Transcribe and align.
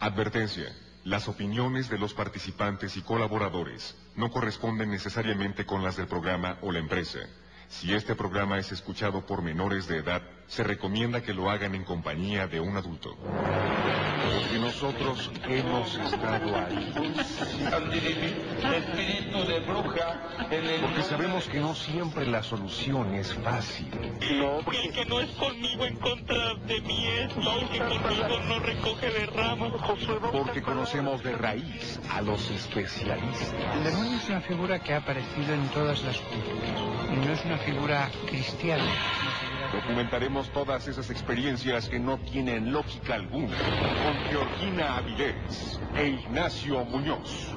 Advertencia. 0.00 0.72
Las 1.02 1.26
opiniones 1.26 1.90
de 1.90 1.98
los 1.98 2.14
participantes 2.14 2.96
y 2.96 3.02
colaboradores 3.02 3.96
no 4.14 4.30
corresponden 4.30 4.90
necesariamente 4.90 5.66
con 5.66 5.82
las 5.82 5.96
del 5.96 6.06
programa 6.06 6.56
o 6.62 6.70
la 6.70 6.78
empresa. 6.78 7.18
Si 7.68 7.92
este 7.92 8.14
programa 8.14 8.60
es 8.60 8.70
escuchado 8.70 9.26
por 9.26 9.42
menores 9.42 9.88
de 9.88 9.96
edad, 9.96 10.22
se 10.48 10.64
recomienda 10.64 11.22
que 11.22 11.34
lo 11.34 11.50
hagan 11.50 11.74
en 11.74 11.84
compañía 11.84 12.46
de 12.46 12.58
un 12.58 12.76
adulto. 12.76 13.16
Porque 13.16 14.58
nosotros 14.58 15.30
hemos 15.46 15.94
estado 15.94 16.56
ahí. 16.56 16.92
Espíritu 18.76 19.44
de 19.46 19.60
bruja. 19.60 20.20
Porque 20.80 21.02
sabemos 21.02 21.46
que 21.48 21.60
no 21.60 21.74
siempre 21.74 22.26
la 22.26 22.42
solución 22.42 23.14
es 23.14 23.34
fácil. 23.34 23.88
El 23.92 24.92
que 24.92 25.04
no 25.04 25.20
es 25.20 25.30
conmigo 25.32 25.84
en 25.84 25.96
contra 25.96 26.54
de 26.54 26.80
mí 26.80 27.06
es, 27.06 27.32
y 27.36 27.76
el 27.76 27.88
que 27.88 28.00
conmigo 28.00 28.40
no 28.48 28.58
recoge 28.60 29.10
de 29.10 29.26
ramas. 29.26 29.72
Porque 30.32 30.62
conocemos 30.62 31.22
de 31.22 31.36
raíz 31.36 32.00
a 32.10 32.22
los 32.22 32.50
especialistas. 32.50 33.54
El 33.76 33.84
demonio 33.84 34.16
es 34.16 34.28
una 34.28 34.40
figura 34.40 34.78
que 34.78 34.94
ha 34.94 34.98
aparecido 34.98 35.52
en 35.54 35.68
todas 35.68 36.02
las 36.02 36.16
culturas 36.18 37.08
y 37.12 37.26
no 37.26 37.32
es 37.32 37.44
una 37.44 37.58
figura 37.58 38.10
cristiana. 38.26 38.84
Documentaremos 39.72 40.50
todas 40.50 40.88
esas 40.88 41.10
experiencias 41.10 41.88
que 41.88 41.98
no 41.98 42.18
tienen 42.18 42.72
lógica 42.72 43.14
alguna 43.14 43.56
con 43.56 44.14
Georgina 44.30 44.96
Avilés 44.96 45.78
e 45.94 46.08
Ignacio 46.08 46.84
Muñoz. 46.86 47.48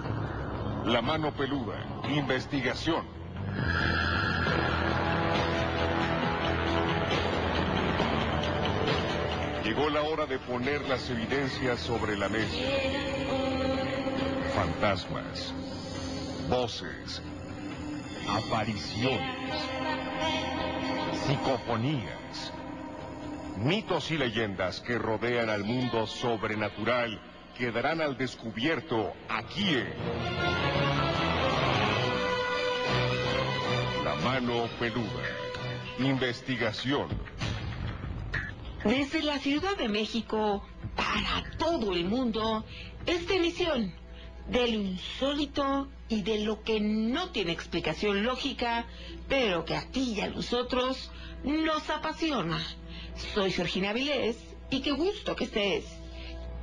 La 0.86 1.02
mano 1.02 1.32
peluda, 1.34 1.86
investigación. 2.10 3.06
Llegó 9.64 9.90
la 9.90 10.02
hora 10.02 10.26
de 10.26 10.38
poner 10.40 10.82
las 10.90 11.10
evidencias 11.10 11.80
sobre 11.80 12.18
la 12.18 12.28
mesa. 12.28 12.58
Fantasmas, 14.54 15.54
voces, 16.50 17.22
apariciones, 18.32 19.38
psicofonías, 21.26 22.54
mitos 23.58 24.12
y 24.12 24.18
leyendas 24.18 24.80
que 24.80 24.98
rodean 24.98 25.50
al 25.50 25.64
mundo 25.64 26.08
sobrenatural 26.08 27.22
quedarán 27.58 28.02
al 28.02 28.18
descubierto 28.18 29.14
aquí 29.30 29.76
en 29.76 29.94
La 34.04 34.16
mano 34.24 34.68
peluda. 34.80 35.06
Investigación. 36.00 37.08
Desde 38.84 39.22
la 39.22 39.38
Ciudad 39.38 39.78
de 39.78 39.90
México, 39.90 40.66
para 40.96 41.44
todo 41.58 41.94
el 41.94 42.06
mundo, 42.06 42.66
esta 43.06 43.36
emisión 43.36 43.94
del 44.50 44.74
insólito 44.74 45.88
y 46.10 46.22
de 46.24 46.40
lo 46.40 46.64
que 46.64 46.80
no 46.80 47.30
tiene 47.30 47.52
explicación 47.52 48.24
lógica, 48.24 48.86
pero 49.28 49.66
que 49.66 49.76
a 49.76 49.88
ti 49.90 50.14
y 50.18 50.22
a 50.22 50.30
nosotros 50.30 51.12
nos 51.44 51.90
apasiona. 51.90 52.60
Soy 53.34 53.52
Georgina 53.52 53.94
Vilés 53.94 54.38
y 54.70 54.82
qué 54.82 54.92
gusto 54.92 55.36
que 55.36 55.46
estés 55.46 55.86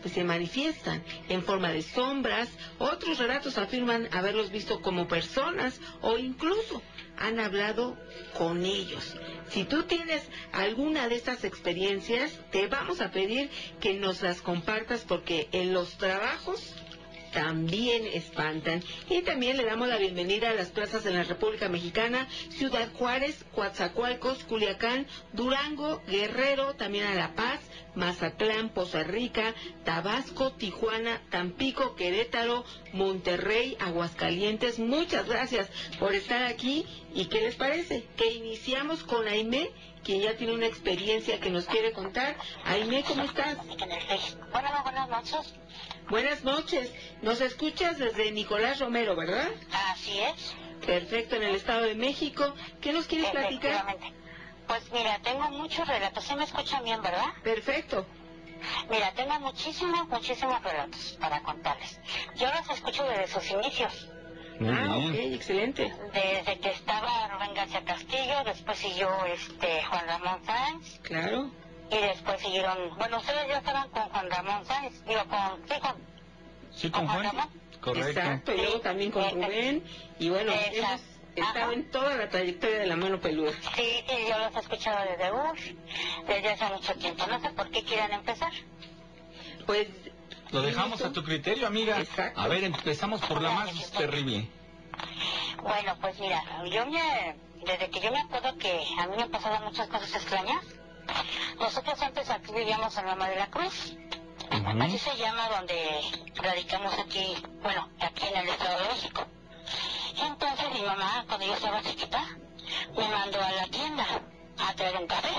pues 0.00 0.14
se 0.14 0.24
manifiestan 0.24 1.02
en 1.28 1.42
forma 1.42 1.70
de 1.70 1.82
sombras, 1.82 2.48
otros 2.78 3.18
relatos 3.18 3.58
afirman 3.58 4.08
haberlos 4.12 4.50
visto 4.50 4.80
como 4.80 5.08
personas 5.08 5.80
o 6.00 6.18
incluso 6.18 6.82
han 7.16 7.40
hablado 7.40 7.96
con 8.36 8.64
ellos. 8.64 9.16
Si 9.48 9.64
tú 9.64 9.84
tienes 9.84 10.22
alguna 10.52 11.08
de 11.08 11.16
estas 11.16 11.44
experiencias, 11.44 12.38
te 12.50 12.66
vamos 12.68 13.00
a 13.00 13.10
pedir 13.10 13.50
que 13.80 13.94
nos 13.94 14.22
las 14.22 14.40
compartas 14.40 15.04
porque 15.06 15.48
en 15.52 15.72
los 15.72 15.96
trabajos 15.98 16.74
también 17.38 18.04
espantan. 18.04 18.82
Y 19.08 19.22
también 19.22 19.56
le 19.56 19.64
damos 19.64 19.86
la 19.86 19.96
bienvenida 19.96 20.50
a 20.50 20.54
las 20.54 20.70
plazas 20.70 21.06
en 21.06 21.14
la 21.14 21.22
República 21.22 21.68
Mexicana, 21.68 22.26
Ciudad 22.48 22.92
Juárez, 22.94 23.44
Coatzacoalcos, 23.54 24.42
Culiacán, 24.42 25.06
Durango, 25.34 26.02
Guerrero, 26.08 26.74
también 26.74 27.06
a 27.06 27.14
La 27.14 27.36
Paz, 27.36 27.60
Mazatlán, 27.94 28.70
Poza 28.70 29.04
Rica, 29.04 29.54
Tabasco, 29.84 30.50
Tijuana, 30.50 31.22
Tampico, 31.30 31.94
Querétaro, 31.94 32.64
Monterrey, 32.92 33.76
Aguascalientes. 33.78 34.80
Muchas 34.80 35.28
gracias 35.28 35.70
por 36.00 36.16
estar 36.16 36.42
aquí. 36.42 36.86
¿Y 37.14 37.26
qué 37.26 37.40
les 37.40 37.54
parece? 37.54 38.04
Que 38.16 38.32
iniciamos 38.32 39.04
con 39.04 39.28
Aime, 39.28 39.70
quien 40.02 40.22
ya 40.22 40.36
tiene 40.36 40.54
una 40.54 40.66
experiencia 40.66 41.38
que 41.38 41.50
nos 41.50 41.66
quiere 41.66 41.92
contar. 41.92 42.36
Aime, 42.64 43.04
¿cómo 43.06 43.22
estás? 43.22 43.58
Hola, 44.52 44.80
buenas 44.82 45.08
noches. 45.08 45.54
Buenas 46.08 46.42
noches. 46.42 46.92
Nos 47.22 47.40
escuchas 47.40 47.98
desde 47.98 48.32
Nicolás 48.32 48.80
Romero, 48.80 49.14
¿verdad? 49.14 49.48
Así 49.92 50.18
es. 50.20 50.54
Perfecto, 50.86 51.36
en 51.36 51.42
el 51.42 51.54
Estado 51.54 51.82
de 51.82 51.94
México. 51.94 52.54
¿Qué 52.80 52.92
nos 52.92 53.06
quieres 53.06 53.30
platicar? 53.30 53.96
Pues 54.66 54.90
mira, 54.92 55.18
tengo 55.22 55.48
muchos 55.50 55.86
relatos. 55.86 56.24
¿Sí 56.24 56.34
me 56.34 56.44
escuchan 56.44 56.82
bien, 56.84 57.02
verdad? 57.02 57.26
Perfecto. 57.42 58.06
Mira, 58.90 59.12
tengo 59.12 59.38
muchísimos, 59.40 60.08
muchísimos 60.08 60.62
relatos 60.62 61.16
para 61.20 61.42
contarles. 61.42 62.00
Yo 62.36 62.48
los 62.52 62.70
escucho 62.70 63.04
desde 63.04 63.26
sus 63.28 63.50
inicios. 63.50 64.08
Muy 64.60 64.70
ah, 64.74 64.94
bien. 64.96 65.10
ok, 65.10 65.34
excelente. 65.34 65.92
Desde 66.12 66.58
que 66.58 66.70
estaba 66.70 67.28
Rubén 67.28 67.54
García 67.54 67.84
Castillo, 67.84 68.44
después 68.44 68.78
siguió 68.78 69.08
este 69.26 69.84
Juan 69.84 70.06
Ramón 70.06 70.44
Sáenz, 70.44 70.98
Claro. 71.02 71.50
Y 71.90 71.96
después 71.96 72.40
siguieron, 72.40 72.96
bueno, 72.96 73.18
ustedes 73.18 73.48
ya 73.48 73.58
estaban 73.58 73.88
con 73.90 74.02
Juan 74.08 74.30
Ramón 74.30 74.64
Sáenz, 74.66 75.04
digo, 75.04 75.24
con, 75.26 75.68
sí, 75.68 75.80
con, 75.80 75.94
¿Sí, 76.74 76.90
con 76.90 77.06
Juan 77.08 77.24
Ramón. 77.24 77.48
Correcto. 77.80 78.08
Exacto, 78.08 78.54
y 78.54 78.56
luego 78.58 78.80
también 78.80 79.10
con 79.10 79.24
Sí, 79.24 79.30
Rubén. 79.34 79.84
Y 80.18 80.28
bueno, 80.28 80.52
hemos 80.52 81.00
estado 81.34 81.64
Ajá. 81.66 81.72
en 81.72 81.90
toda 81.90 82.16
la 82.16 82.28
trayectoria 82.28 82.80
de 82.80 82.86
la 82.86 82.96
mano 82.96 83.20
peluda. 83.20 83.52
Sí, 83.76 84.04
sí, 84.08 84.16
yo 84.28 84.38
los 84.38 84.54
he 84.54 84.58
escuchado 84.58 84.98
desde 85.08 85.30
Bush, 85.30 85.72
desde 86.26 86.48
hace 86.50 86.74
mucho 86.74 86.94
tiempo. 86.94 87.26
No 87.26 87.40
sé 87.40 87.50
por 87.50 87.70
qué 87.70 87.82
quieran 87.84 88.12
empezar. 88.12 88.52
Pues. 89.66 89.88
Lo 90.50 90.62
dejamos 90.62 91.02
a 91.02 91.12
tu 91.12 91.22
criterio, 91.22 91.66
amiga. 91.66 92.00
Exacto. 92.00 92.40
A 92.40 92.48
ver, 92.48 92.64
empezamos 92.64 93.20
por 93.20 93.42
la 93.42 93.50
más 93.50 93.90
terrible. 93.92 94.48
Bueno, 95.62 95.94
pues 96.00 96.18
mira, 96.18 96.42
yo 96.70 96.86
me, 96.86 97.36
desde 97.66 97.90
que 97.90 98.00
yo 98.00 98.10
me 98.10 98.20
acuerdo 98.20 98.56
que 98.56 98.82
a 98.98 99.06
mí 99.06 99.16
me 99.16 99.22
han 99.24 99.30
pasado 99.30 99.64
muchas 99.64 99.88
cosas 99.88 100.14
extrañas. 100.14 100.64
Nosotros 101.58 102.00
antes 102.02 102.30
aquí 102.30 102.52
vivíamos 102.52 102.96
en 102.96 103.06
Loma 103.06 103.28
de 103.28 103.36
la 103.36 103.46
Cruz. 103.48 103.96
Así 104.50 104.98
se 104.98 105.16
llama 105.16 105.48
donde 105.48 106.00
radicamos 106.36 106.94
aquí, 106.98 107.36
bueno, 107.62 107.88
aquí 108.00 108.26
en 108.26 108.36
el 108.36 108.48
Estado 108.48 108.82
de 108.82 108.88
México. 108.88 109.26
Entonces 110.16 110.72
mi 110.72 110.82
mamá, 110.82 111.24
cuando 111.26 111.46
yo 111.46 111.54
estaba 111.54 111.82
chiquita, 111.82 112.24
me 112.96 113.08
mandó 113.08 113.42
a 113.42 113.50
la 113.52 113.66
tienda 113.66 114.06
a 114.58 114.74
traer 114.74 114.96
un 114.96 115.06
café. 115.06 115.34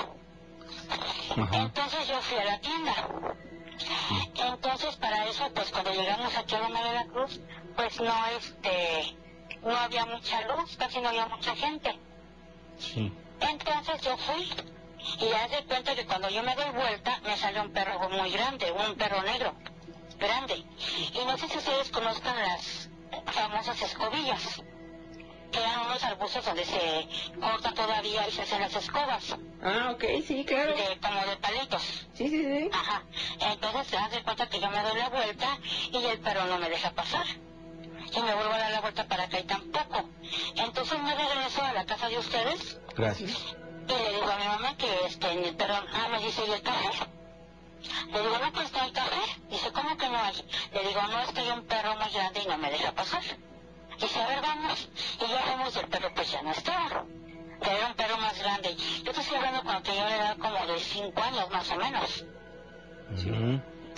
Entonces 1.54 2.08
yo 2.08 2.22
fui 2.22 2.38
a 2.38 2.46
la 2.46 2.60
tienda. 2.60 2.94
Entonces 4.36 4.96
para 4.98 5.28
eso, 5.28 5.50
pues 5.54 5.72
cuando 5.72 5.94
llegamos 5.94 6.36
aquí 6.38 6.56
a 6.56 6.60
Loma 6.60 6.84
de 6.84 6.94
la 6.94 7.06
Cruz, 7.06 7.40
pues 7.76 8.00
no, 8.02 8.26
este, 8.38 9.16
no 9.64 9.76
había 9.76 10.06
mucha 10.06 10.42
luz, 10.48 10.76
casi 10.78 11.00
no 11.02 11.10
había 11.10 11.28
mucha 11.28 11.56
gente. 11.56 11.98
Sí. 12.78 13.12
Entonces 13.40 14.02
yo 14.02 14.18
fui 14.18 14.50
Y 15.20 15.32
haz 15.34 15.52
de 15.52 15.64
cuenta 15.66 15.96
que 15.96 16.06
cuando 16.06 16.30
yo 16.30 16.44
me 16.44 16.56
doy 16.56 16.70
vuelta, 16.72 17.20
me 17.24 17.38
sale 17.38 17.62
un 17.62 17.72
perro 17.72 18.10
muy 18.10 18.32
grande, 18.32 18.72
un 18.72 18.96
perro 18.96 19.22
negro, 19.24 19.56
grande. 20.18 20.56
Y 21.14 21.26
no 21.26 21.38
sé 21.38 21.48
si 21.48 21.58
ustedes 21.58 21.90
conozcan 21.90 22.36
las 22.38 22.90
famosas 23.34 23.82
escobillas, 23.82 24.62
que 25.52 25.60
eran 25.60 25.82
unos 25.88 26.04
arbustos 26.04 26.46
donde 26.46 26.66
se 26.66 27.08
cortan 27.40 27.74
todavía 27.74 28.28
y 28.28 28.32
se 28.32 28.42
hacen 28.44 28.62
las 28.62 28.76
escobas, 28.76 29.36
Ah, 29.62 29.92
ok, 29.94 30.04
sí, 30.26 30.46
claro. 30.46 30.74
de, 30.74 31.00
como 31.02 31.20
de 31.26 31.36
palitos. 31.38 31.82
Sí, 32.14 32.30
sí, 32.30 32.44
sí. 32.44 32.70
Ajá. 32.72 33.04
Entonces 33.42 33.88
se 33.88 33.98
hace 33.98 34.24
cuenta 34.24 34.48
que 34.48 34.60
yo 34.60 34.70
me 34.70 34.82
doy 34.82 34.98
la 34.98 35.10
vuelta 35.10 35.58
y 35.92 35.98
el 35.98 36.20
perro 36.20 36.46
no 36.46 36.58
me 36.60 36.70
deja 36.70 36.92
pasar. 36.92 37.26
Y 37.28 38.22
me 38.22 38.34
vuelvo 38.36 38.54
a 38.54 38.58
dar 38.58 38.72
la 38.72 38.82
vuelta 38.82 39.06
para 39.08 39.24
acá 39.24 39.40
y 39.40 39.44
tampoco. 39.44 40.10
Entonces 40.56 41.00
me 41.00 41.14
regreso 41.14 41.62
a 41.62 41.74
la 41.74 41.86
casa 41.86 42.08
de 42.08 42.18
ustedes 42.20 42.80
Gracias. 42.96 43.56
Y 43.94 44.04
le 44.04 44.14
digo 44.14 44.30
a 44.30 44.38
mi 44.38 44.46
mamá 44.46 44.78
que 44.78 45.06
este, 45.06 45.32
en 45.32 45.46
el 45.46 45.56
perro, 45.56 45.76
ah, 45.76 46.08
me 46.12 46.20
dice, 46.20 46.46
¿y 46.48 46.52
el 46.52 46.62
café? 46.62 46.90
Le 48.12 48.22
digo, 48.22 48.38
no, 48.38 48.52
pues 48.52 48.72
no 48.72 48.82
hay 48.82 48.92
café. 48.92 49.22
Dice, 49.50 49.72
¿cómo 49.72 49.98
que 49.98 50.10
no 50.10 50.18
hay? 50.18 50.36
Le 50.74 50.88
digo, 50.88 51.02
no, 51.04 51.22
es 51.22 51.32
que 51.32 51.40
hay 51.42 51.50
un 51.50 51.66
perro 51.66 51.96
muy 51.96 52.10
grande 52.12 52.42
y 52.44 52.48
no 52.48 52.58
me 52.58 52.72
deja 52.72 52.92
pasar. 52.92 53.24
Dice, 54.00 54.22
a 54.22 54.28
ver, 54.28 54.42
vamos. 54.42 54.90
Y 55.18 55.30
ya 55.30 55.46
vamos 55.46 55.76
y 55.76 55.80
el 55.80 55.88
perro 55.88 56.14
pues 56.14 56.32
ya 56.32 56.42
no 56.42 56.52
estaba. 56.52 57.06
Pero 57.60 57.72
era 57.72 57.88
un 57.88 57.94
perro 57.96 58.18
más 58.18 58.38
grande. 58.40 58.76
Yo 59.04 59.12
te 59.12 59.22
estoy 59.22 59.38
hablando 59.38 59.64
cuando 59.64 59.82
tenía 59.84 60.06
una 60.06 60.16
edad 60.16 60.38
como 60.38 60.66
de 60.66 60.80
cinco 60.80 61.22
años 61.22 61.50
más 61.50 61.70
o 61.72 61.76
menos. 61.76 62.26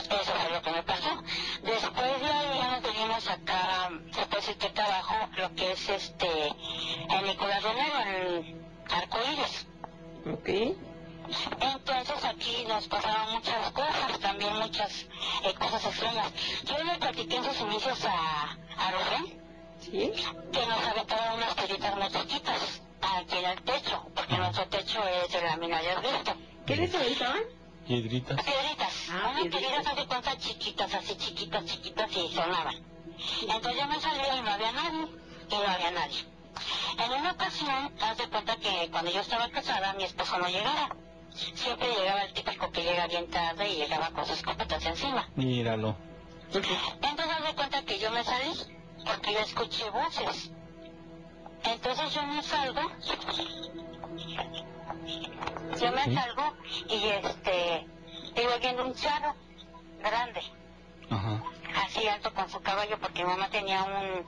Eso 0.09 0.31
fue 0.33 0.49
lo 0.51 0.61
que 0.61 0.71
me 0.71 0.83
pasó. 0.83 1.23
Después 1.61 2.21
de 2.21 2.27
ahí 2.27 2.57
ya 2.57 2.71
nos 2.71 2.81
venimos 2.81 3.27
acá, 3.27 3.89
puede 4.11 4.35
decir 4.35 4.57
que 4.57 4.69
trabajo 4.69 5.15
lo 5.37 5.53
que 5.55 5.71
es 5.71 5.89
este, 5.89 6.27
Entonces 11.61 12.25
aquí 12.25 12.65
nos 12.67 12.87
pasaron 12.87 13.33
muchas 13.35 13.71
cosas, 13.71 14.19
también 14.19 14.53
muchas 14.57 15.05
eh, 15.43 15.53
cosas 15.57 15.85
extrañas. 15.85 16.31
Yo 16.65 16.83
le 16.83 16.97
platiqué 16.97 17.35
en 17.37 17.43
sus 17.45 17.61
inicios 17.61 18.05
a, 18.05 18.57
a 18.77 18.91
Rubén 18.91 19.39
Sí. 19.79 20.11
que 20.51 20.65
nos 20.67 20.85
aventaron 20.85 21.37
unas 21.37 21.55
piedritas 21.55 21.95
muy 21.95 22.07
chiquitas 22.09 22.81
aquí 23.01 23.37
en 23.37 23.45
el 23.45 23.61
techo, 23.63 24.05
porque 24.13 24.37
nuestro 24.37 24.67
techo 24.67 24.99
es 25.07 25.31
de 25.31 25.41
lámina 25.41 25.81
de 25.81 25.89
asbesto. 25.91 26.33
¿Qué 26.67 26.75
les 26.75 26.93
aventaban? 26.93 27.41
Piedritas. 27.87 28.43
Piedritas, 28.43 28.93
Ah, 29.09 29.31
unas 29.31 29.41
piedritas. 29.47 29.95
de 29.95 30.05
cuentas 30.05 30.37
chiquitas, 30.37 30.93
así 30.93 31.15
chiquitas, 31.17 31.65
chiquitas 31.65 32.11
y 32.15 32.27
sonaban. 32.35 32.75
Entonces 33.41 33.75
yo 33.81 33.87
me 33.87 33.99
salí 33.99 34.21
y 34.37 34.41
no 34.41 34.51
había 34.51 34.71
nadie, 34.71 35.07
y 35.49 35.55
no 35.55 35.67
había 35.67 35.91
nadie. 35.91 36.25
En 36.97 37.11
una 37.19 37.31
ocasión, 37.31 37.93
haz 38.01 38.17
de 38.17 38.27
cuenta 38.29 38.55
que 38.57 38.89
cuando 38.91 39.11
yo 39.11 39.21
estaba 39.21 39.49
casada, 39.49 39.93
mi 39.93 40.03
esposo 40.03 40.37
no 40.37 40.47
llegaba. 40.47 40.89
Siempre 41.33 41.87
llegaba 41.95 42.23
el 42.23 42.33
típico 42.33 42.71
que 42.71 42.83
llega 42.83 43.07
bien 43.07 43.29
tarde 43.29 43.69
y 43.69 43.77
llegaba 43.77 44.09
con 44.11 44.25
sus 44.25 44.37
escopetas 44.37 44.85
encima. 44.85 45.29
Míralo. 45.35 45.95
Entonces 46.53 46.77
haz 47.37 47.43
de 47.47 47.55
cuenta 47.55 47.81
que 47.83 47.97
yo 47.99 48.11
me 48.11 48.23
salí, 48.23 48.51
porque 49.05 49.33
yo 49.33 49.39
escuché 49.39 49.89
voces. 49.89 50.51
Entonces 51.63 52.13
yo 52.13 52.23
me 52.23 52.43
salgo, 52.43 52.81
yo 55.79 55.91
me 55.91 56.03
Sí. 56.03 56.15
salgo 56.15 56.53
y 56.89 57.07
este, 57.07 57.87
voy 58.35 58.59
viendo 58.59 58.83
un 58.85 58.93
chavo 58.95 59.35
grande, 60.01 60.41
Ajá. 61.11 61.43
así 61.85 62.07
alto 62.07 62.33
con 62.33 62.49
su 62.49 62.59
caballo, 62.61 62.97
porque 62.99 63.23
mi 63.23 63.29
mamá 63.29 63.49
tenía 63.49 63.83
un, 63.83 64.25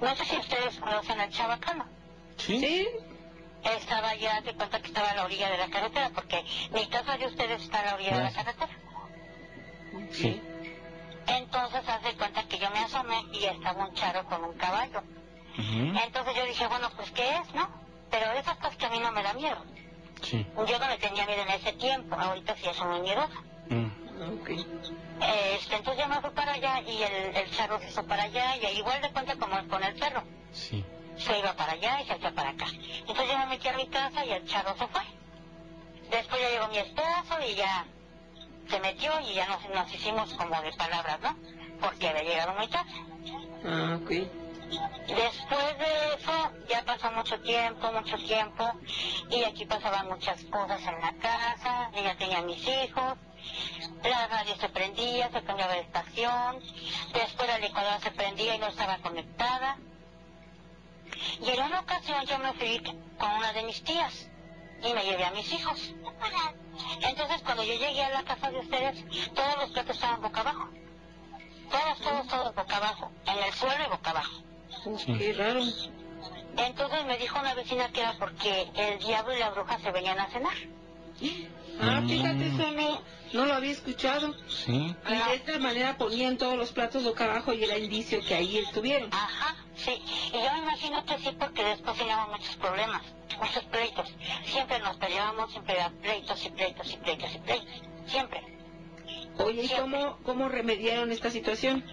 no 0.00 0.16
sé 0.16 0.24
si 0.24 0.36
ustedes 0.38 0.78
conocen 0.78 1.20
al 1.20 1.30
chabacano. 1.30 1.86
¿Sí? 2.38 2.58
Sí. 2.58 2.88
Estaba 3.64 4.14
ya, 4.16 4.40
de 4.40 4.54
cuenta 4.54 4.80
que 4.80 4.88
estaba 4.88 5.10
a 5.10 5.14
la 5.14 5.24
orilla 5.24 5.48
de 5.50 5.58
la 5.58 5.68
carretera, 5.70 6.10
porque 6.14 6.44
mi 6.72 6.86
casa 6.88 7.16
de 7.16 7.26
ustedes 7.26 7.62
está 7.62 7.80
a 7.80 7.84
la 7.84 7.94
orilla 7.94 8.10
de 8.16 8.24
la 8.24 8.30
Gracias. 8.30 8.44
carretera. 8.56 8.78
Sí. 10.10 10.42
Entonces 11.28 11.88
haz 11.88 12.02
de 12.02 12.14
cuenta 12.14 12.42
que 12.48 12.58
yo 12.58 12.70
me 12.70 12.80
asomé 12.80 13.24
y 13.32 13.44
estaba 13.44 13.84
un 13.86 13.94
charo 13.94 14.24
con 14.26 14.42
un 14.44 14.54
caballo. 14.54 15.02
Entonces 15.56 16.34
yo 16.34 16.44
dije, 16.46 16.66
bueno, 16.66 16.90
pues 16.96 17.10
¿qué 17.12 17.28
es, 17.36 17.54
no? 17.54 17.68
Pero 18.10 18.32
esas 18.32 18.56
cosas 18.56 18.76
que 18.76 18.86
a 18.86 18.90
mí 18.90 18.98
no 18.98 19.12
me 19.12 19.22
da 19.22 19.32
miedo. 19.34 19.58
Sí. 20.22 20.46
Yo 20.66 20.78
no 20.78 20.88
le 20.88 20.98
tenía 20.98 21.26
miedo 21.26 21.42
en 21.42 21.50
ese 21.50 21.72
tiempo, 21.74 22.14
ahorita 22.16 22.56
sí 22.56 22.66
soy 22.74 22.88
muy 22.88 23.00
miedosa. 23.02 23.40
Mm. 23.68 24.01
Ok. 24.28 24.50
Este, 24.50 25.76
entonces 25.76 26.02
yo 26.02 26.08
me 26.08 26.20
fui 26.20 26.30
para 26.30 26.52
allá 26.52 26.80
y 26.80 27.02
el, 27.02 27.36
el 27.36 27.48
se 27.48 27.88
hizo 27.88 28.06
para 28.06 28.24
allá 28.24 28.56
y 28.56 28.78
igual 28.78 29.00
de 29.02 29.10
cuenta 29.12 29.36
como 29.36 29.68
con 29.68 29.82
el 29.82 29.94
perro. 29.94 30.22
Sí. 30.52 30.84
Se 31.16 31.38
iba 31.38 31.52
para 31.54 31.72
allá 31.72 32.00
y 32.00 32.06
se 32.06 32.12
hacía 32.14 32.32
para 32.32 32.50
acá. 32.50 32.66
Entonces 33.00 33.28
yo 33.28 33.38
me 33.38 33.46
metí 33.46 33.68
a 33.68 33.76
mi 33.76 33.86
casa 33.86 34.24
y 34.24 34.32
el 34.32 34.46
charro 34.46 34.76
se 34.76 34.86
fue. 34.88 35.02
Después 36.10 36.40
ya 36.40 36.50
llegó 36.50 36.68
mi 36.68 36.78
esposo 36.78 37.40
y 37.48 37.54
ya 37.54 37.86
se 38.68 38.80
metió 38.80 39.12
y 39.20 39.34
ya 39.34 39.46
nos, 39.48 39.68
nos 39.70 39.94
hicimos 39.94 40.32
como 40.34 40.60
de 40.62 40.72
palabras, 40.72 41.20
¿no? 41.20 41.36
Porque 41.80 42.08
había 42.08 42.22
llegado 42.22 42.54
muy 42.54 42.68
tarde. 42.68 42.92
Ah, 43.64 43.98
ok. 44.02 44.10
Después 45.06 45.78
de 45.78 46.14
eso 46.14 46.52
ya 46.68 46.82
pasó 46.84 47.10
mucho 47.12 47.38
tiempo, 47.40 47.92
mucho 47.92 48.16
tiempo, 48.16 48.72
y 49.28 49.44
aquí 49.44 49.66
pasaban 49.66 50.08
muchas 50.08 50.42
cosas 50.44 50.80
en 50.80 51.00
la 51.00 51.12
casa, 51.20 51.90
ya 51.92 52.16
tenía 52.16 52.40
mis 52.40 52.66
hijos, 52.66 53.18
la 54.02 54.26
radio 54.28 54.56
se 54.56 54.68
prendía, 54.68 55.30
se 55.30 55.42
cambiaba 55.42 55.74
de 55.74 55.80
estación, 55.80 56.60
después 57.12 57.48
la 57.48 57.58
licuadora 57.58 58.00
se 58.00 58.10
prendía 58.10 58.56
y 58.56 58.58
no 58.58 58.66
estaba 58.66 58.98
conectada. 58.98 59.78
Y 61.40 61.50
en 61.50 61.62
una 61.62 61.80
ocasión 61.80 62.24
yo 62.26 62.38
me 62.38 62.52
fui 62.54 62.82
con 63.18 63.30
una 63.32 63.52
de 63.52 63.62
mis 63.64 63.82
tías 63.84 64.28
y 64.82 64.92
me 64.92 65.04
llevé 65.04 65.24
a 65.24 65.30
mis 65.30 65.52
hijos. 65.52 65.94
Entonces 67.02 67.42
cuando 67.42 67.62
yo 67.62 67.74
llegué 67.74 68.02
a 68.04 68.10
la 68.10 68.22
casa 68.24 68.50
de 68.50 68.58
ustedes, 68.58 69.04
todos 69.34 69.56
los 69.58 69.70
platos 69.70 69.96
estaban 69.96 70.20
boca 70.22 70.40
abajo. 70.40 70.68
Todos, 71.70 71.98
todos, 72.00 72.26
todos 72.28 72.54
boca 72.54 72.76
abajo, 72.76 73.10
en 73.26 73.38
el 73.44 73.52
suelo 73.54 73.84
y 73.86 73.88
boca 73.90 74.10
abajo. 74.10 74.42
Sí. 74.98 75.14
Qué 75.16 75.32
raro. 75.32 75.62
Entonces 76.56 77.04
me 77.06 77.16
dijo 77.16 77.38
una 77.38 77.54
vecina 77.54 77.88
que 77.88 78.00
era 78.00 78.14
porque 78.18 78.68
el 78.74 78.98
diablo 78.98 79.34
y 79.34 79.38
la 79.38 79.50
bruja 79.50 79.78
se 79.78 79.90
venían 79.90 80.18
a 80.18 80.26
cenar. 80.28 80.52
Ah, 81.80 82.00
Mm. 82.00 82.08
fíjate, 82.08 82.46
eso 82.48 82.66
no, 83.32 83.46
lo 83.46 83.54
había 83.54 83.72
escuchado. 83.72 84.34
Sí. 84.48 84.94
Y 85.08 85.14
de 85.14 85.34
esta 85.34 85.58
manera 85.58 85.96
ponían 85.96 86.36
todos 86.38 86.56
los 86.56 86.72
platos 86.72 87.04
boca 87.04 87.24
abajo 87.24 87.52
y 87.52 87.64
era 87.64 87.78
indicio 87.78 88.20
que 88.26 88.34
ahí 88.34 88.58
estuvieron. 88.58 89.12
Ajá, 89.12 89.56
sí. 89.76 90.02
Y 90.28 90.32
yo 90.32 90.52
me 90.52 90.58
imagino 90.58 91.04
que 91.04 91.18
sí 91.18 91.30
porque 91.38 91.64
después 91.64 91.96
teníamos 91.96 92.28
muchos 92.38 92.56
problemas, 92.56 93.02
muchos 93.38 93.64
pleitos. 93.64 94.12
Siempre 94.44 94.78
nos 94.80 94.96
peleábamos, 94.98 95.50
siempre 95.52 95.74
era 95.76 95.90
pleitos 95.90 96.44
y 96.44 96.50
pleitos 96.50 96.92
y 96.92 96.96
pleitos 96.98 97.34
y 97.34 97.38
pleitos. 97.38 97.82
Siempre. 98.06 98.40
Oye, 99.38 99.62
¿y 99.64 99.68
cómo, 99.70 100.18
cómo 100.24 100.48
remediaron 100.48 101.10
esta 101.10 101.30
situación? 101.30 101.84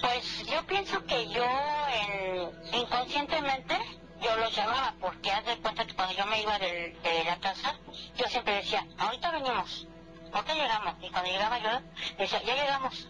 Pues 0.00 0.46
yo 0.46 0.64
pienso 0.66 1.04
que 1.04 1.28
yo 1.30 1.44
en- 1.44 2.80
inconscientemente 2.80 3.76
yo 4.22 4.36
los 4.36 4.54
llamaba 4.54 4.94
porque 5.00 5.30
haz 5.30 5.44
de 5.46 5.56
cuenta 5.58 5.86
que 5.86 5.94
cuando 5.94 6.14
yo 6.14 6.26
me 6.26 6.42
iba 6.42 6.58
del- 6.58 7.00
de, 7.02 7.24
la 7.24 7.36
casa 7.38 7.78
yo 8.16 8.24
siempre 8.28 8.54
decía, 8.54 8.86
ahorita 8.98 9.30
venimos, 9.30 9.86
ahorita 10.32 10.54
llegamos. 10.54 10.94
Y 11.02 11.10
cuando 11.10 11.30
llegaba 11.30 11.58
yo 11.58 11.70
decía, 12.18 12.42
ya 12.42 12.54
llegamos. 12.54 13.08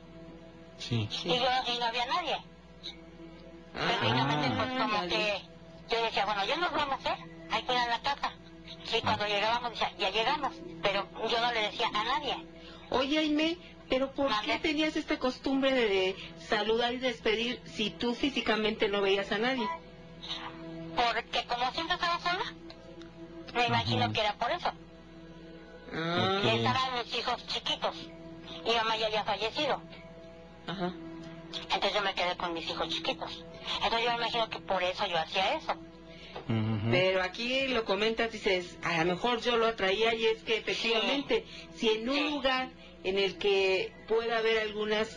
Sí. 0.79 1.09
Y, 1.25 1.29
yo, 1.29 1.45
y 1.75 1.79
no 1.79 1.85
había 1.87 2.07
nadie. 2.07 2.37
Prácticamente 3.73 4.51
pues 4.51 4.69
como 4.71 4.97
Ah, 4.97 5.05
ya, 5.05 5.09
que 5.09 5.43
yo 5.91 6.03
decía, 6.03 6.25
bueno, 6.27 6.45
ya 6.45 6.57
nos 6.57 6.73
vamos, 6.73 7.05
¿eh? 7.07 7.17
Hay 7.51 7.63
que 7.63 7.73
ir 7.73 7.79
a 7.79 7.87
la 7.87 8.01
casa. 8.01 8.33
Y 8.97 9.01
cuando 9.03 9.27
llegábamos 9.27 9.71
decía, 9.73 9.93
ya 9.99 10.11
llegamos. 10.11 10.53
Pero 10.83 11.09
yo 11.29 11.41
no 11.41 11.53
le 11.53 11.61
decía 11.63 11.89
a 11.89 12.05
nadie. 12.05 12.37
Oye, 12.91 13.19
Aime, 13.19 13.57
¿pero 13.89 14.13
por 14.13 14.31
qué 14.45 14.59
tenías 14.59 14.97
esta 14.97 15.19
costumbre 15.19 15.73
de 15.73 16.17
saludar 16.49 16.93
y 16.95 16.99
despedir 16.99 17.61
si 17.67 17.91
tú 17.91 18.15
físicamente 18.15 18.89
no 18.89 19.01
veías 19.01 19.31
a 19.33 19.39
nadie? 19.39 19.69
Porque 20.97 21.45
como 21.47 21.71
siempre 21.73 21.95
estaba 21.95 22.19
sola, 22.21 22.53
me 23.55 23.67
imagino 23.67 24.05
Ujú. 24.07 24.13
que 24.13 24.21
era 24.21 24.33
por 24.35 24.51
eso. 24.51 24.73
Ah, 25.93 26.41
Y 26.45 26.49
estaban 26.49 26.99
mis 27.05 27.15
hijos 27.19 27.47
chiquitos. 27.47 27.97
Mi 28.65 28.75
mamá 28.75 28.97
ya 28.97 29.07
había 29.07 29.25
fallecido. 29.25 29.81
ajá. 30.67 30.93
Entonces 31.65 31.95
yo 31.95 32.03
me 32.03 32.15
quedé 32.15 32.37
con 32.37 32.53
mis 32.55 32.69
hijos 32.71 32.89
chiquitos. 32.89 33.45
Entonces 33.83 34.05
yo 34.05 34.11
me 34.11 34.17
imagino 34.19 34.49
que 34.49 34.61
por 34.61 34.83
eso 34.83 35.05
yo 35.07 35.19
hacía 35.19 35.55
eso. 35.55 35.75
Pero 36.91 37.23
aquí 37.23 37.69
lo 37.69 37.85
comentas, 37.85 38.31
dices, 38.33 38.77
a 38.83 39.05
lo 39.05 39.15
mejor 39.15 39.41
yo 39.41 39.57
lo 39.57 39.67
atraía 39.67 40.15
y 40.15 40.27
es 40.27 40.43
que 40.43 40.57
efectivamente, 40.59 41.45
si 41.77 41.89
en 41.91 42.09
un 42.09 42.15
Sí. 42.17 42.31
lugar 42.31 42.69
en 43.05 43.19
el 43.19 43.37
que 43.39 43.93
pueda 44.09 44.39
haber 44.39 44.59
algunas 44.59 45.09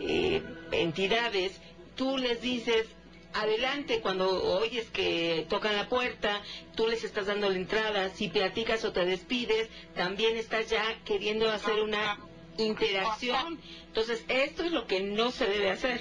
eh, 0.00 0.42
entidades, 0.72 1.60
tú 1.96 2.16
les 2.18 2.40
dices, 2.40 2.86
adelante, 3.34 4.00
cuando 4.00 4.58
oyes 4.58 4.90
que 4.90 5.46
tocan 5.48 5.76
la 5.76 5.88
puerta, 5.88 6.42
tú 6.74 6.86
les 6.88 7.04
estás 7.04 7.26
dando 7.26 7.48
la 7.48 7.56
entrada, 7.56 8.08
si 8.10 8.28
platicas 8.28 8.84
o 8.84 8.92
te 8.92 9.04
despides, 9.04 9.68
también 9.94 10.36
estás 10.36 10.68
ya 10.68 10.82
queriendo 11.04 11.50
hacer 11.50 11.80
una 11.80 12.18
interacción. 12.58 13.60
Entonces, 13.86 14.24
esto 14.28 14.64
es 14.64 14.72
lo 14.72 14.86
que 14.86 15.00
no 15.00 15.30
se 15.30 15.46
debe 15.46 15.70
hacer. 15.70 16.00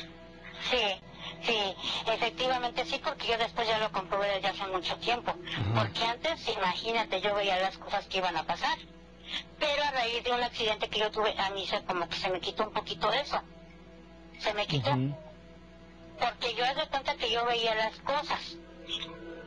Sí. 0.69 0.77
Sí, 1.43 1.57
efectivamente 2.07 2.85
sí, 2.85 2.99
porque 3.03 3.27
yo 3.27 3.37
después 3.37 3.67
ya 3.67 3.79
lo 3.79 3.91
comprobé 3.91 4.27
desde 4.35 4.47
hace 4.49 4.67
mucho 4.67 4.97
tiempo. 4.97 5.33
Porque 5.75 6.03
antes, 6.03 6.47
imagínate, 6.49 7.21
yo 7.21 7.33
veía 7.35 7.59
las 7.59 7.77
cosas 7.77 8.05
que 8.07 8.17
iban 8.17 8.35
a 8.35 8.43
pasar. 8.43 8.77
Pero 9.57 9.83
a 9.83 9.91
raíz 9.91 10.23
de 10.23 10.31
un 10.31 10.41
accidente 10.41 10.89
que 10.89 10.99
yo 10.99 11.11
tuve, 11.11 11.33
a 11.37 11.49
mí 11.51 11.65
se, 11.65 11.81
como 11.83 12.09
que 12.09 12.15
se 12.15 12.29
me 12.29 12.41
quitó 12.41 12.63
un 12.63 12.73
poquito 12.73 13.11
eso. 13.13 13.41
Se 14.39 14.53
me 14.53 14.65
quitó. 14.65 14.91
Porque 16.19 16.53
yo 16.55 16.65
hace 16.65 16.87
cuenta 16.89 17.15
que 17.15 17.31
yo 17.31 17.45
veía 17.45 17.75
las 17.75 17.95
cosas. 17.99 18.57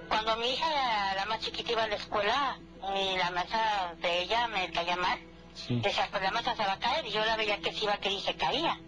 Cuando 0.08 0.36
mi 0.36 0.52
hija, 0.52 1.14
la, 1.14 1.24
más 1.26 1.40
chiquita, 1.40 1.72
iba 1.72 1.84
a 1.84 1.88
la 1.88 1.96
escuela 1.96 2.58
y 2.96 3.16
la 3.16 3.30
mesa 3.30 3.94
de 4.00 4.22
ella 4.22 4.48
me 4.48 4.70
caía 4.70 4.96
mal, 4.96 5.18
Sí. 5.54 5.80
decía, 5.80 6.08
pues 6.10 6.22
la 6.22 6.30
mesa 6.30 6.54
se 6.56 6.64
va 6.64 6.72
a 6.72 6.78
caer 6.78 7.06
y 7.06 7.10
yo 7.10 7.24
la 7.24 7.36
veía 7.36 7.58
que 7.58 7.72
se 7.72 7.84
iba 7.84 7.94
a 7.94 7.98
caer 7.98 8.14
y 8.14 8.20
se 8.20 8.34
caía. 8.36 8.78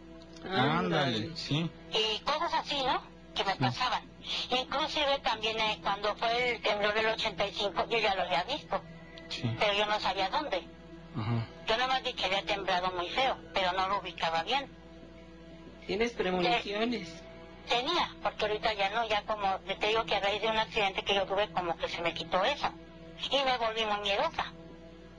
Ándale, 0.45 1.35
sí. 1.37 1.71
y 1.93 2.19
cosas 2.21 2.53
así, 2.55 2.83
¿no? 2.83 3.03
Que 3.35 3.45
me 3.45 3.57
pasaban. 3.57 4.03
Inclusive 4.51 5.19
también 5.23 5.59
eh, 5.59 5.79
cuando 5.83 6.15
fue 6.17 6.55
el 6.57 6.63
temblor 6.63 6.95
del 6.95 7.07
85, 7.07 7.87
yo 7.89 7.99
ya 7.99 8.15
lo 8.15 8.23
había 8.23 8.43
visto, 8.45 8.81
Sí. 9.29 9.43
pero 9.59 9.73
yo 9.75 9.87
no 9.87 9.99
sabía 10.01 10.29
dónde. 10.31 10.63
Ajá. 11.17 11.47
Yo 11.67 11.77
nada 11.77 11.89
más 11.89 12.03
vi 12.03 12.13
que 12.13 12.25
había 12.27 12.43
temblado 12.45 12.91
muy 12.93 13.09
feo, 13.11 13.37
pero 13.55 13.73
no 13.73 13.89
lo 13.89 14.01
ubicaba 14.01 14.43
bien. 14.43 14.71
Tienes 15.87 16.13
premoniciones. 16.13 17.09
Tenía, 17.69 18.11
porque 18.23 18.45
ahorita 18.47 18.73
ya 18.75 18.91
no, 18.91 19.07
ya 19.09 19.23
como 19.23 19.59
te 19.61 19.87
digo 19.89 20.05
que 20.05 20.17
a 20.17 20.21
raíz 20.21 20.43
de 20.43 20.49
un 20.49 20.59
accidente 20.59 21.03
que 21.03 21.15
yo 21.15 21.25
tuve, 21.27 21.51
como 21.53 21.77
que 21.77 21.89
se 21.89 22.03
me 22.03 22.13
quitó 22.13 22.45
eso. 22.45 22.69
Y 23.31 23.37
me 23.45 23.57
volví 23.59 23.85
muy 23.87 24.01
miedosa, 24.03 24.53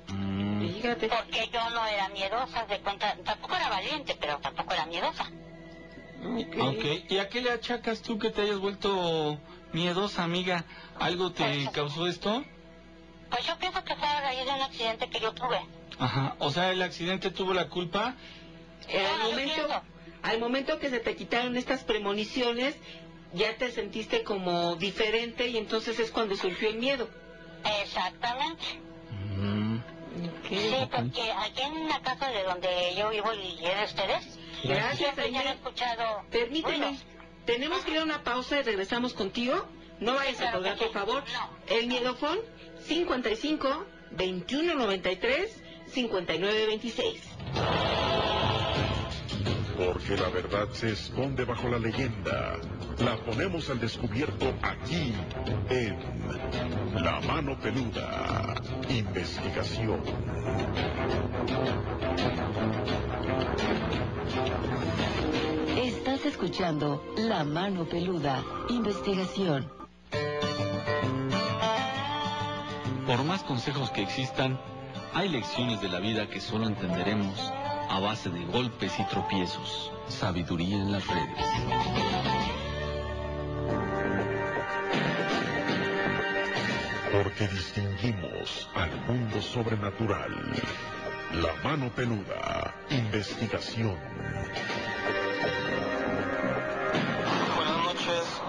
Mm. 0.08 0.60
Fíjate. 0.62 1.08
porque 1.10 1.50
yo 1.52 1.70
no 1.72 1.86
era 1.88 2.10
miedosa, 2.10 2.66
de 2.66 2.80
cuenta, 2.80 3.16
tampoco 3.26 3.56
era 3.56 3.70
valiente, 3.70 4.16
pero 4.20 4.38
tampoco 4.40 4.74
era 4.74 4.86
miedosa. 4.86 5.24
Ok. 6.24 6.56
Ok, 6.60 6.86
¿y 7.12 7.18
a 7.18 7.30
qué 7.30 7.42
le 7.42 7.52
achacas 7.52 8.02
tú 8.02 8.20
que 8.20 8.30
te 8.30 8.42
hayas 8.44 8.60
vuelto 8.60 9.40
miedosa, 9.74 10.24
amiga? 10.24 10.64
¿Algo 11.00 11.32
te 11.32 11.70
causó 11.74 12.06
esto? 12.08 12.44
Pues 13.30 13.46
yo 13.48 13.58
pienso 13.58 13.84
que 13.84 13.96
fue 13.96 14.08
a 14.08 14.22
raíz 14.22 14.46
de 14.46 14.52
un 14.52 14.62
accidente 14.62 15.10
que 15.10 15.20
yo 15.20 15.34
tuve. 15.34 15.60
Ajá, 16.00 16.36
o 16.40 16.52
sea, 16.52 16.72
el 16.72 16.82
accidente 16.84 17.32
tuvo 17.32 17.54
la 17.54 17.68
culpa. 17.68 18.14
Eh, 18.88 19.08
No, 19.18 19.24
yo 19.26 19.30
momento. 19.32 19.82
Al 20.26 20.40
momento 20.40 20.80
que 20.80 20.90
se 20.90 21.00
te 21.00 21.16
quitaron 21.16 21.56
estas 21.56 21.84
premoniciones, 21.84 22.76
ya 23.34 23.56
te 23.58 23.72
sentiste 23.72 24.24
como 24.24 24.76
diferente 24.76 25.48
y 25.48 25.58
entonces 25.58 26.00
es 26.00 26.12
cuando 26.12 26.36
surgió 26.36 26.70
el 26.70 26.78
miedo. 26.78 27.08
Exactamente. 27.82 28.64
Mm. 29.38 29.78
Sí, 30.50 30.76
porque 30.92 31.32
aquí 31.32 31.62
en 31.62 31.88
la 31.88 32.02
casa 32.02 32.30
de 32.30 32.44
donde 32.44 32.96
yo 32.98 33.10
vivo 33.10 33.34
y 33.34 33.66
es 33.66 33.78
de 33.78 33.84
ustedes, 33.86 34.40
Gracias, 34.64 35.16
ya 35.16 35.42
escuchado 35.52 36.24
Permíteme, 36.32 36.98
tenemos 37.46 37.84
que 37.84 37.92
ir 37.92 38.00
a 38.00 38.04
una 38.04 38.24
pausa 38.24 38.60
y 38.60 38.64
regresamos 38.64 39.14
contigo. 39.14 39.68
No 40.00 40.16
vayas 40.16 40.42
a 40.42 40.52
colgar, 40.52 40.78
por 40.78 40.92
favor. 40.92 41.24
El 41.68 41.88
miedofón 41.88 42.40
55 42.88 43.86
21 44.12 44.76
93 44.76 45.64
59 45.88 46.66
26. 46.68 47.22
Porque 49.78 50.16
la 50.16 50.30
verdad 50.30 50.70
se 50.72 50.92
esconde 50.92 51.44
bajo 51.44 51.68
la 51.68 51.78
leyenda. 51.80 52.58
La 53.00 53.18
ponemos 53.18 53.70
al 53.70 53.80
descubierto 53.80 54.54
aquí 54.62 55.14
en 55.70 55.98
La 57.04 57.20
Mano 57.22 57.60
Peluda. 57.60 58.56
Investigación. 58.90 60.02
Estás 65.78 66.26
escuchando 66.26 67.04
La 67.18 67.44
Mano 67.44 67.86
Peluda, 67.86 68.44
investigación. 68.70 69.70
Por 73.06 73.24
más 73.26 73.44
consejos 73.44 73.92
que 73.92 74.04
existan, 74.04 74.60
hay 75.14 75.30
lecciones 75.30 75.82
de 75.82 75.90
la 75.90 76.00
vida 76.00 76.30
que 76.30 76.40
solo 76.40 76.68
entenderemos 76.68 77.52
a 77.90 78.00
base 78.00 78.30
de 78.30 78.44
golpes 78.46 79.00
y 79.00 79.04
tropiezos. 79.06 79.92
Sabiduría 80.08 80.76
en 80.76 80.92
las 80.92 81.06
redes. 81.08 81.46
Porque 87.12 87.48
distinguimos 87.48 88.70
al 88.76 88.92
mundo 89.08 89.42
sobrenatural. 89.42 90.32
La 91.34 91.54
Mano 91.64 91.90
Peluda. 91.90 92.76
Investigación. 92.90 93.98
Buenas 97.56 97.78
noches. 97.84 98.42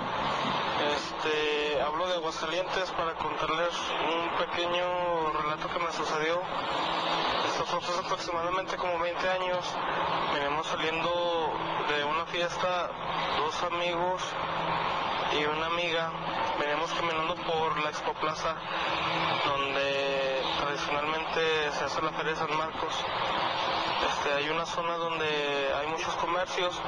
Este, 0.95 1.81
hablo 1.81 2.07
de 2.09 2.15
Aguascalientes 2.15 2.91
para 2.91 3.15
contarles 3.15 3.75
un 4.07 4.47
pequeño 4.47 5.33
relato 5.33 5.69
que 5.69 5.79
me 5.79 5.93
sucedió. 5.93 6.41
Hace 7.59 7.99
aproximadamente 8.05 8.77
como 8.77 8.99
20 8.99 9.29
años. 9.31 9.65
Venimos 10.35 10.67
saliendo 10.67 11.53
de 11.89 12.05
una 12.05 12.27
fiesta, 12.27 12.91
dos 13.39 13.63
amigos 13.63 14.23
y 15.33 15.45
una 15.47 15.67
amiga. 15.67 16.13
Venimos 16.61 16.93
caminando 16.93 17.35
por 17.35 17.83
la 17.83 17.89
Expo 17.89 18.13
Plaza, 18.21 18.57
donde 19.47 20.43
tradicionalmente 20.61 21.73
se 21.73 21.85
hace 21.87 22.03
la 22.03 22.13
Feria 22.13 22.33
de 22.33 22.37
San 22.37 22.59
Marcos. 22.59 22.95
Este, 24.07 24.35
hay 24.35 24.51
una 24.51 24.67
zona 24.67 24.99
donde 24.99 25.73
hay 25.81 25.87
muchos 25.87 26.15
comercios 26.17 26.79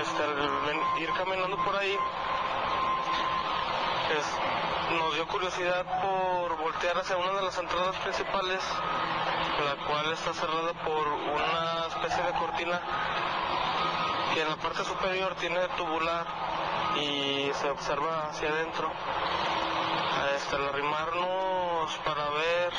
este, 0.00 0.22
al 0.22 1.02
ir 1.02 1.10
caminando 1.12 1.56
por 1.64 1.74
ahí, 1.74 1.98
nos 4.90 5.14
dio 5.14 5.26
curiosidad 5.26 5.84
por 6.02 6.56
voltear 6.58 6.96
hacia 6.98 7.16
una 7.16 7.32
de 7.32 7.42
las 7.42 7.58
entradas 7.58 7.96
principales, 7.96 8.60
la 9.62 9.76
cual 9.86 10.12
está 10.12 10.32
cerrada 10.34 10.72
por 10.84 11.06
una 11.06 11.86
especie 11.88 12.22
de 12.24 12.32
cortina 12.32 12.80
que 14.32 14.42
en 14.42 14.48
la 14.48 14.56
parte 14.56 14.84
superior 14.84 15.34
tiene 15.36 15.60
tubular 15.76 16.26
y 16.96 17.50
se 17.54 17.70
observa 17.70 18.30
hacia 18.30 18.48
adentro. 18.48 18.90
Este, 20.36 20.56
al 20.56 20.68
arrimarnos 20.68 21.92
para 22.04 22.30
ver 22.30 22.72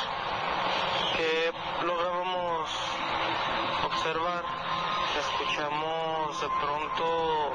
qué 1.15 1.53
lográbamos 1.86 2.70
observar, 3.86 4.44
escuchamos 5.17 6.41
de 6.41 6.48
pronto 6.60 7.53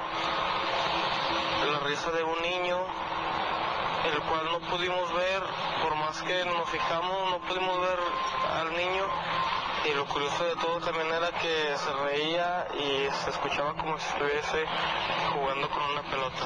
la 1.73 1.79
risa 1.81 2.11
de 2.13 2.23
un 2.23 2.41
niño, 2.41 2.79
el 4.13 4.21
cual 4.23 4.47
no 4.53 4.61
pudimos 4.71 5.13
ver, 5.13 5.43
por 5.83 5.95
más 5.97 6.23
que 6.23 6.45
nos 6.47 6.69
fijamos, 6.71 7.31
no 7.31 7.39
pudimos 7.41 7.81
ver 7.81 7.99
al 8.59 8.73
niño. 8.77 9.05
Y 9.89 9.95
lo 9.95 10.05
curioso 10.07 10.45
de 10.45 10.57
todo 10.57 10.79
también 10.81 11.07
era 11.07 11.31
que 11.39 11.75
se 11.77 11.93
reía 12.05 12.67
y 12.75 13.09
se 13.25 13.31
escuchaba 13.31 13.75
como 13.75 13.99
si 13.99 14.07
estuviese 14.09 14.67
jugando 15.33 15.71
con 15.71 15.83
una 15.83 16.03
pelota. 16.03 16.45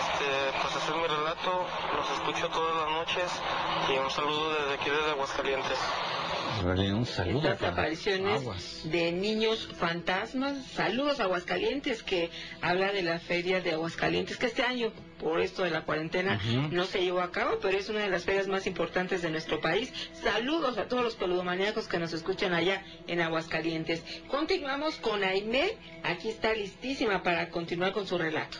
Este, 0.00 0.58
pues 0.60 0.74
ese 0.74 0.90
es 0.90 0.96
mi 0.96 1.06
relato, 1.06 1.66
los 1.96 2.10
escucho 2.10 2.48
todas 2.48 2.74
las 2.76 2.90
noches 2.90 3.42
y 3.88 3.98
un 3.98 4.10
saludo 4.10 4.54
desde 4.54 4.74
aquí 4.74 4.90
desde 4.90 5.10
Aguascalientes. 5.12 5.78
Vale, 6.64 6.92
un 6.92 7.06
saludo 7.06 7.48
Estas 7.50 7.72
apariciones 7.72 8.40
Aguas. 8.40 8.80
de 8.84 9.12
niños 9.12 9.68
fantasmas. 9.78 10.64
Saludos 10.74 11.20
a 11.20 11.24
Aguascalientes, 11.24 12.02
que 12.02 12.30
habla 12.60 12.92
de 12.92 13.02
la 13.02 13.18
feria 13.18 13.60
de 13.60 13.72
Aguascalientes, 13.72 14.36
que 14.36 14.46
este 14.46 14.62
año, 14.62 14.92
por 15.18 15.40
esto 15.40 15.62
de 15.64 15.70
la 15.70 15.82
cuarentena, 15.82 16.40
no 16.70 16.84
se 16.84 17.02
llevó 17.02 17.20
a 17.20 17.30
cabo, 17.30 17.58
pero 17.60 17.76
es 17.78 17.88
una 17.88 18.00
de 18.00 18.08
las 18.10 18.24
ferias 18.24 18.48
más 18.48 18.66
importantes 18.66 19.22
de 19.22 19.30
nuestro 19.30 19.60
país. 19.60 19.92
Saludos 20.22 20.78
a 20.78 20.88
todos 20.88 21.04
los 21.04 21.14
peludomaníacos 21.16 21.88
que 21.88 21.98
nos 21.98 22.12
escuchan 22.12 22.52
allá 22.54 22.82
en 23.06 23.20
Aguascalientes. 23.20 24.02
Continuamos 24.28 24.96
con 24.96 25.22
Aime. 25.24 25.76
Aquí 26.04 26.28
está 26.28 26.52
listísima 26.54 27.22
para 27.22 27.48
continuar 27.50 27.92
con 27.92 28.06
su 28.06 28.16
relato. 28.18 28.58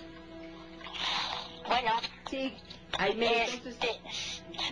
Bueno, 1.68 1.92
Sí, 2.30 2.52
Aime, 2.98 3.44
entonces... 3.44 3.74
Este, 3.74 4.00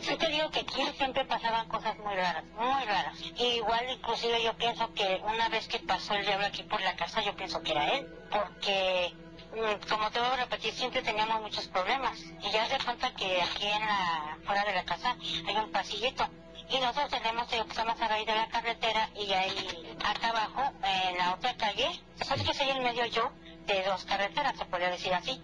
yo 0.02 0.18
te 0.18 0.28
digo 0.28 0.50
que 0.50 0.60
aquí 0.60 0.82
siempre 0.96 1.24
pasaban 1.24 1.68
cosas 1.68 1.96
muy 1.98 2.14
raras, 2.14 2.44
muy 2.56 2.84
raras. 2.84 3.18
Y 3.36 3.44
igual 3.44 3.84
inclusive 3.90 4.42
yo 4.42 4.54
pienso 4.54 4.92
que 4.94 5.20
una 5.24 5.48
vez 5.48 5.68
que 5.68 5.78
pasó 5.80 6.14
el 6.14 6.24
diablo 6.24 6.46
aquí 6.46 6.62
por 6.62 6.80
la 6.80 6.96
casa, 6.96 7.22
yo 7.22 7.34
pienso 7.36 7.62
que 7.62 7.72
era 7.72 7.88
él, 7.94 8.06
porque 8.30 9.12
mm, 9.52 9.88
como 9.88 10.10
te 10.10 10.20
voy 10.20 10.28
a 10.28 10.36
repetir, 10.36 10.72
siempre 10.72 11.02
teníamos 11.02 11.42
muchos 11.42 11.66
problemas. 11.68 12.18
Y 12.42 12.50
ya 12.50 12.66
se 12.66 12.82
cuenta 12.84 13.14
que 13.14 13.42
aquí 13.42 13.66
en 13.66 13.80
la, 13.80 14.38
fuera 14.44 14.64
de 14.64 14.74
la 14.74 14.84
casa 14.84 15.16
hay 15.46 15.56
un 15.56 15.70
pasillito. 15.70 16.26
Y 16.70 16.78
nosotros 16.78 17.10
tenemos, 17.10 17.46
que 17.48 17.58
estamos 17.58 18.00
a 18.00 18.08
raíz 18.08 18.26
de 18.26 18.34
la 18.34 18.48
carretera 18.48 19.10
y 19.14 19.30
ahí 19.32 19.96
acá 20.02 20.28
abajo, 20.28 20.72
en 20.82 21.18
la 21.18 21.34
otra 21.34 21.54
calle, 21.56 22.00
¿sabes 22.22 22.42
que 22.42 22.54
soy 22.54 22.70
en 22.70 22.82
medio 22.82 23.04
yo? 23.06 23.30
De 23.66 23.82
dos 23.84 24.04
carreteras, 24.04 24.56
se 24.56 24.64
podría 24.64 24.90
decir 24.90 25.12
así. 25.12 25.40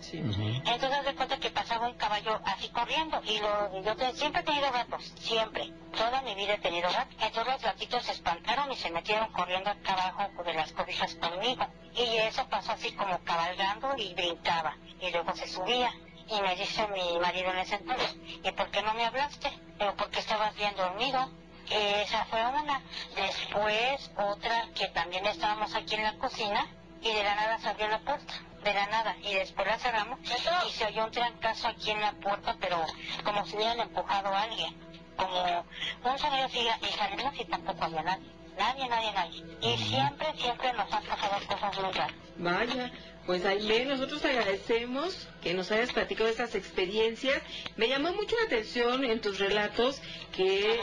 Sí. 0.00 0.18
Entonces 0.64 1.04
de 1.04 1.14
cuenta 1.14 1.38
que 1.38 1.50
pasaba 1.50 1.88
un 1.88 1.94
caballo 1.94 2.40
así 2.44 2.68
corriendo 2.68 3.20
y 3.24 3.38
lo, 3.40 3.82
yo 3.82 3.96
te- 3.96 4.12
siempre 4.14 4.40
he 4.42 4.44
tenido 4.44 4.70
gatos, 4.72 5.12
siempre, 5.18 5.72
toda 5.96 6.22
mi 6.22 6.34
vida 6.34 6.54
he 6.54 6.58
tenido 6.58 6.88
gatos. 6.90 7.14
Entonces 7.20 7.52
los 7.54 7.62
gatitos 7.62 8.04
se 8.04 8.12
espantaron 8.12 8.70
y 8.72 8.76
se 8.76 8.90
metieron 8.90 9.30
corriendo 9.32 9.70
acá 9.70 9.92
abajo 9.94 10.42
de 10.44 10.54
las 10.54 10.72
cobijas 10.72 11.14
conmigo. 11.16 11.66
Y 11.94 12.16
eso 12.18 12.46
pasó 12.48 12.72
así 12.72 12.92
como 12.92 13.18
cabalgando 13.24 13.94
y 13.96 14.14
brincaba 14.14 14.76
y 15.00 15.10
luego 15.10 15.34
se 15.34 15.48
subía. 15.48 15.92
Y 16.30 16.40
me 16.42 16.54
dice 16.56 16.86
mi 16.88 17.18
marido 17.18 17.50
en 17.50 17.58
ese 17.58 17.76
entonces, 17.76 18.14
¿y 18.44 18.50
por 18.52 18.70
qué 18.70 18.82
no 18.82 18.94
me 18.94 19.04
hablaste? 19.04 19.50
Pero 19.78 19.96
porque 19.96 20.20
estabas 20.20 20.54
bien 20.56 20.74
dormido. 20.76 21.28
Esa 21.70 22.24
fue 22.26 22.40
una. 22.46 22.82
Después 23.16 24.10
otra 24.16 24.68
que 24.74 24.88
también 24.88 25.26
estábamos 25.26 25.74
aquí 25.74 25.94
en 25.96 26.02
la 26.04 26.14
cocina 26.18 26.66
y 27.02 27.12
de 27.12 27.22
la 27.24 27.34
nada 27.34 27.58
se 27.58 27.68
abrió 27.68 27.88
la 27.88 27.98
puerta. 28.00 28.34
De 28.64 28.74
la 28.74 28.86
nada. 28.86 29.16
Y 29.22 29.34
después 29.34 29.66
la 29.66 29.78
cerramos 29.78 30.18
y 30.20 30.72
se 30.72 30.86
oyó 30.86 31.04
un 31.04 31.10
trancazo 31.10 31.68
aquí 31.68 31.90
en 31.90 32.00
la 32.00 32.12
puerta, 32.12 32.56
pero 32.60 32.84
como 33.24 33.46
si 33.46 33.56
hubieran 33.56 33.80
empujado 33.80 34.28
a 34.28 34.42
alguien. 34.42 34.74
Como 35.16 35.64
un 36.04 36.18
sonido 36.18 36.44
así 36.44 36.60
y 36.60 36.92
salimos 36.96 37.34
y 37.38 37.44
tampoco 37.44 37.84
había 37.84 38.02
nadie. 38.02 38.38
Nadie, 38.58 38.88
nadie, 38.88 39.12
nadie. 39.12 39.44
Y 39.62 39.78
siempre, 39.78 40.26
siempre 40.36 40.72
nos 40.72 40.92
han 40.92 41.04
pasado 41.04 41.46
cosas 41.46 41.78
muy 41.78 41.92
raras. 41.92 42.12
Vaya, 42.36 42.92
pues 43.24 43.44
Aime, 43.44 43.84
nosotros 43.84 44.24
agradecemos 44.24 45.28
que 45.42 45.54
nos 45.54 45.70
hayas 45.70 45.92
platicado 45.92 46.28
estas 46.28 46.54
experiencias. 46.54 47.40
Me 47.76 47.88
llamó 47.88 48.12
mucho 48.12 48.34
la 48.36 48.46
atención 48.46 49.04
en 49.04 49.20
tus 49.20 49.38
relatos 49.38 50.00
que 50.34 50.80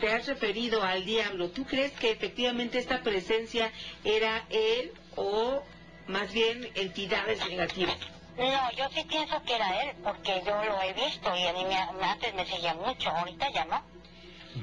te 0.00 0.12
has 0.12 0.26
referido 0.26 0.82
al 0.82 1.04
diablo. 1.04 1.50
¿Tú 1.50 1.64
crees 1.64 1.92
que 1.92 2.10
efectivamente 2.10 2.78
esta 2.78 3.02
presencia 3.02 3.72
era 4.04 4.44
él 4.50 4.92
o 5.16 5.62
más 6.08 6.32
bien 6.32 6.70
entidades 6.74 7.38
negativas? 7.48 7.96
No, 8.36 8.70
yo 8.72 8.88
sí 8.90 9.04
pienso 9.04 9.40
que 9.44 9.54
era 9.54 9.82
él, 9.82 9.96
porque 10.02 10.42
yo 10.44 10.64
lo 10.64 10.82
he 10.82 10.92
visto 10.92 11.34
y 11.36 11.46
a 11.46 11.52
mí 11.52 11.64
me, 11.64 11.76
antes 12.04 12.34
me 12.34 12.44
seguía 12.46 12.74
mucho, 12.74 13.10
ahorita 13.10 13.48
ya 13.50 13.64
no. 13.66 13.82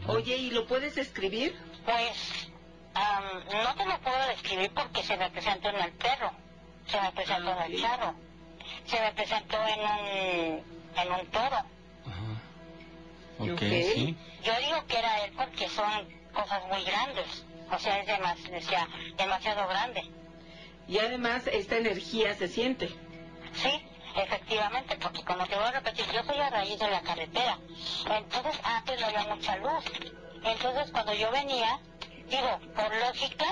Oye, 0.07 0.35
¿y 0.37 0.51
lo 0.51 0.67
puedes 0.67 0.97
escribir? 0.97 1.57
Pues 1.85 2.49
am, 2.93 3.23
no 3.63 3.75
te 3.75 3.85
lo 3.85 3.99
puedo 4.01 4.27
describir 4.27 4.71
porque 4.73 5.03
se 5.03 5.15
me 5.17 5.29
presentó 5.31 5.69
en 5.69 5.77
el 5.77 5.91
perro, 5.93 6.31
se 6.87 6.99
me 7.01 7.11
presentó 7.13 7.51
en 7.51 7.71
el 7.71 7.81
charro, 7.81 8.13
se 8.85 8.99
me 8.99 9.11
presentó 9.13 9.57
en 9.67 9.79
un, 9.79 10.81
en 10.97 11.11
un 11.13 11.27
toro. 11.31 11.59
Ok, 13.39 13.49
Ok. 13.51 13.59
sí. 13.59 14.15
Yo 14.43 14.53
digo 14.59 14.85
que 14.87 14.99
era 14.99 15.23
él 15.25 15.31
porque 15.35 15.67
son 15.69 16.07
cosas 16.33 16.61
muy 16.67 16.83
grandes, 16.83 17.43
o 17.71 17.79
sea, 17.79 17.99
es 17.99 18.07
demas- 18.07 18.37
o 18.57 18.61
sea, 18.69 18.87
demasiado 19.17 19.67
grande. 19.67 20.03
Y 20.91 20.99
además 20.99 21.47
esta 21.47 21.77
energía 21.77 22.35
se 22.35 22.49
siente. 22.49 22.89
Sí, 23.53 23.71
efectivamente, 24.17 24.97
porque 24.97 25.23
como 25.23 25.47
te 25.47 25.55
voy 25.55 25.63
a 25.63 25.71
repetir, 25.71 26.05
yo 26.11 26.21
soy 26.21 26.37
a 26.37 26.49
raíz 26.49 26.77
de 26.77 26.89
la 26.89 26.99
carretera. 26.99 27.57
Entonces 28.09 28.59
antes 28.61 28.99
no 28.99 29.07
había 29.07 29.33
mucha 29.33 29.55
luz. 29.55 29.85
Entonces 30.43 30.91
cuando 30.91 31.13
yo 31.13 31.31
venía, 31.31 31.79
digo, 32.27 32.59
por 32.75 32.93
lógica, 32.93 33.45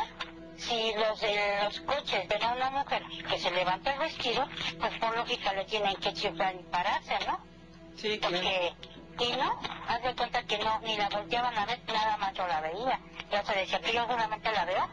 si 0.58 0.92
los 0.96 1.22
de 1.22 1.64
los 1.64 1.80
coches 1.80 2.28
ven 2.28 2.44
a 2.44 2.56
una 2.56 2.72
mujer 2.72 3.04
que 3.30 3.40
se 3.40 3.52
levanta 3.52 3.94
el 3.94 4.00
vestido, 4.00 4.46
pues 4.78 5.00
por 5.00 5.16
lógica 5.16 5.54
le 5.54 5.64
tienen 5.64 5.96
que 5.96 6.14
chiflar 6.14 6.56
y 6.56 6.64
pararse, 6.64 7.20
¿no? 7.26 7.40
Sí, 7.96 8.20
Porque, 8.22 8.74
y 9.18 9.32
no, 9.38 9.62
haz 9.88 10.04
de 10.04 10.14
cuenta 10.14 10.44
que 10.44 10.58
no, 10.58 10.78
ni 10.82 10.98
la 10.98 11.08
volteaban 11.08 11.58
a 11.58 11.66
ver, 11.66 11.80
nada 11.88 12.18
más 12.18 12.34
yo 12.34 12.46
la 12.46 12.60
veía. 12.60 13.00
Yo 13.32 13.46
se 13.46 13.60
decía 13.60 13.80
que 13.80 13.94
yo 13.94 14.06
solamente 14.08 14.52
la 14.52 14.66
veo. 14.66 14.90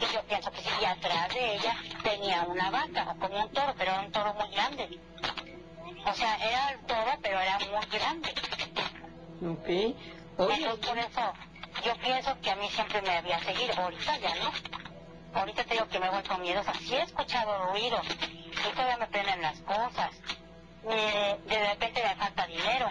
Y 0.00 0.12
yo 0.12 0.22
pienso 0.24 0.50
que 0.50 0.60
sí, 0.62 0.68
y 0.80 0.84
atrás 0.84 1.28
de 1.34 1.54
ella 1.54 1.76
tenía 2.02 2.42
una 2.42 2.70
vaca, 2.70 3.10
o 3.10 3.18
como 3.18 3.42
un 3.44 3.52
toro, 3.52 3.74
pero 3.78 3.92
era 3.92 4.00
un 4.00 4.12
toro 4.12 4.34
muy 4.34 4.48
grande. 4.50 4.98
O 6.04 6.12
sea, 6.14 6.36
era 6.36 6.70
el 6.70 6.80
toro, 6.86 7.12
pero 7.22 7.40
era 7.40 7.58
muy 7.58 7.86
grande. 7.98 8.34
Ok. 9.44 9.68
Oye, 10.38 10.54
Entonces, 10.64 10.86
por 10.88 10.98
eso, 10.98 11.32
yo 11.84 11.94
pienso 11.96 12.40
que 12.40 12.50
a 12.50 12.56
mí 12.56 12.68
siempre 12.70 13.02
me 13.02 13.10
había 13.10 13.38
seguido. 13.40 13.74
Ahorita 13.76 14.18
ya 14.18 14.34
no. 14.36 14.52
Ahorita 15.38 15.64
te 15.64 15.74
digo 15.74 15.88
que 15.88 15.98
me 16.00 16.10
voy 16.10 16.22
con 16.22 16.40
miedo. 16.42 16.60
O 16.60 16.64
sea, 16.64 16.74
sí 16.74 16.94
he 16.94 17.02
escuchado 17.02 17.70
ruidos. 17.70 18.06
Y 18.08 18.72
todavía 18.72 18.96
me 18.96 19.06
prenden 19.06 19.42
las 19.42 19.58
cosas. 19.60 20.10
Eh, 20.90 21.38
de 21.46 21.68
repente 21.68 22.02
me 22.02 22.14
falta 22.16 22.46
dinero. 22.46 22.90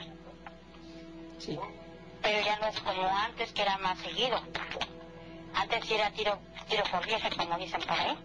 sí. 1.40 1.60
Pero 2.22 2.46
ya 2.46 2.60
no 2.60 2.68
es 2.68 2.80
como 2.82 3.08
antes, 3.18 3.52
que 3.52 3.64
era 3.64 3.78
más 3.80 3.98
seguido. 3.98 4.40
Antes 5.56 5.86
sí 5.86 5.96
era 5.96 6.12
tiro, 6.12 6.40
tiro 6.72 6.84
por 6.90 7.06
viaje, 7.06 7.30
como 7.36 7.58
dicen 7.58 7.82
por 7.82 8.00
ahí. 8.00 8.18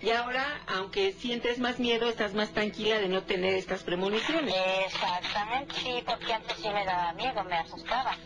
Y 0.00 0.10
ahora, 0.10 0.62
aunque 0.68 1.12
sientes 1.12 1.58
más 1.58 1.78
miedo, 1.78 2.08
estás 2.08 2.34
más 2.34 2.50
tranquila 2.50 2.98
de 2.98 3.08
no 3.08 3.22
tener 3.22 3.54
estas 3.54 3.82
premoniciones. 3.82 4.54
Exactamente, 4.86 5.74
sí, 5.76 6.02
porque 6.06 6.32
antes 6.32 6.56
sí 6.56 6.68
me 6.70 6.84
daba 6.84 7.12
miedo, 7.12 7.42
me 7.44 7.56
asustaba. 7.56 8.16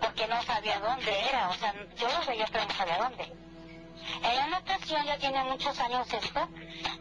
Porque 0.00 0.26
no 0.26 0.42
sabía 0.42 0.78
dónde 0.80 1.12
era, 1.28 1.48
o 1.48 1.54
sea, 1.54 1.74
yo 1.96 2.08
lo 2.08 2.26
veía, 2.26 2.46
pero 2.50 2.64
no 2.64 2.74
sabía 2.74 2.98
dónde. 2.98 3.24
En 3.24 4.46
una 4.46 4.58
ocasión, 4.58 5.04
ya 5.06 5.16
tiene 5.18 5.44
muchos 5.44 5.78
años 5.78 6.12
esto, 6.12 6.48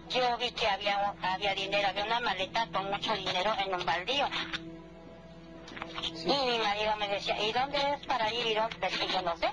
yo 0.10 0.38
vi 0.38 0.52
que 0.52 0.68
había, 0.68 1.14
había 1.22 1.56
dinero, 1.56 1.88
había 1.90 2.06
una 2.06 2.20
maleta 2.20 2.68
con 2.72 2.90
mucho 2.92 3.14
dinero 3.16 3.54
en 3.58 3.74
un 3.74 3.86
baldío. 3.86 4.28
Y 6.26 6.52
mi 6.52 6.58
marido 6.60 6.96
me 6.98 7.08
decía, 7.08 7.42
¿y 7.42 7.52
dónde 7.52 7.78
es 7.78 8.06
para 8.06 8.34
ir? 8.34 8.46
Y 8.48 8.54
dónde? 8.56 8.88
Es 8.88 8.98
que 8.98 9.08
yo 9.08 9.22
no 9.22 9.36
sé. 9.38 9.50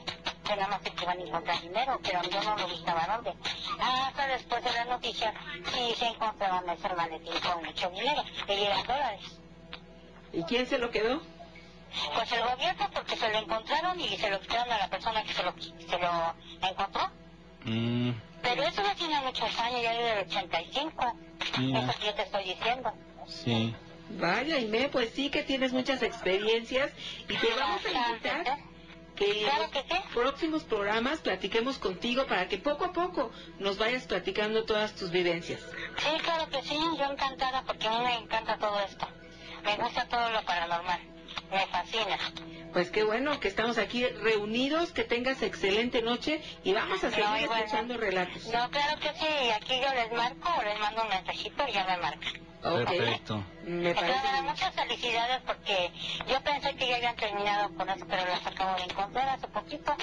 Yo 0.49 0.57
nada 0.57 0.69
más 0.69 0.83
sé 0.83 0.91
que 0.91 1.05
iban 1.05 1.19
a 1.19 1.23
encontrar 1.23 1.61
dinero, 1.61 2.01
pero 2.03 2.23
yo 2.23 2.43
no 2.43 2.57
lo 2.57 2.67
ubicaba 2.67 3.07
dónde. 3.17 3.35
Hasta 3.81 4.27
después 4.29 4.65
de 4.65 4.73
la 4.73 4.85
noticia, 4.87 5.35
sí 5.73 5.95
se 5.97 6.07
encontraron 6.07 6.69
ese 6.71 6.89
maletín 6.95 7.33
con 7.41 7.65
mucho 7.65 7.91
dinero, 7.91 8.23
y 8.49 8.53
eran 8.53 8.87
dólares. 8.87 9.21
¿Y 10.33 10.43
quién 10.45 10.67
se 10.67 10.79
lo 10.79 10.91
quedó? 10.91 11.21
Pues 12.15 12.33
el 12.33 12.43
gobierno, 12.43 12.91
porque 12.95 13.17
se 13.17 13.29
lo 13.31 13.39
encontraron 13.39 14.01
y 14.01 14.09
se 14.17 14.31
lo 14.31 14.41
quitaron 14.41 14.73
a 14.73 14.79
la 14.79 14.89
persona 14.89 15.23
que 15.23 15.33
se 15.33 15.43
lo, 15.43 15.53
se 15.53 15.99
lo 15.99 16.35
encontró. 16.69 17.11
Mm, 17.65 18.11
Pero 18.43 18.63
eso 18.63 18.83
ya 18.83 18.95
tiene 18.95 19.21
muchos 19.21 19.59
años, 19.59 19.83
ya 19.83 19.93
es 19.95 20.17
del 20.17 20.27
85. 20.27 21.17
Mira. 21.59 21.81
Eso 21.81 21.99
que 21.99 22.07
yo 22.07 22.15
te 22.15 22.23
estoy 22.23 22.45
diciendo. 22.45 22.93
sí. 23.27 23.75
Vaya, 24.11 24.57
Aime, 24.57 24.89
pues 24.89 25.11
sí 25.11 25.31
que 25.31 25.43
tienes 25.43 25.73
muchas 25.73 26.03
experiencias 26.03 26.93
y 27.29 27.37
te 27.37 27.55
vamos 27.55 27.83
a 27.85 28.09
invitar 28.09 28.59
que 29.15 29.49
en 29.49 29.59
los 29.59 29.71
que 29.71 29.83
sí. 29.83 29.97
próximos 30.15 30.65
programas 30.65 31.21
platiquemos 31.21 31.79
contigo 31.79 32.27
para 32.27 32.49
que 32.49 32.57
poco 32.57 32.85
a 32.87 32.93
poco 32.93 33.31
nos 33.59 33.77
vayas 33.77 34.07
platicando 34.07 34.65
todas 34.65 34.95
tus 34.95 35.11
vivencias. 35.11 35.61
Sí, 35.99 36.19
claro 36.23 36.49
que 36.51 36.63
sí, 36.63 36.79
yo 36.99 37.05
encantada 37.05 37.63
porque 37.63 37.89
a 37.89 37.91
mí 37.91 38.05
me 38.05 38.15
encanta 38.15 38.57
todo 38.59 38.81
esto. 38.81 39.07
Me 39.65 39.77
gusta 39.77 40.09
todo 40.09 40.31
lo 40.31 40.43
paranormal. 40.43 41.18
Me 41.51 41.67
fascina. 41.67 42.19
Pues 42.73 42.91
qué 42.91 43.03
bueno 43.03 43.41
que 43.41 43.49
estamos 43.49 43.79
aquí 43.79 44.05
reunidos, 44.07 44.93
que 44.93 45.03
tengas 45.05 45.43
excelente 45.43 46.03
noche 46.03 46.43
y 46.65 46.75
vamos 46.75 47.03
a 47.03 47.11
seguir 47.11 47.25
No, 47.25 47.39
igual, 47.41 47.61
escuchando 47.63 47.97
relatos. 47.97 48.45
No, 48.47 48.71
claro 48.71 49.01
que 49.01 49.09
sí. 49.15 49.51
Aquí 49.57 49.81
yo 49.81 49.93
les 49.95 50.13
marco 50.13 50.49
o 50.59 50.63
les 50.63 50.79
mando 50.79 51.03
un 51.03 51.09
mensajito 51.09 51.67
y 51.67 51.73
ya 51.73 51.85
me 51.85 51.97
marcan. 51.97 52.33
Ok, 52.65 52.89
Perfecto. 52.89 53.45
me 53.65 53.95
parece 53.95 54.13
Entonces, 54.13 54.33
bien. 54.33 54.45
muchas 54.45 54.75
felicidades 54.75 55.41
porque 55.47 55.91
yo 56.29 56.41
pensé 56.43 56.75
que 56.77 56.89
ya 56.89 56.97
habían 56.97 57.17
terminado 57.17 57.75
con 57.75 57.89
eso, 57.89 58.05
pero 58.09 58.25
las 58.27 58.47
acabo 58.47 58.77
de 58.77 58.83
encontrar 58.85 59.29
hace 59.29 59.47
poquito. 59.49 59.97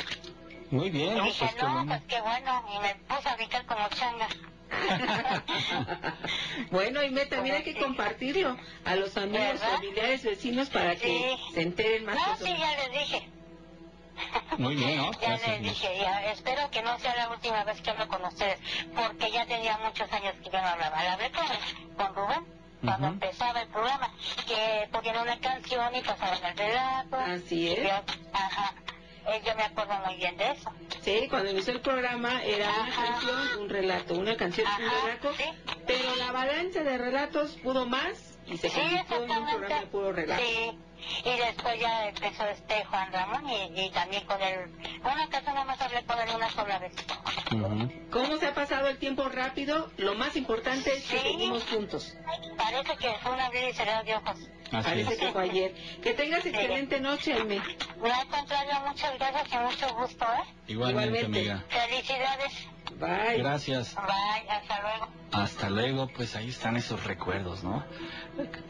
Muy 0.71 0.89
bien, 0.89 1.17
Y 1.17 1.21
dije, 1.21 1.45
Pues 1.51 1.61
no, 1.63 1.71
bueno. 1.73 1.85
pues 1.87 2.01
qué 2.07 2.21
bueno. 2.21 2.65
Y 2.75 2.79
me 2.79 2.95
puse 2.95 3.29
a 3.29 3.35
brincar 3.35 3.65
como 3.65 3.87
changa. 3.89 4.27
bueno, 6.71 6.99
Aime, 6.99 7.25
también 7.25 7.55
hay 7.57 7.63
que 7.63 7.75
compartirlo 7.75 8.57
a 8.83 8.95
los 8.95 9.15
amigos, 9.17 9.53
¿Verdad? 9.59 9.75
familiares, 9.75 10.23
vecinos 10.23 10.69
para 10.69 10.95
que 10.95 11.07
Sí. 11.07 11.37
se 11.53 11.61
enteren 11.61 12.05
más. 12.05 12.15
No, 12.15 12.35
sí, 12.37 12.55
ya 12.57 12.71
les 12.77 12.91
dije. 12.99 13.29
Muy 14.57 14.75
bien, 14.75 14.97
¿no? 14.97 15.11
Ya 15.21 15.29
Gracias, 15.29 15.49
les 15.49 15.61
dije, 15.63 15.97
ya, 15.99 16.31
espero 16.31 16.69
que 16.71 16.81
no 16.81 16.97
sea 16.99 17.15
la 17.15 17.29
última 17.29 17.63
vez 17.63 17.81
que 17.81 17.89
hablo 17.91 18.07
con 18.07 18.23
ustedes, 18.25 18.59
porque 18.95 19.31
ya 19.31 19.45
tenía 19.45 19.77
muchos 19.77 20.11
años 20.11 20.35
que 20.43 20.49
yo 20.49 20.61
no 20.61 20.67
hablaba. 20.67 21.03
La 21.03 21.13
hablé 21.13 21.31
con, 21.31 21.45
con 21.97 22.15
Rubén, 22.15 22.45
cuando 22.81 23.07
empezaba 23.07 23.61
el 23.61 23.67
programa, 23.69 24.11
que 24.47 24.87
ponían 24.91 25.17
una 25.21 25.39
canción 25.39 25.95
y 25.95 26.01
pasaban 26.01 26.43
el 26.45 26.57
relato. 26.57 27.17
Así 27.17 27.71
es. 27.71 27.79
Y 27.79 27.83
yo, 27.83 28.03
ajá, 28.33 28.73
eh, 29.27 29.41
yo 29.45 29.55
me 29.55 29.63
acuerdo 29.63 29.93
muy 30.05 30.15
bien 30.15 30.37
de 30.37 30.51
eso. 30.51 30.71
Sí, 31.01 31.27
cuando 31.29 31.51
inició 31.51 31.73
el 31.73 31.81
programa 31.81 32.43
era 32.43 32.69
una 32.69 32.95
canción, 32.95 33.61
un 33.61 33.69
relato, 33.69 34.13
una 34.15 34.35
canción, 34.35 34.67
un 34.67 34.85
Ajá, 34.85 35.05
relato, 35.05 35.33
sí. 35.35 35.43
pero 35.85 36.15
la 36.15 36.29
avalancha 36.29 36.83
de 36.83 36.97
relatos 36.97 37.51
pudo 37.63 37.85
más 37.85 38.34
y 38.47 38.57
se 38.57 38.69
Sí, 38.69 38.79
convirtió 38.79 38.95
en 38.95 39.01
un 39.01 39.27
programa 39.27 39.45
de 39.45 39.51
exactamente. 39.55 39.87
puro 39.91 40.11
relato. 40.13 40.43
Sí. 40.43 40.79
Y 41.23 41.37
después 41.37 41.79
ya 41.79 42.07
empezó 42.07 42.45
este 42.47 42.83
Juan 42.85 43.11
Ramón 43.13 43.47
y, 43.49 43.79
y 43.85 43.89
también 43.91 44.25
con 44.25 44.41
él. 44.41 44.71
Una 45.01 45.27
canción 45.29 45.53
nada 45.55 45.65
más 45.65 45.79
hablé 45.81 46.03
con 46.03 46.17
él 46.19 46.29
una 46.35 46.49
sola 46.49 46.79
vez. 46.79 46.93
¿Cómo 48.11 48.37
se 48.37 48.47
ha 48.47 48.53
pasado 48.55 48.87
el 48.87 48.97
tiempo 48.97 49.27
rápido? 49.29 49.91
Lo 49.97 50.15
más 50.15 50.35
importante 50.35 50.95
es 50.95 51.03
que 51.05 51.17
Sí. 51.19 51.23
seguimos 51.23 51.63
juntos. 51.65 52.15
Parece 52.57 52.95
que 52.97 53.09
fue 53.21 53.31
una 53.33 53.45
abrir 53.47 53.69
y 53.69 53.73
cerrar 53.73 54.03
de 54.05 54.15
ojos. 54.15 54.37
Así 54.71 54.83
Parece 54.89 55.13
es. 55.13 55.19
que 55.19 55.31
fue 55.31 55.43
ayer. 55.43 55.75
Que 56.01 56.13
tengas 56.13 56.45
excelente 56.45 56.99
noche, 56.99 57.33
Aime. 57.33 57.61
No, 57.97 58.05
al 58.13 58.27
contrario, 58.27 58.73
muchas 58.87 59.13
gracias 59.19 59.47
y 59.53 59.57
mucho 59.57 59.95
gusto, 59.95 60.25
¿eh? 60.25 60.43
Igualmente, 60.67 61.19
Igualmente. 61.19 61.25
amiga. 61.51 61.65
Felicidades. 61.69 62.67
Bye. 62.99 63.37
Gracias. 63.37 63.95
Bye, 63.95 64.49
hasta 64.49 64.81
luego. 64.81 65.07
Hasta 65.31 65.69
luego, 65.69 66.07
pues 66.15 66.35
ahí 66.35 66.49
están 66.49 66.77
esos 66.77 67.03
recuerdos, 67.03 67.63
¿no? 67.63 67.83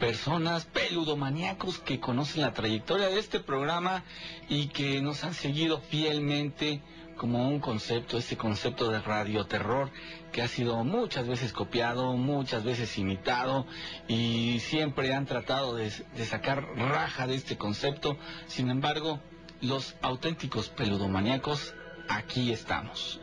Personas 0.00 0.64
peludomaníacos 0.64 1.78
que 1.78 2.00
conocen 2.00 2.42
la 2.42 2.52
trayectoria 2.52 3.08
de 3.08 3.18
este 3.18 3.40
programa 3.40 4.02
y 4.48 4.68
que 4.68 5.00
nos 5.00 5.22
han 5.22 5.34
seguido 5.34 5.80
fielmente 5.80 6.82
como 7.16 7.48
un 7.48 7.60
concepto, 7.60 8.18
este 8.18 8.36
concepto 8.36 8.90
de 8.90 9.00
radioterror 9.00 9.90
que 10.32 10.42
ha 10.42 10.48
sido 10.48 10.82
muchas 10.84 11.26
veces 11.26 11.52
copiado, 11.52 12.12
muchas 12.14 12.64
veces 12.64 12.98
imitado 12.98 13.66
y 14.06 14.58
siempre 14.60 15.14
han 15.14 15.24
tratado 15.24 15.74
de, 15.74 15.90
de 15.90 16.26
sacar 16.26 16.64
raja 16.76 17.26
de 17.26 17.36
este 17.36 17.56
concepto. 17.56 18.18
Sin 18.48 18.70
embargo, 18.70 19.20
los 19.60 19.96
auténticos 20.02 20.68
peludomaníacos, 20.68 21.74
aquí 22.08 22.52
estamos. 22.52 23.20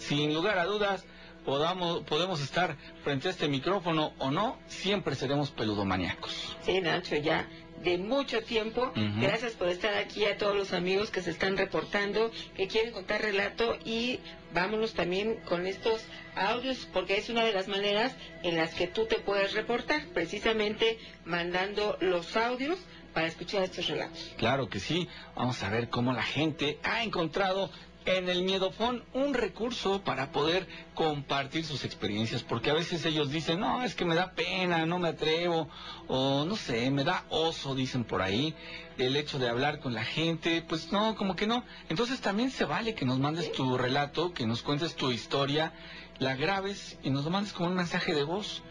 Sin 0.00 0.34
lugar 0.34 0.58
a 0.58 0.64
dudas, 0.64 1.04
podamos, 1.44 2.02
podemos 2.02 2.40
estar 2.40 2.76
frente 3.04 3.28
a 3.28 3.30
este 3.30 3.48
micrófono 3.48 4.12
o 4.18 4.30
no, 4.30 4.58
siempre 4.66 5.14
seremos 5.14 5.50
peludomaníacos. 5.50 6.56
Sí, 6.64 6.80
Nacho, 6.80 7.16
ya 7.16 7.46
de 7.82 7.98
mucho 7.98 8.42
tiempo. 8.42 8.92
Gracias 9.20 9.52
por 9.52 9.68
estar 9.68 9.94
aquí 9.94 10.24
a 10.26 10.36
todos 10.36 10.54
los 10.54 10.72
amigos 10.72 11.10
que 11.10 11.22
se 11.22 11.30
están 11.30 11.56
reportando, 11.56 12.30
que 12.54 12.68
quieren 12.68 12.92
contar 12.92 13.22
relato 13.22 13.76
y 13.84 14.20
vámonos 14.52 14.92
también 14.94 15.36
con 15.46 15.66
estos 15.66 16.04
audios 16.34 16.88
porque 16.92 17.16
es 17.16 17.30
una 17.30 17.44
de 17.44 17.52
las 17.52 17.68
maneras 17.68 18.14
en 18.42 18.56
las 18.56 18.74
que 18.74 18.86
tú 18.86 19.06
te 19.06 19.16
puedes 19.16 19.54
reportar, 19.54 20.06
precisamente 20.12 20.98
mandando 21.24 21.96
los 22.00 22.36
audios 22.36 22.78
para 23.14 23.26
escuchar 23.26 23.64
estos 23.64 23.88
relatos. 23.88 24.32
Claro 24.36 24.68
que 24.68 24.78
sí. 24.78 25.08
Vamos 25.34 25.62
a 25.62 25.70
ver 25.70 25.88
cómo 25.88 26.12
la 26.12 26.22
gente 26.22 26.78
ha 26.82 27.02
encontrado 27.02 27.70
en 28.16 28.28
el 28.28 28.42
Miedofón 28.42 29.04
un 29.12 29.34
recurso 29.34 30.02
para 30.02 30.32
poder 30.32 30.66
compartir 30.94 31.64
sus 31.64 31.84
experiencias, 31.84 32.42
porque 32.42 32.70
a 32.70 32.74
veces 32.74 33.04
ellos 33.04 33.30
dicen, 33.30 33.60
no, 33.60 33.82
es 33.82 33.94
que 33.94 34.04
me 34.04 34.14
da 34.14 34.32
pena, 34.32 34.84
no 34.86 34.98
me 34.98 35.08
atrevo, 35.08 35.68
o 36.08 36.44
no 36.44 36.56
sé, 36.56 36.90
me 36.90 37.04
da 37.04 37.24
oso, 37.30 37.74
dicen 37.74 38.04
por 38.04 38.22
ahí, 38.22 38.54
el 38.98 39.16
hecho 39.16 39.38
de 39.38 39.48
hablar 39.48 39.80
con 39.80 39.94
la 39.94 40.04
gente, 40.04 40.62
pues 40.68 40.92
no, 40.92 41.14
como 41.14 41.36
que 41.36 41.46
no. 41.46 41.64
Entonces 41.88 42.20
también 42.20 42.50
se 42.50 42.64
vale 42.64 42.94
que 42.94 43.04
nos 43.04 43.18
mandes 43.18 43.52
tu 43.52 43.78
relato, 43.78 44.32
que 44.32 44.46
nos 44.46 44.62
cuentes 44.62 44.96
tu 44.96 45.10
historia, 45.10 45.72
la 46.18 46.36
grabes 46.36 46.98
y 47.02 47.10
nos 47.10 47.24
lo 47.24 47.30
mandes 47.30 47.52
como 47.52 47.68
un 47.68 47.76
mensaje 47.76 48.14
de 48.14 48.24
voz. 48.24 48.62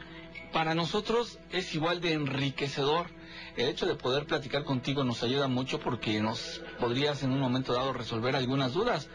Para 0.53 0.73
nosotros 0.73 1.39
es 1.51 1.73
igual 1.75 2.01
de 2.01 2.13
enriquecedor. 2.13 3.07
El 3.55 3.69
hecho 3.69 3.85
de 3.85 3.95
poder 3.95 4.25
platicar 4.25 4.63
contigo 4.63 5.03
nos 5.03 5.21
ayuda 5.23 5.47
mucho 5.47 5.79
porque 5.79 6.19
nos 6.21 6.62
podrías 6.79 7.23
en 7.23 7.31
un 7.31 7.39
momento 7.39 7.73
dado 7.73 7.93
resolver 7.93 8.35
algunas 8.35 8.73
dudas, 8.73 9.09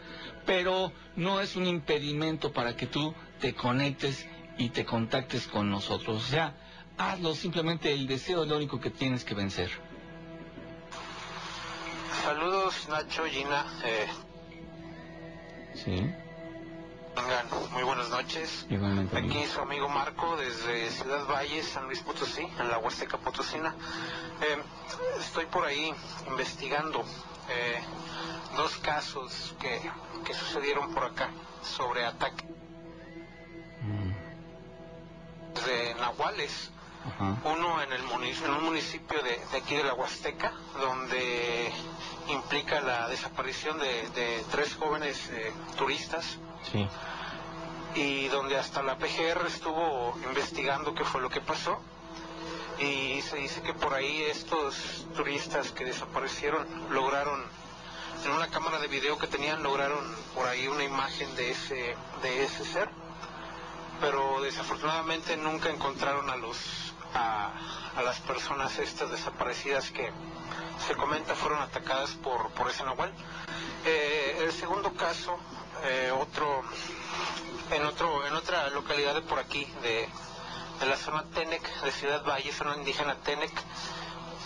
pero 0.45 0.91
no 1.15 1.41
es 1.41 1.55
un 1.55 1.65
impedimento 1.65 2.53
para 2.53 2.75
que 2.75 2.87
tú 2.87 3.13
te 3.39 3.53
conectes 3.53 4.27
y 4.57 4.69
te 4.69 4.85
contactes 4.85 5.47
con 5.47 5.69
nosotros. 5.69 6.23
O 6.23 6.27
sea, 6.27 6.55
hazlo, 6.97 7.35
simplemente 7.35 7.91
el 7.91 8.07
deseo 8.07 8.43
es 8.43 8.49
lo 8.49 8.57
único 8.57 8.79
que 8.79 8.89
tienes 8.89 9.25
que 9.25 9.35
vencer. 9.35 9.69
Saludos 12.23 12.87
Nacho, 12.89 13.25
Gina. 13.25 13.65
Eh, 13.83 14.07
Sí, 15.75 16.09
tengan 17.15 17.45
muy 17.71 17.83
buenas 17.83 18.09
noches. 18.09 18.65
igualmente. 18.69 19.17
Aquí 19.17 19.45
su 19.45 19.61
amigo 19.61 19.87
Marco 19.89 20.37
desde 20.37 20.89
Ciudad 20.91 21.25
Valle, 21.27 21.63
San 21.63 21.85
Luis 21.85 22.01
Potosí, 22.01 22.41
en 22.59 22.69
la 22.69 22.77
Huasteca 22.77 23.17
Potosina. 23.17 23.73
Eh, 24.41 24.61
estoy 25.19 25.45
por 25.47 25.65
ahí 25.65 25.93
investigando 26.27 27.03
eh, 27.49 27.81
dos 28.57 28.77
casos 28.77 29.55
que, 29.59 29.81
que 30.25 30.33
sucedieron 30.33 30.93
por 30.93 31.05
acá 31.05 31.29
sobre 31.63 32.05
ataques 32.05 32.45
Mm, 33.81 34.13
de 35.67 35.93
nahuales. 35.99 36.71
Ajá. 37.07 37.37
Uno 37.45 37.81
en, 37.81 37.93
el 37.93 38.03
munic- 38.05 38.43
en 38.43 38.51
un 38.51 38.63
municipio 38.65 39.21
de, 39.21 39.39
de 39.51 39.57
aquí 39.57 39.75
de 39.75 39.83
la 39.83 39.93
Huasteca, 39.93 40.51
donde 40.79 41.71
implica 42.29 42.81
la 42.81 43.07
desaparición 43.07 43.77
de, 43.79 44.09
de 44.09 44.43
tres 44.51 44.75
jóvenes 44.75 45.29
eh, 45.29 45.53
turistas 45.77 46.37
Sí. 46.71 46.87
y 47.93 48.27
donde 48.29 48.57
hasta 48.57 48.81
la 48.81 48.97
PGR 48.97 49.45
estuvo 49.47 50.17
investigando 50.27 50.95
qué 50.95 51.03
fue 51.05 51.21
lo 51.21 51.29
que 51.29 51.41
pasó. 51.41 51.79
Y 52.79 53.21
se 53.21 53.37
dice 53.37 53.61
que 53.61 53.73
por 53.73 53.93
ahí 53.93 54.23
estos 54.23 55.05
turistas 55.15 55.71
que 55.71 55.85
desaparecieron 55.85 56.67
lograron, 56.89 57.41
en 58.25 58.31
una 58.31 58.47
cámara 58.49 58.79
de 58.79 58.87
video 58.87 59.17
que 59.19 59.27
tenían, 59.27 59.61
lograron 59.63 60.03
por 60.33 60.47
ahí 60.47 60.67
una 60.67 60.83
imagen 60.83 61.33
de 61.35 61.51
ese, 61.51 61.95
de 62.23 62.43
ese 62.43 62.65
ser. 62.65 62.89
Pero 64.01 64.41
desafortunadamente 64.41 65.37
nunca 65.37 65.69
encontraron 65.69 66.29
a 66.29 66.35
los 66.35 66.57
a, 67.15 68.01
las 68.03 68.19
personas 68.19 68.77
estas 68.77 69.09
desaparecidas 69.09 69.89
que 69.91 70.11
se 70.85 70.95
comenta 70.95 71.33
fueron 71.33 71.61
atacadas 71.61 72.11
por, 72.11 72.51
por 72.51 72.69
ese 72.69 72.83
nahual. 72.83 73.11
Eh, 73.85 74.41
el 74.41 74.51
segundo 74.51 74.93
caso, 74.93 75.37
eh, 75.83 76.11
otro 76.11 76.63
en 77.71 77.83
otro 77.83 78.27
en 78.27 78.33
otra 78.33 78.69
localidad 78.69 79.15
de 79.15 79.21
por 79.21 79.39
aquí 79.39 79.65
de, 79.81 80.07
de 80.79 80.85
la 80.85 80.97
zona 80.97 81.23
Tenec 81.33 81.81
de 81.81 81.91
Ciudad 81.91 82.23
Valle 82.23 82.51
zona 82.51 82.75
indígena 82.77 83.15
Tenec 83.15 83.51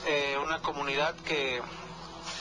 eh, 0.05 0.37
una 0.41 0.61
comunidad 0.61 1.15
que 1.17 1.61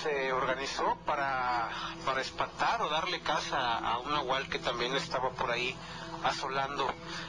se 0.03 0.33
organizó 0.33 0.97
para, 1.05 1.69
para 2.05 2.21
espantar 2.21 2.83
o 2.83 2.89
darle 2.89 3.21
casa 3.21 3.79
a 3.79 3.99
un 3.99 4.13
nahual 4.13 4.49
que 4.49 4.59
también 4.59 4.95
estaba 4.95 5.31
por 5.31 5.51
ahí 5.51 5.77
asolando 6.23 6.87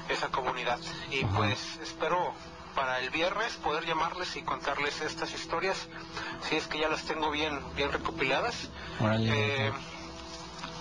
esa 0.08 0.30
comunidad 0.30 0.80
y 1.10 1.26
pues 1.26 1.78
espero 1.82 2.34
para 2.76 3.00
el 3.00 3.10
viernes 3.10 3.54
poder 3.58 3.86
llamarles 3.86 4.36
y 4.36 4.42
contarles 4.42 5.02
estas 5.02 5.34
historias 5.34 5.88
si 6.48 6.56
es 6.56 6.68
que 6.68 6.80
ya 6.80 6.88
las 6.90 7.04
tengo 7.04 7.32
bien 7.32 7.60
bien 7.76 7.92
recopiladas 7.92 8.70
Órale. 9.00 9.68
eh, 9.68 9.72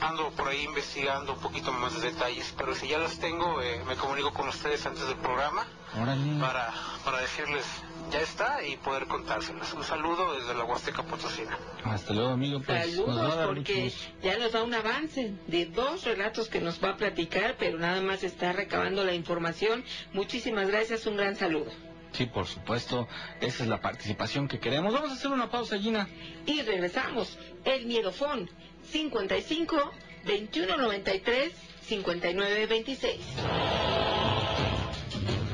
ando 0.01 0.31
por 0.31 0.49
ahí 0.49 0.65
investigando 0.65 1.35
un 1.35 1.41
poquito 1.41 1.73
más 1.73 2.01
de 2.01 2.11
detalles, 2.11 2.55
pero 2.57 2.75
si 2.75 2.89
ya 2.89 2.99
las 2.99 3.19
tengo, 3.19 3.61
eh, 3.63 3.83
me 3.87 3.97
comunico 3.97 4.33
con 4.33 4.49
ustedes 4.49 4.85
antes 4.87 5.07
del 5.07 5.17
programa 5.17 5.67
Órale. 6.01 6.41
para, 6.41 6.73
para 7.05 7.21
decirles 7.21 7.65
ya 8.11 8.21
está 8.21 8.65
y 8.65 8.77
poder 8.77 9.07
contárselas. 9.07 9.73
Un 9.75 9.85
saludo 9.85 10.35
desde 10.35 10.55
la 10.55 10.65
Huasteca 10.65 11.03
Potosina. 11.03 11.59
Hasta 11.85 12.15
luego, 12.15 12.31
amigo. 12.31 12.61
Pues 12.61 12.95
Saludos, 12.95 13.47
porque 13.47 13.93
ya 14.23 14.39
nos 14.39 14.53
da 14.53 14.63
un 14.63 14.75
avance 14.75 15.35
de 15.47 15.67
dos 15.67 16.05
relatos 16.05 16.49
que 16.49 16.61
nos 16.61 16.83
va 16.83 16.91
a 16.91 16.97
platicar, 16.97 17.57
pero 17.59 17.79
nada 17.79 18.01
más 18.01 18.23
está 18.23 18.53
recabando 18.53 19.05
la 19.05 19.15
información. 19.15 19.85
Muchísimas 20.13 20.69
gracias, 20.69 21.07
un 21.07 21.17
gran 21.17 21.37
saludo. 21.37 21.71
Sí, 22.13 22.27
por 22.27 22.47
supuesto. 22.47 23.07
Esa 23.41 23.65
es 23.65 23.69
la 23.69 23.81
participación 23.81 24.49
que 24.49 24.59
queremos. 24.59 24.95
Vamos 24.95 25.11
a 25.11 25.15
hacer 25.15 25.31
una 25.31 25.51
pausa, 25.51 25.79
Gina. 25.79 26.09
Y 26.47 26.63
regresamos. 26.63 27.39
El 27.65 27.87
Miedofón 27.87 28.51
55 28.91 29.77
2193 30.25 31.53
5926. 31.83 33.21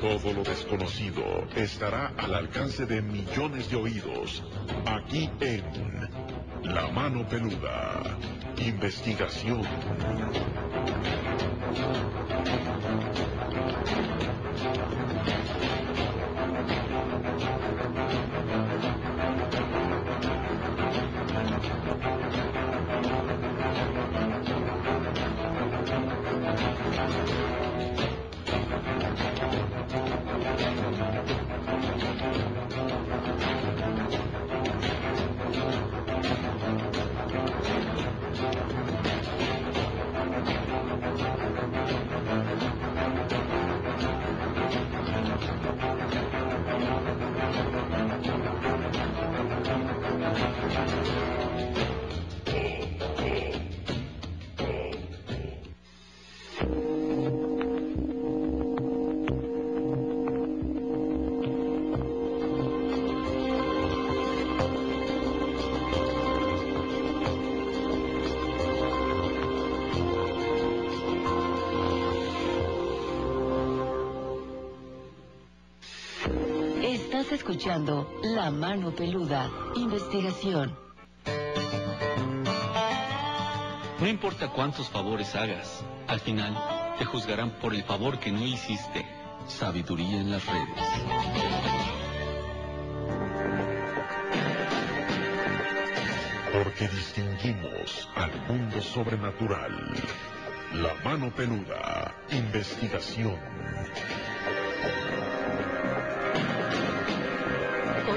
Todo 0.01 0.33
lo 0.35 0.43
desconocido 0.43 1.47
estará 1.57 2.13
al 2.19 2.35
alcance 2.35 2.85
de 2.85 3.01
millones 3.01 3.71
de 3.71 3.77
oídos. 3.77 4.43
Aquí 4.85 5.31
en 5.41 5.65
La 6.63 6.89
Mano 6.89 7.27
Peluda. 7.29 8.19
Investigación. 8.59 9.63
Escuchando 77.55 78.13
La 78.25 78.51
Mano 78.51 78.91
Peluda, 78.91 79.49
investigación. 79.77 80.77
No 84.01 84.09
importa 84.09 84.49
cuántos 84.51 84.89
favores 84.89 85.37
hagas, 85.37 85.85
al 86.09 86.19
final 86.19 86.53
te 86.99 87.05
juzgarán 87.05 87.53
por 87.61 87.73
el 87.73 87.85
favor 87.85 88.19
que 88.19 88.33
no 88.33 88.45
hiciste. 88.45 89.07
Sabiduría 89.47 90.21
en 90.21 90.33
las 90.33 90.45
redes. 90.45 90.85
Porque 96.53 96.89
distinguimos 96.89 98.09
al 98.17 98.33
mundo 98.49 98.81
sobrenatural. 98.81 99.95
La 100.73 100.95
mano 101.05 101.31
peluda. 101.33 102.17
Investigación. 102.33 103.54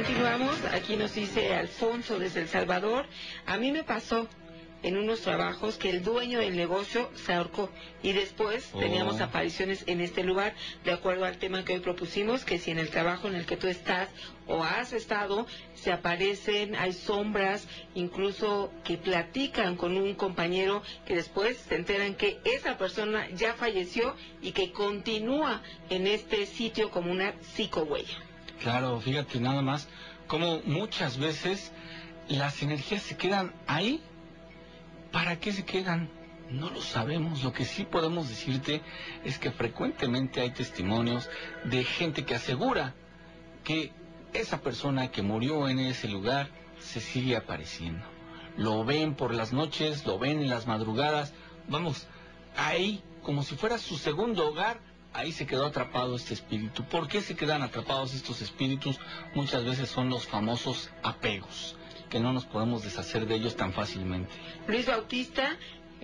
Continuamos, 0.07 0.63
aquí 0.71 0.95
nos 0.95 1.15
dice 1.15 1.53
Alfonso 1.53 2.17
desde 2.17 2.39
El 2.39 2.47
Salvador. 2.47 3.05
A 3.45 3.57
mí 3.57 3.73
me 3.73 3.83
pasó 3.83 4.25
en 4.81 4.95
unos 4.95 5.19
trabajos 5.19 5.75
que 5.75 5.89
el 5.89 6.01
dueño 6.01 6.39
del 6.39 6.55
negocio 6.55 7.11
se 7.13 7.33
ahorcó 7.33 7.69
y 8.01 8.13
después 8.13 8.69
Oh. 8.73 8.79
teníamos 8.79 9.19
apariciones 9.19 9.83
en 9.85 9.99
este 9.99 10.23
lugar 10.23 10.55
de 10.85 10.93
acuerdo 10.93 11.25
al 11.25 11.37
tema 11.39 11.65
que 11.65 11.73
hoy 11.73 11.81
propusimos 11.81 12.45
que 12.45 12.57
si 12.57 12.71
en 12.71 12.79
el 12.79 12.89
trabajo 12.89 13.27
en 13.27 13.35
el 13.35 13.45
que 13.45 13.57
tú 13.57 13.67
estás 13.67 14.07
o 14.47 14.63
has 14.63 14.93
estado 14.93 15.45
se 15.73 15.91
aparecen 15.91 16.77
hay 16.77 16.93
sombras 16.93 17.67
incluso 17.93 18.71
que 18.85 18.95
platican 18.95 19.75
con 19.75 19.97
un 19.97 20.13
compañero 20.15 20.83
que 21.05 21.15
después 21.15 21.57
se 21.57 21.75
enteran 21.75 22.15
que 22.15 22.39
esa 22.45 22.77
persona 22.77 23.27
ya 23.31 23.55
falleció 23.55 24.15
y 24.41 24.53
que 24.53 24.71
continúa 24.71 25.61
en 25.89 26.07
este 26.07 26.45
sitio 26.45 26.91
como 26.91 27.11
una 27.11 27.33
psicohuella 27.41 28.26
Claro, 28.61 28.99
fíjate 28.99 29.39
nada 29.39 29.61
más 29.61 29.87
como 30.27 30.61
muchas 30.65 31.17
veces 31.17 31.71
las 32.27 32.61
energías 32.61 33.01
se 33.01 33.17
quedan 33.17 33.53
ahí. 33.65 34.01
¿Para 35.11 35.39
qué 35.39 35.53
se 35.53 35.63
quedan? 35.63 36.09
No 36.49 36.69
lo 36.69 36.81
sabemos. 36.81 37.43
Lo 37.43 37.53
que 37.53 37.65
sí 37.65 37.85
podemos 37.85 38.29
decirte 38.29 38.81
es 39.23 39.39
que 39.39 39.51
frecuentemente 39.51 40.41
hay 40.41 40.51
testimonios 40.51 41.29
de 41.63 41.83
gente 41.83 42.25
que 42.25 42.35
asegura 42.35 42.93
que 43.63 43.91
esa 44.33 44.61
persona 44.61 45.11
que 45.11 45.21
murió 45.21 45.69
en 45.69 45.79
ese 45.79 46.07
lugar 46.07 46.49
se 46.79 46.99
sigue 46.99 47.35
apareciendo. 47.35 48.05
Lo 48.57 48.83
ven 48.83 49.15
por 49.15 49.33
las 49.33 49.53
noches, 49.53 50.05
lo 50.05 50.19
ven 50.19 50.41
en 50.41 50.49
las 50.49 50.67
madrugadas. 50.67 51.33
Vamos, 51.67 52.07
ahí, 52.55 53.03
como 53.23 53.43
si 53.43 53.55
fuera 53.55 53.77
su 53.77 53.97
segundo 53.97 54.47
hogar, 54.47 54.79
ahí 55.17 55.31
se 55.31 55.47
quedó 55.47 55.65
atrapado 55.65 56.15
este 56.15 56.35
espíritu. 56.35 56.83
¿Por 56.83 57.07
qué 57.07 57.21
se 57.21 57.35
quedan 57.35 57.63
atrapados 57.63 58.13
estos 58.13 58.41
espíritus? 58.41 58.99
Muchas 59.33 59.65
veces 59.65 59.89
son 59.89 60.09
los 60.09 60.27
famosos 60.27 60.91
apegos, 61.01 61.75
que 62.09 62.19
no 62.19 62.33
nos 62.33 62.45
podemos 62.45 62.83
deshacer 62.83 63.25
de 63.25 63.35
ellos 63.35 63.55
tan 63.55 63.73
fácilmente. 63.73 64.29
Luis 64.67 64.85
Bautista, 64.85 65.57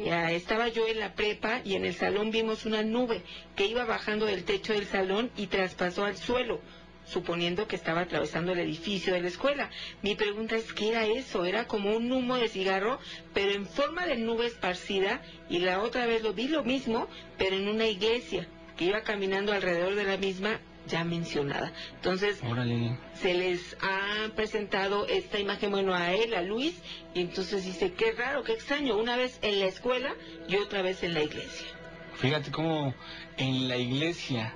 ya 0.03 0.31
estaba 0.31 0.67
yo 0.69 0.87
en 0.87 0.99
la 0.99 1.13
prepa 1.13 1.61
y 1.63 1.75
en 1.75 1.85
el 1.85 1.93
salón 1.93 2.31
vimos 2.31 2.65
una 2.65 2.81
nube 2.81 3.21
que 3.55 3.67
iba 3.67 3.85
bajando 3.85 4.25
del 4.25 4.45
techo 4.45 4.73
del 4.73 4.87
salón 4.87 5.29
y 5.37 5.45
traspasó 5.45 6.05
al 6.05 6.17
suelo, 6.17 6.59
suponiendo 7.05 7.67
que 7.67 7.75
estaba 7.75 8.01
atravesando 8.01 8.53
el 8.53 8.59
edificio 8.61 9.13
de 9.13 9.21
la 9.21 9.27
escuela. 9.27 9.69
Mi 10.01 10.15
pregunta 10.15 10.55
es, 10.55 10.73
¿qué 10.73 10.89
era 10.89 11.05
eso? 11.05 11.45
Era 11.45 11.67
como 11.67 11.95
un 11.95 12.11
humo 12.11 12.37
de 12.37 12.47
cigarro, 12.47 12.97
pero 13.31 13.51
en 13.51 13.67
forma 13.67 14.07
de 14.07 14.15
nube 14.15 14.47
esparcida 14.47 15.21
y 15.51 15.59
la 15.59 15.83
otra 15.83 16.07
vez 16.07 16.23
lo 16.23 16.33
vi 16.33 16.47
lo 16.47 16.63
mismo, 16.63 17.07
pero 17.37 17.55
en 17.55 17.67
una 17.67 17.85
iglesia 17.85 18.47
iba 18.83 19.01
caminando 19.01 19.53
alrededor 19.53 19.95
de 19.95 20.03
la 20.03 20.17
misma 20.17 20.59
ya 20.87 21.03
mencionada. 21.03 21.71
Entonces, 21.95 22.39
Órale. 22.43 22.97
se 23.13 23.33
les 23.33 23.77
ha 23.81 24.29
presentado 24.35 25.07
esta 25.07 25.39
imagen, 25.39 25.71
bueno, 25.71 25.93
a 25.93 26.13
él, 26.13 26.33
a 26.33 26.41
Luis, 26.41 26.75
y 27.13 27.21
entonces 27.21 27.65
dice, 27.65 27.93
qué 27.93 28.11
raro, 28.11 28.43
qué 28.43 28.53
extraño, 28.53 28.97
una 28.97 29.15
vez 29.15 29.39
en 29.41 29.59
la 29.59 29.65
escuela 29.65 30.13
y 30.47 30.57
otra 30.57 30.81
vez 30.81 31.03
en 31.03 31.13
la 31.13 31.23
iglesia. 31.23 31.67
Fíjate 32.15 32.51
cómo 32.51 32.93
en 33.37 33.67
la 33.67 33.77
iglesia, 33.77 34.53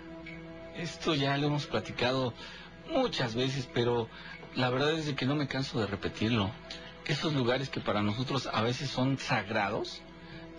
esto 0.75 1.15
ya 1.15 1.37
lo 1.37 1.47
hemos 1.47 1.65
platicado 1.65 2.33
muchas 2.89 3.35
veces, 3.35 3.67
pero 3.73 4.09
la 4.55 4.69
verdad 4.69 4.91
es 4.91 5.13
que 5.13 5.25
no 5.25 5.35
me 5.35 5.47
canso 5.47 5.79
de 5.79 5.87
repetirlo. 5.87 6.51
Esos 7.05 7.33
lugares 7.33 7.69
que 7.69 7.79
para 7.79 8.01
nosotros 8.01 8.49
a 8.51 8.61
veces 8.61 8.89
son 8.89 9.17
sagrados, 9.17 10.01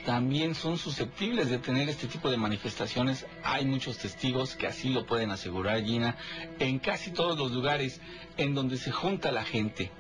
también 0.05 0.55
son 0.55 0.79
susceptibles 0.79 1.51
de 1.51 1.59
tener 1.59 1.89
este 1.89 2.07
tipo 2.07 2.31
de 2.31 2.37
manifestaciones. 2.37 3.27
Hay 3.43 3.67
muchos 3.67 3.99
testigos 3.99 4.55
que 4.55 4.67
así 4.67 4.91
lo 4.91 5.07
pueden 5.07 5.31
asegurar, 5.31 5.83
Gina, 5.85 6.17
en 6.59 6.79
casi 6.79 7.11
todos 7.11 7.39
los 7.39 7.53
lugares 7.53 8.01
en 8.37 8.55
donde 8.55 8.77
se 8.77 8.91
junta 8.91 9.33
la 9.33 9.45
gente 9.45 9.91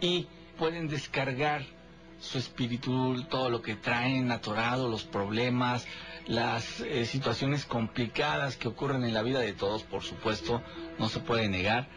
y 0.00 0.26
pueden 0.58 0.88
descargar 0.88 1.64
su 2.20 2.38
espíritu, 2.38 3.24
todo 3.28 3.50
lo 3.50 3.62
que 3.62 3.74
traen 3.74 4.30
atorado, 4.30 4.88
los 4.88 5.02
problemas, 5.02 5.86
las 6.26 6.80
eh, 6.80 7.04
situaciones 7.04 7.64
complicadas 7.64 8.56
que 8.56 8.68
ocurren 8.68 9.02
en 9.02 9.12
la 9.12 9.22
vida 9.22 9.40
de 9.40 9.52
todos, 9.52 9.82
por 9.82 10.02
supuesto, 10.02 10.62
no 10.98 11.08
se 11.08 11.18
puede 11.18 11.48
negar. 11.48 11.88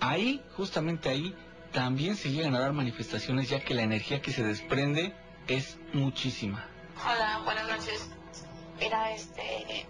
Ahí, 0.00 0.42
justamente 0.54 1.08
ahí, 1.08 1.34
también 1.72 2.16
se 2.16 2.30
llegan 2.30 2.54
a 2.54 2.60
dar 2.60 2.72
manifestaciones 2.74 3.48
ya 3.48 3.60
que 3.60 3.74
la 3.74 3.82
energía 3.82 4.20
que 4.20 4.32
se 4.32 4.44
desprende 4.44 5.14
es 5.48 5.78
muchísima. 5.92 6.73
Hola, 7.02 7.42
buenas 7.44 7.66
noches. 7.68 8.08
Mira, 8.78 9.12
este, 9.12 9.86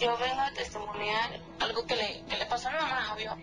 yo 0.00 0.16
vengo 0.16 0.40
a 0.40 0.50
testimoniar 0.52 1.40
algo 1.60 1.86
que 1.86 1.96
le, 1.96 2.24
que 2.24 2.36
le 2.36 2.46
pasó 2.46 2.68
a 2.68 2.72
mi 2.72 2.78
mamá, 2.78 3.12
obvio, 3.14 3.36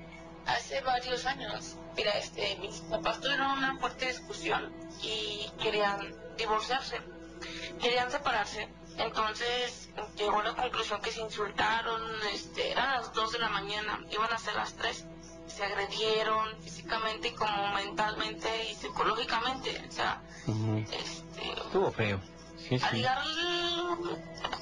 hace 0.45 0.81
varios 0.81 1.25
años. 1.25 1.77
Mira, 1.95 2.11
este, 2.17 2.57
mis 2.57 2.81
papás 2.81 3.21
tuvieron 3.21 3.51
una 3.51 3.77
fuerte 3.77 4.07
discusión 4.07 4.73
y 5.01 5.49
querían 5.61 6.13
divorciarse, 6.37 6.99
querían 7.79 8.11
separarse. 8.11 8.67
Entonces 8.97 9.89
llegó 10.17 10.41
a 10.41 10.43
la 10.43 10.55
conclusión 10.55 11.01
que 11.01 11.11
se 11.11 11.21
insultaron, 11.21 12.01
este, 12.33 12.71
eran 12.71 12.93
las 12.93 13.13
2 13.13 13.31
de 13.31 13.39
la 13.39 13.49
mañana, 13.49 13.99
iban 14.11 14.31
a 14.31 14.37
ser 14.37 14.55
las 14.55 14.73
3. 14.73 15.05
Se 15.47 15.63
agredieron 15.63 16.61
físicamente 16.61 17.29
y 17.29 17.31
como 17.31 17.73
mentalmente 17.73 18.49
y 18.69 18.75
psicológicamente. 18.75 19.83
O 19.87 19.91
sea, 19.91 20.21
este, 20.91 21.51
Estuvo 21.51 21.91
feo. 21.91 22.19
Sí, 22.67 22.79
al 22.81 22.95
llegar 22.95 23.17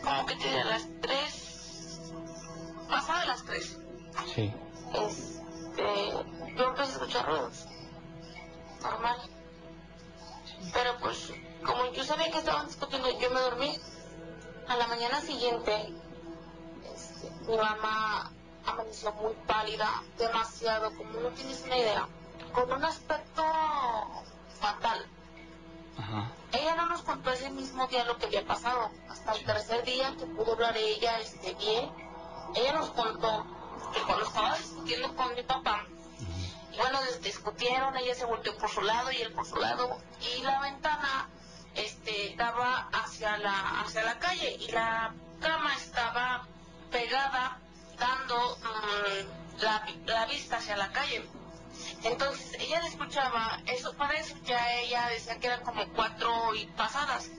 como 0.04 0.26
que 0.26 0.36
te 0.36 0.60
a 0.60 0.66
las 0.66 0.88
3, 1.02 2.12
pasada 2.90 3.26
las 3.26 3.44
3, 3.46 3.78
Sí. 4.34 4.54
este, 4.94 6.12
yo 6.58 6.64
empecé 6.64 6.92
a 6.92 6.94
escuchar 6.94 7.26
ruidos, 7.28 7.66
normal. 8.82 9.18
Pero 10.74 10.98
pues, 11.00 11.32
como 11.66 11.92
yo 11.92 12.04
sabía 12.04 12.32
que 12.32 12.38
estaban 12.40 12.68
discutiendo, 12.68 13.10
yo 13.20 13.30
me 13.32 13.40
dormí. 13.40 13.78
A 14.68 14.76
la 14.78 14.88
mañana 14.88 15.20
siguiente, 15.20 15.94
este, 16.94 17.30
mi 17.48 17.58
mamá 17.58 18.32
amaneció 18.66 19.12
muy 19.14 19.34
pálida, 19.46 19.90
demasiado, 20.18 20.96
como 20.96 21.20
no 21.20 21.30
tienes 21.30 21.62
una 21.66 21.78
idea, 21.78 22.08
con 22.54 22.72
un 22.72 22.86
aspecto 22.86 23.44
fatal. 24.60 25.06
Ajá. 25.98 26.32
Ella 26.54 26.76
no 26.76 26.88
nos 26.88 27.02
contó 27.02 27.32
ese 27.32 27.50
mismo 27.50 27.88
día 27.88 28.04
lo 28.06 28.18
que 28.18 28.26
había 28.26 28.46
pasado. 28.46 28.92
Hasta 29.10 29.34
el 29.34 29.46
tercer 29.46 29.84
día 29.86 30.16
que 30.18 30.26
pudo 30.26 30.54
hablar 30.54 30.76
ella 30.78 31.20
este, 31.20 31.54
bien, 31.56 31.90
ella 32.56 32.74
nos 32.74 32.90
contó 32.92 33.46
que 33.94 34.02
cuando 34.02 34.26
estaba 34.26 34.58
discutiendo 34.58 35.16
con 35.16 35.34
mi 35.36 35.44
papá, 35.44 35.86
y 36.74 36.78
bueno, 36.78 37.00
discutieron, 37.22 37.96
ella 37.98 38.16
se 38.16 38.26
volteó 38.26 38.58
por 38.58 38.70
su 38.70 38.82
lado 38.82 39.12
y 39.12 39.22
él 39.22 39.34
por 39.34 39.46
su 39.46 39.58
lado, 39.58 39.98
y 40.22 40.42
la 40.42 40.60
ventana 40.62 41.30
este, 41.76 42.34
daba 42.38 42.90
hacia 42.94 43.38
la, 43.38 43.82
hacia 43.82 44.04
la 44.04 44.20
calle, 44.20 44.56
y 44.60 44.72
la 44.72 45.14
cama 45.40 45.76
estaba 45.76 46.48
pegada, 46.90 47.60
dando 47.98 48.58
mm, 48.58 49.62
la, 49.62 49.86
la 50.06 50.26
vista 50.28 50.58
hacia 50.58 50.78
la 50.78 50.92
calle. 50.92 51.28
Entonces 52.04 52.54
ella 52.60 52.82
le 52.82 52.88
escuchaba, 52.88 53.60
eso 53.68 53.94
para 53.94 54.14
eso 54.14 54.36
ya 54.44 54.74
ella 54.80 55.08
decía 55.08 55.40
que 55.40 55.48
eran 55.48 55.64
como 55.64 55.88
cuatro 55.94 56.54
y 56.56 56.66
pasadas. 56.68 57.30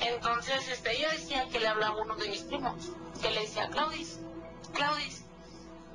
Entonces 0.00 0.68
este, 0.68 0.96
ella 0.96 1.10
decía 1.10 1.48
que 1.48 1.60
le 1.60 1.68
hablaba 1.68 2.00
uno 2.00 2.16
de 2.16 2.28
mis 2.28 2.42
primos, 2.42 2.90
que 3.20 3.30
le 3.30 3.40
decía 3.42 3.68
Claudis, 3.70 4.18
Claudis. 4.72 5.24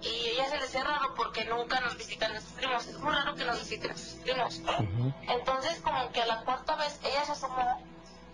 Y 0.01 0.07
ella 0.07 0.47
se 0.49 0.57
le 0.57 0.63
hacía 0.63 0.83
raro 0.85 1.13
porque 1.13 1.43
nunca 1.43 1.81
nos 1.81 1.97
visitan 1.97 2.31
nuestros 2.31 2.55
primos. 2.55 2.87
Es 2.87 2.97
muy 2.99 3.13
raro 3.13 3.35
que 3.35 3.43
nos 3.43 3.59
visiten 3.59 3.89
nuestros 3.89 4.21
primos. 4.21 4.61
Entonces 5.27 5.81
como 5.81 6.09
que 6.11 6.21
a 6.21 6.25
la 6.25 6.41
cuarta 6.45 6.75
vez 6.75 6.99
ella 7.03 7.25
se 7.25 7.33
asomó 7.33 7.83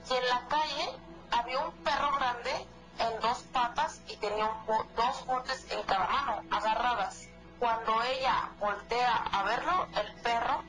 y 0.10 0.13
en 0.13 0.28
la 0.28 0.47
calle 0.47 0.89
había 1.32 1.60
un 1.65 1.71
perro 1.84 2.12
grande 2.17 2.51
en 2.99 3.19
dos 3.19 3.39
patas 3.51 4.01
y 4.08 4.15
tenía 4.17 4.45
un 4.45 4.95
dos 4.95 5.25
botes 5.25 5.65
en 5.71 5.82
cada 5.84 6.08
mano, 6.08 6.43
agarradas. 6.51 7.28
Cuando 7.59 8.01
ella 8.03 8.49
voltea 8.59 9.15
a 9.15 9.43
verlo, 9.43 9.87
el 9.95 10.13
perro 10.21 10.63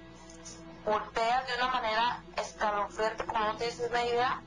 voltea 0.84 1.42
de 1.42 1.54
una 1.56 1.68
manera 1.68 2.22
escalofriante, 2.36 3.26
como 3.26 3.40
no 3.40 3.56
tienes 3.56 3.80
una 3.80 4.04
idea, 4.04 4.40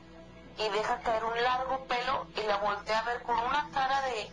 y 0.57 0.69
deja 0.69 0.99
caer 0.99 1.23
un 1.23 1.41
largo 1.41 1.85
pelo 1.85 2.27
y 2.35 2.41
la 2.47 2.57
voltea 2.57 2.99
a 2.99 3.03
ver 3.03 3.23
con 3.23 3.37
una 3.39 3.69
cara 3.73 4.01
de 4.01 4.31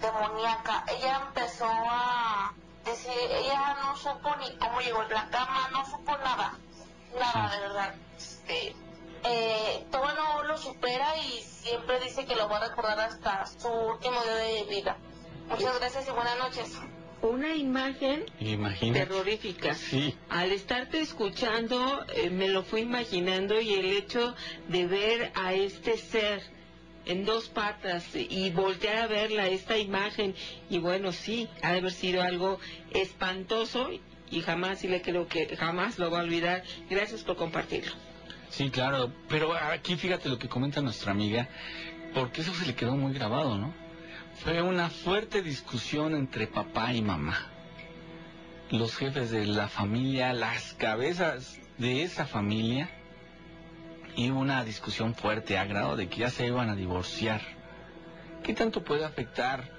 demoníaca. 0.00 0.84
Ella 0.88 1.22
empezó 1.26 1.66
a 1.66 2.52
decir, 2.84 3.12
ella 3.12 3.76
no 3.82 3.96
supo 3.96 4.34
ni 4.36 4.56
cómo 4.56 4.80
llegó 4.80 5.02
la 5.04 5.28
cama, 5.28 5.68
no 5.72 5.84
supo 5.84 6.16
nada, 6.18 6.54
nada 7.18 7.50
de 7.50 7.60
verdad. 7.60 7.94
Este, 8.16 8.76
eh, 9.24 9.86
todo 9.90 10.06
no 10.14 10.42
lo 10.44 10.56
supera 10.56 11.16
y 11.16 11.42
siempre 11.42 12.00
dice 12.00 12.24
que 12.24 12.36
lo 12.36 12.48
va 12.48 12.58
a 12.58 12.68
recordar 12.68 13.00
hasta 13.00 13.46
su 13.46 13.68
último 13.68 14.22
día 14.22 14.34
de 14.34 14.64
vida. 14.64 14.96
Muchas 15.48 15.78
gracias 15.78 16.08
y 16.08 16.10
buenas 16.10 16.38
noches. 16.38 16.78
Una 17.20 17.54
imagen 17.54 18.24
Imagínate. 18.40 19.06
terrorífica. 19.06 19.74
Sí. 19.74 20.14
Al 20.28 20.52
estarte 20.52 21.00
escuchando, 21.00 22.04
eh, 22.14 22.30
me 22.30 22.48
lo 22.48 22.62
fui 22.62 22.82
imaginando 22.82 23.60
y 23.60 23.74
el 23.74 23.86
hecho 23.86 24.34
de 24.68 24.86
ver 24.86 25.32
a 25.34 25.52
este 25.52 25.96
ser 25.96 26.42
en 27.06 27.24
dos 27.24 27.48
patas 27.48 28.04
y 28.14 28.50
voltear 28.50 28.98
a 28.98 29.06
verla, 29.06 29.48
esta 29.48 29.78
imagen, 29.78 30.34
y 30.68 30.78
bueno, 30.78 31.10
sí, 31.12 31.48
ha 31.62 31.72
de 31.72 31.78
haber 31.78 31.92
sido 31.92 32.22
algo 32.22 32.60
espantoso 32.90 33.90
y 34.30 34.40
jamás, 34.42 34.84
y 34.84 34.88
le 34.88 35.00
creo 35.00 35.26
que 35.26 35.56
jamás 35.56 35.98
lo 35.98 36.10
va 36.10 36.20
a 36.20 36.22
olvidar. 36.22 36.62
Gracias 36.90 37.24
por 37.24 37.36
compartirlo. 37.36 37.94
Sí, 38.50 38.70
claro, 38.70 39.12
pero 39.28 39.54
aquí 39.54 39.96
fíjate 39.96 40.28
lo 40.28 40.38
que 40.38 40.48
comenta 40.48 40.80
nuestra 40.82 41.12
amiga, 41.12 41.48
porque 42.14 42.42
eso 42.42 42.54
se 42.54 42.66
le 42.66 42.74
quedó 42.74 42.94
muy 42.94 43.12
grabado, 43.12 43.56
¿no? 43.58 43.74
Fue 44.42 44.62
una 44.62 44.88
fuerte 44.88 45.42
discusión 45.42 46.14
entre 46.14 46.46
papá 46.46 46.92
y 46.92 47.02
mamá. 47.02 47.36
Los 48.70 48.96
jefes 48.96 49.30
de 49.30 49.46
la 49.46 49.68
familia, 49.68 50.32
las 50.32 50.74
cabezas 50.74 51.58
de 51.78 52.02
esa 52.02 52.24
familia, 52.24 52.88
y 54.18 54.30
una 54.30 54.64
discusión 54.64 55.14
fuerte 55.14 55.58
a 55.58 55.64
grado 55.64 55.96
de 55.96 56.08
que 56.08 56.18
ya 56.18 56.30
se 56.30 56.46
iban 56.46 56.70
a 56.70 56.74
divorciar. 56.76 57.40
¿Qué 58.42 58.54
tanto 58.54 58.84
puede 58.84 59.04
afectar 59.04 59.70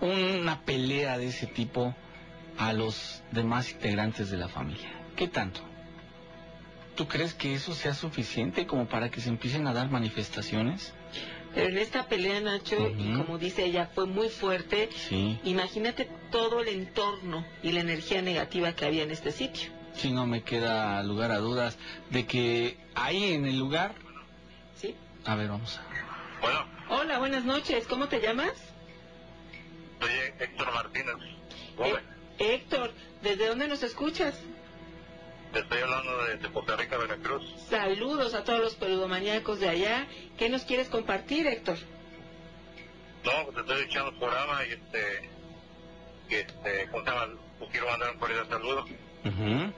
una 0.00 0.62
pelea 0.62 1.18
de 1.18 1.26
ese 1.26 1.46
tipo 1.46 1.94
a 2.56 2.72
los 2.72 3.22
demás 3.32 3.70
integrantes 3.72 4.30
de 4.30 4.36
la 4.36 4.48
familia? 4.48 4.90
¿Qué 5.16 5.28
tanto? 5.28 5.60
¿Tú 6.96 7.06
crees 7.06 7.34
que 7.34 7.54
eso 7.54 7.72
sea 7.74 7.94
suficiente 7.94 8.66
como 8.66 8.86
para 8.86 9.10
que 9.10 9.20
se 9.20 9.28
empiecen 9.28 9.66
a 9.66 9.72
dar 9.72 9.90
manifestaciones? 9.90 10.94
Pero 11.54 11.68
en 11.68 11.78
esta 11.78 12.06
pelea, 12.08 12.40
Nacho, 12.40 12.76
y 12.96 13.14
como 13.14 13.38
dice 13.38 13.64
ella, 13.64 13.90
fue 13.94 14.06
muy 14.06 14.28
fuerte. 14.28 14.90
Sí. 15.08 15.38
Imagínate 15.44 16.08
todo 16.30 16.60
el 16.60 16.68
entorno 16.68 17.44
y 17.62 17.72
la 17.72 17.80
energía 17.80 18.22
negativa 18.22 18.74
que 18.74 18.84
había 18.84 19.02
en 19.02 19.10
este 19.10 19.32
sitio. 19.32 19.70
Si 19.94 20.12
no 20.12 20.26
me 20.26 20.42
queda 20.42 21.02
lugar 21.02 21.32
a 21.32 21.38
dudas 21.38 21.76
de 22.10 22.26
que 22.26 22.76
ahí 22.94 23.32
en 23.32 23.46
el 23.46 23.58
lugar... 23.58 23.94
¿Sí? 24.76 24.94
A 25.24 25.34
ver, 25.34 25.48
vamos 25.48 25.78
a... 25.78 26.40
Bueno, 26.40 26.78
Hola, 26.90 27.18
buenas 27.18 27.44
noches. 27.44 27.86
¿Cómo 27.86 28.08
te 28.08 28.18
llamas? 28.20 28.52
soy 30.00 30.10
Héctor 30.38 30.72
Martínez. 30.72 31.14
Eh, 31.78 31.94
Héctor, 32.38 32.92
¿desde 33.22 33.48
dónde 33.48 33.68
nos 33.68 33.82
escuchas? 33.82 34.40
Te 35.52 35.60
estoy 35.60 35.80
hablando 35.80 36.24
de, 36.24 36.36
de 36.36 36.48
Costa 36.52 36.76
Rica, 36.76 36.98
Veracruz. 36.98 37.42
Saludos 37.70 38.34
a 38.34 38.44
todos 38.44 38.60
los 38.60 38.74
peludomaníacos 38.74 39.60
de 39.60 39.68
allá. 39.68 40.06
¿Qué 40.36 40.48
nos 40.48 40.62
quieres 40.64 40.88
compartir, 40.88 41.46
Héctor? 41.46 41.78
No, 43.24 43.44
pues 43.44 43.54
te 43.54 43.60
estoy 43.62 43.82
echando 43.86 44.10
el 44.10 44.18
programa 44.18 44.64
y 44.66 44.72
este, 44.72 45.30
que 46.28 46.40
este, 46.40 46.88
¿cómo? 46.90 47.04
Pues 47.58 47.70
quiero 47.70 47.86
mandar 47.88 48.12
un 48.12 48.18
cordial 48.18 48.46
saludo. 48.48 48.84
Ujú. 49.24 49.72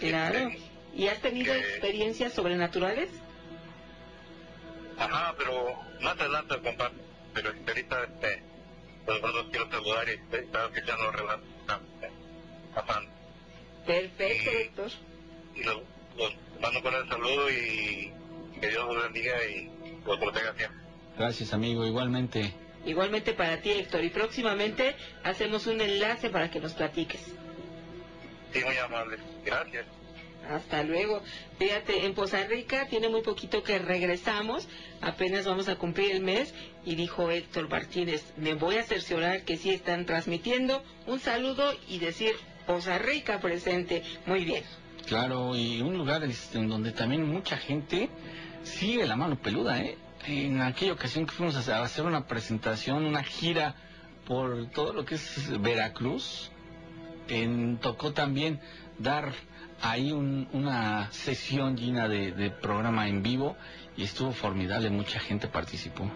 Claro. 0.00 0.50
¿Y 0.94 1.06
has 1.06 1.20
tenido 1.20 1.54
Que- 1.54 1.60
experiencias 1.60 2.32
sobrenaturales? 2.32 3.08
Ajá, 4.98 5.34
pero 5.38 5.76
más 6.02 6.18
adelante 6.18 6.60
comparto. 6.60 6.96
Pero 7.32 7.50
ahorita, 7.68 8.02
este, 8.04 8.42
pues 9.06 9.22
los 9.22 9.46
quiero 9.50 9.70
saludar 9.70 10.08
y 10.08 10.12
este, 10.12 10.38
estaba 10.40 10.66
escuchando 10.66 11.10
relatos 11.12 11.46
este, 11.68 12.10
pasando. 12.74 13.10
Perfecto. 13.90 14.50
Héctor. 14.50 14.90
Y 15.56 15.62
los, 15.64 15.76
los 16.16 16.32
mando 16.60 16.82
con 16.82 16.94
el 16.94 17.08
saludo 17.08 17.50
y 17.50 18.12
que 18.60 18.68
Dios 18.68 18.86
los 18.86 19.02
bendiga 19.02 19.44
y 19.44 19.70
los 20.06 20.18
proteja 20.18 20.54
siempre. 20.54 20.80
Gracias, 21.18 21.52
amigo. 21.52 21.84
Igualmente. 21.84 22.54
Igualmente 22.86 23.32
para 23.32 23.60
ti, 23.60 23.70
Héctor. 23.70 24.04
Y 24.04 24.10
próximamente 24.10 24.94
hacemos 25.24 25.66
un 25.66 25.80
enlace 25.80 26.30
para 26.30 26.50
que 26.50 26.60
nos 26.60 26.74
platiques. 26.74 27.20
Sí, 28.52 28.64
muy 28.64 28.76
amable. 28.78 29.18
Gracias. 29.44 29.86
Hasta 30.48 30.82
luego. 30.82 31.22
Fíjate, 31.58 32.06
en 32.06 32.14
Poza 32.14 32.44
Rica 32.44 32.86
tiene 32.88 33.08
muy 33.08 33.22
poquito 33.22 33.62
que 33.62 33.78
regresamos, 33.78 34.68
apenas 35.00 35.46
vamos 35.46 35.68
a 35.68 35.76
cumplir 35.76 36.12
el 36.12 36.22
mes 36.22 36.54
y 36.84 36.94
dijo 36.94 37.30
Héctor 37.30 37.68
Martínez, 37.68 38.24
me 38.36 38.54
voy 38.54 38.78
a 38.78 38.82
cerciorar 38.82 39.42
que 39.44 39.56
sí 39.56 39.70
están 39.70 40.06
transmitiendo 40.06 40.82
un 41.06 41.20
saludo 41.20 41.74
y 41.88 41.98
decir 41.98 42.34
Poza 42.70 42.98
Rica 42.98 43.40
presente. 43.40 44.04
Muy 44.26 44.44
bien. 44.44 44.62
Claro, 45.04 45.56
y 45.56 45.82
un 45.82 45.98
lugar 45.98 46.22
este, 46.22 46.56
en 46.58 46.68
donde 46.68 46.92
también 46.92 47.26
mucha 47.28 47.56
gente 47.56 48.08
sigue 48.62 49.04
la 49.08 49.16
mano 49.16 49.34
peluda, 49.34 49.80
¿eh? 49.82 49.98
En 50.28 50.60
aquella 50.60 50.92
ocasión 50.92 51.26
que 51.26 51.32
fuimos 51.32 51.56
a 51.68 51.82
hacer 51.82 52.04
una 52.04 52.28
presentación, 52.28 53.04
una 53.04 53.24
gira 53.24 53.74
por 54.24 54.70
todo 54.70 54.92
lo 54.92 55.04
que 55.04 55.16
es 55.16 55.60
Veracruz, 55.60 56.52
en- 57.26 57.78
tocó 57.78 58.12
también 58.12 58.60
dar 59.00 59.32
ahí 59.82 60.12
un- 60.12 60.46
una 60.52 61.10
sesión 61.10 61.76
llena 61.76 62.06
de, 62.06 62.30
de 62.30 62.50
programa 62.50 63.08
en 63.08 63.24
vivo 63.24 63.56
y 63.96 64.04
estuvo 64.04 64.30
formidable, 64.30 64.90
mucha 64.90 65.18
gente 65.18 65.48
participó. 65.48 66.08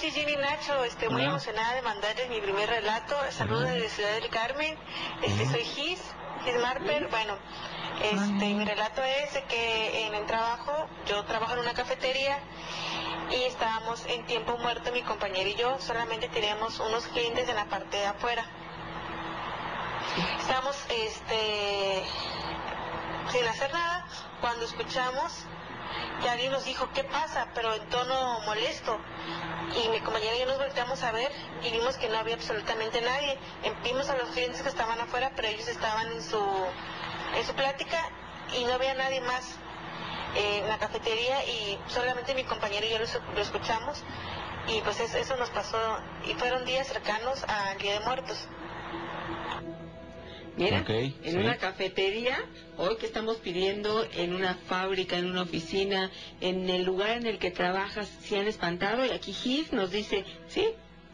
Noches, 0.00 0.14
Ginny 0.14 0.36
Nacho. 0.36 0.82
Este, 0.84 1.10
muy 1.10 1.20
Hola. 1.20 1.30
emocionada 1.32 1.74
de 1.74 1.82
mandarles 1.82 2.30
mi 2.30 2.40
primer 2.40 2.66
relato. 2.70 3.14
Saludos 3.32 3.64
Hola. 3.64 3.72
desde 3.74 3.88
Ciudad 3.90 4.12
del 4.12 4.30
Carmen. 4.30 4.74
Este, 5.20 5.44
soy 5.44 5.62
Gis, 5.62 6.00
Gis 6.42 6.58
Marper. 6.62 7.08
Bueno, 7.08 7.36
este, 8.02 8.54
mi 8.54 8.64
relato 8.64 9.02
es 9.02 9.42
que 9.50 10.06
en 10.06 10.14
el 10.14 10.24
trabajo, 10.24 10.88
yo 11.06 11.22
trabajo 11.26 11.52
en 11.52 11.58
una 11.58 11.74
cafetería 11.74 12.38
y 13.30 13.42
estábamos 13.42 14.06
en 14.06 14.24
tiempo 14.24 14.56
muerto 14.56 14.90
mi 14.90 15.02
compañero 15.02 15.50
y 15.50 15.54
yo. 15.56 15.78
Solamente 15.80 16.30
teníamos 16.30 16.80
unos 16.80 17.06
clientes 17.08 17.46
en 17.50 17.56
la 17.56 17.66
parte 17.66 17.98
de 17.98 18.06
afuera. 18.06 18.46
Estábamos, 20.40 20.82
este, 20.88 22.04
sin 23.32 23.46
hacer 23.46 23.70
nada 23.70 24.06
cuando 24.40 24.64
escuchamos 24.64 25.44
que 26.22 26.28
alguien 26.28 26.52
nos 26.52 26.64
dijo 26.64 26.88
qué 26.94 27.04
pasa, 27.04 27.48
pero 27.54 27.74
en 27.74 27.88
tono 27.88 28.40
molesto. 28.40 28.98
Y 29.84 29.88
mi 29.88 30.00
compañera 30.00 30.34
y 30.36 30.40
yo 30.40 30.46
nos 30.46 30.58
volteamos 30.58 31.02
a 31.02 31.12
ver 31.12 31.30
y 31.62 31.70
vimos 31.70 31.96
que 31.96 32.08
no 32.08 32.18
había 32.18 32.34
absolutamente 32.34 33.00
nadie. 33.00 33.38
Vimos 33.84 34.08
a 34.10 34.16
los 34.16 34.30
clientes 34.30 34.62
que 34.62 34.68
estaban 34.68 35.00
afuera, 35.00 35.32
pero 35.36 35.48
ellos 35.48 35.68
estaban 35.68 36.08
en 36.12 36.22
su, 36.22 36.40
en 37.36 37.46
su 37.46 37.54
plática 37.54 37.98
y 38.58 38.64
no 38.64 38.74
había 38.74 38.94
nadie 38.94 39.20
más 39.20 39.56
eh, 40.36 40.58
en 40.62 40.68
la 40.68 40.78
cafetería 40.78 41.44
y 41.44 41.78
solamente 41.88 42.34
mi 42.34 42.44
compañero 42.44 42.86
y 42.86 42.90
yo 42.90 42.98
lo, 42.98 43.40
escuchamos. 43.40 44.02
Y 44.66 44.80
pues 44.82 45.00
es- 45.00 45.14
eso 45.14 45.36
nos 45.36 45.50
pasó 45.50 45.78
y 46.26 46.34
fueron 46.34 46.64
días 46.64 46.86
cercanos 46.88 47.44
al 47.44 47.78
Día 47.78 47.94
de 47.94 48.00
Muertos. 48.00 48.46
Mira, 50.56 50.84
en 50.88 51.14
sí. 51.22 51.36
una 51.36 51.56
cafetería, 51.56 52.38
hoy 52.76 52.96
que 52.96 53.06
estamos 53.06 53.36
pidiendo 53.38 54.04
en 54.14 54.34
una 54.34 54.54
fábrica, 54.54 55.16
en 55.16 55.26
una 55.30 55.42
oficina, 55.42 56.10
en 56.40 56.68
el 56.68 56.84
lugar 56.84 57.16
en 57.16 57.26
el 57.26 57.38
que 57.38 57.50
trabajas, 57.50 58.08
se 58.22 58.38
han 58.38 58.46
espantado 58.46 59.06
y 59.06 59.10
aquí 59.10 59.32
Gis 59.32 59.72
nos 59.72 59.90
dice, 59.90 60.24
sí, 60.48 60.66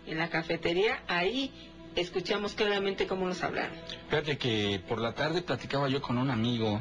en 0.07 0.19
la 0.19 0.31
cafetería, 0.31 1.03
ahí 1.07 1.53
escuchamos 1.95 2.55
claramente 2.55 3.07
cómo 3.07 3.27
nos 3.27 3.43
hablaron. 3.43 3.77
Fíjate 4.09 4.39
que 4.39 4.81
por 4.89 5.01
la 5.01 5.15
tarde 5.15 5.43
platicaba 5.43 5.89
yo 5.89 6.01
con 6.01 6.19
un 6.19 6.31
amigo, 6.31 6.81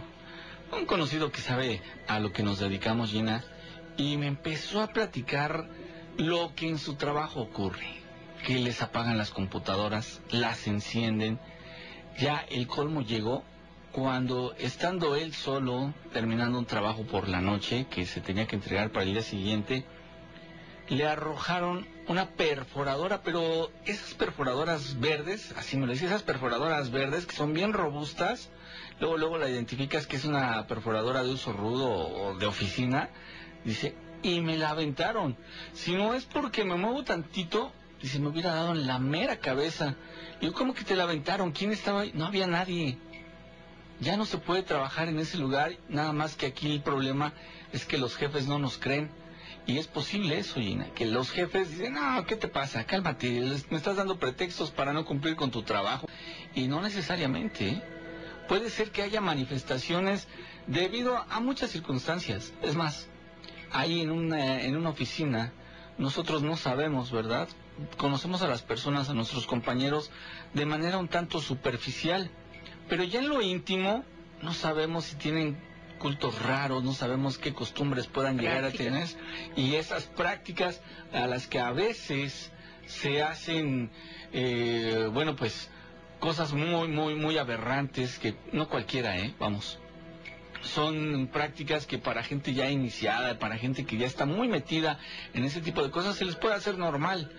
un 0.72 0.86
conocido 0.86 1.32
que 1.32 1.42
sabe 1.42 1.82
a 2.08 2.20
lo 2.20 2.32
que 2.32 2.44
nos 2.44 2.60
dedicamos, 2.60 3.12
Gina, 3.12 3.44
y 3.98 4.18
me 4.18 4.28
empezó 4.28 4.82
a 4.82 4.88
platicar 4.88 5.70
lo 6.18 6.54
que 6.56 6.68
en 6.68 6.78
su 6.78 6.96
trabajo 6.96 7.42
ocurre, 7.42 7.88
que 8.46 8.56
les 8.60 8.82
apagan 8.82 9.18
las 9.18 9.32
computadoras, 9.32 10.22
las 10.30 10.68
encienden. 10.68 11.40
Ya 12.18 12.46
el 12.50 12.68
colmo 12.68 13.02
llegó 13.02 13.44
cuando 13.92 14.54
estando 14.58 15.16
él 15.16 15.34
solo, 15.34 15.94
terminando 16.14 16.58
un 16.60 16.66
trabajo 16.66 17.04
por 17.04 17.28
la 17.28 17.42
noche 17.42 17.88
que 17.90 18.06
se 18.06 18.22
tenía 18.22 18.46
que 18.48 18.56
entregar 18.56 18.92
para 18.92 19.04
el 19.04 19.14
día 19.14 19.22
siguiente, 19.22 19.86
le 20.90 21.06
arrojaron 21.06 21.88
una 22.08 22.30
perforadora, 22.32 23.22
pero 23.24 23.72
esas 23.86 24.14
perforadoras 24.14 25.00
verdes, 25.00 25.54
así 25.58 25.78
me 25.78 25.88
lo 25.88 25.94
dice, 25.94 26.06
esas 26.06 26.24
perforadoras 26.24 26.92
verdes 26.92 27.26
que 27.26 27.36
son 27.36 27.54
bien 27.54 27.74
robustas, 27.74 28.50
luego 29.00 29.18
luego 29.18 29.38
la 29.38 29.50
identificas 29.50 30.08
que 30.08 30.18
es 30.18 30.26
una 30.26 30.68
perforadora 30.68 31.24
de 31.24 31.32
uso 31.32 31.54
rudo 31.54 31.90
o 31.90 32.38
de 32.38 32.46
oficina, 32.46 33.10
dice, 33.64 33.96
y 34.22 34.42
me 34.42 34.58
la 34.58 34.70
aventaron. 34.70 35.38
Si 35.74 35.96
no 35.96 36.14
es 36.14 36.26
porque 36.26 36.64
me 36.64 36.76
muevo 36.76 37.04
tantito, 37.04 37.72
dice, 38.02 38.20
me 38.20 38.28
hubiera 38.28 38.54
dado 38.54 38.74
en 38.74 38.88
la 38.88 39.00
mera 39.00 39.38
cabeza. 39.38 39.96
Digo, 40.42 40.54
¿cómo 40.54 40.74
que 40.74 40.84
te 40.84 40.96
la 40.96 41.04
aventaron? 41.04 41.52
¿Quién 41.52 41.72
estaba 41.72 42.02
ahí? 42.02 42.12
No 42.14 42.26
había 42.26 42.48
nadie. 42.48 42.98
Ya 44.00 44.18
no 44.18 44.26
se 44.26 44.38
puede 44.38 44.64
trabajar 44.64 45.08
en 45.08 45.20
ese 45.20 45.38
lugar, 45.38 45.78
nada 45.88 46.12
más 46.12 46.36
que 46.36 46.48
aquí 46.48 46.72
el 46.72 46.82
problema 46.82 47.34
es 47.72 47.86
que 47.86 47.98
los 47.98 48.16
jefes 48.16 48.46
no 48.48 48.60
nos 48.60 48.78
creen 48.78 49.10
Y 49.68 49.78
es 49.78 49.88
posible 49.88 50.38
eso, 50.38 50.60
Gina, 50.60 50.90
que 50.94 51.06
los 51.06 51.32
jefes 51.32 51.72
dicen, 51.72 51.94
no, 51.94 52.26
¿qué 52.26 52.36
te 52.36 52.48
pasa? 52.48 52.84
Cálmate, 52.86 53.42
me 53.70 53.78
estás 53.78 53.96
dando 53.96 54.20
pretextos 54.20 54.72
para 54.72 54.94
no 54.94 55.06
cumplir 55.06 55.36
con 55.36 55.50
tu 55.50 55.64
trabajo. 55.64 56.08
Y 56.54 56.68
no 56.68 56.82
necesariamente. 56.82 57.70
¿eh? 57.70 57.84
Puede 58.48 58.70
ser 58.70 58.92
que 58.92 59.02
haya 59.02 59.22
manifestaciones 59.22 60.28
debido 60.68 61.18
a 61.18 61.40
muchas 61.40 61.72
circunstancias. 61.72 62.54
Es 62.62 62.76
más, 62.76 63.08
ahí 63.72 64.02
en 64.02 64.12
una, 64.12 64.62
en 64.62 64.76
una 64.76 64.90
oficina, 64.90 65.52
nosotros 65.98 66.44
no 66.44 66.58
sabemos, 66.58 67.12
¿verdad? 67.12 67.48
Conocemos 67.98 68.42
a 68.42 68.48
las 68.48 68.62
personas, 68.62 69.10
a 69.10 69.14
nuestros 69.14 69.48
compañeros, 69.48 70.12
de 70.54 70.66
manera 70.66 70.98
un 70.98 71.08
tanto 71.08 71.40
superficial. 71.42 72.30
Pero 72.88 73.04
ya 73.04 73.20
en 73.20 73.30
lo 73.30 73.42
íntimo, 73.42 74.06
no 74.42 74.54
sabemos 74.54 75.06
si 75.06 75.16
tienen 75.16 75.58
cultos 75.98 76.42
raros, 76.42 76.84
no 76.84 76.94
sabemos 76.94 77.38
qué 77.38 77.54
costumbres 77.54 78.08
puedan 78.08 78.38
llegar 78.38 78.64
a 78.64 78.72
tener. 78.72 79.08
Y 79.56 79.76
esas 79.76 80.06
prácticas 80.06 80.82
a 81.12 81.28
las 81.28 81.48
que 81.48 81.60
a 81.60 81.72
veces 81.72 82.52
se 82.86 83.24
hacen, 83.24 83.90
eh, 84.32 85.10
bueno, 85.12 85.36
pues 85.36 85.70
cosas 86.20 86.54
muy, 86.54 86.88
muy, 86.88 87.16
muy 87.16 87.38
aberrantes 87.38 88.20
que 88.20 88.36
no 88.52 88.70
cualquiera, 88.70 89.18
¿eh? 89.18 89.34
Vamos. 89.40 89.80
Son 90.62 91.28
prácticas 91.32 91.86
que 91.86 92.00
para 92.00 92.24
gente 92.24 92.54
ya 92.54 92.70
iniciada, 92.70 93.38
para 93.38 93.58
gente 93.58 93.86
que 93.86 93.98
ya 93.98 94.08
está 94.08 94.26
muy 94.26 94.48
metida 94.48 95.00
en 95.34 95.44
ese 95.44 95.62
tipo 95.62 95.84
de 95.84 95.92
cosas, 95.92 96.16
se 96.16 96.26
les 96.26 96.36
puede 96.36 96.56
hacer 96.56 96.78
normal. 96.78 97.32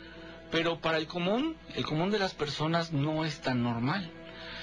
Pero 0.50 0.80
para 0.80 0.98
el 0.98 1.06
común, 1.06 1.56
el 1.74 1.84
común 1.84 2.10
de 2.10 2.18
las 2.18 2.34
personas 2.34 2.92
no 2.92 3.24
es 3.24 3.40
tan 3.40 3.62
normal. 3.62 4.10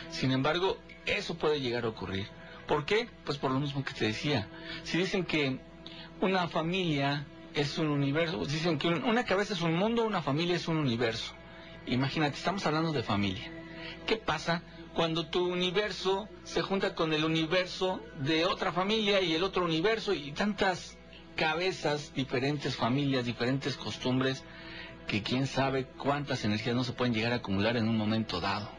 Sin 0.10 0.32
embargo, 0.32 0.78
eso 1.06 1.36
puede 1.36 1.60
llegar 1.60 1.84
a 1.86 1.90
ocurrir. 1.90 2.28
¿Por 2.68 2.86
qué? 2.86 3.10
Pues 3.26 3.38
por 3.38 3.52
lo 3.52 3.60
mismo 3.60 3.84
que 3.84 3.94
te 3.94 4.06
decía. 4.06 4.48
Si 4.84 4.98
dicen 4.98 5.26
que 5.26 5.60
una 6.22 6.48
familia 6.48 7.26
es 7.54 7.78
un 7.78 7.88
universo, 7.88 8.38
dicen 8.46 8.78
que 8.80 8.88
un- 8.88 9.04
una 9.04 9.26
cabeza 9.26 9.54
es 9.54 9.62
un 9.62 9.74
mundo, 9.76 10.06
una 10.06 10.22
familia 10.22 10.56
es 10.56 10.68
un 10.68 10.78
universo. 10.78 11.34
Imagínate, 11.86 12.38
estamos 12.38 12.66
hablando 12.66 12.94
de 12.94 13.04
familia. 13.04 13.52
¿Qué 14.08 14.16
pasa 14.18 14.64
cuando 14.94 15.28
tu 15.28 15.52
universo 15.52 16.30
se 16.44 16.62
junta 16.62 16.96
con 16.96 17.14
el 17.14 17.26
universo 17.26 18.00
de 18.20 18.46
otra 18.46 18.72
familia 18.72 19.22
y 19.22 19.34
el 19.34 19.44
otro 19.44 19.66
universo 19.66 20.14
y 20.14 20.32
tantas 20.32 20.98
cabezas, 21.36 22.14
diferentes 22.14 22.76
familias, 22.76 23.26
diferentes 23.26 23.76
costumbres, 23.76 24.44
que 25.08 25.22
quién 25.24 25.48
sabe 25.48 25.86
cuántas 25.86 26.44
energías 26.46 26.76
no 26.76 26.84
se 26.84 26.94
pueden 26.94 27.14
llegar 27.14 27.34
a 27.34 27.38
acumular 27.38 27.78
en 27.78 27.88
un 27.88 27.98
momento 27.98 28.40
dado? 28.40 28.70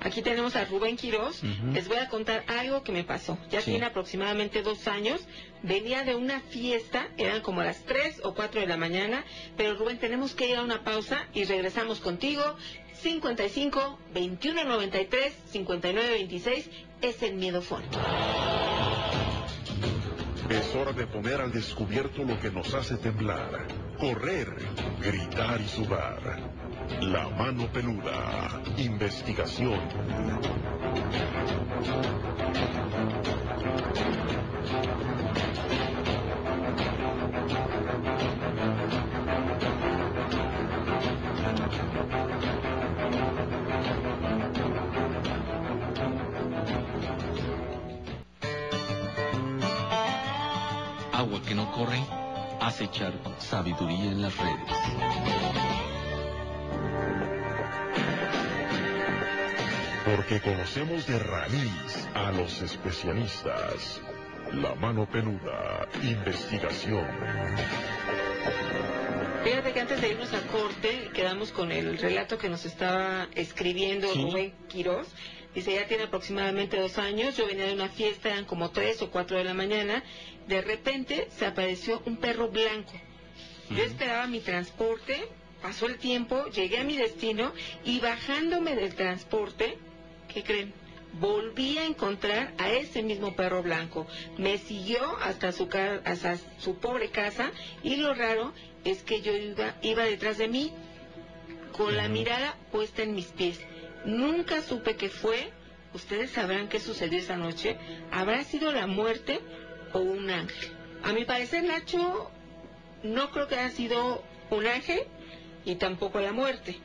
Aquí 0.00 0.20
tenemos 0.20 0.54
a 0.56 0.64
Rubén 0.64 0.96
Quirós. 0.96 1.42
Les 1.72 1.88
voy 1.88 1.96
a 1.98 2.08
contar 2.08 2.44
algo 2.48 2.82
que 2.82 2.92
me 2.92 3.04
pasó. 3.04 3.38
Ya 3.50 3.60
Sí. 3.60 3.70
tiene 3.70 3.86
aproximadamente 3.86 4.62
dos 4.62 4.86
años. 4.88 5.20
Venía 5.62 6.02
de 6.04 6.14
una 6.16 6.40
fiesta, 6.40 7.08
eran 7.16 7.40
como 7.40 7.62
las 7.62 7.84
3 7.84 8.20
o 8.24 8.34
4 8.34 8.60
de 8.60 8.66
la 8.66 8.76
mañana. 8.76 9.24
Pero 9.56 9.74
Rubén, 9.76 9.98
tenemos 9.98 10.34
que 10.34 10.48
ir 10.50 10.56
a 10.56 10.62
una 10.62 10.82
pausa 10.84 11.26
y 11.34 11.44
regresamos 11.44 12.00
contigo. 12.00 12.42
55 13.00 13.98
21 14.12 14.64
93 14.64 15.32
59 15.52 16.10
26 16.10 16.70
es 17.00 17.22
el 17.22 17.34
miedofón. 17.34 17.82
Es 20.52 20.74
hora 20.74 20.92
de 20.92 21.06
poner 21.06 21.40
al 21.40 21.50
descubierto 21.50 22.24
lo 22.24 22.38
que 22.38 22.50
nos 22.50 22.74
hace 22.74 22.98
temblar, 22.98 23.66
correr, 23.98 24.54
gritar 25.00 25.58
y 25.62 25.66
sudar. 25.66 26.40
La 27.00 27.26
mano 27.30 27.72
peluda. 27.72 28.60
Investigación. 28.76 29.80
Corre, 51.72 52.00
hace 52.60 52.88
charco. 52.90 53.34
Sabiduría 53.38 54.12
en 54.12 54.22
las 54.22 54.36
redes. 54.36 55.72
Porque 60.04 60.40
conocemos 60.40 61.06
de 61.06 61.18
raíz 61.18 62.08
a 62.14 62.32
los 62.32 62.60
especialistas. 62.62 64.00
La 64.52 64.74
mano 64.74 65.08
peluda. 65.08 65.88
Investigación. 66.02 67.06
Fíjate 69.44 69.72
que 69.72 69.80
antes 69.80 70.00
de 70.00 70.08
irnos 70.10 70.32
a 70.34 70.40
corte, 70.48 71.10
quedamos 71.14 71.50
con 71.52 71.72
el 71.72 71.98
relato 71.98 72.36
que 72.38 72.48
nos 72.48 72.64
estaba 72.64 73.28
escribiendo 73.34 74.08
Sí. 74.12 74.22
Rubén 74.22 74.54
Quirós. 74.68 75.08
Dice, 75.54 75.74
ya 75.74 75.86
tiene 75.86 76.04
aproximadamente 76.04 76.78
dos 76.78 76.96
años, 76.96 77.36
yo 77.36 77.46
venía 77.46 77.66
de 77.66 77.74
una 77.74 77.90
fiesta, 77.90 78.30
eran 78.30 78.46
como 78.46 78.70
tres 78.70 79.02
o 79.02 79.10
cuatro 79.10 79.36
de 79.36 79.44
la 79.44 79.52
mañana, 79.52 80.02
de 80.48 80.62
repente 80.62 81.28
se 81.36 81.44
apareció 81.44 82.02
un 82.06 82.16
perro 82.16 82.48
blanco. 82.48 82.92
Yo 83.70 83.82
esperaba 83.82 84.26
mi 84.26 84.40
transporte, 84.40 85.28
pasó 85.60 85.86
el 85.86 85.98
tiempo, 85.98 86.46
llegué 86.46 86.78
a 86.78 86.84
mi 86.84 86.96
destino 86.96 87.52
y 87.84 88.00
bajándome 88.00 88.74
del 88.76 88.94
transporte, 88.94 89.78
¿qué 90.32 90.42
creen? 90.42 90.72
Volví 91.20 91.76
a 91.76 91.84
encontrar 91.84 92.54
a 92.56 92.70
ese 92.70 93.02
mismo 93.02 93.36
perro 93.36 93.62
blanco. 93.62 94.06
Me 94.38 94.56
siguió 94.56 95.18
hasta 95.18 95.52
su, 95.52 95.68
hasta 96.04 96.38
su 96.58 96.78
pobre 96.78 97.10
casa 97.10 97.50
y 97.82 97.96
lo 97.96 98.14
raro 98.14 98.54
es 98.84 99.02
que 99.02 99.20
yo 99.20 99.32
iba, 99.32 99.76
iba 99.82 100.04
detrás 100.04 100.38
de 100.38 100.48
mí 100.48 100.72
con 101.76 101.96
la 101.96 102.08
mirada 102.08 102.56
puesta 102.70 103.02
en 103.02 103.14
mis 103.14 103.26
pies. 103.26 103.60
Nunca 104.04 104.62
supe 104.62 104.96
qué 104.96 105.08
fue. 105.08 105.50
Ustedes 105.94 106.30
sabrán 106.30 106.68
qué 106.68 106.80
sucedió 106.80 107.18
esa 107.18 107.36
noche. 107.36 107.76
¿Habrá 108.10 108.42
sido 108.44 108.72
la 108.72 108.86
muerte 108.86 109.40
o 109.92 109.98
un 109.98 110.30
ángel? 110.30 110.72
A 111.02 111.12
mi 111.12 111.24
parecer, 111.24 111.64
Nacho, 111.64 112.30
no 113.02 113.30
creo 113.30 113.48
que 113.48 113.56
haya 113.56 113.70
sido 113.70 114.22
un 114.50 114.66
ángel 114.66 115.00
y 115.64 115.74
tampoco 115.76 116.20
la 116.20 116.32
muerte. 116.32 116.78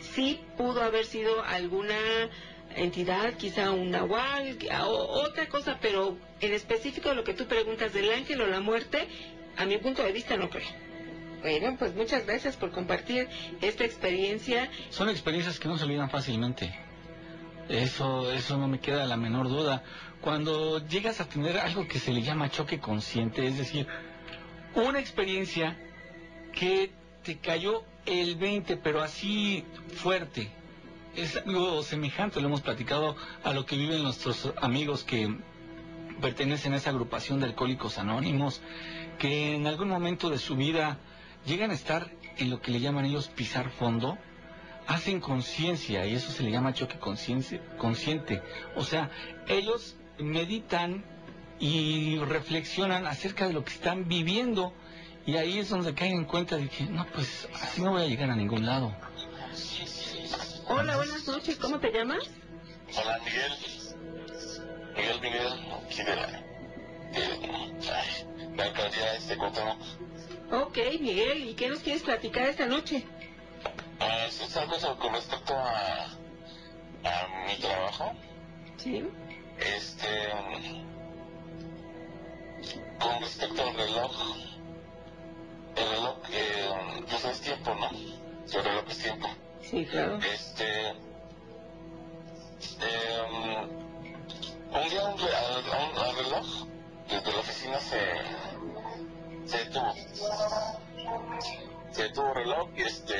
Sí 0.00 0.40
pudo 0.56 0.82
haber 0.82 1.04
sido 1.04 1.42
alguna 1.44 1.96
entidad, 2.76 3.34
quizá 3.34 3.70
un 3.72 3.90
nahual, 3.90 4.58
o 4.84 5.22
otra 5.24 5.48
cosa, 5.48 5.78
pero 5.80 6.16
en 6.40 6.52
específico 6.52 7.12
lo 7.14 7.24
que 7.24 7.34
tú 7.34 7.46
preguntas 7.46 7.92
del 7.92 8.10
ángel 8.10 8.40
o 8.40 8.46
la 8.46 8.60
muerte, 8.60 9.08
a 9.56 9.66
mi 9.66 9.78
punto 9.78 10.02
de 10.02 10.12
vista 10.12 10.36
no 10.36 10.48
creo. 10.50 10.68
Bueno, 11.40 11.76
pues 11.78 11.94
muchas 11.94 12.26
gracias 12.26 12.56
por 12.56 12.72
compartir 12.72 13.28
esta 13.60 13.84
experiencia. 13.84 14.70
Son 14.90 15.08
experiencias 15.08 15.60
que 15.60 15.68
no 15.68 15.78
se 15.78 15.84
olvidan 15.84 16.10
fácilmente. 16.10 16.74
Eso, 17.68 18.32
eso 18.32 18.56
no 18.56 18.66
me 18.66 18.80
queda 18.80 19.06
la 19.06 19.16
menor 19.16 19.48
duda. 19.48 19.84
Cuando 20.20 20.84
llegas 20.86 21.20
a 21.20 21.28
tener 21.28 21.58
algo 21.58 21.86
que 21.86 22.00
se 22.00 22.12
le 22.12 22.22
llama 22.22 22.50
choque 22.50 22.80
consciente, 22.80 23.46
es 23.46 23.56
decir, 23.56 23.86
una 24.74 24.98
experiencia 24.98 25.76
que 26.52 26.90
te 27.22 27.38
cayó 27.38 27.84
el 28.04 28.34
20, 28.36 28.76
pero 28.78 29.00
así 29.00 29.64
fuerte. 29.94 30.50
Es 31.14 31.36
algo 31.36 31.82
semejante, 31.82 32.40
lo 32.40 32.48
hemos 32.48 32.62
platicado 32.62 33.16
a 33.44 33.52
lo 33.52 33.64
que 33.64 33.76
viven 33.76 34.02
nuestros 34.02 34.52
amigos 34.60 35.04
que 35.04 35.36
pertenecen 36.20 36.72
a 36.72 36.76
esa 36.76 36.90
agrupación 36.90 37.38
de 37.38 37.46
alcohólicos 37.46 37.98
anónimos, 37.98 38.60
que 39.18 39.54
en 39.54 39.66
algún 39.66 39.88
momento 39.88 40.30
de 40.30 40.38
su 40.38 40.56
vida 40.56 40.98
llegan 41.46 41.70
a 41.70 41.74
estar 41.74 42.10
en 42.36 42.50
lo 42.50 42.60
que 42.60 42.70
le 42.70 42.80
llaman 42.80 43.04
ellos 43.04 43.28
pisar 43.28 43.70
fondo, 43.70 44.18
hacen 44.86 45.20
conciencia 45.20 46.06
y 46.06 46.14
eso 46.14 46.30
se 46.30 46.42
le 46.42 46.50
llama 46.50 46.72
choque 46.72 46.98
consciente, 46.98 47.60
consciente. 47.78 48.42
O 48.76 48.84
sea, 48.84 49.10
ellos 49.46 49.96
meditan 50.18 51.04
y 51.60 52.18
reflexionan 52.18 53.06
acerca 53.06 53.46
de 53.46 53.52
lo 53.52 53.64
que 53.64 53.72
están 53.72 54.08
viviendo 54.08 54.72
y 55.26 55.36
ahí 55.36 55.58
es 55.58 55.68
donde 55.68 55.94
caen 55.94 56.12
en 56.12 56.24
cuenta 56.24 56.56
de 56.56 56.68
que 56.68 56.84
no, 56.84 57.06
pues 57.06 57.48
así 57.54 57.82
no 57.82 57.90
voy 57.90 58.02
a 58.02 58.06
llegar 58.06 58.30
a 58.30 58.36
ningún 58.36 58.64
lado. 58.64 58.94
Hola, 60.68 60.96
buenas 60.96 61.26
noches, 61.26 61.56
¿cómo 61.56 61.78
te 61.78 61.92
llamas? 61.92 62.30
Hola, 62.96 63.18
Miguel. 63.24 63.52
Miguel, 64.96 65.20
Miguel, 65.20 65.52
aquí 65.84 66.02
de 66.02 66.16
la, 66.16 66.26
de, 66.26 67.22
ay, 67.92 68.54
la 68.56 68.64
alcaldía 68.64 69.14
este. 69.16 69.36
Ok, 70.50 70.78
Miguel, 71.00 71.48
¿y 71.48 71.54
qué 71.54 71.68
nos 71.68 71.80
quieres 71.80 72.02
platicar 72.02 72.48
esta 72.48 72.66
noche? 72.66 73.04
Es 74.26 74.56
algo 74.56 74.78
sobre- 74.78 74.98
con 74.98 75.12
respecto 75.14 75.54
a, 75.54 76.04
a 77.04 77.46
mi 77.46 77.56
trabajo. 77.60 78.12
Sí. 78.78 79.04
Este, 79.58 80.08
con 82.98 83.20
respecto 83.20 83.62
al 83.62 83.74
reloj, 83.74 84.36
el 85.76 85.88
reloj, 85.90 86.16
eh, 86.32 86.70
pues 87.10 87.24
es 87.24 87.40
tiempo, 87.40 87.74
¿no? 87.74 87.90
El 87.90 88.64
reloj 88.64 88.84
es 88.88 88.98
tiempo. 88.98 89.28
Sí, 89.62 89.84
claro. 89.84 90.18
Este, 90.18 90.88
eh, 90.90 90.94
un 94.70 94.88
día 94.88 95.04
un 95.04 95.20
al, 95.20 95.64
un- 95.64 95.98
al 95.98 96.16
reloj 96.16 96.66
desde 97.10 97.32
la 97.32 97.38
oficina 97.40 97.80
se, 97.80 97.98
se 99.48 99.58
detuvo. 99.58 99.94
Se 101.92 102.02
detuvo 102.02 102.28
el 102.28 102.34
reloj 102.34 102.68
y 102.76 102.82
este, 102.82 103.14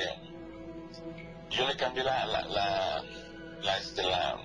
yo 1.51 1.67
le 1.67 1.77
cambié 1.77 2.05
la, 2.05 2.27
la, 2.27 2.43
la, 2.43 3.03
la, 3.63 3.79
este, 3.79 4.03
la, 4.03 4.37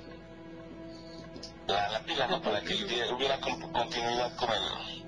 la, 1.67 1.89
la 1.89 1.99
pila, 2.03 2.27
¿no? 2.27 2.41
Para 2.41 2.61
que 2.61 2.73
hubiera 3.13 3.39
continuidad 3.39 4.35
con 4.37 4.49
el, 4.49 5.05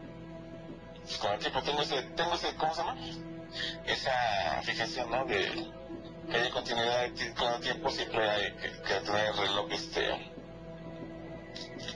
con 1.19 1.34
el 1.34 1.39
tiempo. 1.39 1.61
Tengo 1.63 1.82
ese, 1.82 2.01
tengo 2.01 2.36
ese, 2.36 2.55
¿cómo 2.55 2.73
se 2.76 2.82
llama? 2.82 2.97
Esa 3.86 4.61
fijación, 4.63 5.09
¿no? 5.09 5.26
De 5.26 5.73
que 6.30 6.38
haya 6.38 6.49
continuidad 6.49 7.09
con 7.38 7.53
el 7.53 7.61
tiempo, 7.61 7.89
siempre 7.91 8.30
hay 8.30 8.51
que, 8.53 8.69
tener 8.69 9.28
el 9.28 9.38
reloj, 9.38 9.71
este, 9.71 10.09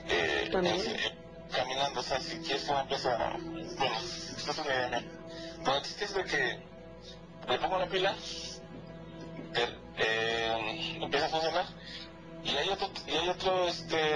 eh, 0.08 0.50
caminando, 1.50 2.00
o 2.00 2.02
sea, 2.02 2.20
si 2.20 2.38
quieres 2.38 2.68
una 2.68 2.82
empresa, 2.82 3.36
bueno, 3.78 3.98
esto 3.98 4.50
es 4.50 4.58
una 4.58 4.74
idea 4.74 4.88
mía. 4.88 5.04
Pero 5.64 6.20
el 6.20 6.26
que 6.26 6.62
le 7.48 7.58
pongo 7.58 7.78
la 7.78 7.86
pila, 7.86 8.14
eh, 9.54 9.78
eh, 9.98 10.98
empieza 11.00 11.26
a 11.26 11.28
funcionar, 11.28 11.66
y 12.44 12.50
hay 12.50 12.68
otro, 12.70 12.90
y 13.06 13.10
hay 13.10 13.28
otro, 13.28 13.68
este, 13.68 14.14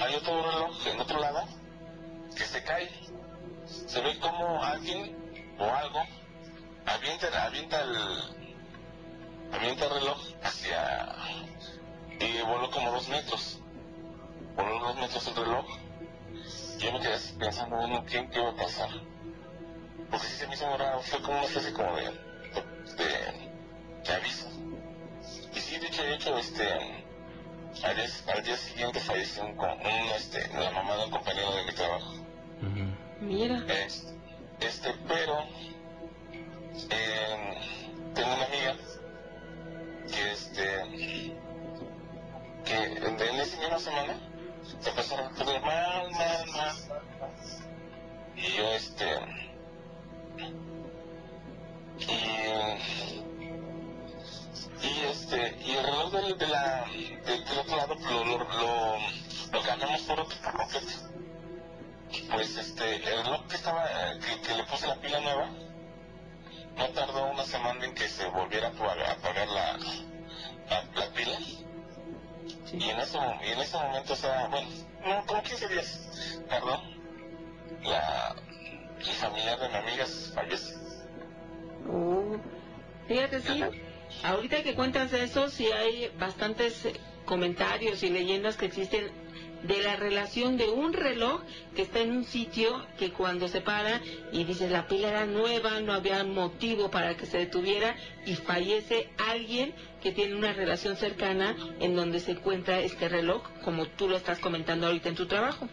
hay 0.00 0.14
otro 0.14 0.50
reloj 0.50 0.86
en 0.86 1.00
otro 1.00 1.18
lado 1.18 1.44
que 2.36 2.44
se 2.44 2.62
cae. 2.62 2.90
Se 3.66 4.00
ve 4.00 4.18
como 4.18 4.62
alguien 4.62 5.54
o 5.58 5.64
algo 5.64 6.00
avienta, 6.86 7.44
avienta 7.44 7.82
el, 7.82 7.96
avienta 9.52 9.84
el 9.86 9.90
reloj 9.90 10.18
hacia, 10.42 11.14
y 12.20 12.42
voló 12.42 12.70
como 12.70 12.92
dos 12.92 13.08
metros. 13.08 13.58
Voló 14.56 14.78
dos 14.80 14.96
metros 14.96 15.26
el 15.28 15.36
reloj. 15.36 15.66
Yo 16.82 16.90
me 16.92 16.98
quedé 17.00 17.16
pensando, 17.38 17.76
bueno, 17.76 18.04
¿qué, 18.06 18.28
qué 18.28 18.40
va 18.40 18.50
a 18.50 18.56
pasar? 18.56 18.88
Porque 20.10 20.26
si 20.26 20.36
se 20.36 20.46
me 20.48 20.54
hizo 20.54 20.76
raro, 20.76 21.00
fue 21.00 21.22
como 21.22 21.38
una 21.38 21.46
especie 21.46 21.72
como 21.72 21.94
de, 21.94 22.02
de, 22.02 23.50
de 24.04 24.12
aviso. 24.12 24.48
Y 25.54 25.60
sí, 25.60 25.78
de 25.78 25.86
hecho, 25.86 26.02
de 26.02 26.14
hecho, 26.14 26.36
este, 26.38 26.64
al 27.84 27.96
día, 27.96 28.06
al 28.34 28.42
día 28.42 28.56
siguiente 28.56 28.98
falleció 28.98 29.44
un, 29.44 29.50
un, 29.58 30.10
este, 30.16 30.48
la 30.58 30.72
mamá 30.72 30.96
de 30.96 31.04
un 31.04 31.10
compañero 31.12 31.54
de 31.54 31.64
mi 31.64 31.72
trabajo. 31.72 32.14
Mira. 33.20 33.64
este, 34.60 34.94
pero 35.06 35.38
eh, 36.90 37.54
tengo 38.14 38.34
una 38.34 38.44
amiga 38.44 38.76
que 40.12 40.32
este 40.32 40.62
que 42.64 42.74
en, 42.74 43.20
en 43.20 43.40
esa 43.40 43.60
misma 43.60 43.78
semana 43.78 44.31
se 44.64 44.88
empezó 44.90 45.16
a 45.16 45.30
mal, 45.60 46.10
mal, 46.12 46.46
mal. 46.52 46.76
Y 48.36 48.56
yo 48.56 48.72
este 48.72 49.06
y 51.98 53.22
y 54.82 55.00
este 55.06 55.56
y 55.64 55.70
el 55.72 55.84
reloj 55.84 56.12
del, 56.12 56.38
de 56.38 56.46
la, 56.48 56.84
del, 57.24 57.58
otro 57.58 57.76
lado 57.76 57.94
lo, 57.94 58.24
lo, 58.24 58.38
lo, 58.38 58.98
lo 59.52 59.62
cambiamos 59.62 60.00
por 60.02 60.20
otro 60.20 60.36
completo 60.56 61.12
pues 62.30 62.56
este 62.56 62.96
el 62.96 63.24
reloj 63.24 63.46
que 63.46 63.56
estaba 63.56 63.84
que, 64.20 64.40
que, 64.40 64.54
le 64.54 64.64
puse 64.64 64.86
la 64.86 64.96
pila 64.96 65.20
nueva 65.20 65.48
no 66.76 66.88
tardó 66.88 67.30
una 67.30 67.44
semana 67.44 67.84
en 67.84 67.94
que 67.94 68.08
se 68.08 68.26
volviera 68.28 68.68
a 68.68 69.12
apagar 69.12 69.48
la, 69.48 69.78
la, 69.78 70.84
la 70.94 71.11
y 72.72 72.88
en 72.88 72.98
ese 72.98 73.18
y 73.46 73.52
en 73.52 73.58
ese 73.60 73.76
momento 73.76 74.12
o 74.12 74.16
sea 74.16 74.48
bueno 74.48 74.68
no 75.04 75.26
como 75.26 75.42
15 75.42 75.68
días 75.68 76.42
tardó 76.48 76.80
la 77.84 78.34
el 79.08 79.14
familiar 79.14 79.58
de 79.58 79.68
mi 79.68 79.74
amiga 79.74 80.06
fallece. 80.34 80.74
Uh, 81.86 82.38
fíjate 83.08 83.40
sí. 83.40 83.64
Ahorita 84.22 84.62
que 84.62 84.74
cuentas 84.74 85.12
eso, 85.12 85.48
sí 85.48 85.66
hay 85.72 86.12
bastantes 86.18 86.86
comentarios 87.24 88.02
y 88.02 88.10
leyendas 88.10 88.56
que 88.56 88.66
existen 88.66 89.10
de 89.62 89.82
la 89.82 89.96
relación 89.96 90.56
de 90.56 90.68
un 90.68 90.92
reloj 90.92 91.40
que 91.74 91.82
está 91.82 92.00
en 92.00 92.12
un 92.12 92.24
sitio 92.24 92.84
que 92.98 93.12
cuando 93.12 93.48
se 93.48 93.60
para 93.60 94.00
y 94.32 94.44
dice 94.44 94.68
la 94.68 94.86
pila 94.88 95.08
era 95.08 95.26
nueva, 95.26 95.80
no 95.80 95.92
había 95.92 96.24
motivo 96.24 96.90
para 96.90 97.16
que 97.16 97.26
se 97.26 97.38
detuviera 97.38 97.94
y 98.26 98.34
fallece 98.34 99.10
alguien 99.30 99.74
que 100.02 100.12
tiene 100.12 100.34
una 100.34 100.52
relación 100.52 100.96
cercana 100.96 101.56
en 101.80 101.94
donde 101.94 102.20
se 102.20 102.32
encuentra 102.32 102.80
este 102.80 103.08
reloj, 103.08 103.42
como 103.64 103.86
tú 103.86 104.08
lo 104.08 104.16
estás 104.16 104.38
comentando 104.38 104.86
ahorita 104.86 105.08
en 105.08 105.14
tu 105.14 105.26
trabajo. 105.26 105.68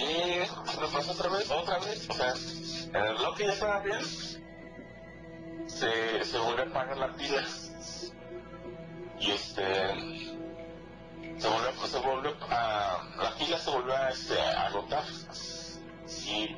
Y 0.00 0.38
lo 0.80 1.12
otra 1.12 1.28
vez, 1.28 1.50
otra 1.50 1.78
vez. 1.78 2.08
O 2.10 2.14
sea, 2.14 2.34
el 3.00 3.16
reloj 3.16 3.38
ya 3.38 3.52
estaba 3.52 3.80
bien 3.80 4.00
se, 5.66 6.24
se 6.24 6.38
vuelve 6.38 6.62
a 6.62 6.66
apagar 6.66 6.98
la 6.98 7.12
pila 7.14 7.44
y 9.18 9.30
este 9.30 10.31
se 11.42 11.48
vuelve, 11.48 11.88
se 11.88 11.98
vuelve 11.98 12.34
a, 12.50 13.02
la 13.20 13.34
pila 13.36 13.58
se 13.58 13.70
vuelve 13.70 13.96
a, 13.96 14.10
este, 14.10 14.40
a 14.40 14.66
agotar 14.66 15.02
y, 16.24 16.56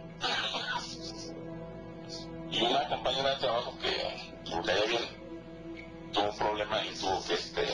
y 2.50 2.62
una 2.62 2.88
compañera 2.88 3.30
de 3.30 3.36
trabajo 3.36 3.78
que, 3.78 4.34
que 4.44 4.56
me 4.56 4.62
caía 4.62 4.84
bien 4.84 5.02
tuvo 6.12 6.30
un 6.30 6.36
problema 6.36 6.84
y 6.84 6.94
tuvo 6.96 7.24
que 7.24 7.34
este 7.34 7.66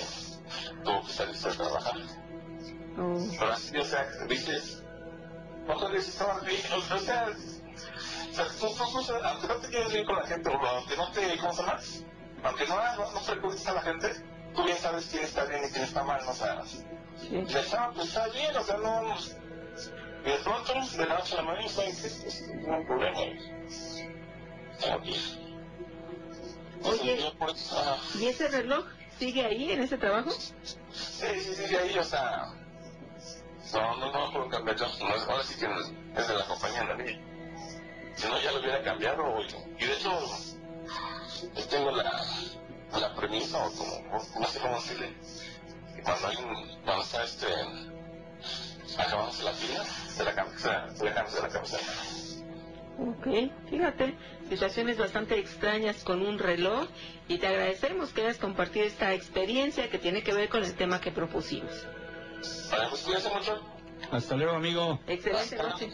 tuvo 0.84 1.04
que 1.04 1.12
salirse 1.12 1.48
a 1.48 1.52
trabajar 1.52 1.94
oh. 2.96 3.26
pero 3.38 3.52
así 3.52 3.76
o 3.76 3.84
sea 3.84 4.06
dices 4.28 4.84
¿cuántas 5.66 5.90
veces 5.90 6.08
estaban 6.10 6.44
bien? 6.44 6.62
o 6.72 6.98
sea 6.98 7.26
o 7.26 8.32
sea, 8.32 8.46
tú, 8.60 8.68
tú, 8.68 9.14
aunque 9.24 9.48
no 9.48 9.56
te 9.56 9.68
quieres 9.68 9.92
bien 9.92 10.04
con 10.04 10.14
la 10.14 10.26
gente, 10.26 10.48
o 10.48 10.52
aunque 10.52 10.96
no 10.96 11.10
te, 11.10 11.36
¿cómo 11.38 11.52
se 11.52 11.62
llama? 11.62 11.80
Aunque 12.44 12.66
no, 12.68 12.76
no, 12.76 13.12
no 13.12 13.70
a 13.70 13.72
la 13.72 13.82
gente, 13.82 14.24
tú 14.54 14.64
bien 14.64 14.76
sabes 14.78 15.08
quién 15.10 15.24
está 15.24 15.44
bien 15.46 15.64
y 15.64 15.70
quién 15.70 15.84
está 15.84 16.04
mal, 16.04 16.24
¿no? 16.24 16.32
Sea, 16.32 16.62
sí. 17.28 17.58
está, 17.58 17.90
pues 17.90 18.08
está 18.08 18.28
bien, 18.28 18.56
o 18.56 18.64
sea, 18.64 18.76
no... 18.78 19.16
Y 20.24 20.30
de 20.30 20.38
pronto, 20.44 20.72
de 20.74 21.06
la 21.06 21.18
noche 21.18 21.34
a 21.34 21.36
la 21.36 21.42
mañana, 21.42 21.68
¿sabes 21.68 22.00
qué? 22.00 22.06
Es 22.28 22.42
un 22.66 22.86
problema. 22.86 23.20
Oye, 26.82 27.32
¿y 28.18 28.26
ese 28.26 28.48
reloj 28.48 28.84
sigue 29.18 29.44
ahí, 29.44 29.72
en 29.72 29.82
ese 29.82 29.98
trabajo? 29.98 30.30
Sí, 30.30 31.26
sí, 31.40 31.54
sigue 31.54 31.78
ahí, 31.78 31.98
o 31.98 32.04
sea... 32.04 32.46
No, 33.72 33.96
no, 33.96 34.12
no, 34.12 34.32
por 34.32 34.48
cambiarlo. 34.50 34.86
No, 34.98 35.06
ahora 35.06 35.44
sí 35.44 35.54
que 35.58 35.66
es 35.66 36.28
de 36.28 36.34
la 36.34 36.44
compañía, 36.46 36.84
la 36.84 36.96
niña 36.96 37.30
si 38.20 38.28
no 38.28 38.38
ya 38.40 38.52
lo 38.52 38.60
hubiera 38.60 38.82
cambiado. 38.82 39.40
Y 39.78 39.84
de 39.84 39.92
hecho, 39.92 40.10
yo 41.54 41.64
tengo 41.68 41.90
la, 41.90 42.24
la 42.92 43.14
premisa, 43.14 43.66
o 43.66 43.72
como, 43.72 44.28
no 44.38 44.46
sé 44.46 44.60
cómo 44.60 44.74
decirle, 44.74 45.14
cuando 46.02 46.28
hay 46.28 46.36
un, 46.36 46.82
cuando 46.84 47.02
está 47.02 47.24
este, 47.24 47.46
acabamos 48.98 49.42
la 49.42 49.52
pila, 49.52 49.84
se 49.84 50.24
la 50.24 50.34
cambia, 50.34 50.58
se 50.94 51.04
la 51.04 51.14
cambia, 51.14 51.32
se 51.32 51.42
la 51.42 51.48
cambia. 51.48 51.78
Ok, 52.98 53.70
fíjate, 53.70 54.14
situaciones 54.50 54.98
bastante 54.98 55.38
extrañas 55.38 56.04
con 56.04 56.20
un 56.20 56.38
reloj 56.38 56.86
y 57.28 57.38
te 57.38 57.46
agradecemos 57.46 58.10
que 58.10 58.22
hayas 58.22 58.36
compartido 58.36 58.84
esta 58.84 59.14
experiencia 59.14 59.88
que 59.88 59.98
tiene 59.98 60.22
que 60.22 60.34
ver 60.34 60.48
con 60.50 60.64
el 60.64 60.74
tema 60.74 61.00
que 61.00 61.10
propusimos. 61.10 61.86
Vale, 62.70 62.88
pues 62.90 63.02
cuídense 63.02 63.30
mucho. 63.30 63.62
Hasta 64.10 64.36
luego, 64.36 64.52
amigo. 64.52 65.00
Excelente 65.06 65.56
noche. 65.56 65.90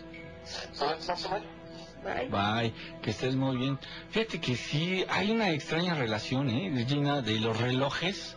Bye. 2.30 2.72
que 3.02 3.10
estés 3.10 3.34
muy 3.34 3.56
bien. 3.56 3.78
Fíjate 4.10 4.40
que 4.40 4.56
sí, 4.56 5.04
hay 5.08 5.30
una 5.30 5.50
extraña 5.50 5.94
relación, 5.94 6.48
¿eh, 6.50 6.70
Regina, 6.72 7.20
de 7.20 7.40
los 7.40 7.58
relojes 7.58 8.35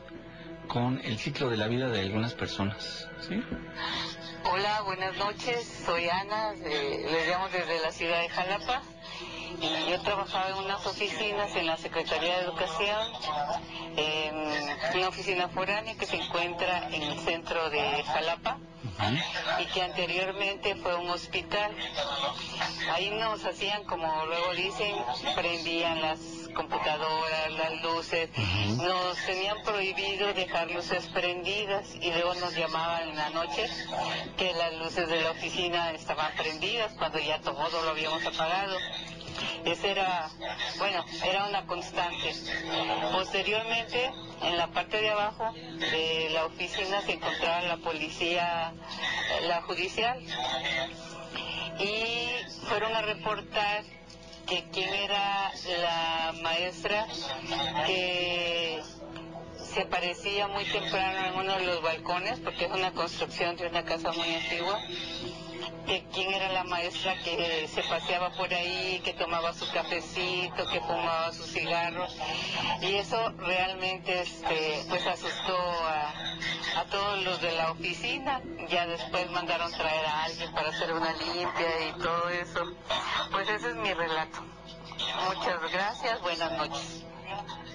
con 0.70 1.02
el 1.04 1.18
ciclo 1.18 1.50
de 1.50 1.58
la 1.58 1.68
vida 1.68 1.90
de 1.90 2.00
algunas 2.00 2.34
personas. 2.36 3.10
¿sí? 3.28 3.44
Hola, 4.46 4.82
buenas 4.86 5.18
noches. 5.18 5.84
Soy 5.86 6.08
Ana, 6.08 6.54
les 6.54 7.28
llamo 7.28 7.50
desde 7.50 7.82
la 7.82 7.92
ciudad 7.92 8.22
de 8.22 8.30
Jalapa. 8.30 8.82
Yo 9.90 10.00
trabajaba 10.02 10.50
en 10.50 10.66
unas 10.66 10.86
oficinas 10.86 11.56
en 11.56 11.66
la 11.66 11.78
Secretaría 11.78 12.38
de 12.38 12.44
Educación, 12.44 13.12
una 14.96 15.08
oficina 15.08 15.50
foránea 15.50 15.96
que 15.96 16.06
se 16.06 16.18
encuentra 16.18 16.88
en 16.90 17.02
el 17.02 17.20
centro 17.20 17.70
de 17.70 18.04
Jalapa 18.04 18.58
y 19.60 19.66
que 19.66 19.82
anteriormente 19.82 20.76
fue 20.76 20.96
un 20.96 21.10
hospital. 21.10 21.72
Ahí 22.94 23.10
nos 23.12 23.44
hacían, 23.46 23.84
como 23.86 24.26
luego 24.26 24.54
dicen, 24.54 24.96
prendían 25.36 26.02
las 26.02 26.20
computadoras, 26.54 27.52
las 27.52 27.82
luces, 27.82 28.30
nos 28.78 29.18
tenían 29.26 29.62
prohibido 29.64 30.34
dejar 30.34 30.70
luces 30.72 31.08
prendidas 31.08 31.96
y 31.96 32.12
luego 32.12 32.36
nos 32.36 32.56
llamaban 32.56 33.10
en 33.10 33.16
la 33.16 33.30
noche 33.32 33.68
que 34.38 34.54
las 34.54 34.74
luces 34.76 35.08
de 35.10 35.22
la 35.22 35.32
oficina 35.32 35.92
estaban 35.92 36.32
prendidas 36.36 36.94
cuando 36.98 37.20
ya 37.20 37.40
todo 37.42 37.82
lo 37.84 37.90
habíamos 37.90 38.26
apagado. 38.26 38.78
Esa 39.66 39.88
era, 39.88 40.30
bueno, 40.78 41.04
era 41.24 41.46
una 41.48 41.66
constante. 41.66 42.34
Posteriormente, 43.12 44.12
en 44.42 44.58
la 44.58 44.68
parte 44.68 45.02
de 45.02 45.10
abajo 45.10 45.52
de 45.54 46.30
la 46.32 46.46
oficina 46.46 47.02
se 47.02 47.14
encontraba 47.14 47.62
la 47.62 47.78
policía, 47.78 48.74
la 49.48 49.62
judicial. 49.64 50.22
Y 51.80 52.66
fueron 52.68 52.96
a 52.96 53.02
reportar 53.02 53.84
que 54.48 54.66
quién 54.72 54.94
era 54.94 55.52
la 55.82 56.34
maestra 56.42 57.06
que 57.86 58.82
se 59.74 59.82
aparecía 59.82 60.48
muy 60.48 60.66
temprano 60.66 61.28
en 61.28 61.36
uno 61.36 61.58
de 61.58 61.66
los 61.66 61.82
balcones, 61.82 62.40
porque 62.40 62.66
es 62.66 62.72
una 62.72 62.92
construcción 62.92 63.56
de 63.56 63.68
una 63.68 63.86
casa 63.86 64.12
muy 64.12 64.34
antigua, 64.34 64.80
que 65.90 66.06
quién 66.14 66.32
era 66.32 66.50
la 66.52 66.64
maestra 66.66 67.16
que 67.24 67.68
se 67.68 67.82
paseaba 67.82 68.30
por 68.38 68.54
ahí, 68.54 69.02
que 69.04 69.14
tomaba 69.14 69.54
su 69.54 69.68
cafecito, 69.72 70.64
que 70.72 70.80
fumaba 70.82 71.34
sus 71.34 71.48
cigarros, 71.48 72.16
y 72.80 72.94
eso 72.94 73.18
realmente 73.40 74.22
este, 74.22 74.84
pues 74.88 75.08
asustó 75.08 75.58
a, 75.58 76.14
a 76.80 76.86
todos 76.92 77.24
los 77.24 77.42
de 77.42 77.54
la 77.54 77.72
oficina, 77.72 78.40
ya 78.70 78.86
después 78.86 79.32
mandaron 79.32 79.72
traer 79.72 80.06
a 80.06 80.26
alguien 80.26 80.54
para 80.54 80.70
hacer 80.70 80.94
una 80.94 81.12
limpia 81.14 81.90
y 81.90 82.00
todo 82.00 82.30
eso. 82.30 82.72
Pues 83.32 83.50
ese 83.50 83.70
es 83.70 83.76
mi 83.76 83.92
relato. 83.92 84.44
Muchas 85.28 85.72
gracias, 85.72 86.22
buenas 86.22 86.52
noches. 86.52 87.06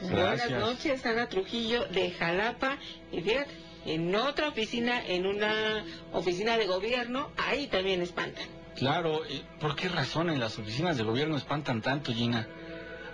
Buenas 0.03 0.51
noches, 0.51 1.05
Ana 1.05 1.29
Trujillo 1.29 1.87
de 1.87 2.13
Jalapa. 2.13 2.79
Y 3.11 3.23
fíjate, 3.23 3.64
en 3.87 4.15
otra 4.15 4.49
oficina, 4.49 5.05
en 5.07 5.27
una 5.27 5.85
oficina 6.13 6.57
de 6.57 6.67
gobierno, 6.67 7.31
ahí 7.37 7.67
también 7.67 8.03
espantan. 8.03 8.47
Claro, 8.77 9.21
¿por 9.61 9.77
qué 9.77 9.89
razón 9.89 10.31
en 10.31 10.41
las 10.41 10.59
oficinas 10.59 10.97
de 10.97 11.05
gobierno 11.05 11.37
espantan 11.37 11.81
tanto, 11.81 12.13
Gina? 12.13 12.49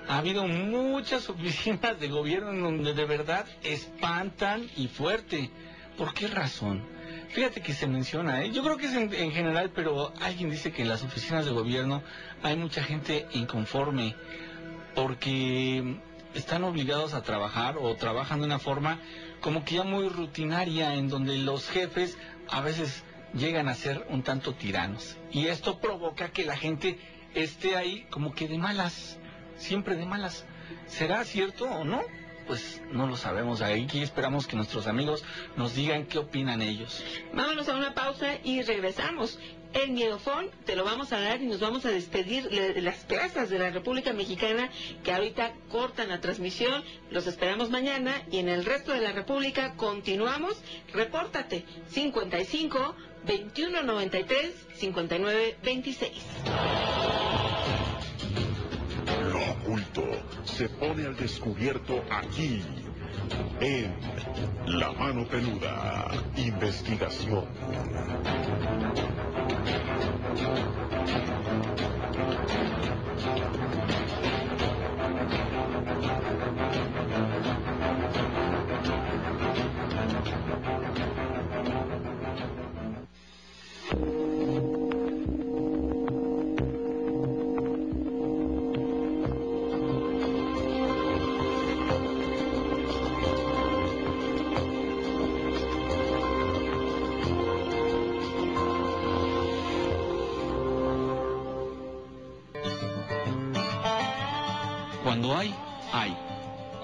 Ha 0.09 0.19
habido 0.19 0.47
muchas 0.47 1.29
oficinas 1.31 2.01
de 2.01 2.09
gobierno 2.09 2.51
en 2.51 2.63
donde 2.63 2.95
de 2.95 3.05
verdad 3.05 3.47
espantan 3.63 4.69
y 4.77 4.89
fuerte. 4.89 5.51
¿Por 5.97 6.15
qué 6.15 6.29
razón? 6.29 6.83
Fíjate 7.31 7.61
que 7.61 7.75
se 7.75 7.87
menciona, 7.87 8.43
¿eh? 8.43 8.51
yo 8.51 8.63
creo 8.63 8.77
que 8.77 8.87
es 8.87 8.95
en, 8.95 9.13
en, 9.13 9.31
general, 9.31 9.71
pero 9.75 10.13
alguien 10.21 10.51
dice 10.51 10.73
que 10.73 10.83
en 10.83 10.89
las 10.89 11.05
oficinas 11.05 11.45
de 11.45 11.53
gobierno 11.53 12.03
hay 12.43 12.57
mucha 12.57 12.83
gente 12.83 13.27
inconforme 13.33 14.17
porque 14.95 16.01
están 16.35 16.65
obligados 16.65 17.15
a 17.15 17.23
trabajar 17.23 17.77
o 17.79 17.95
trabajan 17.95 18.41
de 18.41 18.47
una 18.47 18.59
forma 18.59 18.99
como 19.41 19.65
que 19.65 19.77
ya 19.77 19.85
muy 19.85 20.09
rutinaria 20.09 20.95
en 20.95 21.09
donde 21.09 21.39
los 21.39 21.69
jefes 21.69 22.19
a 22.49 22.61
veces 22.61 23.05
llegan 23.35 23.69
a 23.69 23.75
ser 23.75 24.07
un 24.11 24.23
tanto 24.23 24.55
tiranos. 24.55 25.17
Y 25.31 25.47
esto 25.47 25.79
provoca 25.79 26.31
que 26.31 26.45
la 26.45 26.57
gente 26.57 26.99
esté 27.35 27.77
ahí 27.77 28.07
como 28.11 28.35
que 28.35 28.49
de 28.49 28.59
malas, 28.59 29.19
siempre 29.57 29.97
de 29.97 30.07
malas. 30.07 30.47
¿Será 30.87 31.25
cierto 31.25 31.65
o 31.65 31.85
no? 31.85 32.03
Pues 32.47 32.83
no 32.91 33.07
lo 33.07 33.17
sabemos. 33.17 33.63
Aquí 33.63 34.03
esperamos 34.03 34.47
que 34.47 34.57
nuestros 34.57 34.87
amigos 34.87 35.25
nos 35.57 35.75
digan 35.75 36.07
qué 36.07 36.19
opinan 36.19 36.63
ellos. 36.63 37.05
Vámonos 37.33 37.69
a 37.69 37.77
una 37.77 37.95
pausa 37.95 38.39
y 38.43 38.63
regresamos. 38.63 39.39
El 39.73 39.93
Miedofón 39.93 40.51
te 40.65 40.75
lo 40.75 40.85
vamos 40.85 41.13
a 41.13 41.21
dar 41.21 41.41
y 41.41 41.47
nos 41.47 41.61
vamos 41.61 41.85
a 41.85 41.91
despedir 41.91 42.49
de 42.49 42.81
las 42.81 43.05
plazas 43.05 43.51
de 43.51 43.59
la 43.59 43.71
República 43.71 44.13
Mexicana 44.13 44.69
que 45.05 45.13
ahorita 45.13 45.53
cortan 45.71 46.09
la 46.09 46.21
transmisión. 46.21 46.83
Los 47.11 47.27
esperamos 47.29 47.71
mañana 47.71 48.23
y 48.33 48.39
en 48.39 48.49
el 48.49 48.65
resto 48.65 48.93
de 48.93 49.01
la 49.01 49.13
República 49.13 49.75
continuamos. 49.77 50.61
Repórtate 50.93 51.65
55 51.89 52.97
21 53.27 53.83
93 53.83 54.55
59 54.75 55.57
26. 55.63 56.13
Lo 59.33 59.53
oculto 59.53 60.03
se 60.45 60.69
pone 60.69 61.07
al 61.07 61.17
descubierto 61.17 62.03
aquí 62.11 62.61
en 63.61 63.95
La 64.67 64.91
Mano 64.93 65.27
Peluda, 65.27 66.11
investigación. 66.37 67.47
Thank 70.37 71.65
you. 71.65 71.70
Hay. 105.93 106.17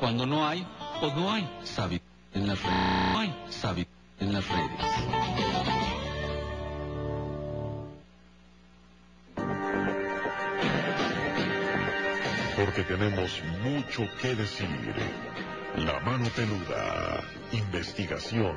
Cuando 0.00 0.26
no 0.26 0.46
hay, 0.46 0.66
pues 1.00 1.14
no 1.14 1.32
hay. 1.32 1.48
Sabi 1.64 2.00
en 2.34 2.46
las 2.46 2.62
redes. 2.62 3.12
No 3.12 3.18
hay. 3.18 3.44
Sabi 3.50 3.86
en 4.20 4.32
las 4.32 4.48
redes. 4.48 4.70
Porque 12.56 12.82
tenemos 12.82 13.42
mucho 13.62 14.08
que 14.20 14.34
decir. 14.34 14.94
La 15.76 16.00
mano 16.00 16.28
peluda. 16.30 17.22
Investigación. 17.52 18.56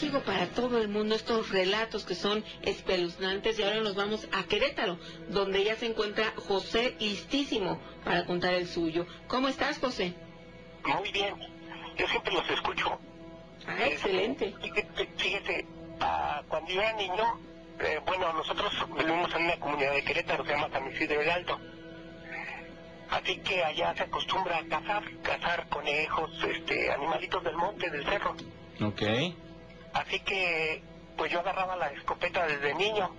México 0.00 0.20
para 0.20 0.46
todo 0.46 0.78
el 0.78 0.86
mundo 0.86 1.16
estos 1.16 1.50
relatos 1.50 2.04
que 2.04 2.14
son 2.14 2.44
espeluznantes 2.62 3.58
y 3.58 3.64
ahora 3.64 3.80
nos 3.80 3.96
vamos 3.96 4.28
a 4.30 4.44
Querétaro, 4.44 4.96
donde 5.28 5.64
ya 5.64 5.74
se 5.74 5.86
encuentra 5.86 6.32
José 6.36 6.94
listísimo 7.00 7.80
para 8.04 8.24
contar 8.24 8.54
el 8.54 8.68
suyo. 8.68 9.06
¿Cómo 9.26 9.48
estás, 9.48 9.80
José? 9.80 10.14
Muy 10.84 11.10
bien, 11.10 11.34
yo 11.96 12.06
siempre 12.06 12.32
los 12.32 12.48
escucho. 12.48 12.96
Ah, 13.66 13.86
excelente. 13.86 14.54
Fíjese, 14.62 15.08
fíjese 15.16 15.66
ah, 15.98 16.44
cuando 16.46 16.70
yo 16.70 16.80
era 16.80 16.92
niño, 16.92 17.40
eh, 17.80 18.00
bueno, 18.06 18.32
nosotros 18.34 18.72
vivimos 18.96 19.34
en 19.34 19.46
una 19.46 19.58
comunidad 19.58 19.94
de 19.94 20.04
Querétaro, 20.04 20.44
se 20.44 20.52
llama 20.52 20.68
San 20.70 20.92
Isidro 20.92 21.18
del 21.18 21.30
Alto. 21.30 21.58
Así 23.10 23.36
que 23.38 23.64
allá 23.64 23.96
se 23.96 24.04
acostumbra 24.04 24.58
a 24.58 24.64
cazar, 24.68 25.02
cazar 25.22 25.68
conejos, 25.68 26.30
este, 26.44 26.88
animalitos 26.92 27.42
del 27.42 27.56
monte, 27.56 27.90
del 27.90 28.04
cerro. 28.04 28.36
Ok. 28.80 29.02
Así 29.98 30.20
que, 30.20 30.82
pues 31.16 31.32
yo 31.32 31.40
agarraba 31.40 31.76
la 31.76 31.88
escopeta 31.88 32.46
desde 32.46 32.74
niño. 32.74 33.10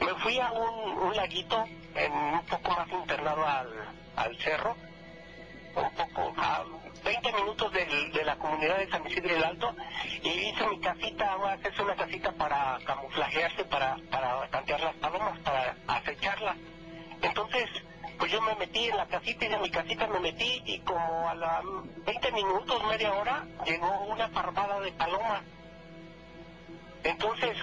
Me 0.00 0.14
fui 0.20 0.40
a 0.40 0.50
un, 0.50 1.14
laguito, 1.14 1.64
en 1.94 2.12
un 2.12 2.44
poco 2.46 2.70
más 2.72 2.88
internado 2.90 3.46
al, 3.46 3.68
al 4.16 4.36
cerro, 4.38 4.76
un 5.76 5.90
poco 5.92 6.34
a 6.38 6.64
20 7.04 7.32
minutos 7.32 7.72
de 7.72 8.24
la 8.24 8.36
comunidad 8.36 8.78
de 8.78 8.90
San 8.90 9.06
Isidro 9.06 9.32
del 9.34 9.44
Alto, 9.44 9.74
y 10.22 10.28
hice 10.28 10.66
mi 10.68 10.80
casita, 10.80 11.36
voy 11.36 11.50
a 11.50 11.52
hacerse 11.52 11.82
una 11.82 11.94
casita 11.94 12.32
para 12.32 12.78
camuflajearse, 12.84 13.64
para, 13.66 13.96
para 14.10 14.48
tantear 14.48 14.80
las 14.80 14.96
palomas, 14.96 15.38
para 15.40 15.76
acecharlas. 15.86 16.56
Entonces, 17.22 17.70
pues 18.18 18.32
yo 18.32 18.40
me 18.42 18.56
metí 18.56 18.88
en 18.88 18.96
la 18.96 19.06
casita 19.06 19.44
y 19.44 19.48
de 19.48 19.58
mi 19.58 19.70
casita 19.70 20.08
me 20.08 20.18
metí 20.18 20.62
y 20.66 20.80
como 20.80 21.28
a 21.28 21.34
los 21.34 22.04
20 22.04 22.32
minutos, 22.32 22.84
media 22.88 23.12
hora, 23.14 23.46
llegó 23.64 24.00
una 24.06 24.28
parvada 24.28 24.80
de 24.80 24.90
palomas. 24.92 25.42
Entonces, 27.04 27.56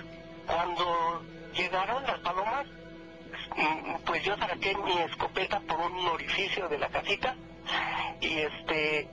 cuando 0.46 1.24
llegaron 1.54 2.04
las 2.04 2.20
palomas, 2.20 2.68
mm, 3.56 3.96
pues 4.06 4.24
yo 4.24 4.38
saqué 4.38 4.76
mi 4.76 4.98
escopeta 5.00 5.60
por 5.62 5.80
un 5.80 6.08
orificio 6.08 6.68
de 6.68 6.78
la 6.78 6.90
casita 6.90 7.36
y 8.22 8.40
este, 8.40 9.08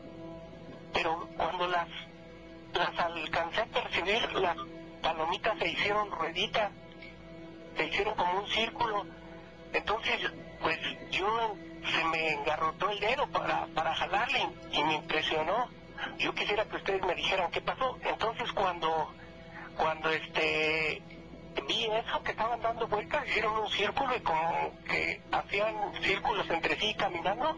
pero 0.93 1.29
cuando 1.37 1.67
las, 1.69 1.89
las 2.75 2.99
alcancé 2.99 3.61
a 3.61 3.67
percibir, 3.67 4.33
las 4.35 4.57
palomitas 5.03 5.59
se 5.59 5.69
hicieron 5.69 6.11
rueditas, 6.11 6.73
se 7.77 7.87
hicieron 7.87 8.15
como 8.15 8.41
un 8.41 8.47
círculo. 8.49 9.07
Entonces, 9.73 10.33
pues 10.61 10.79
yo 11.11 11.55
se 11.91 12.05
me 12.05 12.33
engarrotó 12.33 12.91
el 12.91 13.01
dedo 13.01 13.27
para, 13.29 13.67
para 13.75 13.95
jalarle 13.95 14.49
y 14.73 14.83
me 14.85 14.95
impresionó. 14.95 15.69
Yo 16.19 16.35
quisiera 16.35 16.65
que 16.65 16.77
ustedes 16.77 17.03
me 17.03 17.15
dijeran 17.15 17.51
qué 17.51 17.61
pasó. 17.61 17.99
Entonces 18.03 18.51
cuando, 18.53 19.15
cuando 19.77 20.11
este 20.11 21.03
vi 21.67 21.87
eso 21.87 22.23
que 22.23 22.31
estaban 22.33 22.61
dando 22.61 22.87
vueltas, 22.87 23.27
hicieron 23.27 23.57
un 23.59 23.69
círculo 23.71 24.17
y 24.17 24.21
como 24.21 24.73
que 24.89 25.21
hacían 25.33 25.75
círculos 26.03 26.49
entre 26.51 26.79
sí 26.79 26.95
caminando, 26.95 27.57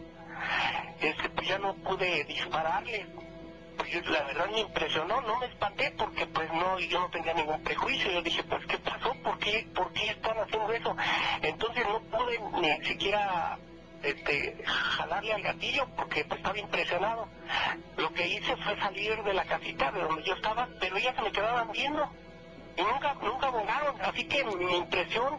este 1.01 1.29
pues 1.31 1.49
ya 1.49 1.59
no 1.59 1.75
pude 1.75 2.25
dispararle. 2.25 3.07
Pues 3.77 4.07
la 4.09 4.23
verdad 4.25 4.51
me 4.51 4.61
impresionó, 4.61 5.21
no 5.21 5.39
me 5.39 5.47
espanté 5.47 5.95
porque 5.97 6.27
pues 6.27 6.53
no, 6.53 6.81
yo 6.81 7.01
no 7.01 7.11
tenía 7.11 7.33
ningún 7.35 7.63
prejuicio. 7.63 8.11
Yo 8.11 8.23
dije, 8.23 8.43
pues 8.43 8.67
¿qué 8.67 8.77
pasó? 8.79 9.15
¿Por 9.23 9.39
qué, 9.39 9.69
por 9.75 9.93
qué 9.93 10.11
están 10.11 10.37
haciendo 10.39 10.73
eso? 10.73 10.97
Entonces 11.43 11.85
no 11.87 12.01
pude 12.03 12.41
ni 12.61 12.87
siquiera 12.87 13.57
este, 14.03 14.63
jalarle 14.65 15.33
al 15.35 15.43
gatillo 15.43 15.87
porque 15.97 16.25
pues, 16.25 16.39
estaba 16.41 16.59
impresionado. 16.59 17.29
Lo 17.97 18.13
que 18.13 18.29
hice 18.29 18.57
fue 18.57 18.79
salir 18.79 19.23
de 19.23 19.35
la 19.35 19.45
casita 19.45 19.91
de 19.93 20.01
donde 20.03 20.23
yo 20.23 20.35
estaba, 20.35 20.69
pero 20.81 20.97
ellas 20.97 21.15
se 21.17 21.23
me 21.23 21.33
quedaban 21.33 21.71
viendo 21.73 22.09
y 22.77 22.83
nunca, 22.83 23.15
nunca 23.15 23.51
volaron. 23.51 24.01
Así 24.03 24.25
que 24.25 24.45
mi 24.45 24.77
impresión 24.77 25.39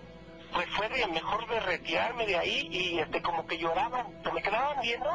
pues 0.53 0.67
fue 0.71 0.89
de 0.89 1.05
mejor 1.07 1.47
de 1.47 1.59
retirarme 1.59 2.25
de 2.25 2.37
ahí 2.37 2.67
y 2.71 2.99
este 2.99 3.21
como 3.21 3.45
que 3.45 3.57
lloraban, 3.59 4.07
se 4.23 4.31
me 4.31 4.41
quedaban 4.41 4.81
viendo 4.81 5.09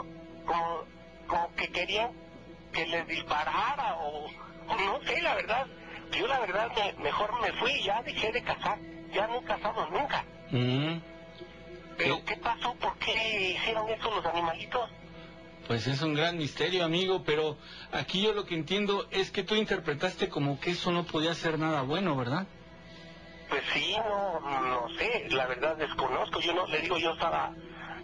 como, 0.47 0.85
como 1.27 1.55
que 1.57 1.69
querían 1.73 2.13
que 2.73 2.87
les 2.87 3.07
disparara 3.09 3.97
o, 3.99 4.27
no 4.69 5.01
sé, 5.03 5.21
la 5.23 5.35
verdad. 5.35 5.67
Yo 6.13 6.27
la 6.29 6.39
verdad 6.41 6.71
me- 6.77 7.03
mejor 7.03 7.41
me 7.41 7.53
fui 7.55 7.73
y 7.73 7.83
ya 7.83 8.01
dejé 8.03 8.31
de 8.31 8.43
cazar, 8.45 8.79
ya 9.13 9.27
no 9.27 9.37
he 9.41 9.45
cazado 9.45 9.89
nunca. 9.91 10.25
Mm, 10.51 10.99
Pero 11.97 12.25
¿qué 12.25 12.37
pasó? 12.37 12.75
¿Por 12.75 12.97
qué 12.99 13.53
hicieron 13.53 13.89
eso 13.89 14.11
los 14.11 14.25
animalitos? 14.27 14.91
Pues 15.67 15.87
es 15.87 16.03
un 16.03 16.15
gran 16.15 16.37
misterio, 16.37 16.85
amigo, 16.85 17.23
pero 17.25 17.57
aquí 17.91 18.23
yo 18.23 18.35
lo 18.35 18.45
que 18.45 18.55
entiendo 18.55 19.07
es 19.11 19.31
que 19.31 19.43
tú 19.43 19.55
interpretaste 19.55 20.29
como 20.29 20.61
que 20.61 20.71
eso 20.71 20.93
no 20.93 21.05
podía 21.05 21.35
ser 21.35 21.59
nada 21.59 21.83
bueno, 21.83 22.17
¿verdad? 22.17 22.47
Pues 23.49 23.63
sí, 23.73 23.97
no, 23.97 24.41
no 24.41 24.89
sé, 24.99 25.27
la 25.31 25.47
verdad 25.47 25.77
desconozco. 25.77 26.41
Yo 26.41 26.53
no, 26.53 26.67
le 26.67 26.81
digo, 26.81 26.99
yo 26.99 27.13
estaba, 27.13 27.53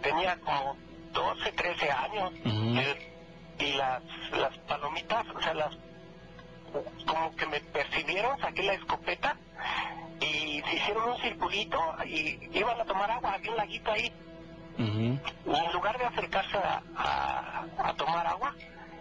tenía 0.01 0.39
como 0.39 0.75
12, 1.11 1.51
13 1.51 1.91
años 1.91 2.31
eh, 2.45 3.13
y 3.59 3.73
las, 3.73 4.01
las 4.31 4.57
palomitas, 4.59 5.25
o 5.35 5.41
sea, 5.41 5.53
las, 5.53 5.77
como 7.05 7.35
que 7.35 7.45
me 7.45 7.59
percibieron, 7.59 8.39
saqué 8.39 8.63
la 8.63 8.73
escopeta 8.73 9.37
y 10.21 10.61
se 10.61 10.75
hicieron 10.75 11.09
un 11.09 11.17
circulito 11.17 11.79
y 12.05 12.37
iban 12.57 12.79
a 12.79 12.85
tomar 12.85 13.09
agua, 13.11 13.33
había 13.33 13.51
un 13.51 13.57
laguito 13.57 13.91
ahí. 13.91 14.11
Y 15.45 15.53
en 15.55 15.71
lugar 15.73 15.97
de 15.97 16.05
acercarse 16.05 16.57
a, 16.57 16.81
a- 16.95 17.65
a 17.89 17.93
tomar 17.95 18.25
agua, 18.27 18.55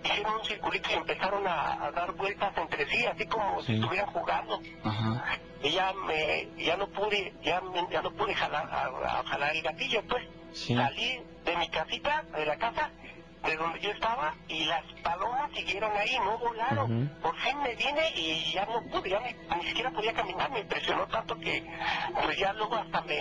hicieron 0.05 0.35
un 0.41 0.45
circulito 0.45 0.89
y 0.91 0.95
empezaron 0.95 1.47
a, 1.47 1.85
a 1.87 1.91
dar 1.93 2.12
vueltas 2.12 2.53
entre 2.57 2.87
sí, 2.89 3.05
así 3.07 3.27
como 3.27 3.62
si 3.62 3.75
estuvieran 3.75 4.11
jugando. 4.11 4.61
Y 5.62 5.71
ya 5.73 5.93
me, 6.07 6.49
ya 6.57 6.77
no 6.77 6.89
pude, 6.89 7.35
ya, 7.43 7.62
ya 7.91 8.03
no 8.03 8.11
pude 8.12 8.35
jalar, 8.35 8.66
jalar 9.27 9.55
el 9.57 9.62
gatillo, 9.62 10.03
pues. 10.09 10.25
Sí. 10.53 10.75
Salí 10.75 11.23
de 11.45 11.57
mi 11.59 11.68
casita, 11.68 12.23
de 12.35 12.47
la 12.47 12.57
casa, 12.57 12.91
de 13.43 13.57
donde 13.57 13.80
yo 13.80 13.91
estaba, 13.91 14.34
y 14.49 14.64
las 14.64 14.84
palomas 15.03 15.51
siguieron 15.53 15.91
ahí, 15.97 16.16
no 16.24 16.38
volaron. 16.38 17.11
Por 17.22 17.34
fin 17.38 17.59
me 17.62 17.74
vine 17.74 18.11
y 18.16 18.53
ya 18.53 18.66
no 18.66 18.82
pude, 18.91 19.11
ya 19.11 19.20
ni, 19.20 19.32
ni 19.57 19.66
siquiera 19.68 19.91
podía 19.91 20.12
caminar, 20.12 20.51
me 20.51 20.61
impresionó 20.61 21.07
tanto 21.07 21.38
que, 21.38 21.62
pues 22.22 22.36
ya 22.38 22.53
luego 22.53 22.76
hasta 22.76 23.01
me 23.03 23.14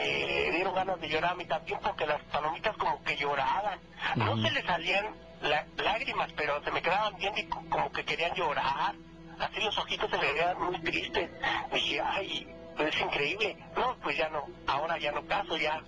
dieron 0.51 0.75
ganas 0.75 0.99
de 0.99 1.09
llorar 1.09 1.31
a 1.31 1.35
mí 1.35 1.45
también, 1.45 1.79
porque 1.81 2.05
las 2.05 2.21
palomitas 2.23 2.75
como 2.77 3.01
que 3.03 3.15
lloraban. 3.17 3.79
No 4.15 4.35
se 4.41 4.51
les 4.51 4.65
salían 4.65 5.15
la- 5.41 5.65
lágrimas, 5.77 6.31
pero 6.35 6.61
se 6.63 6.71
me 6.71 6.81
quedaban 6.81 7.15
viendo 7.17 7.39
y 7.39 7.45
co- 7.47 7.63
como 7.69 7.91
que 7.91 8.03
querían 8.03 8.33
llorar. 8.35 8.95
Así 9.39 9.61
los 9.61 9.77
ojitos 9.77 10.09
se 10.09 10.17
me 10.17 10.33
veían 10.33 10.61
muy 10.61 10.77
tristes. 10.81 11.29
Dije, 11.71 12.01
ay, 12.01 12.47
pues 12.75 12.93
es 12.93 13.01
increíble. 13.01 13.55
No, 13.75 13.95
pues 14.01 14.17
ya 14.17 14.27
no, 14.29 14.43
ahora 14.67 14.97
ya 14.97 15.11
no 15.13 15.25
caso, 15.25 15.55
ya. 15.57 15.81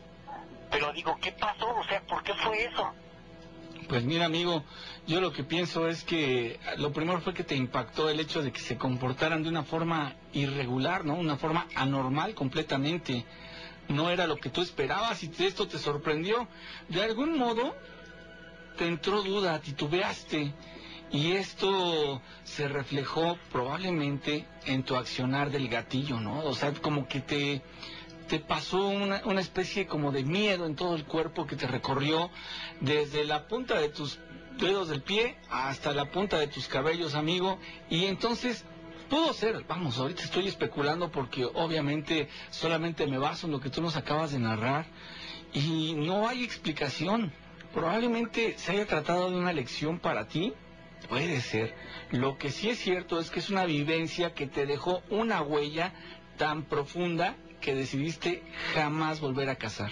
Pero 0.71 0.93
digo, 0.93 1.17
¿qué 1.21 1.33
pasó? 1.33 1.75
O 1.75 1.83
sea, 1.83 1.99
¿por 2.01 2.23
qué 2.23 2.33
fue 2.35 2.63
eso? 2.63 2.93
Pues 3.91 4.05
mira, 4.05 4.23
amigo, 4.23 4.63
yo 5.05 5.19
lo 5.19 5.33
que 5.33 5.43
pienso 5.43 5.85
es 5.89 6.05
que 6.05 6.57
lo 6.77 6.93
primero 6.93 7.19
fue 7.19 7.33
que 7.33 7.43
te 7.43 7.57
impactó 7.57 8.09
el 8.09 8.21
hecho 8.21 8.41
de 8.41 8.53
que 8.53 8.61
se 8.61 8.77
comportaran 8.77 9.43
de 9.43 9.49
una 9.49 9.63
forma 9.63 10.15
irregular, 10.31 11.03
¿no? 11.03 11.15
Una 11.15 11.35
forma 11.35 11.67
anormal 11.75 12.33
completamente. 12.33 13.25
No 13.89 14.09
era 14.09 14.27
lo 14.27 14.37
que 14.37 14.49
tú 14.49 14.61
esperabas 14.61 15.21
y 15.23 15.31
esto 15.39 15.67
te 15.67 15.77
sorprendió. 15.77 16.47
De 16.87 17.03
algún 17.03 17.37
modo 17.37 17.75
te 18.77 18.87
entró 18.87 19.23
duda, 19.23 19.59
titubeaste. 19.59 20.53
Y 21.11 21.33
esto 21.33 22.21
se 22.45 22.69
reflejó 22.69 23.37
probablemente 23.51 24.47
en 24.67 24.83
tu 24.83 24.95
accionar 24.95 25.51
del 25.51 25.67
gatillo, 25.67 26.21
¿no? 26.21 26.45
O 26.45 26.55
sea, 26.55 26.71
como 26.75 27.09
que 27.09 27.19
te, 27.19 27.61
te 28.31 28.39
pasó 28.39 28.87
una, 28.87 29.41
especie 29.41 29.87
como 29.87 30.13
de 30.13 30.23
miedo 30.23 30.65
en 30.65 30.77
todo 30.77 30.95
el 30.95 31.03
cuerpo 31.03 31.45
que 31.45 31.57
te 31.57 31.67
recorrió 31.67 32.29
desde 32.79 33.25
la 33.25 33.45
punta 33.45 33.77
de 33.77 33.89
tus 33.89 34.19
dedos 34.57 34.87
del 34.87 35.01
pie 35.01 35.35
hasta 35.49 35.91
la 35.91 36.09
punta 36.11 36.39
de 36.39 36.47
tus 36.47 36.69
cabellos, 36.69 37.13
amigo. 37.13 37.59
Y 37.89 38.05
entonces 38.05 38.63
pudo 39.09 39.33
ser, 39.33 39.65
vamos, 39.67 39.97
ahorita 39.97 40.23
estoy 40.23 40.47
especulando 40.47 41.11
porque 41.11 41.43
obviamente 41.43 42.29
solamente 42.51 43.05
me 43.05 43.17
baso 43.17 43.47
en 43.47 43.51
lo 43.51 43.59
que 43.59 43.69
tú 43.69 43.81
nos 43.81 43.97
acabas 43.97 44.31
de 44.31 44.39
narrar 44.39 44.85
y 45.51 45.93
no 45.95 46.29
hay 46.29 46.45
explicación. 46.45 47.33
Probablemente 47.73 48.57
se 48.57 48.71
haya 48.71 48.87
tratado 48.87 49.29
de 49.29 49.35
una 49.35 49.51
lección 49.51 49.99
para 49.99 50.29
ti. 50.29 50.53
Puede 51.09 51.41
ser. 51.41 51.75
Lo 52.11 52.37
que 52.37 52.49
sí 52.49 52.69
es 52.69 52.79
cierto 52.79 53.19
es 53.19 53.29
que 53.29 53.39
es 53.39 53.49
una 53.49 53.65
vivencia 53.65 54.33
que 54.33 54.47
te 54.47 54.65
dejó 54.65 55.03
una 55.09 55.41
huella 55.41 55.91
tan 56.37 56.63
profunda 56.63 57.35
que 57.61 57.75
decidiste 57.75 58.43
jamás 58.73 59.21
volver 59.21 59.49
a 59.49 59.55
cazar. 59.55 59.91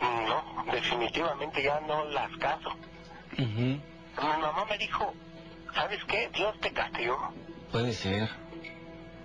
No, 0.00 0.64
definitivamente 0.72 1.62
ya 1.62 1.80
no 1.80 2.04
las 2.06 2.30
caso. 2.38 2.70
Mi 3.38 3.80
mamá 4.18 4.64
me 4.68 4.76
dijo, 4.76 5.14
¿sabes 5.74 6.00
qué? 6.04 6.28
Dios 6.34 6.58
te 6.60 6.72
castigó. 6.72 7.32
Puede 7.70 7.92
ser. 7.92 8.28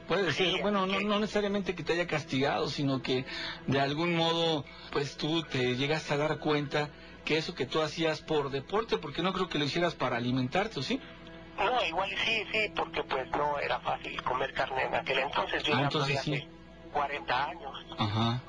Puede 0.08 0.32
ser. 0.32 0.62
Bueno, 0.62 0.86
no, 0.86 1.00
no 1.02 1.20
necesariamente 1.20 1.76
que 1.76 1.84
te 1.84 1.94
haya 1.94 2.08
castigado, 2.08 2.70
sino 2.70 3.02
que 3.02 3.26
de 3.66 3.80
algún 3.82 4.16
modo, 4.16 4.64
pues 4.92 5.18
tú 5.18 5.44
te 5.44 5.76
llegaste 5.76 6.14
a 6.14 6.18
dar 6.18 6.40
cuenta 6.40 6.90
que 7.26 7.38
eso 7.38 7.54
que 7.54 7.66
tú 7.66 7.82
hacías 7.82 8.22
por 8.22 8.50
deporte, 8.52 8.98
porque 8.98 9.22
no 9.22 9.34
creo 9.34 9.50
que 9.50 9.58
lo 9.58 9.66
hicieras 9.66 9.96
para 9.96 10.16
alimentarte, 10.16 10.80
¿o 10.80 10.84
sí? 10.84 11.02
No, 11.58 11.84
igual 11.86 12.10
sí, 12.24 12.44
sí, 12.54 12.72
porque 12.74 13.04
pues 13.04 13.30
no 13.32 13.60
era 13.60 13.80
fácil 13.80 14.22
comer 14.24 14.54
carne 14.54 14.84
en 14.84 14.96
aquel 14.96 15.20
entonces. 15.20 15.64
Yo 15.64 15.76
Ah, 15.76 15.82
entonces 15.82 16.22
sí. 16.22 16.48
40 16.98 17.46
años. 17.50 17.86
Ajá. 17.98 18.42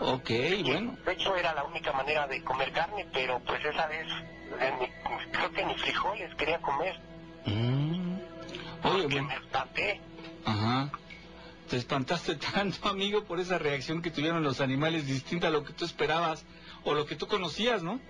Ok, 0.00 0.30
bueno. 0.64 0.96
De 1.04 1.12
hecho 1.12 1.36
era 1.36 1.54
la 1.54 1.64
única 1.64 1.92
manera 1.92 2.26
de 2.26 2.42
comer 2.42 2.72
carne, 2.72 3.06
pero 3.12 3.38
pues 3.40 3.64
esa 3.64 3.86
vez 3.86 4.06
ni- 4.80 5.30
creo 5.30 5.52
que 5.52 5.64
ni 5.64 5.74
frijoles 5.74 6.34
quería 6.36 6.58
comer. 6.60 6.98
Mm. 7.46 8.16
Oye, 8.84 9.06
bueno. 9.06 9.28
Me 9.28 9.34
espanté. 9.36 10.00
Ajá. 10.44 10.90
Te 11.68 11.76
espantaste 11.76 12.34
tanto, 12.54 12.88
amigo, 12.88 13.24
por 13.24 13.38
esa 13.40 13.58
reacción 13.58 14.02
que 14.02 14.10
tuvieron 14.10 14.42
los 14.42 14.60
animales 14.60 15.06
distinta 15.06 15.48
a 15.48 15.50
lo 15.50 15.64
que 15.64 15.72
tú 15.74 15.84
esperabas 15.84 16.44
o 16.84 16.94
lo 16.94 17.04
que 17.06 17.14
tú 17.16 17.26
conocías, 17.28 17.82
¿no? 17.82 18.00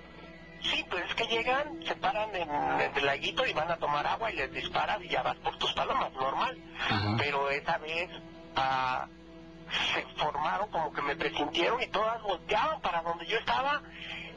Sí, 0.63 0.85
pues 0.91 1.05
es 1.09 1.15
que 1.15 1.25
llegan, 1.27 1.81
se 1.87 1.95
paran 1.97 2.35
en, 2.37 2.49
en 2.51 2.97
el 2.97 3.07
laguito 3.07 3.47
y 3.47 3.53
van 3.55 3.71
a 3.71 3.79
tomar 3.79 4.07
agua 4.07 4.31
y 4.31 4.37
les 4.37 4.53
disparas 4.53 5.03
y 5.03 5.09
ya 5.09 5.23
vas 5.23 5.37
por 5.39 5.57
tus 5.57 5.73
palomas, 5.73 6.13
normal. 6.13 6.57
Pero 7.19 7.49
esa 7.51 7.79
vez 7.79 8.11
ah, 8.57 9.09
se 9.95 10.03
formaron 10.17 10.71
como 10.71 10.93
que 10.93 11.03
me 11.03 11.17
presintieron 11.17 11.83
y 11.83 11.87
todas 11.89 12.23
volteaban 12.23 12.81
para 12.81 13.03
donde 13.03 13.27
yo 13.27 13.39
estaba 13.39 13.83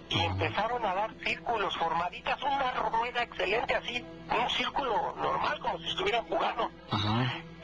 y 0.10 0.20
empezaron 0.20 0.86
a 0.86 0.94
dar 0.94 1.12
círculos 1.24 1.76
formaditas, 1.78 2.42
una 2.44 2.72
rueda 2.74 3.24
excelente 3.24 3.76
así, 3.76 4.06
un 4.30 4.50
círculo 4.52 5.16
normal 5.16 5.60
como 5.60 5.80
si 5.80 5.90
estuvieran 5.90 6.26
jugando. 6.26 6.70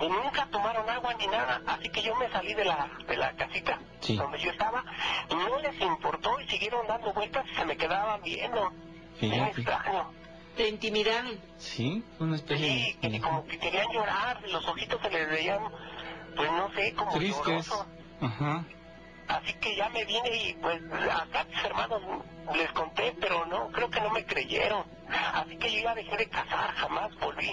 Y 0.02 0.08
nunca 0.08 0.48
tomaron 0.50 0.90
agua 0.90 1.14
ni 1.16 1.28
nada, 1.28 1.62
así 1.68 1.90
que 1.90 2.02
yo 2.02 2.16
me 2.16 2.30
salí 2.30 2.54
de 2.54 2.66
la, 2.66 2.90
de 3.08 3.18
la 3.18 3.34
casita 3.34 3.80
donde 4.08 4.40
yo 4.40 4.52
estaba 4.52 4.84
y 5.30 5.36
no 5.36 5.60
les 5.60 5.80
importó 5.82 6.40
y 6.40 6.48
siguieron 6.48 6.88
dando 6.88 7.14
vueltas 7.14 7.46
y 7.52 7.56
se 7.56 7.66
me 7.66 7.78
quedaban 7.78 8.22
viendo. 8.24 8.72
Fíjate. 9.20 9.62
extraño. 9.62 10.12
Te 10.56 10.68
intimidaron. 10.70 11.40
Sí, 11.58 12.04
una 12.20 12.36
especie 12.36 12.68
Sí, 12.68 12.98
que 13.02 13.22
como 13.22 13.46
que 13.46 13.60
querían 13.60 13.88
llorar, 13.94 14.42
los 14.50 14.68
ojitos 14.68 15.02
se 15.02 15.10
les 15.10 15.30
veían, 15.30 15.62
pues 16.36 16.52
no 16.52 16.72
sé, 16.74 16.94
como 16.94 17.14
tristes. 17.14 17.70
Ajá. 18.22 18.66
Así 19.28 19.54
que 19.62 19.76
ya 19.76 19.90
me 19.90 20.04
vine 20.06 20.50
y 20.50 20.54
pues 20.56 20.82
acá 20.92 21.42
a 21.42 21.44
mis 21.44 21.64
hermanos 21.64 22.02
les 22.56 22.72
conté, 22.72 23.14
pero 23.20 23.46
no, 23.46 23.68
creo 23.72 23.90
que 23.90 24.02
no 24.02 24.10
me 24.10 24.26
creyeron. 24.26 24.84
Así 25.34 25.56
que 25.58 25.72
yo 25.72 25.82
ya 25.84 25.94
dejé 25.96 26.18
de 26.18 26.28
cazar, 26.30 26.72
jamás 26.74 27.12
volví. 27.20 27.52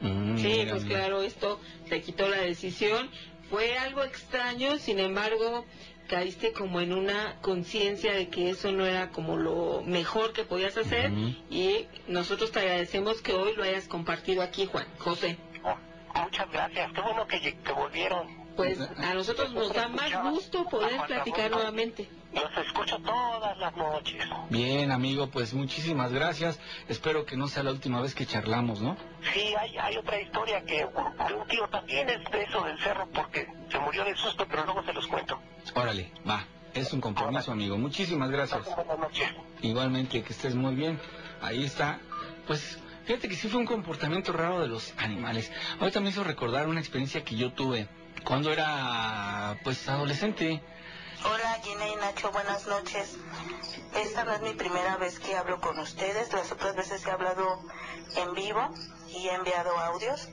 Mm, 0.00 0.36
Sí, 0.38 0.66
pues 0.68 0.84
claro, 0.84 1.22
esto 1.22 1.60
te 1.88 2.00
quitó 2.00 2.28
la 2.28 2.38
decisión. 2.38 3.10
Fue 3.50 3.78
algo 3.78 4.02
extraño, 4.02 4.78
sin 4.78 4.98
embargo, 4.98 5.64
caíste 6.08 6.52
como 6.52 6.80
en 6.80 6.92
una 6.92 7.36
conciencia 7.40 8.12
de 8.12 8.28
que 8.28 8.50
eso 8.50 8.72
no 8.72 8.84
era 8.84 9.10
como 9.10 9.36
lo 9.36 9.82
mejor 9.84 10.32
que 10.32 10.44
podías 10.44 10.76
hacer 10.76 11.12
y 11.50 11.86
nosotros 12.08 12.50
te 12.50 12.60
agradecemos 12.60 13.22
que 13.22 13.32
hoy 13.32 13.54
lo 13.54 13.62
hayas 13.62 13.86
compartido 13.86 14.42
aquí, 14.42 14.66
Juan. 14.66 14.86
José. 14.98 15.38
Muchas 16.14 16.50
gracias, 16.50 16.92
qué 16.92 17.00
bueno 17.00 17.26
que, 17.26 17.40
que 17.40 17.72
volvieron. 17.72 18.40
Pues 18.56 18.78
a 18.80 19.14
nosotros 19.14 19.52
nos 19.54 19.72
da 19.72 19.88
más 19.88 20.12
gusto 20.22 20.64
poder 20.64 21.00
platicar 21.06 21.50
nuevamente. 21.50 22.08
Los 22.32 22.66
escucho 22.66 22.98
todas 22.98 23.56
las 23.58 23.74
noches. 23.76 24.22
Bien, 24.50 24.92
amigo, 24.92 25.28
pues 25.30 25.52
muchísimas 25.54 26.12
gracias. 26.12 26.60
Espero 26.88 27.24
que 27.24 27.36
no 27.36 27.48
sea 27.48 27.62
la 27.62 27.72
última 27.72 28.00
vez 28.00 28.14
que 28.14 28.26
charlamos, 28.26 28.80
¿no? 28.80 28.96
Sí, 29.32 29.54
hay, 29.58 29.76
hay 29.78 29.96
otra 29.96 30.20
historia 30.20 30.64
que 30.64 30.84
un, 30.84 31.46
tío 31.48 31.66
también 31.68 32.08
es 32.08 32.22
de 32.30 32.42
eso 32.42 32.62
del 32.62 32.78
cerro 32.80 33.08
porque 33.12 33.48
se 33.70 33.78
murió 33.78 34.04
de 34.04 34.14
susto, 34.16 34.46
pero 34.48 34.64
luego 34.64 34.84
se 34.84 34.92
los 34.92 35.06
cuento. 35.06 35.40
Órale, 35.74 36.12
va. 36.28 36.44
Es 36.72 36.92
un 36.92 37.00
compromiso, 37.00 37.50
amigo. 37.50 37.76
Muchísimas 37.78 38.30
gracias. 38.30 38.64
Buenas 38.76 38.98
noches. 38.98 39.28
Igualmente, 39.62 40.22
que 40.22 40.32
estés 40.32 40.54
muy 40.54 40.74
bien. 40.76 41.00
Ahí 41.40 41.64
está. 41.64 41.98
Pues 42.46 42.78
fíjate 43.06 43.28
que 43.28 43.36
sí 43.36 43.48
fue 43.48 43.60
un 43.60 43.66
comportamiento 43.66 44.32
raro 44.32 44.60
de 44.60 44.68
los 44.68 44.92
animales. 44.96 45.50
Ahorita 45.78 46.00
me 46.00 46.10
hizo 46.10 46.24
recordar 46.24 46.68
una 46.68 46.80
experiencia 46.80 47.24
que 47.24 47.36
yo 47.36 47.52
tuve 47.52 47.88
cuando 48.24 48.52
era 48.52 49.58
pues 49.64 49.88
adolescente. 49.88 50.62
Hola 51.24 51.58
Gina 51.62 51.88
y 51.88 51.96
Nacho, 51.96 52.30
buenas 52.32 52.66
noches. 52.66 53.16
Esta 53.94 54.24
no 54.24 54.32
es 54.32 54.40
mi 54.40 54.54
primera 54.54 54.96
vez 54.96 55.18
que 55.18 55.36
hablo 55.36 55.60
con 55.60 55.78
ustedes, 55.78 56.32
las 56.32 56.50
otras 56.50 56.74
veces 56.74 57.04
he 57.06 57.10
hablado 57.10 57.62
en 58.16 58.34
vivo 58.34 58.74
y 59.08 59.28
he 59.28 59.34
enviado 59.34 59.78
audios. 59.78 60.28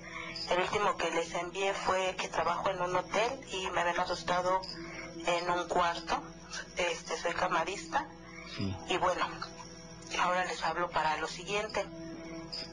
El 0.49 0.61
último 0.61 0.95
que 0.95 1.11
les 1.11 1.33
envié 1.33 1.73
fue 1.73 2.15
que 2.17 2.29
trabajo 2.29 2.69
en 2.69 2.81
un 2.81 2.95
hotel 2.95 3.31
y 3.51 3.69
me 3.71 3.81
habían 3.81 3.99
asustado 3.99 4.61
en 5.25 5.49
un 5.49 5.67
cuarto. 5.67 6.23
Este, 6.77 7.17
soy 7.17 7.33
camarista. 7.33 8.07
Y 8.89 8.97
bueno, 8.97 9.27
ahora 10.21 10.45
les 10.45 10.63
hablo 10.63 10.89
para 10.89 11.17
lo 11.17 11.27
siguiente. 11.27 11.85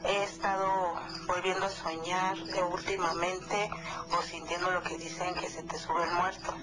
He 0.03 0.23
estado 0.23 0.93
volviendo 1.27 1.65
a 1.65 1.69
soñar 1.69 2.37
últimamente 2.71 3.69
o 4.11 4.21
sintiendo 4.21 4.71
lo 4.71 4.81
que 4.83 4.97
dicen 4.97 5.33
que 5.35 5.49
se 5.49 5.63
te 5.63 5.77
sube 5.77 6.03
el 6.03 6.11
muerto. 6.11 6.53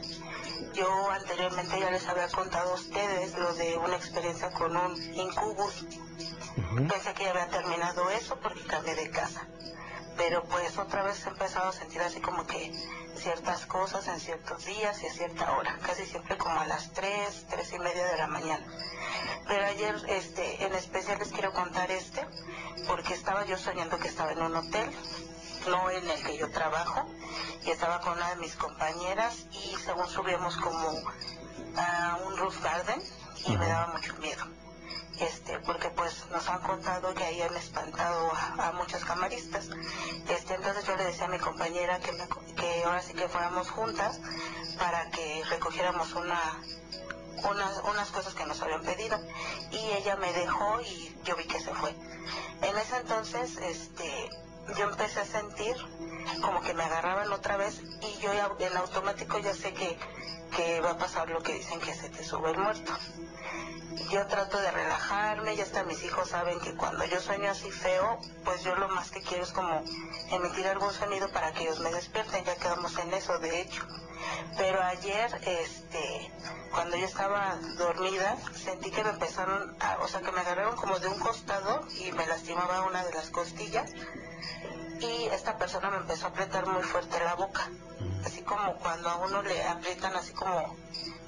Yo 0.74 1.10
anteriormente 1.10 1.78
ya 1.80 1.90
les 1.90 2.08
había 2.08 2.28
contado 2.28 2.72
a 2.72 2.74
ustedes 2.74 3.36
lo 3.36 3.52
de 3.54 3.76
una 3.76 3.96
experiencia 3.96 4.50
con 4.52 4.76
un 4.76 4.96
incubus. 5.14 5.86
Pensé 6.88 7.14
que 7.14 7.24
ya 7.24 7.30
había 7.30 7.48
terminado 7.48 8.08
eso 8.10 8.38
porque 8.40 8.64
cambié 8.64 8.94
de 8.94 9.10
casa. 9.10 9.46
Pero 10.16 10.44
pues 10.44 10.78
otra 10.78 11.02
vez 11.02 11.24
he 11.26 11.30
empezado 11.30 11.70
a 11.70 11.72
sentir 11.72 12.00
así 12.02 12.20
como 12.20 12.46
que 12.46 12.72
ciertas 13.22 13.66
cosas 13.66 14.08
en 14.08 14.18
ciertos 14.18 14.64
días 14.64 15.00
y 15.02 15.06
a 15.06 15.12
cierta 15.12 15.52
hora, 15.52 15.78
casi 15.86 16.04
siempre 16.06 16.36
como 16.36 16.58
a 16.58 16.66
las 16.66 16.92
3, 16.92 17.46
3 17.48 17.72
y 17.72 17.78
media 17.78 18.06
de 18.06 18.16
la 18.16 18.26
mañana. 18.26 18.66
Pero 19.46 19.64
ayer 19.66 19.94
este, 20.08 20.64
en 20.64 20.74
especial 20.74 21.18
les 21.18 21.28
quiero 21.28 21.52
contar 21.52 21.90
este, 21.92 22.26
porque 22.88 23.14
estaba 23.14 23.44
yo 23.44 23.56
soñando 23.56 23.98
que 23.98 24.08
estaba 24.08 24.32
en 24.32 24.42
un 24.42 24.56
hotel, 24.56 24.90
no 25.68 25.90
en 25.90 26.10
el 26.10 26.22
que 26.24 26.36
yo 26.36 26.50
trabajo, 26.50 27.08
y 27.64 27.70
estaba 27.70 28.00
con 28.00 28.14
una 28.14 28.30
de 28.30 28.36
mis 28.36 28.56
compañeras 28.56 29.46
y 29.52 29.76
según 29.84 30.08
subíamos 30.08 30.56
como 30.56 30.88
a 31.76 32.18
un 32.26 32.36
roof 32.36 32.60
garden 32.60 33.00
y 33.46 33.56
me 33.56 33.66
daba 33.66 33.92
mucho 33.92 34.14
miedo. 34.16 34.61
Este, 35.18 35.58
porque 35.60 35.90
pues 35.90 36.26
nos 36.30 36.48
han 36.48 36.60
contado 36.62 37.14
que 37.14 37.24
ahí 37.24 37.40
han 37.42 37.56
espantado 37.56 38.32
a, 38.32 38.68
a 38.68 38.72
muchos 38.72 39.04
camaristas. 39.04 39.66
Este, 40.28 40.54
entonces 40.54 40.84
yo 40.86 40.96
le 40.96 41.04
decía 41.04 41.26
a 41.26 41.28
mi 41.28 41.38
compañera 41.38 41.98
que, 42.00 42.12
me- 42.12 42.54
que 42.54 42.84
ahora 42.84 43.02
sí 43.02 43.12
que 43.14 43.28
fuéramos 43.28 43.70
juntas 43.70 44.18
para 44.78 45.10
que 45.10 45.42
recogiéramos 45.50 46.12
una, 46.14 46.60
unas, 47.44 47.76
unas 47.84 48.10
cosas 48.10 48.34
que 48.34 48.44
nos 48.46 48.60
habían 48.62 48.82
pedido. 48.82 49.18
Y 49.70 49.92
ella 49.92 50.16
me 50.16 50.32
dejó 50.32 50.80
y 50.80 51.14
yo 51.24 51.36
vi 51.36 51.46
que 51.46 51.60
se 51.60 51.74
fue. 51.74 51.90
En 52.62 52.76
ese 52.78 52.96
entonces, 52.96 53.56
este, 53.58 54.28
yo 54.78 54.84
empecé 54.84 55.20
a 55.20 55.24
sentir 55.26 55.76
como 56.40 56.60
que 56.62 56.72
me 56.74 56.84
agarraban 56.84 57.30
otra 57.32 57.56
vez 57.56 57.80
y 58.00 58.18
yo 58.18 58.30
en 58.32 58.76
automático 58.76 59.38
ya 59.38 59.54
sé 59.54 59.72
que, 59.74 59.98
que 60.54 60.80
va 60.80 60.92
a 60.92 60.96
pasar 60.98 61.28
lo 61.30 61.42
que 61.42 61.54
dicen 61.54 61.80
que 61.80 61.94
se 61.94 62.08
te 62.08 62.24
sube 62.24 62.50
el 62.50 62.58
muerto. 62.58 62.92
Yo 64.10 64.26
trato 64.26 64.58
de 64.58 64.70
relajarme, 64.70 65.56
ya 65.56 65.64
hasta 65.64 65.82
mis 65.84 66.02
hijos 66.04 66.28
saben 66.28 66.60
que 66.60 66.74
cuando 66.74 67.04
yo 67.04 67.20
sueño 67.20 67.50
así 67.50 67.70
feo, 67.70 68.18
pues 68.44 68.62
yo 68.62 68.74
lo 68.76 68.88
más 68.88 69.10
que 69.10 69.20
quiero 69.22 69.44
es 69.44 69.52
como 69.52 69.82
emitir 70.30 70.66
algún 70.66 70.92
sonido 70.92 71.30
para 71.30 71.52
que 71.52 71.64
ellos 71.64 71.80
me 71.80 71.90
despierten, 71.90 72.44
ya 72.44 72.56
quedamos 72.56 72.96
en 72.98 73.12
eso 73.14 73.38
de 73.38 73.60
hecho. 73.60 73.84
Pero 74.56 74.82
ayer, 74.82 75.30
este, 75.46 76.30
cuando 76.70 76.96
yo 76.96 77.06
estaba 77.06 77.56
dormida, 77.76 78.36
sentí 78.54 78.90
que 78.90 79.02
me 79.02 79.10
empezaron, 79.10 79.76
a- 79.80 79.98
o 80.00 80.08
sea, 80.08 80.20
que 80.20 80.32
me 80.32 80.40
agarraron 80.40 80.76
como 80.76 80.98
de 80.98 81.08
un 81.08 81.18
costado 81.18 81.86
y 81.98 82.12
me 82.12 82.26
lastimaba 82.26 82.82
una 82.82 83.04
de 83.04 83.12
las 83.12 83.30
costillas 83.30 83.90
y 85.02 85.26
esta 85.26 85.58
persona 85.58 85.90
me 85.90 85.96
empezó 85.96 86.26
a 86.26 86.28
apretar 86.28 86.66
muy 86.66 86.82
fuerte 86.82 87.18
la 87.24 87.34
boca, 87.34 87.68
así 88.24 88.42
como 88.42 88.76
cuando 88.76 89.10
a 89.10 89.16
uno 89.16 89.42
le 89.42 89.62
aprietan 89.64 90.14
así 90.14 90.32
como 90.32 90.76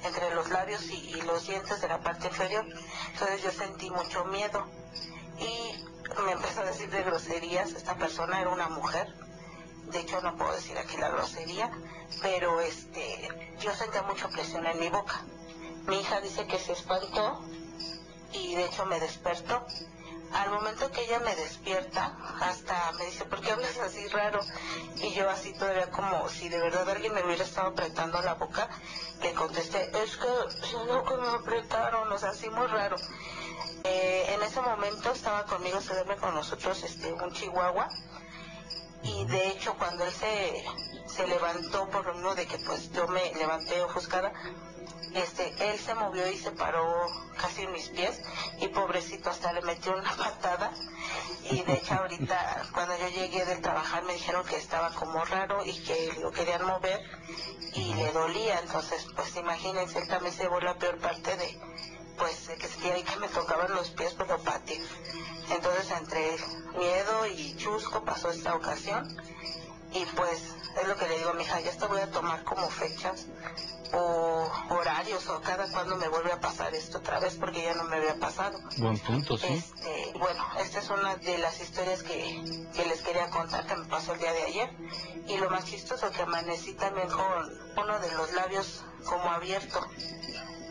entre 0.03 0.33
los 0.33 0.49
labios 0.49 0.83
y, 0.89 1.21
los 1.23 1.47
dientes 1.47 1.81
de 1.81 1.87
la 1.87 1.99
parte 1.99 2.27
inferior. 2.27 2.65
Entonces 3.11 3.43
yo 3.43 3.51
sentí 3.51 3.89
mucho 3.89 4.23
miedo 4.25 4.65
y 5.39 6.23
me 6.23 6.31
empezó 6.31 6.61
a 6.61 6.65
decir 6.65 6.89
de 6.89 7.03
groserías. 7.03 7.71
Esta 7.73 7.95
persona 7.95 8.39
era 8.39 8.49
una 8.49 8.69
mujer. 8.69 9.13
De 9.91 9.99
hecho 9.99 10.21
no 10.21 10.35
puedo 10.37 10.53
decir 10.53 10.77
aquí 10.77 10.97
la 10.97 11.09
grosería, 11.09 11.69
pero 12.21 12.61
este, 12.61 13.29
yo 13.59 13.73
sentía 13.73 14.03
mucha 14.03 14.29
presión 14.29 14.65
en 14.65 14.79
mi 14.79 14.89
boca. 14.89 15.21
Mi 15.87 15.99
hija 15.99 16.21
dice 16.21 16.47
que 16.47 16.57
se 16.57 16.71
espantó 16.71 17.41
y 18.31 18.55
de 18.55 18.65
hecho 18.65 18.85
me 18.85 18.99
despertó. 18.99 19.65
Al 20.35 20.51
momento 20.51 20.91
que 20.91 21.01
ella 21.05 21.19
me 21.21 21.33
despierta, 21.33 22.13
hasta 22.41 22.91
me 22.93 23.05
dice, 23.05 23.23
¿por 23.23 23.39
qué 23.39 23.51
hablas 23.51 23.77
así 23.77 24.05
raro? 24.09 24.41
Y 24.97 25.13
yo 25.13 25.29
así 25.29 25.53
todavía 25.53 25.89
como 25.91 26.27
si 26.27 26.49
de 26.49 26.59
verdad 26.59 26.89
alguien 26.89 27.13
me 27.13 27.23
hubiera 27.23 27.45
estado 27.45 27.69
apretando 27.69 28.21
la 28.21 28.33
boca, 28.33 28.67
le 29.21 29.31
contesté, 29.33 29.89
es 30.03 30.17
que 30.17 30.27
solo 30.67 31.05
que 31.05 31.15
me 31.15 31.29
apretaron, 31.29 32.11
o 32.11 32.19
sea, 32.19 32.31
así 32.31 32.49
muy 32.49 32.67
raro. 32.67 32.97
Eh, 33.85 34.33
en 34.33 34.41
ese 34.43 34.59
momento 34.59 35.13
estaba 35.13 35.45
conmigo, 35.45 35.79
se 35.79 35.93
duerme 35.93 36.17
con 36.17 36.35
nosotros 36.35 36.83
este, 36.83 37.13
un 37.13 37.31
chihuahua, 37.31 37.87
y 39.03 39.25
de 39.27 39.47
hecho 39.47 39.77
cuando 39.77 40.03
él 40.03 40.11
se, 40.11 40.65
se 41.07 41.27
levantó 41.27 41.87
por 41.89 42.05
lo 42.07 42.13
mismo 42.13 42.35
de 42.35 42.45
que 42.45 42.57
pues 42.57 42.91
yo 42.91 43.07
me 43.07 43.33
levanté 43.35 43.81
ofuscada, 43.83 44.33
este, 45.15 45.71
él 45.71 45.79
se 45.79 45.95
movió 45.95 46.29
y 46.29 46.37
se 46.37 46.51
paró 46.51 47.07
casi 47.39 47.61
en 47.63 47.71
mis 47.71 47.89
pies 47.89 48.21
y 48.59 48.67
pobrecito 48.67 49.29
hasta 49.29 49.53
le 49.53 49.61
metió 49.61 49.95
una 49.95 50.11
patada. 50.17 50.71
Y 51.49 51.61
de 51.61 51.73
hecho 51.73 51.93
ahorita 51.93 52.63
cuando 52.73 52.97
yo 52.97 53.07
llegué 53.07 53.45
del 53.45 53.61
trabajar 53.61 54.03
me 54.03 54.13
dijeron 54.13 54.45
que 54.45 54.57
estaba 54.57 54.91
como 54.91 55.23
raro 55.23 55.63
y 55.65 55.73
que 55.83 56.13
lo 56.21 56.31
querían 56.31 56.65
mover 56.65 56.99
y 57.73 57.93
le 57.93 58.11
dolía. 58.11 58.59
Entonces 58.59 59.07
pues 59.15 59.35
imagínense 59.37 59.99
él 59.99 60.07
también 60.07 60.33
se 60.33 60.43
llevó 60.43 60.59
la 60.59 60.77
peor 60.77 60.99
parte 60.99 61.35
de 61.37 61.59
pues 62.17 62.47
de 62.47 62.55
que 62.55 62.67
sentía 62.67 63.03
que 63.03 63.15
me 63.17 63.27
tocaban 63.27 63.73
los 63.73 63.89
pies 63.91 64.13
pues 64.13 64.29
lo 64.29 64.39
pateé 64.39 64.81
entonces 65.49 65.91
entre 65.91 66.37
miedo 66.77 67.27
y 67.27 67.55
chusco 67.57 68.03
pasó 68.03 68.29
esta 68.29 68.55
ocasión 68.55 69.05
y 69.95 70.05
pues 70.15 70.55
es 70.81 70.87
lo 70.87 70.95
que 70.97 71.07
le 71.07 71.17
digo 71.17 71.29
a 71.29 71.33
mi 71.33 71.43
hija, 71.43 71.61
ya 71.61 71.71
te 71.71 71.85
voy 71.87 72.01
a 72.01 72.11
tomar 72.11 72.43
como 72.43 72.69
fechas 72.69 73.27
o 73.93 74.51
horarios 74.69 75.27
o 75.29 75.39
cada 75.41 75.71
cuando 75.71 75.95
me 75.95 76.09
vuelve 76.09 76.33
a 76.33 76.39
pasar 76.41 76.75
esto 76.75 76.97
otra 76.97 77.19
vez 77.19 77.35
porque 77.35 77.63
ya 77.63 77.73
no 77.75 77.85
me 77.85 77.95
había 77.95 78.19
pasado. 78.19 78.59
Buen 78.77 78.99
punto, 78.99 79.37
sí. 79.37 79.47
Este, 79.47 80.11
bueno, 80.19 80.43
esta 80.59 80.79
es 80.79 80.89
una 80.89 81.15
de 81.15 81.37
las 81.37 81.61
historias 81.61 82.03
que, 82.03 82.43
que 82.73 82.85
les 82.85 83.01
quería 83.01 83.29
contar 83.29 83.65
que 83.65 83.75
me 83.75 83.85
pasó 83.85 84.13
el 84.13 84.19
día 84.19 84.33
de 84.33 84.43
ayer. 84.43 84.69
Y 85.27 85.37
lo 85.37 85.49
más 85.49 85.63
chistoso 85.65 86.11
que 86.11 86.23
amanecí 86.23 86.73
también 86.73 87.07
con 87.07 87.25
uno 87.77 87.99
de 87.99 88.11
los 88.11 88.33
labios 88.33 88.83
como 89.05 89.31
abierto. 89.31 89.79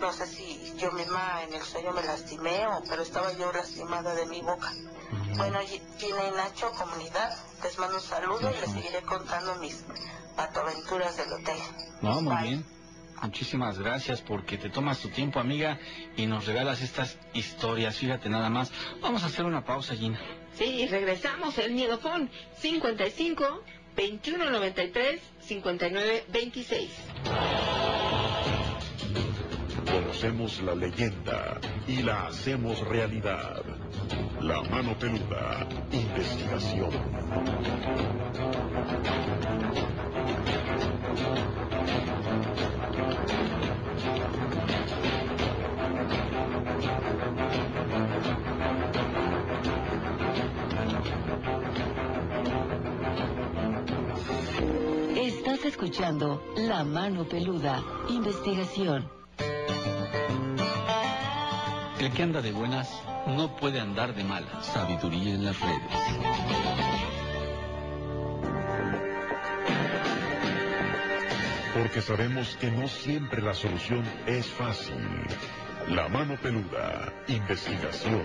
No 0.01 0.13
sé 0.13 0.27
si 0.27 0.75
yo 0.77 0.93
misma 0.93 1.45
en 1.45 1.55
el 1.55 1.63
sueño 1.63 1.93
me 1.93 2.03
lastimé 2.03 2.67
o 2.67 2.83
pero 2.87 3.01
estaba 3.03 3.33
yo 3.33 3.51
lastimada 3.53 4.15
de 4.15 4.27
mi 4.27 4.43
boca. 4.43 4.71
Bueno, 5.37 5.59
Gi- 5.61 5.81
Gina 5.99 6.29
y 6.29 6.31
Nacho, 6.37 6.71
comunidad, 6.73 7.31
les 7.63 7.79
mando 7.79 7.97
un 7.97 8.03
saludo 8.03 8.51
y 8.51 8.61
les 8.61 8.71
seguiré 8.71 9.03
contando 9.03 9.55
mis 9.57 9.85
patoaventuras 10.37 11.17
del 11.17 11.33
hotel. 11.33 11.59
No, 12.03 12.21
muy 12.21 12.37
bien. 12.43 12.65
Muchísimas 13.23 13.79
gracias 13.79 14.21
porque 14.21 14.59
te 14.59 14.69
tomas 14.69 14.99
tu 14.99 15.09
tiempo, 15.09 15.41
amiga, 15.41 15.79
y 16.17 16.27
nos 16.27 16.47
regalas 16.47 16.83
estas 16.83 17.17
historias. 17.33 17.97
Fíjate 17.97 18.29
nada 18.29 18.51
más. 18.51 18.71
Vamos 19.01 19.23
a 19.23 19.27
hacer 19.27 19.45
una 19.47 19.65
pausa, 19.65 19.95
Gina. 19.95 20.21
Sí, 20.59 20.87
regresamos 20.89 21.57
el 21.59 21.73
Miedofón 21.73 22.31
55 22.61 23.63
2193 23.97 25.21
5926. 25.47 26.91
Conocemos 29.95 30.61
la 30.63 30.75
leyenda 30.75 31.61
y 31.87 32.03
la 32.03 32.27
hacemos 32.27 32.81
realidad. 32.81 33.63
La 34.41 34.61
mano 34.63 34.99
peluda, 34.99 35.69
investigación. 35.93 36.91
Estás 55.17 55.65
escuchando 55.67 56.43
La 56.57 56.83
Mano 56.83 57.25
Peluda, 57.29 57.81
investigación. 58.09 59.24
El 62.05 62.13
que 62.13 62.23
anda 62.23 62.43
de 62.43 62.53
buenas 62.53 63.03
no 63.27 63.57
puede 63.57 63.81
andar 63.81 64.15
de 64.15 64.25
malas. 64.25 64.67
Sabiduría 64.67 65.37
en 65.37 65.47
las 65.47 65.59
redes. 65.59 65.81
porque 71.75 72.03
sabemos 72.03 72.57
que 72.57 72.71
no 72.71 72.89
siempre 72.89 73.41
la 73.41 73.55
solución 73.55 74.05
es 74.27 74.47
fácil. 74.47 74.95
La 75.89 76.09
mano 76.09 76.37
peluda, 76.43 77.11
investigación. 77.29 78.23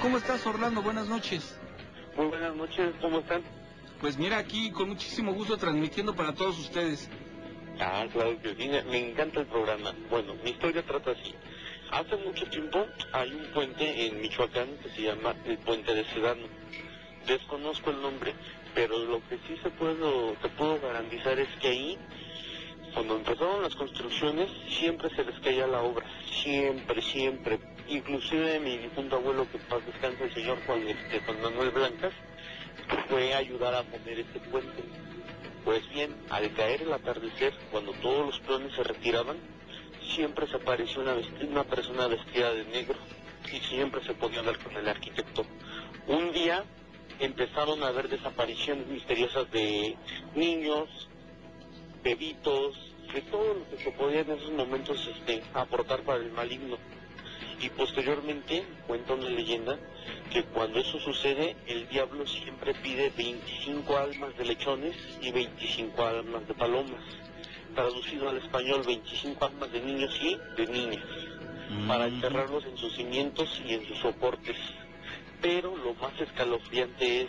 ¿Cómo 0.00 0.16
estás, 0.16 0.46
Orlando? 0.46 0.80
Buenas 0.82 1.06
noches. 1.06 1.58
Muy 2.16 2.26
buenas 2.28 2.56
noches, 2.56 2.94
¿cómo 3.02 3.18
están? 3.20 3.42
Pues 4.00 4.16
mira, 4.16 4.38
aquí 4.38 4.70
con 4.70 4.88
muchísimo 4.88 5.34
gusto 5.34 5.58
transmitiendo 5.58 6.14
para 6.14 6.34
todos 6.34 6.58
ustedes. 6.58 7.10
Ah, 7.78 8.06
claro 8.10 8.40
que 8.40 8.54
sí, 8.56 8.68
me 8.90 9.10
encanta 9.10 9.40
el 9.40 9.46
programa. 9.46 9.94
Bueno, 10.08 10.34
mi 10.42 10.50
historia 10.50 10.82
trata 10.82 11.10
así. 11.10 11.34
Hace 11.90 12.16
mucho 12.16 12.44
tiempo 12.46 12.86
hay 13.12 13.32
un 13.32 13.46
puente 13.52 14.06
en 14.06 14.20
Michoacán 14.20 14.68
que 14.82 14.90
se 14.90 15.02
llama 15.02 15.34
el 15.46 15.56
Puente 15.58 15.94
de 15.94 16.04
Sedano. 16.04 16.46
Desconozco 17.26 17.90
el 17.90 18.02
nombre, 18.02 18.34
pero 18.74 18.98
lo 18.98 19.26
que 19.28 19.36
sí 19.46 19.56
se 19.62 19.70
puedo, 19.70 20.32
te 20.42 20.48
puedo 20.50 20.78
garantizar 20.80 21.38
es 21.38 21.48
que 21.60 21.68
ahí 21.68 21.98
cuando 22.92 23.16
empezaron 23.16 23.62
las 23.62 23.74
construcciones 23.74 24.50
siempre 24.68 25.08
se 25.16 25.24
les 25.24 25.38
caía 25.40 25.66
la 25.66 25.80
obra, 25.80 26.06
siempre, 26.42 27.00
siempre. 27.00 27.58
Inclusive 27.88 28.60
mi 28.60 28.76
difunto 28.76 29.16
abuelo, 29.16 29.46
que 29.50 29.58
paz 29.58 29.80
descansa 29.86 30.24
el 30.24 30.34
señor 30.34 30.58
Juan, 30.66 30.86
este, 30.88 31.20
Juan 31.20 31.40
Manuel 31.40 31.70
Blancas, 31.70 32.12
fue 33.08 33.32
a 33.32 33.38
ayudar 33.38 33.74
a 33.74 33.82
poner 33.82 34.20
este 34.20 34.40
puente. 34.40 34.84
Pues 35.64 35.88
bien, 35.90 36.14
al 36.28 36.52
caer 36.52 36.82
el 36.82 36.92
atardecer, 36.92 37.54
cuando 37.70 37.92
todos 37.92 38.26
los 38.26 38.40
planes 38.40 38.74
se 38.74 38.82
retiraban, 38.82 39.38
siempre 40.08 40.46
se 40.46 40.56
apareció 40.56 41.02
una, 41.02 41.16
una 41.48 41.64
persona 41.64 42.06
vestida 42.06 42.52
de 42.52 42.64
negro 42.64 42.96
y 43.52 43.58
siempre 43.60 44.02
se 44.04 44.14
podía 44.14 44.40
hablar 44.40 44.58
con 44.58 44.76
el 44.76 44.88
arquitecto. 44.88 45.44
Un 46.06 46.32
día 46.32 46.64
empezaron 47.20 47.82
a 47.82 47.88
haber 47.88 48.08
desapariciones 48.08 48.86
misteriosas 48.86 49.50
de 49.50 49.96
niños, 50.34 50.88
bebitos, 52.02 52.76
de 53.12 53.22
todo 53.22 53.54
lo 53.54 53.70
que 53.70 53.82
se 53.82 53.90
podía 53.92 54.20
en 54.20 54.30
esos 54.32 54.52
momentos 54.52 55.08
este, 55.16 55.42
aportar 55.54 56.02
para 56.02 56.18
el 56.18 56.30
maligno. 56.30 56.76
Y 57.60 57.70
posteriormente 57.70 58.64
cuenta 58.86 59.14
una 59.14 59.28
leyenda 59.28 59.78
que 60.30 60.44
cuando 60.44 60.78
eso 60.78 61.00
sucede, 61.00 61.56
el 61.66 61.88
diablo 61.88 62.26
siempre 62.26 62.74
pide 62.74 63.10
25 63.16 63.96
almas 63.96 64.36
de 64.36 64.44
lechones 64.44 64.96
y 65.20 65.32
25 65.32 66.04
almas 66.04 66.46
de 66.46 66.54
palomas. 66.54 67.02
Traducido 67.78 68.28
al 68.28 68.38
español, 68.38 68.82
25 68.84 69.44
almas 69.44 69.70
de 69.70 69.80
niños 69.80 70.12
y 70.20 70.36
de 70.56 70.66
niñas, 70.66 71.04
para 71.86 72.08
enterrarlos 72.08 72.64
en 72.64 72.76
sus 72.76 72.92
cimientos 72.96 73.48
y 73.64 73.74
en 73.74 73.86
sus 73.86 73.98
soportes. 73.98 74.56
Pero 75.40 75.76
lo 75.76 75.94
más 75.94 76.20
escalofriante 76.20 77.22
es 77.22 77.28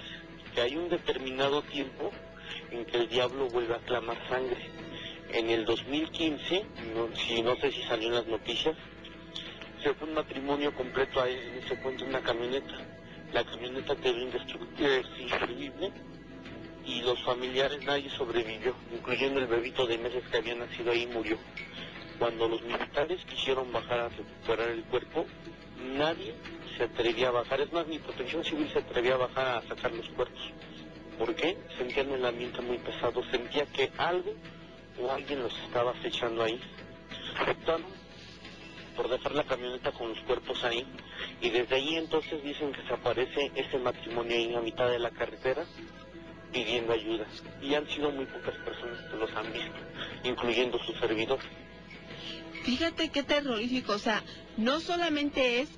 que 0.56 0.62
hay 0.62 0.76
un 0.76 0.89
determinado 0.89 1.62
tiempo 1.62 2.12
en 2.72 2.84
que 2.86 2.97
el 2.97 3.10
diablo 3.10 3.47
vuelve 3.50 3.76
a 3.76 3.86
clamar 3.86 4.18
sangre. 4.28 4.72
En 5.34 5.52
el 5.52 5.66
2015, 5.66 6.66
no, 6.95 7.16
si 7.16 7.43
no 7.43 7.56
sé 7.58 7.72
si 7.72 7.84
salió 7.84 8.08
en 8.08 8.16
las 8.16 8.26
noticias, 8.26 8.76
se 9.84 9.93
fue 9.93 10.08
un 10.08 10.16
matrimonio 10.16 10.74
completo 10.74 11.22
ahí 11.22 11.36
en 11.36 11.64
ese 11.64 11.76
puente 11.76 12.06
una 12.06 12.22
camioneta. 12.22 12.74
La 13.34 13.43
camioneta 13.43 13.95
quedó 13.97 14.18
indestructible 14.18 15.04
y 16.90 17.02
los 17.02 17.22
familiares 17.24 17.86
nadie 17.86 18.10
sobrevivió, 18.10 18.74
incluyendo 18.92 19.40
el 19.40 19.46
bebito 19.46 19.86
de 19.86 20.00
meses 20.00 20.24
que 20.32 20.38
había 20.38 20.56
nacido 20.56 20.92
ahí 20.92 21.06
murió. 21.06 21.38
Cuando 22.18 22.48
los 22.48 22.62
militares 22.64 23.22
quisieron 23.26 23.72
bajar 23.72 24.00
a 24.00 24.10
recuperar 24.10 24.70
el 24.70 24.84
cuerpo, 24.86 25.26
nadie 25.96 26.34
se 26.76 26.86
atrevía 26.86 27.28
a 27.28 27.32
bajar. 27.32 27.62
Es 27.62 27.72
más, 27.72 27.86
ni 27.88 28.00
protección 28.00 28.44
civil 28.44 28.68
se 28.74 28.80
atrevía 28.80 29.14
a 29.14 29.18
bajar 29.18 29.48
a 29.48 29.68
sacar 29.68 29.92
los 29.92 30.10
cuerpos. 30.10 30.42
¿Por 31.20 31.36
qué? 31.36 31.58
Sentían 31.78 32.12
el 32.12 32.26
ambiente 32.26 32.60
muy 32.62 32.80
pesado, 32.80 33.24
sentía 33.30 33.68
que 33.68 33.92
algo 33.98 34.34
o 35.00 35.12
alguien 35.12 35.44
los 35.44 35.56
estaba 35.60 35.92
acechando 35.92 36.44
ahí. 36.44 36.60
Optaron 37.48 37.86
por 38.96 39.10
dejar 39.10 39.34
la 39.34 39.44
camioneta 39.44 39.92
con 39.92 40.10
los 40.10 40.20
cuerpos 40.22 40.64
ahí 40.64 40.86
y 41.40 41.52
desde 41.52 41.76
ahí 41.76 41.96
entonces 41.96 42.44
dicen 42.44 42.74
que 42.74 42.82
se 42.82 42.94
aparece 42.94 43.52
ese 43.56 43.78
matrimonio 43.78 44.36
ahí 44.36 44.52
la 44.52 44.60
mitad 44.60 44.90
de 44.90 45.00
la 45.00 45.12
carretera 45.12 45.66
pidiendo 46.52 46.93
ayuda 46.93 47.26
y 47.62 47.74
han 47.74 47.88
sido 47.88 48.12
muy 48.12 48.26
pocas 48.26 48.56
personas 48.66 49.00
que 49.10 49.18
los 49.18 49.32
han 49.36 49.52
visto, 49.52 49.78
incluyendo 50.24 50.80
su 50.84 50.93
servidor. 50.93 51.39
Fíjate 52.64 53.10
qué 53.10 53.24
terrorífico, 53.24 53.93
o 53.93 54.00
sea, 54.00 54.24
no 54.58 54.80
solamente 54.80 55.62
es 55.62 55.70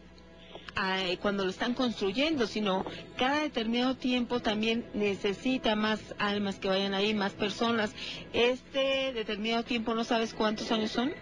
eh, 0.82 1.18
cuando 1.22 1.44
lo 1.44 1.50
están 1.50 1.74
construyendo, 1.74 2.48
sino 2.48 2.86
cada 3.18 3.42
determinado 3.42 3.96
tiempo 3.96 4.40
también 4.40 4.86
necesita 4.94 5.76
más 5.76 6.00
almas 6.18 6.60
que 6.60 6.70
vayan 6.70 6.94
ahí, 6.94 7.14
más 7.14 7.34
personas. 7.34 7.94
Este 8.34 9.12
determinado 9.14 9.64
tiempo, 9.64 9.94
¿no 9.94 10.04
sabes 10.04 10.34
cuántos 10.34 10.72
años 10.72 10.92
son? 10.92 11.14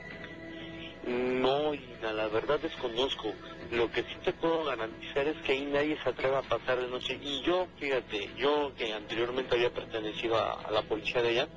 No, 1.10 1.74
Ina, 1.74 2.14
la 2.14 2.28
verdad 2.28 2.60
desconozco. 2.60 3.34
Lo 3.72 3.90
que 3.92 4.04
sí 4.04 4.16
te 4.24 4.32
puedo 4.34 4.64
garantizar 4.66 5.28
es 5.28 5.38
que 5.44 5.54
ahí 5.54 5.66
nadie 5.66 5.98
se 6.04 6.10
atreve 6.10 6.36
a 6.36 6.42
pasar 6.44 6.80
de 6.80 6.88
noche. 6.88 7.20
Y 7.22 7.42
yo, 7.42 7.68
fíjate, 7.80 8.30
yo 8.38 8.72
que 8.78 8.94
anteriormente 8.94 9.56
había 9.56 9.74
pertenecido 9.74 10.38
a, 10.38 10.62
a 10.62 10.72
la 10.72 10.84
policía 10.84 11.22
de 11.24 11.30
allá, 11.30 11.48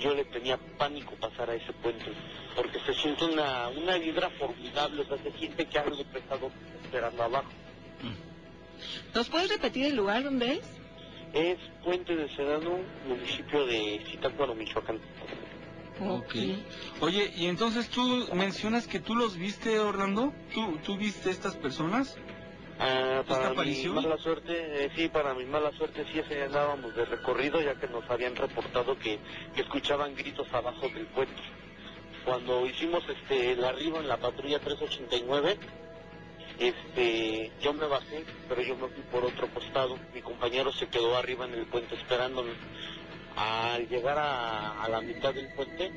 yo 0.00 0.14
le 0.14 0.24
tenía 0.24 0.58
pánico 0.78 1.14
pasar 1.14 1.50
a 1.50 1.54
ese 1.54 1.72
puente, 1.74 2.06
porque 2.56 2.80
se 2.80 2.94
siente 2.94 3.24
una, 3.24 3.68
una 3.68 3.96
vibra 3.98 4.30
formidable, 4.30 5.02
o 5.02 5.06
sea, 5.06 5.18
se 5.18 5.38
siente 5.38 5.66
que 5.66 5.78
algo 5.78 6.02
pesado 6.04 6.50
esperando 6.82 7.22
abajo. 7.22 7.50
¿Nos 9.14 9.28
puedes 9.28 9.48
repetir 9.48 9.86
el 9.86 9.96
lugar 9.96 10.24
donde 10.24 10.54
es? 10.54 10.76
Es 11.32 11.58
Puente 11.84 12.16
de 12.16 12.28
Sedano, 12.34 12.78
municipio 13.06 13.66
de 13.66 14.02
Zitácuaro, 14.10 14.54
Michoacán. 14.54 15.00
Ok. 16.00 16.34
Oye, 17.00 17.32
y 17.36 17.46
entonces 17.46 17.88
tú 17.88 18.26
mencionas 18.34 18.86
que 18.86 19.00
tú 19.00 19.14
los 19.14 19.36
viste, 19.36 19.78
Orlando. 19.78 20.32
¿Tú, 20.52 20.78
tú 20.84 20.96
viste 20.96 21.30
estas 21.30 21.56
personas? 21.56 22.16
Ah, 22.78 23.22
para 23.26 23.46
mi 23.48 23.52
aparición? 23.54 23.94
mala 23.94 24.18
suerte, 24.18 24.84
eh, 24.84 24.90
sí, 24.94 25.08
para 25.08 25.32
mi 25.32 25.46
mala 25.46 25.72
suerte 25.72 26.04
sí 26.12 26.18
ese 26.18 26.42
andábamos 26.42 26.94
de 26.94 27.06
recorrido 27.06 27.62
ya 27.62 27.74
que 27.76 27.88
nos 27.88 28.08
habían 28.10 28.36
reportado 28.36 28.98
que, 28.98 29.18
que 29.54 29.62
escuchaban 29.62 30.14
gritos 30.14 30.46
abajo 30.52 30.86
del 30.88 31.06
puente. 31.06 31.42
Cuando 32.26 32.66
hicimos 32.66 33.02
este 33.08 33.52
el 33.52 33.64
arribo 33.64 33.98
en 34.00 34.08
la 34.08 34.18
patrulla 34.18 34.58
389, 34.58 35.58
este, 36.58 37.52
yo 37.62 37.72
me 37.72 37.86
bajé, 37.86 38.24
pero 38.48 38.62
yo 38.62 38.76
me 38.76 38.88
fui 38.88 39.02
por 39.10 39.24
otro 39.24 39.48
costado. 39.54 39.98
Mi 40.14 40.20
compañero 40.22 40.72
se 40.72 40.88
quedó 40.88 41.16
arriba 41.16 41.46
en 41.46 41.54
el 41.54 41.66
puente 41.66 41.94
esperándome. 41.94 42.52
Al 43.36 43.86
llegar 43.88 44.16
a, 44.18 44.88
la 44.88 45.00
mitad 45.02 45.34
del 45.34 45.48
puente, 45.48 45.92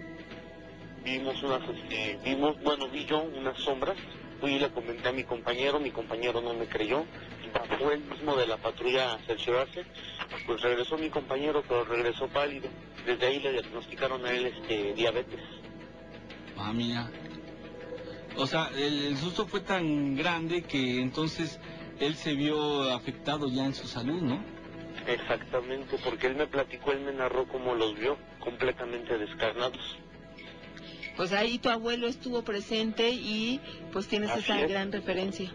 vimos 1.03 1.41
unas, 1.41 1.61
este, 1.69 2.19
vimos, 2.23 2.61
bueno, 2.61 2.89
vi 2.89 3.05
yo 3.05 3.21
unas 3.21 3.57
sombras. 3.59 3.97
Fui 4.41 4.53
y 4.53 4.59
le 4.59 4.69
comenté 4.69 5.09
a 5.09 5.11
mi 5.11 5.23
compañero, 5.23 5.79
mi 5.79 5.91
compañero 5.91 6.41
no 6.41 6.53
me 6.53 6.67
creyó. 6.67 7.05
Bajó 7.53 7.91
él 7.91 8.01
mismo 8.01 8.35
de 8.35 8.47
la 8.47 8.57
patrulla 8.57 9.13
a 9.13 9.19
cerciorarse. 9.25 9.85
Pues 10.45 10.61
regresó 10.61 10.97
mi 10.97 11.09
compañero, 11.09 11.63
pero 11.67 11.83
regresó 11.85 12.27
pálido. 12.27 12.69
Desde 13.05 13.25
ahí 13.25 13.39
le 13.39 13.53
diagnosticaron 13.53 14.25
a 14.25 14.31
él 14.31 14.45
este, 14.47 14.93
diabetes. 14.93 15.39
Ah. 16.57 16.73
O 18.35 18.45
sea, 18.45 18.69
el, 18.75 19.07
el 19.07 19.17
susto 19.17 19.47
fue 19.47 19.61
tan 19.61 20.15
grande 20.15 20.63
que 20.63 21.01
entonces 21.01 21.59
él 21.99 22.15
se 22.15 22.33
vio 22.33 22.93
afectado 22.93 23.49
ya 23.49 23.65
en 23.65 23.73
su 23.73 23.87
salud, 23.87 24.21
¿no? 24.21 24.58
Exactamente, 25.09 25.97
porque 26.03 26.27
él 26.27 26.35
me 26.35 26.45
platicó, 26.45 26.91
él 26.91 26.99
me 27.01 27.11
narró 27.11 27.47
cómo 27.47 27.73
los 27.73 27.95
vio 27.97 28.17
completamente 28.39 29.17
descarnados. 29.17 29.97
Pues 31.17 31.33
ahí 31.33 31.57
tu 31.57 31.69
abuelo 31.69 32.07
estuvo 32.07 32.43
presente 32.43 33.09
y 33.09 33.59
pues 33.91 34.07
tienes 34.07 34.29
Así 34.29 34.41
esa 34.41 34.61
es. 34.61 34.69
gran 34.69 34.91
referencia. 34.91 35.51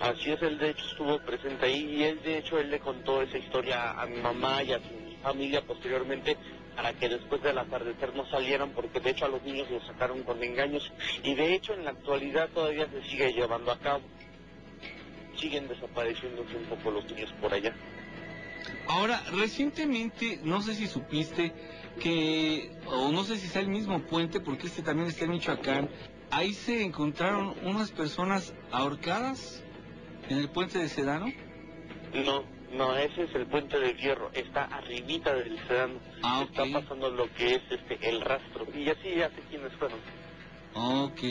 Así 0.00 0.30
es, 0.30 0.42
él 0.42 0.58
de 0.58 0.70
hecho 0.70 0.84
estuvo 0.90 1.18
presente 1.20 1.66
ahí 1.66 1.96
y 1.96 2.02
él 2.02 2.20
de 2.22 2.38
hecho 2.38 2.58
él 2.58 2.68
le 2.70 2.80
contó 2.80 3.22
esa 3.22 3.38
historia 3.38 3.92
a 3.92 4.06
mi 4.06 4.20
mamá 4.20 4.62
y 4.62 4.72
a 4.72 4.78
su 4.78 5.16
familia 5.22 5.62
posteriormente 5.62 6.36
para 6.74 6.92
que 6.92 7.08
después 7.08 7.42
del 7.42 7.56
atardecer 7.56 8.14
no 8.14 8.28
salieran 8.28 8.72
porque 8.72 9.00
de 9.00 9.10
hecho 9.10 9.24
a 9.24 9.28
los 9.28 9.42
niños 9.44 9.70
los 9.70 9.86
sacaron 9.86 10.22
con 10.24 10.42
engaños 10.42 10.92
y 11.22 11.34
de 11.34 11.54
hecho 11.54 11.72
en 11.72 11.84
la 11.84 11.92
actualidad 11.92 12.50
todavía 12.50 12.86
se 12.90 13.08
sigue 13.08 13.32
llevando 13.32 13.70
a 13.70 13.78
cabo. 13.78 14.02
Siguen 15.38 15.68
desapareciéndose 15.68 16.56
un 16.56 16.64
poco 16.64 16.90
los 16.90 17.04
niños 17.10 17.32
por 17.40 17.54
allá. 17.54 17.74
Ahora, 18.88 19.22
recientemente, 19.32 20.40
no 20.42 20.62
sé 20.62 20.74
si 20.74 20.86
supiste 20.86 21.52
que, 22.00 22.70
o 22.86 23.10
no 23.10 23.24
sé 23.24 23.36
si 23.36 23.48
sea 23.48 23.62
el 23.62 23.68
mismo 23.68 24.00
puente, 24.02 24.40
porque 24.40 24.66
este 24.66 24.82
también 24.82 25.08
está 25.08 25.24
en 25.24 25.30
Michoacán, 25.32 25.88
ahí 26.30 26.52
se 26.52 26.82
encontraron 26.82 27.54
unas 27.62 27.90
personas 27.90 28.54
ahorcadas 28.70 29.62
en 30.28 30.38
el 30.38 30.48
puente 30.50 30.78
de 30.78 30.88
Sedano. 30.88 31.26
No, 32.14 32.44
no, 32.72 32.96
ese 32.96 33.24
es 33.24 33.34
el 33.34 33.46
puente 33.46 33.78
de 33.78 33.94
hierro, 33.94 34.30
está 34.32 34.64
arribita 34.64 35.34
del 35.34 35.58
sedano. 35.66 36.00
Está 36.42 36.64
pasando 36.72 37.10
lo 37.10 37.32
que 37.34 37.54
es 37.54 37.62
este 37.70 38.08
el 38.08 38.20
rastro. 38.20 38.66
Y 38.74 38.88
así 38.88 39.14
ya 39.16 39.28
sé 39.30 39.42
quiénes 39.48 39.72
fueron. 39.74 39.98
Ok. 40.74 41.22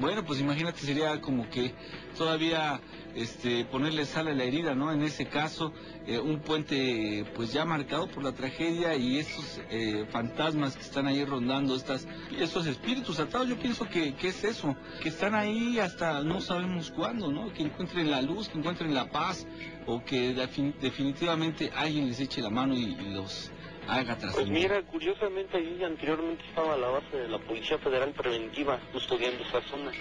Bueno, 0.00 0.24
pues 0.24 0.40
imagínate, 0.40 0.80
sería 0.80 1.20
como 1.20 1.48
que 1.50 1.74
todavía 2.16 2.80
este, 3.14 3.64
ponerle 3.66 4.06
sal 4.06 4.26
a 4.28 4.32
la 4.34 4.42
herida, 4.44 4.74
¿no? 4.74 4.90
En 4.90 5.02
ese 5.02 5.26
caso, 5.28 5.72
eh, 6.06 6.18
un 6.18 6.40
puente 6.40 7.24
pues 7.36 7.52
ya 7.52 7.64
marcado 7.66 8.08
por 8.08 8.24
la 8.24 8.32
tragedia 8.32 8.96
y 8.96 9.18
estos 9.18 9.60
eh, 9.70 10.06
fantasmas 10.10 10.74
que 10.76 10.82
están 10.82 11.06
ahí 11.06 11.22
rondando, 11.24 11.76
estos 11.76 12.66
espíritus 12.66 13.20
atados, 13.20 13.48
yo 13.48 13.58
pienso 13.58 13.86
que, 13.86 14.14
que 14.14 14.28
es 14.28 14.42
eso, 14.44 14.74
que 15.02 15.10
están 15.10 15.34
ahí 15.34 15.78
hasta 15.78 16.22
no 16.22 16.40
sabemos 16.40 16.90
cuándo, 16.90 17.30
¿no? 17.30 17.52
Que 17.52 17.62
encuentren 17.62 18.10
la 18.10 18.22
luz, 18.22 18.48
que 18.48 18.58
encuentren 18.58 18.94
la 18.94 19.10
paz 19.10 19.46
o 19.86 20.02
que 20.02 20.34
defin- 20.34 20.74
definitivamente 20.80 21.70
alguien 21.76 22.08
les 22.08 22.18
eche 22.18 22.40
la 22.40 22.50
mano 22.50 22.74
y 22.74 22.96
los 23.12 23.51
haga 23.88 24.16
Pues 24.16 24.48
mira, 24.48 24.82
curiosamente 24.82 25.56
allí 25.56 25.82
anteriormente 25.82 26.44
estaba 26.48 26.76
la 26.76 26.88
base 26.88 27.16
de 27.16 27.28
la 27.28 27.38
Policía 27.38 27.78
Federal 27.78 28.12
Preventiva 28.12 28.80
custodiando 28.92 29.42
esa 29.44 29.60
zona. 29.62 29.92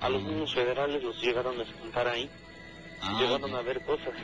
A 0.00 0.08
los 0.08 0.22
mismos 0.22 0.54
federales 0.54 1.02
los 1.02 1.20
llegaron 1.22 1.58
a 1.58 1.62
espantar 1.62 2.08
ahí. 2.08 2.28
Ah, 3.00 3.18
llegaron 3.20 3.54
a 3.54 3.62
ver 3.62 3.84
cosas. 3.84 4.14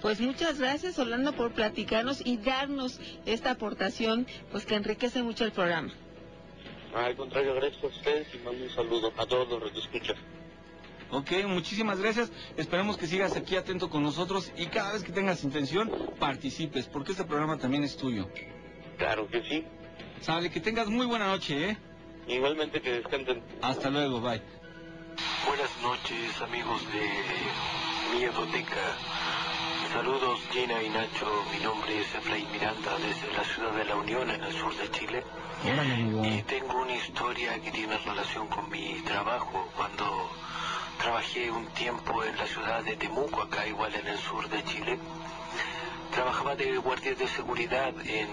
Pues 0.00 0.20
muchas 0.20 0.58
gracias, 0.58 0.98
Orlando, 0.98 1.32
por 1.32 1.52
platicarnos 1.52 2.24
y 2.24 2.36
darnos 2.36 3.00
esta 3.24 3.52
aportación, 3.52 4.26
pues 4.50 4.66
que 4.66 4.74
enriquece 4.74 5.22
mucho 5.22 5.44
el 5.44 5.52
programa. 5.52 5.92
Al 6.94 7.16
contrario, 7.16 7.54
gracias 7.54 7.82
a 7.82 7.86
ustedes 7.86 8.28
y 8.34 8.38
mando 8.38 8.64
un 8.64 8.70
saludo 8.70 9.12
a 9.16 9.26
todos 9.26 9.48
los 9.48 9.72
que 9.72 9.78
escuchan. 9.78 10.16
Ok, 11.14 11.30
muchísimas 11.46 12.00
gracias. 12.00 12.32
Esperemos 12.56 12.96
que 12.96 13.06
sigas 13.06 13.36
aquí 13.36 13.54
atento 13.54 13.88
con 13.88 14.02
nosotros 14.02 14.50
y 14.56 14.66
cada 14.66 14.92
vez 14.92 15.04
que 15.04 15.12
tengas 15.12 15.44
intención, 15.44 15.88
participes, 16.18 16.86
porque 16.88 17.12
este 17.12 17.24
programa 17.24 17.56
también 17.56 17.84
es 17.84 17.96
tuyo. 17.96 18.28
Claro 18.98 19.28
que 19.28 19.40
sí. 19.44 19.64
Sale, 20.20 20.50
que 20.50 20.60
tengas 20.60 20.88
muy 20.88 21.06
buena 21.06 21.28
noche, 21.28 21.70
¿eh? 21.70 21.78
Igualmente 22.26 22.82
que 22.82 22.94
descansen. 22.94 23.44
Hasta 23.62 23.90
luego, 23.90 24.20
bye. 24.20 24.42
Buenas 25.46 25.70
noches 25.82 26.42
amigos 26.42 26.82
de 26.92 28.18
Miedoteca. 28.18 28.96
Saludos 29.92 30.40
Gina 30.50 30.82
y 30.82 30.88
Nacho, 30.88 31.44
mi 31.52 31.62
nombre 31.62 32.00
es 32.00 32.12
Efraín 32.12 32.50
Miranda 32.50 32.98
desde 32.98 33.32
la 33.32 33.44
ciudad 33.44 33.72
de 33.76 33.84
La 33.84 33.94
Unión 33.94 34.28
en 34.28 34.42
el 34.42 34.52
sur 34.52 34.76
de 34.76 34.90
Chile. 34.90 35.22
Y 36.24 36.42
tengo 36.42 36.82
una 36.82 36.96
historia 36.96 37.60
que 37.60 37.70
tiene 37.70 37.96
relación 37.98 38.48
con 38.48 38.68
mi 38.68 39.00
trabajo. 39.04 39.68
Cuando 39.76 40.04
trabajé 40.98 41.50
un 41.50 41.66
tiempo 41.66 42.24
en 42.24 42.36
la 42.36 42.46
ciudad 42.46 42.82
de 42.82 42.96
Temuco, 42.96 43.42
acá 43.42 43.66
igual 43.66 43.94
en 43.94 44.06
el 44.06 44.18
sur 44.18 44.48
de 44.48 44.64
Chile, 44.64 44.98
trabajaba 46.12 46.54
de 46.56 46.76
guardia 46.78 47.14
de 47.14 47.28
seguridad 47.28 47.92
en 48.06 48.28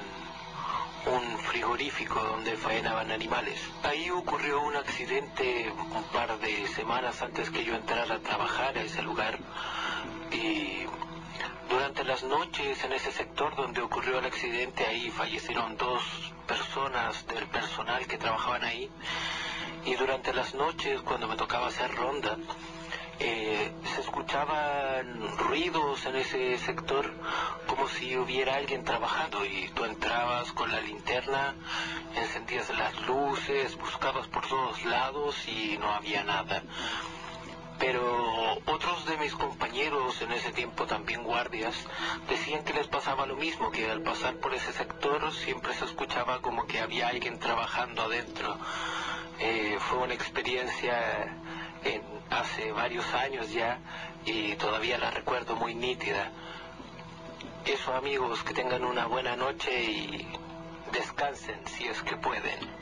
un 1.06 1.38
frigorífico 1.40 2.20
donde 2.22 2.56
faenaban 2.56 3.12
animales. 3.12 3.60
Ahí 3.84 4.10
ocurrió 4.12 4.62
un 4.62 4.76
accidente 4.76 5.72
un 5.72 6.04
par 6.06 6.38
de 6.40 6.68
semanas 6.68 7.22
antes 7.22 7.50
que 7.50 7.64
yo 7.64 7.76
entrara 7.76 8.16
a 8.16 8.20
trabajar 8.20 8.78
a 8.78 8.84
ese 8.84 9.02
lugar. 9.02 9.40
Y 10.32 10.86
durante 11.70 12.04
las 12.04 12.24
noches 12.24 12.84
en 12.84 12.94
ese 12.94 13.12
sector 13.12 13.56
donde 13.56 13.82
ocurrió 13.82 14.20
el 14.20 14.26
accidente 14.26 14.86
ahí 14.86 15.10
fallecieron 15.10 15.78
dos 15.78 16.04
personas 16.46 17.26
del 17.28 17.48
personal 17.48 18.06
que 18.06 18.18
trabajaban 18.18 18.64
ahí 18.64 18.90
y 19.86 19.96
durante 19.96 20.34
las 20.34 20.54
noches 20.54 21.02
cuando 21.02 21.28
me 21.28 21.36
tocaba 21.36 21.68
hacer 21.68 21.94
ronda 21.96 22.38
eh, 23.24 23.72
se 23.94 24.02
escuchaban 24.02 25.38
ruidos 25.38 26.06
en 26.08 26.16
ese 26.16 26.58
sector 26.58 27.14
como 27.68 27.88
si 27.88 28.18
hubiera 28.18 28.56
alguien 28.56 28.84
trabajando 28.84 29.46
y 29.46 29.70
tú 29.76 29.86
entrabas 29.86 30.52
con 30.54 30.72
la 30.72 30.82
linterna, 30.82 31.54
encendías 32.16 32.70
las 32.76 33.00
luces, 33.08 33.78
buscabas 33.78 34.28
por 34.28 34.48
todos 34.48 34.84
lados 34.86 35.48
y 35.48 35.78
no 35.78 35.92
había 35.94 36.24
nada. 36.24 36.64
Pero 37.78 38.58
otros 38.66 39.06
de 39.06 39.18
mis 39.18 39.34
compañeros 39.34 40.20
en 40.22 40.32
ese 40.32 40.52
tiempo 40.52 40.88
también 40.88 41.24
guardias 41.24 41.76
decían 42.28 42.64
que 42.64 42.74
les 42.74 42.88
pasaba 42.88 43.28
lo 43.28 43.36
mismo, 43.36 43.72
que 43.72 43.90
al 43.90 44.02
pasar 44.02 44.38
por 44.38 44.54
ese 44.56 44.74
sector 44.74 45.32
siempre 45.32 45.74
se 45.76 45.86
escuchaba 45.86 46.42
como 46.42 46.66
que 46.66 46.80
había 46.80 47.08
alguien 47.08 47.40
trabajando 47.40 48.02
adentro. 48.02 48.58
Eh, 49.44 49.78
fue 49.80 50.00
una 50.00 50.14
experiencia 50.14 51.38
en- 51.84 52.02
hace 52.30 52.72
varios 52.72 53.06
años 53.14 53.52
ya 53.52 53.80
y 54.26 54.56
todavía 54.56 54.98
la 54.98 55.12
recuerdo 55.12 55.56
muy 55.56 55.74
nítida. 55.76 56.32
Eso 57.66 57.94
amigos, 57.94 58.44
que 58.44 58.54
tengan 58.54 58.84
una 58.84 59.08
buena 59.08 59.36
noche 59.36 59.84
y 59.84 60.28
descansen 60.94 61.60
si 61.68 61.86
es 61.86 62.02
que 62.04 62.18
pueden. 62.18 62.82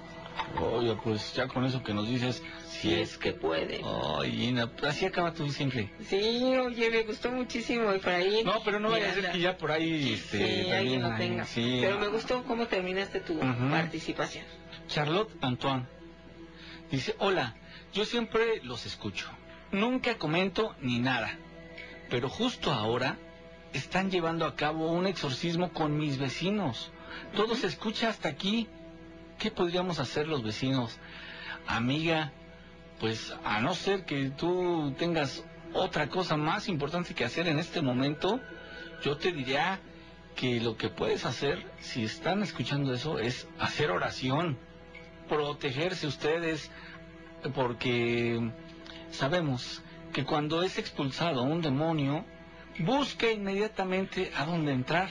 Oye, 0.62 0.96
pues 1.04 1.34
ya 1.34 1.48
con 1.48 1.66
eso 1.66 1.84
que 1.84 1.94
nos 1.94 2.08
dices, 2.08 2.42
si 2.68 2.94
es 2.94 3.18
que 3.18 3.34
puede. 3.34 3.82
Ay, 4.22 4.32
Gina, 4.32 4.70
así 4.88 5.06
acaba 5.06 5.34
tu 5.34 5.50
siempre. 5.52 5.92
Sí, 6.06 6.18
oye, 6.58 6.90
me 6.90 7.04
gustó 7.04 7.30
muchísimo 7.32 7.92
Efraín. 7.92 8.46
No, 8.46 8.62
pero 8.64 8.80
no 8.80 8.90
vaya 8.90 9.12
a 9.12 9.14
ser 9.14 9.32
que 9.32 9.40
ya 9.40 9.58
por 9.58 9.72
ahí, 9.72 10.14
este, 10.14 10.38
Sí, 10.38 10.44
también 10.44 10.74
alguien 10.76 11.02
lo 11.04 11.16
tenga. 11.18 11.46
sí. 11.46 11.80
Pero 11.82 12.00
me 12.00 12.08
gustó 12.08 12.44
cómo 12.46 12.68
terminaste 12.68 13.20
tu 13.20 13.38
participación. 13.40 14.46
Charlotte 14.88 15.32
Antoine 15.42 15.86
dice, 16.92 17.16
hola, 17.20 17.56
yo 17.94 18.06
siempre 18.06 18.62
los 18.64 18.86
escucho. 18.86 19.30
Nunca 19.72 20.18
comento 20.18 20.76
ni 20.82 21.00
nada. 21.00 21.38
Pero 22.10 22.30
justo 22.30 22.72
ahora 22.72 23.18
están 23.74 24.10
llevando 24.10 24.46
a 24.46 24.56
cabo 24.56 24.92
un 24.92 25.06
exorcismo 25.06 25.72
con 25.72 25.98
mis 25.98 26.18
vecinos. 26.18 26.92
Todo 27.36 27.56
se 27.56 27.68
escucha 27.68 28.10
hasta 28.10 28.30
aquí. 28.30 28.68
¿Qué 29.38 29.52
podríamos 29.52 30.00
hacer 30.00 30.28
los 30.28 30.44
vecinos? 30.44 30.98
Amiga, 31.68 32.32
pues 33.00 33.34
a 33.44 33.62
no 33.62 33.74
ser 33.76 34.06
que 34.06 34.32
tú 34.32 34.94
tengas 34.98 35.44
otra 35.74 36.10
cosa 36.10 36.36
más 36.36 36.68
importante 36.68 37.14
que 37.14 37.24
hacer 37.24 37.48
en 37.48 37.60
este 37.60 37.82
momento, 37.82 38.40
yo 39.04 39.18
te 39.18 39.32
diría 39.32 39.80
que 40.36 40.60
lo 40.60 40.78
que 40.78 40.90
puedes 40.90 41.26
hacer, 41.26 41.66
si 41.80 42.04
están 42.04 42.44
escuchando 42.44 42.94
eso, 42.94 43.20
es 43.20 43.48
hacer 43.60 43.92
oración, 43.92 44.58
protegerse 45.30 46.08
ustedes, 46.08 46.70
porque 47.54 48.52
sabemos 49.12 49.82
que 50.12 50.26
cuando 50.26 50.64
es 50.64 50.78
expulsado 50.78 51.44
un 51.44 51.62
demonio, 51.62 52.26
busca 52.80 53.32
inmediatamente 53.32 54.32
a 54.36 54.46
dónde 54.46 54.74
entrar. 54.74 55.10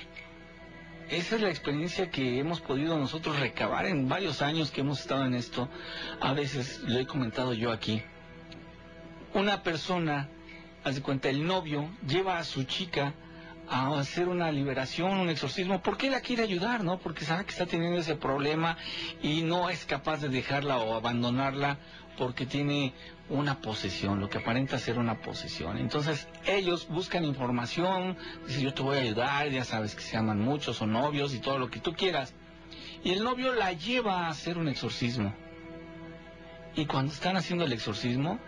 Esa 1.09 1.37
es 1.37 1.41
la 1.41 1.49
experiencia 1.49 2.11
que 2.11 2.39
hemos 2.39 2.61
podido 2.61 2.99
nosotros 2.99 3.39
recabar 3.41 3.87
en 3.87 4.09
varios 4.09 4.43
años 4.43 4.71
que 4.71 4.83
hemos 4.83 5.01
estado 5.01 5.25
en 5.25 5.35
esto. 5.35 5.69
A 6.21 6.35
veces 6.35 6.83
lo 6.85 6.99
he 6.99 7.07
comentado 7.07 7.55
yo 7.55 7.73
aquí. 7.73 8.03
Una 9.33 9.63
persona, 9.63 10.29
haz 10.85 10.97
de 10.97 11.03
cuenta, 11.03 11.31
el 11.31 11.47
novio 11.47 11.89
lleva 12.07 12.39
a 12.39 12.45
su 12.45 12.65
chica 12.65 13.15
a 13.71 13.99
hacer 13.99 14.29
una 14.29 14.51
liberación, 14.51 15.19
un 15.19 15.29
exorcismo, 15.29 15.83
porque 15.83 16.11
la 16.11 16.21
quiere 16.21 16.43
ayudar, 16.43 16.85
¿no? 16.85 16.99
Porque 16.99 17.25
sabe 17.25 17.45
que 17.45 17.51
está 17.51 17.67
teniendo 17.67 17.99
ese 17.99 18.15
problema 18.17 18.77
y 19.23 19.43
no 19.43 19.71
es 19.71 19.85
capaz 19.85 20.21
de 20.21 20.29
dejarla 20.29 20.79
o 20.79 20.95
abandonarla 20.95 21.79
porque 22.17 22.47
tiene 22.47 22.93
una 23.29 23.61
posesión, 23.61 24.21
lo 24.21 24.29
que 24.29 24.39
aparenta 24.39 24.79
ser 24.79 24.99
una 24.99 25.21
posesión. 25.21 25.79
Entonces 25.79 26.29
ellos 26.47 26.89
buscan 26.89 27.25
información, 27.25 28.17
dicen 28.47 28.65
yo 28.65 28.75
te 28.75 28.83
voy 28.83 28.97
a 28.97 29.01
ayudar, 29.01 29.49
ya 29.51 29.65
sabes 29.65 29.95
que 29.95 30.03
se 30.03 30.17
aman 30.17 30.41
mucho, 30.41 30.75
son 30.75 30.93
novios 30.93 31.35
y 31.35 31.39
todo 31.39 31.59
lo 31.59 31.71
que 31.71 31.79
tú 31.79 31.95
quieras. 31.95 32.35
Y 33.05 33.13
el 33.13 33.23
novio 33.23 33.55
la 33.55 33.73
lleva 33.73 34.27
a 34.27 34.29
hacer 34.29 34.59
un 34.59 34.69
exorcismo. 34.69 35.35
Y 36.75 36.87
cuando 36.87 37.13
están 37.13 37.37
haciendo 37.37 37.65
el 37.65 37.73
exorcismo, 37.73 38.39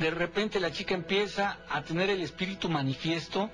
de 0.00 0.10
repente 0.10 0.60
la 0.60 0.72
chica 0.72 0.94
empieza 0.94 1.58
a 1.68 1.82
tener 1.82 2.08
el 2.08 2.22
espíritu 2.22 2.70
manifiesto 2.70 3.50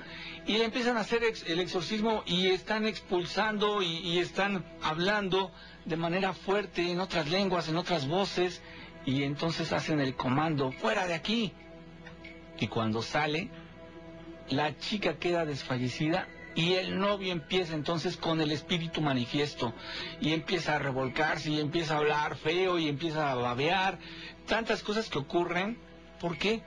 y 0.46 0.58
le 0.58 0.64
empiezan 0.64 0.96
a 0.96 1.00
hacer 1.00 1.22
el 1.24 1.58
exorcismo 1.58 2.22
y 2.24 2.46
están 2.46 2.86
expulsando 2.86 3.82
y 3.82 4.18
están 4.18 4.64
hablando 4.80 5.50
de 5.84 5.96
manera 5.96 6.32
fuerte 6.32 6.88
en 6.88 7.00
otras 7.00 7.28
lenguas, 7.28 7.68
en 7.68 7.76
otras 7.76 8.06
voces 8.06 8.62
y 9.04 9.24
entonces 9.24 9.72
hacen 9.72 9.98
el 9.98 10.14
comando, 10.14 10.70
fuera 10.70 11.08
de 11.08 11.14
aquí. 11.14 11.52
Y 12.60 12.68
cuando 12.68 13.02
sale, 13.02 13.50
la 14.48 14.78
chica 14.78 15.18
queda 15.18 15.44
desfallecida 15.44 16.28
y 16.54 16.74
el 16.74 16.96
novio 16.96 17.32
empieza 17.32 17.74
entonces 17.74 18.16
con 18.16 18.40
el 18.40 18.52
espíritu 18.52 19.00
manifiesto 19.00 19.74
y 20.20 20.32
empieza 20.32 20.76
a 20.76 20.78
revolcarse 20.78 21.50
y 21.50 21.58
empieza 21.58 21.94
a 21.94 21.98
hablar 21.98 22.36
feo 22.36 22.78
y 22.78 22.88
empieza 22.88 23.32
a 23.32 23.34
babear, 23.34 23.98
tantas 24.46 24.84
cosas 24.84 25.10
que 25.10 25.18
ocurren, 25.18 25.84
¿por 26.20 26.38
qué? 26.38 26.62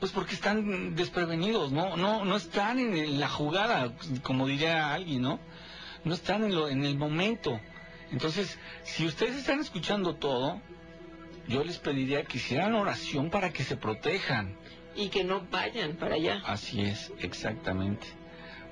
Pues 0.00 0.12
porque 0.12 0.34
están 0.34 0.94
desprevenidos, 0.94 1.72
no, 1.72 1.96
no, 1.96 2.24
no 2.24 2.36
están 2.36 2.78
en 2.78 3.18
la 3.18 3.28
jugada, 3.28 3.92
como 4.22 4.46
diría 4.46 4.94
alguien, 4.94 5.22
¿no? 5.22 5.40
No 6.04 6.14
están 6.14 6.44
en, 6.44 6.54
lo, 6.54 6.68
en 6.68 6.84
el 6.84 6.96
momento. 6.96 7.60
Entonces, 8.12 8.58
si 8.84 9.06
ustedes 9.06 9.36
están 9.36 9.60
escuchando 9.60 10.14
todo, 10.14 10.60
yo 11.48 11.64
les 11.64 11.78
pediría 11.78 12.24
que 12.24 12.38
hicieran 12.38 12.74
oración 12.74 13.30
para 13.30 13.52
que 13.52 13.64
se 13.64 13.76
protejan. 13.76 14.56
Y 14.94 15.08
que 15.08 15.24
no 15.24 15.46
vayan 15.50 15.96
para 15.96 16.16
allá. 16.16 16.42
Así 16.44 16.80
es, 16.80 17.12
exactamente. 17.20 18.06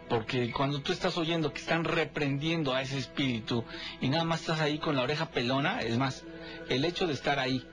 Porque 0.09 0.53
cuando 0.53 0.81
tú 0.81 0.93
estás 0.93 1.17
oyendo 1.19 1.53
que 1.53 1.61
están 1.61 1.85
reprendiendo 1.85 2.75
a 2.75 2.83
ese 2.83 2.99
espíritu 2.99 3.65
y 4.01 4.09
nada 4.09 4.25
más 4.25 4.41
estás 4.41 4.61
ahí 4.61 4.79
con 4.79 4.97
la 4.97 5.03
oreja 5.03 5.31
pelona, 5.31 5.81
es 5.81 5.97
más, 5.99 6.25
el 6.69 6.85
hecho 6.85 7.07
de 7.07 7.13
estar 7.13 7.39
ahí 7.39 7.67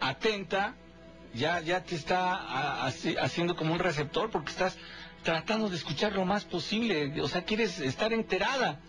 atenta, 0.00 0.76
ya, 1.34 1.60
ya 1.60 1.82
te 1.82 1.94
está 1.94 2.84
haciendo 3.20 3.56
como 3.56 3.72
un 3.72 3.78
receptor 3.78 4.30
porque 4.30 4.50
estás 4.50 4.76
tratando 5.22 5.68
de 5.68 5.76
escuchar 5.76 6.12
lo 6.12 6.24
más 6.24 6.44
posible, 6.44 7.20
o 7.20 7.28
sea, 7.28 7.44
quieres 7.44 7.80
estar 7.80 8.12
enterada. 8.12 8.80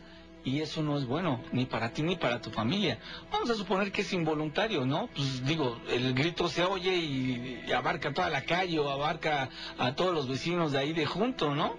Y 0.45 0.61
eso 0.61 0.81
no 0.81 0.97
es 0.97 1.05
bueno, 1.05 1.43
ni 1.51 1.65
para 1.65 1.91
ti 1.91 2.01
ni 2.01 2.15
para 2.15 2.41
tu 2.41 2.49
familia. 2.49 2.97
Vamos 3.29 3.49
a 3.49 3.55
suponer 3.55 3.91
que 3.91 4.01
es 4.01 4.13
involuntario, 4.13 4.85
¿no? 4.85 5.09
Pues 5.13 5.45
digo, 5.45 5.77
el 5.89 6.13
grito 6.13 6.47
se 6.47 6.63
oye 6.63 6.95
y, 6.95 7.63
y 7.67 7.71
abarca 7.73 8.13
toda 8.13 8.29
la 8.29 8.43
calle 8.43 8.79
o 8.79 8.89
abarca 8.89 9.49
a 9.77 9.95
todos 9.95 10.13
los 10.13 10.29
vecinos 10.29 10.71
de 10.71 10.79
ahí 10.79 10.93
de 10.93 11.05
junto, 11.05 11.53
¿no? 11.53 11.75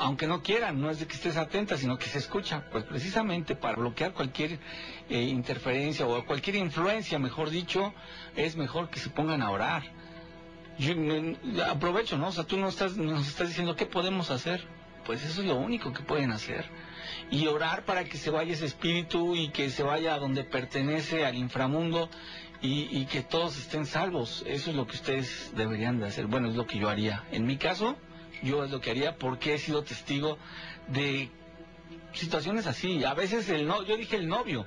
Aunque 0.00 0.26
no 0.26 0.42
quieran, 0.42 0.80
no 0.80 0.90
es 0.90 1.00
de 1.00 1.06
que 1.06 1.14
estés 1.14 1.36
atenta, 1.36 1.76
sino 1.76 1.98
que 1.98 2.06
se 2.06 2.18
escucha. 2.18 2.64
Pues 2.70 2.84
precisamente 2.84 3.54
para 3.56 3.76
bloquear 3.76 4.12
cualquier 4.12 4.58
eh, 5.08 5.20
interferencia 5.22 6.06
o 6.06 6.24
cualquier 6.24 6.56
influencia, 6.56 7.18
mejor 7.18 7.50
dicho, 7.50 7.92
es 8.36 8.56
mejor 8.56 8.90
que 8.90 9.00
se 9.00 9.10
pongan 9.10 9.42
a 9.42 9.50
orar. 9.50 9.82
Yo, 10.78 10.94
me- 10.96 11.36
aprovecho, 11.64 12.16
¿no? 12.18 12.28
O 12.28 12.32
sea, 12.32 12.44
tú 12.44 12.56
nos 12.56 12.74
estás, 12.74 12.96
nos 12.96 13.26
estás 13.26 13.48
diciendo 13.48 13.74
qué 13.76 13.86
podemos 13.86 14.30
hacer. 14.30 14.64
Pues 15.04 15.24
eso 15.24 15.40
es 15.40 15.46
lo 15.48 15.56
único 15.56 15.92
que 15.92 16.02
pueden 16.02 16.30
hacer. 16.32 16.66
Y 17.30 17.46
orar 17.46 17.84
para 17.86 18.04
que 18.04 18.18
se 18.18 18.30
vaya 18.30 18.52
ese 18.52 18.66
espíritu 18.66 19.34
y 19.36 19.48
que 19.48 19.70
se 19.70 19.82
vaya 19.82 20.14
a 20.14 20.18
donde 20.18 20.44
pertenece, 20.44 21.24
al 21.24 21.34
inframundo, 21.36 22.10
y, 22.60 22.88
y 22.96 23.06
que 23.06 23.22
todos 23.22 23.56
estén 23.56 23.86
salvos. 23.86 24.44
Eso 24.46 24.70
es 24.70 24.76
lo 24.76 24.86
que 24.86 24.96
ustedes 24.96 25.52
deberían 25.56 25.98
de 25.98 26.06
hacer. 26.06 26.26
Bueno, 26.26 26.48
es 26.48 26.56
lo 26.56 26.66
que 26.66 26.78
yo 26.78 26.90
haría. 26.90 27.24
En 27.32 27.46
mi 27.46 27.56
caso, 27.56 27.96
yo 28.42 28.64
es 28.64 28.70
lo 28.70 28.80
que 28.80 28.90
haría 28.90 29.16
porque 29.16 29.54
he 29.54 29.58
sido 29.58 29.82
testigo 29.82 30.38
de 30.88 31.30
situaciones 32.12 32.66
así. 32.66 33.04
A 33.04 33.14
veces 33.14 33.48
el 33.48 33.66
no, 33.66 33.82
yo 33.84 33.96
dije 33.96 34.16
el 34.16 34.28
novio, 34.28 34.66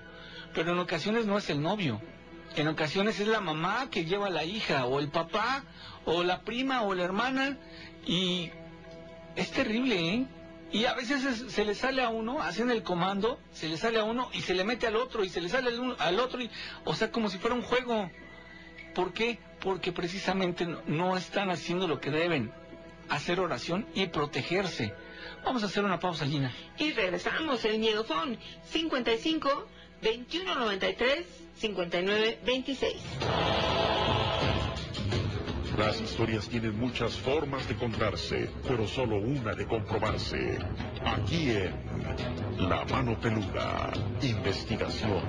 pero 0.53 0.71
en 0.73 0.79
ocasiones 0.79 1.25
no 1.25 1.37
es 1.37 1.49
el 1.49 1.61
novio. 1.61 2.01
En 2.55 2.67
ocasiones 2.67 3.19
es 3.19 3.27
la 3.27 3.39
mamá 3.39 3.89
que 3.89 4.03
lleva 4.05 4.27
a 4.27 4.29
la 4.29 4.43
hija, 4.43 4.85
o 4.85 4.99
el 4.99 5.07
papá, 5.09 5.63
o 6.05 6.23
la 6.23 6.41
prima, 6.41 6.81
o 6.81 6.93
la 6.93 7.03
hermana, 7.03 7.57
y 8.05 8.51
es 9.37 9.51
terrible, 9.51 9.95
¿eh? 10.15 10.25
Y 10.73 10.85
a 10.85 10.93
veces 10.93 11.23
es- 11.25 11.51
se 11.51 11.63
le 11.65 11.75
sale 11.75 12.01
a 12.01 12.09
uno, 12.09 12.41
hacen 12.41 12.69
el 12.69 12.83
comando, 12.83 13.39
se 13.51 13.69
le 13.69 13.77
sale 13.77 13.99
a 13.99 14.03
uno 14.03 14.29
y 14.33 14.41
se 14.41 14.53
le 14.53 14.63
mete 14.65 14.87
al 14.87 14.95
otro, 14.97 15.23
y 15.23 15.29
se 15.29 15.39
le 15.41 15.47
sale 15.49 15.69
al, 15.69 15.95
al 15.99 16.19
otro, 16.19 16.41
y, 16.41 16.49
o 16.85 16.93
sea, 16.93 17.09
como 17.11 17.29
si 17.29 17.37
fuera 17.37 17.55
un 17.55 17.61
juego. 17.61 18.09
¿Por 18.95 19.13
qué? 19.13 19.39
Porque 19.61 19.93
precisamente 19.93 20.65
no 20.87 21.15
están 21.15 21.49
haciendo 21.51 21.87
lo 21.87 22.01
que 22.01 22.11
deben, 22.11 22.51
hacer 23.11 23.39
oración 23.39 23.85
y 23.93 24.07
protegerse. 24.07 24.93
Vamos 25.43 25.63
a 25.63 25.65
hacer 25.67 25.83
una 25.83 25.99
pausa, 25.99 26.25
Gina. 26.25 26.51
Y 26.77 26.93
regresamos, 26.93 27.63
el 27.65 27.79
miedofón 27.79 28.37
55 28.63 29.67
2193 30.01 31.25
59 31.57 32.39
26. 32.45 32.95
Las 35.77 35.99
historias 35.99 36.47
tienen 36.47 36.77
muchas 36.77 37.13
formas 37.17 37.67
de 37.67 37.75
contarse, 37.75 38.49
pero 38.67 38.87
solo 38.87 39.17
una 39.17 39.53
de 39.55 39.65
comprobarse. 39.65 40.57
Aquí 41.03 41.51
en 41.51 42.69
La 42.69 42.85
Mano 42.85 43.19
Peluda, 43.19 43.91
investigación. 44.21 45.21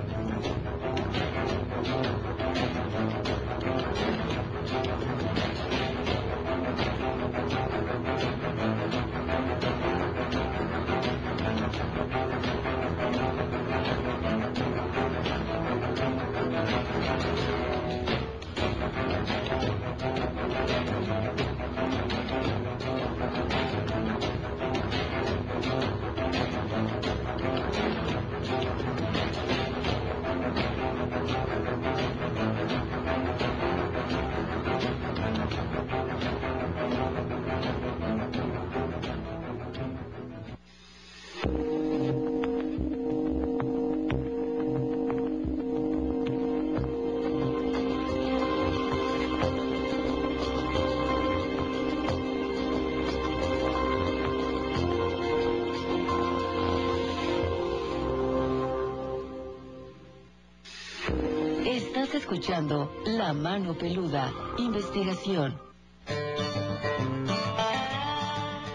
Escuchando 62.53 62.91
La 63.05 63.33
Mano 63.33 63.73
Peluda, 63.73 64.31
investigación. 64.59 65.59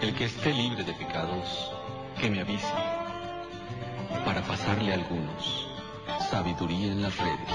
El 0.03 0.15
que 0.17 0.25
esté 0.25 0.53
libre 0.53 0.83
de 0.83 0.93
pecados, 0.95 1.71
que 2.21 2.29
me 2.29 2.41
avise, 2.41 2.75
para 4.25 4.43
pasarle 4.43 4.91
a 4.91 4.95
algunos 4.95 5.69
sabiduría 6.29 6.91
en 6.93 7.03
las 7.03 7.17
redes. 7.19 7.55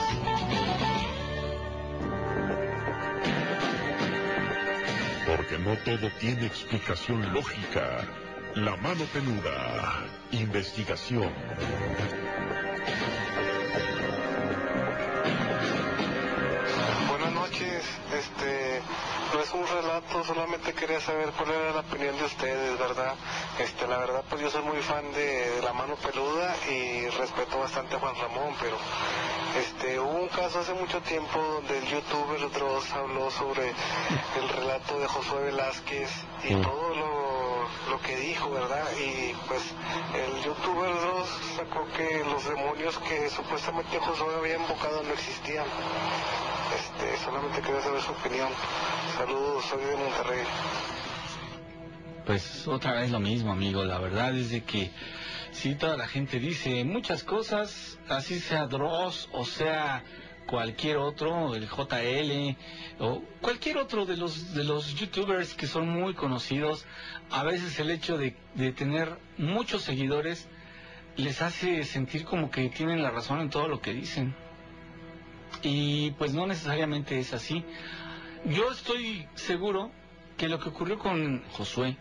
Porque 5.27 5.57
no 5.59 5.75
todo 5.83 6.09
tiene 6.21 6.45
explicación 6.45 7.33
lógica. 7.33 8.07
La 8.55 8.77
Mano 8.77 9.03
Peluda, 9.11 10.05
investigación. 10.31 11.31
Solamente 20.25 20.73
quería 20.73 20.99
saber 21.01 21.29
cuál 21.37 21.51
era 21.51 21.73
la 21.73 21.79
opinión 21.81 22.17
de 22.17 22.25
ustedes, 22.25 22.79
¿verdad? 22.79 23.15
Este, 23.59 23.87
la 23.87 23.97
verdad, 23.97 24.23
pues 24.29 24.41
yo 24.41 24.49
soy 24.49 24.63
muy 24.63 24.77
fan 24.77 25.11
de, 25.13 25.61
La 25.63 25.73
Mano 25.73 25.95
Peluda 25.95 26.55
y 26.69 27.07
respeto 27.09 27.59
bastante 27.59 27.95
a 27.95 27.99
Juan 27.99 28.15
Ramón, 28.15 28.55
pero 28.59 28.77
este, 29.59 29.99
hubo 29.99 30.21
un 30.21 30.29
caso 30.29 30.59
hace 30.59 30.73
mucho 30.73 31.01
tiempo 31.01 31.39
donde 31.39 31.77
el 31.77 31.85
youtuber 31.85 32.51
Dross 32.51 32.91
habló 32.93 33.29
sobre 33.29 33.69
el 33.69 34.49
relato 34.49 34.99
de 34.99 35.07
Josué 35.07 35.43
Velázquez 35.43 36.09
y 36.43 36.55
todo 36.55 36.95
lo, 36.95 37.22
lo 37.89 37.99
que 38.01 38.15
dijo, 38.15 38.49
¿verdad? 38.51 38.85
Y 38.97 39.33
pues 39.47 39.61
el 40.13 40.43
youtuber 40.43 40.93
Dross 40.93 41.29
sacó 41.55 41.87
que 41.95 42.23
los 42.25 42.43
demonios 42.45 42.97
que 42.99 43.29
supuestamente 43.29 43.99
Josué 43.99 44.35
había 44.35 44.57
invocado 44.57 45.03
no 45.03 45.13
existían. 45.13 45.65
Este, 46.75 47.23
solamente 47.23 47.61
quería 47.61 47.81
saber 47.81 48.01
su 48.01 48.11
opinión. 48.11 48.49
Saludos, 49.17 49.65
soy 49.65 49.83
de 49.83 49.95
Monterrey. 49.95 50.43
Pues 52.25 52.67
otra 52.67 52.93
vez 52.93 53.11
lo 53.11 53.19
mismo, 53.19 53.51
amigo. 53.51 53.83
La 53.83 53.99
verdad 53.99 54.35
es 54.35 54.49
de 54.49 54.63
que 54.63 54.91
sí, 55.51 55.75
toda 55.75 55.97
la 55.97 56.07
gente 56.07 56.39
dice 56.39 56.83
muchas 56.85 57.23
cosas, 57.23 57.99
así 58.07 58.39
sea 58.39 58.65
Dross 58.67 59.29
o 59.33 59.45
sea 59.45 60.03
cualquier 60.45 60.97
otro, 60.97 61.55
el 61.55 61.67
JL 61.67 62.57
o 62.99 63.21
cualquier 63.41 63.77
otro 63.77 64.05
de 64.05 64.17
los 64.17 64.53
de 64.53 64.63
los 64.63 64.95
youtubers 64.95 65.53
que 65.53 65.67
son 65.67 65.89
muy 65.89 66.13
conocidos, 66.13 66.85
a 67.29 67.43
veces 67.43 67.79
el 67.79 67.91
hecho 67.91 68.17
de, 68.17 68.35
de 68.55 68.71
tener 68.71 69.17
muchos 69.37 69.81
seguidores 69.83 70.47
les 71.15 71.41
hace 71.41 71.83
sentir 71.83 72.25
como 72.25 72.49
que 72.49 72.69
tienen 72.69 73.03
la 73.03 73.11
razón 73.11 73.39
en 73.41 73.49
todo 73.49 73.67
lo 73.67 73.81
que 73.81 73.93
dicen. 73.93 74.35
Y 75.61 76.11
pues 76.11 76.33
no 76.33 76.47
necesariamente 76.47 77.19
es 77.19 77.33
así. 77.33 77.63
Yo 78.45 78.71
estoy 78.71 79.27
seguro 79.35 79.91
que 80.37 80.49
lo 80.49 80.59
que 80.59 80.69
ocurrió 80.69 80.97
con 80.97 81.43
Josué, 81.51 81.95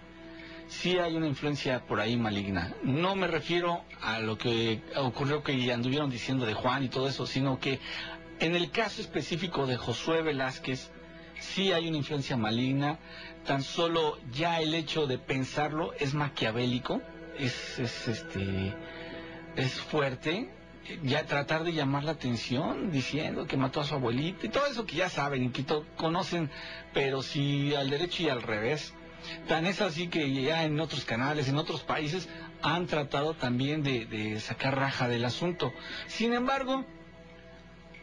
sí 0.66 0.98
hay 0.98 1.14
una 1.14 1.26
influencia 1.26 1.84
por 1.86 2.00
ahí 2.00 2.16
maligna. 2.16 2.74
No 2.82 3.14
me 3.14 3.26
refiero 3.26 3.84
a 4.00 4.18
lo 4.20 4.38
que 4.38 4.82
ocurrió 4.96 5.42
que 5.42 5.72
anduvieron 5.72 6.10
diciendo 6.10 6.46
de 6.46 6.54
Juan 6.54 6.82
y 6.82 6.88
todo 6.88 7.08
eso, 7.08 7.26
sino 7.26 7.60
que 7.60 7.78
en 8.42 8.56
el 8.56 8.72
caso 8.72 9.00
específico 9.00 9.66
de 9.66 9.76
Josué 9.76 10.20
Velázquez, 10.20 10.90
sí 11.38 11.70
hay 11.70 11.86
una 11.86 11.98
influencia 11.98 12.36
maligna. 12.36 12.98
Tan 13.46 13.62
solo 13.62 14.18
ya 14.32 14.60
el 14.60 14.74
hecho 14.74 15.06
de 15.06 15.16
pensarlo 15.16 15.92
es 16.00 16.12
maquiavélico, 16.12 17.00
es, 17.38 17.78
es 17.78 18.08
este, 18.08 18.74
es 19.54 19.74
fuerte. 19.74 20.50
Ya 21.04 21.24
tratar 21.24 21.62
de 21.62 21.72
llamar 21.72 22.02
la 22.02 22.12
atención 22.12 22.90
diciendo 22.90 23.46
que 23.46 23.56
mató 23.56 23.80
a 23.80 23.84
su 23.84 23.94
abuelita 23.94 24.44
y 24.44 24.48
todo 24.48 24.66
eso 24.66 24.86
que 24.86 24.96
ya 24.96 25.08
saben 25.08 25.44
y 25.44 25.50
que 25.50 25.64
conocen, 25.96 26.50
pero 26.92 27.22
si 27.22 27.76
al 27.76 27.90
derecho 27.90 28.24
y 28.24 28.28
al 28.28 28.42
revés. 28.42 28.92
Tan 29.46 29.66
es 29.66 29.80
así 29.80 30.08
que 30.08 30.32
ya 30.32 30.64
en 30.64 30.80
otros 30.80 31.04
canales, 31.04 31.48
en 31.48 31.58
otros 31.58 31.84
países, 31.84 32.28
han 32.60 32.88
tratado 32.88 33.34
también 33.34 33.84
de 33.84 34.40
sacar 34.40 34.76
raja 34.76 35.06
del 35.06 35.24
asunto. 35.24 35.72
Sin 36.08 36.32
embargo, 36.32 36.84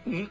mm, 0.05 0.25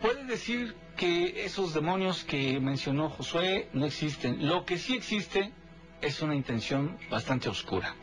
puede 0.00 0.24
decir 0.24 0.74
que 0.96 1.44
esos 1.44 1.74
demonios 1.74 2.24
que 2.24 2.60
mencionó 2.60 3.10
Josué 3.10 3.68
no 3.72 3.86
existen. 3.86 4.46
Lo 4.46 4.64
que 4.64 4.78
sí 4.78 4.94
existe 4.94 5.52
es 6.00 6.22
una 6.22 6.34
intención 6.34 6.96
bastante 7.10 7.48
oscura. 7.48 7.94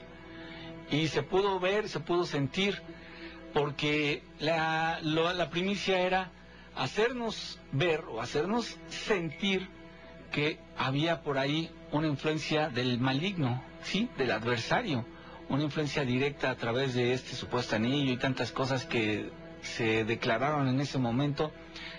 Y 0.90 1.08
se 1.08 1.24
pudo 1.24 1.60
ver, 1.60 1.88
se 1.88 2.00
pudo 2.00 2.26
sentir, 2.26 2.82
porque 3.54 4.24
la, 4.40 5.00
la 5.02 5.50
primicia 5.50 6.00
era 6.00 6.32
hacernos 6.76 7.60
ver 7.72 8.02
o 8.10 8.22
hacernos 8.22 8.78
sentir 8.90 9.68
que 10.32 10.60
había 10.78 11.22
por 11.22 11.38
ahí 11.38 11.70
una 11.92 12.08
influencia 12.08 12.70
del 12.70 13.00
maligno, 13.00 13.64
¿sí? 13.84 14.10
Del 14.18 14.32
adversario, 14.32 15.06
una 15.50 15.64
influencia 15.64 16.06
directa 16.06 16.52
a 16.52 16.56
través 16.56 16.94
de 16.94 17.14
este 17.14 17.36
supuesto 17.36 17.76
anillo 17.76 18.14
y 18.14 18.18
tantas 18.18 18.52
cosas 18.52 18.86
que 18.86 19.30
se 19.62 20.04
declararon 20.04 20.68
en 20.68 20.80
ese 20.80 20.98
momento. 20.98 21.52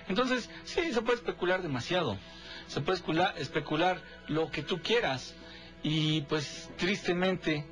Entonces, 0.09 0.51
sí, 0.64 0.93
se 0.93 1.02
puede 1.02 1.16
especular 1.18 1.62
demasiado, 1.62 2.18
se 2.66 2.80
puede 2.80 2.98
especular, 3.39 4.02
lo 4.28 4.51
que 4.51 4.62
tú 4.62 4.80
quieras 4.82 5.34
y 5.82 6.22
pues 6.22 6.70
tristemente, 6.76 7.64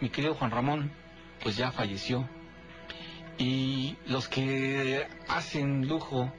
mi 0.00 0.08
querido 0.10 0.34
Juan 0.34 0.50
Ramón, 0.50 0.92
pues 1.42 1.56
ya 1.56 1.70
falleció. 1.70 2.28
Y 3.38 3.96
los 4.06 4.28
que 4.28 5.06
hacen 5.28 5.86
lujo 5.86 6.32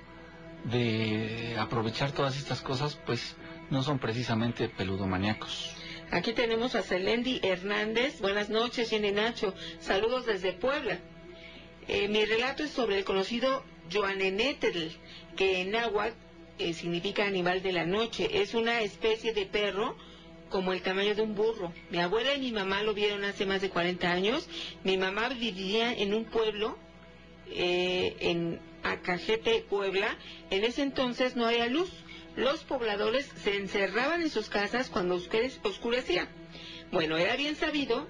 de 0.65 1.55
aprovechar 1.57 2.11
todas 2.11 2.37
estas 2.37 2.61
cosas, 2.61 2.99
pues 3.05 3.37
no 3.69 3.83
son 3.83 3.99
precisamente 3.99 4.67
peludomaníacos. 4.67 5.75
Aquí 6.11 6.33
tenemos 6.33 6.75
a 6.75 6.81
Celendi 6.81 7.39
Hernández. 7.43 8.19
Buenas 8.19 8.49
noches, 8.49 8.89
Jenny 8.89 9.11
Nacho. 9.11 9.53
Saludos 9.79 10.25
desde 10.25 10.53
Puebla. 10.53 10.99
Eh, 11.89 12.07
mi 12.07 12.23
relato 12.23 12.63
es 12.63 12.69
sobre 12.69 12.97
el 12.99 13.03
conocido 13.03 13.63
Joanenetl, 13.91 14.89
que 15.35 15.61
en 15.61 15.71
náhuatl 15.71 16.15
eh, 16.59 16.73
significa 16.73 17.25
animal 17.25 17.63
de 17.63 17.71
la 17.71 17.85
noche. 17.85 18.41
Es 18.41 18.53
una 18.53 18.81
especie 18.81 19.33
de 19.33 19.45
perro 19.47 19.97
como 20.49 20.71
el 20.73 20.81
tamaño 20.81 21.15
de 21.15 21.21
un 21.23 21.33
burro. 21.35 21.73
Mi 21.89 21.99
abuela 21.99 22.35
y 22.35 22.39
mi 22.41 22.51
mamá 22.51 22.83
lo 22.83 22.93
vieron 22.93 23.23
hace 23.23 23.45
más 23.45 23.61
de 23.61 23.69
40 23.69 24.11
años. 24.11 24.47
Mi 24.83 24.97
mamá 24.97 25.29
vivía 25.29 25.91
en 25.93 26.13
un 26.13 26.25
pueblo 26.25 26.77
eh, 27.49 28.15
en 28.19 28.59
Acajete, 28.83 29.65
Puebla. 29.67 30.15
En 30.51 30.63
ese 30.63 30.83
entonces 30.83 31.35
no 31.35 31.47
había 31.47 31.67
luz. 31.67 31.89
Los 32.35 32.63
pobladores 32.63 33.29
se 33.43 33.55
encerraban 33.57 34.21
en 34.21 34.29
sus 34.29 34.47
casas 34.49 34.89
cuando 34.89 35.15
oscure- 35.17 35.51
oscurecía. 35.63 36.29
Bueno, 36.91 37.17
era 37.17 37.35
bien 37.35 37.55
sabido 37.55 38.07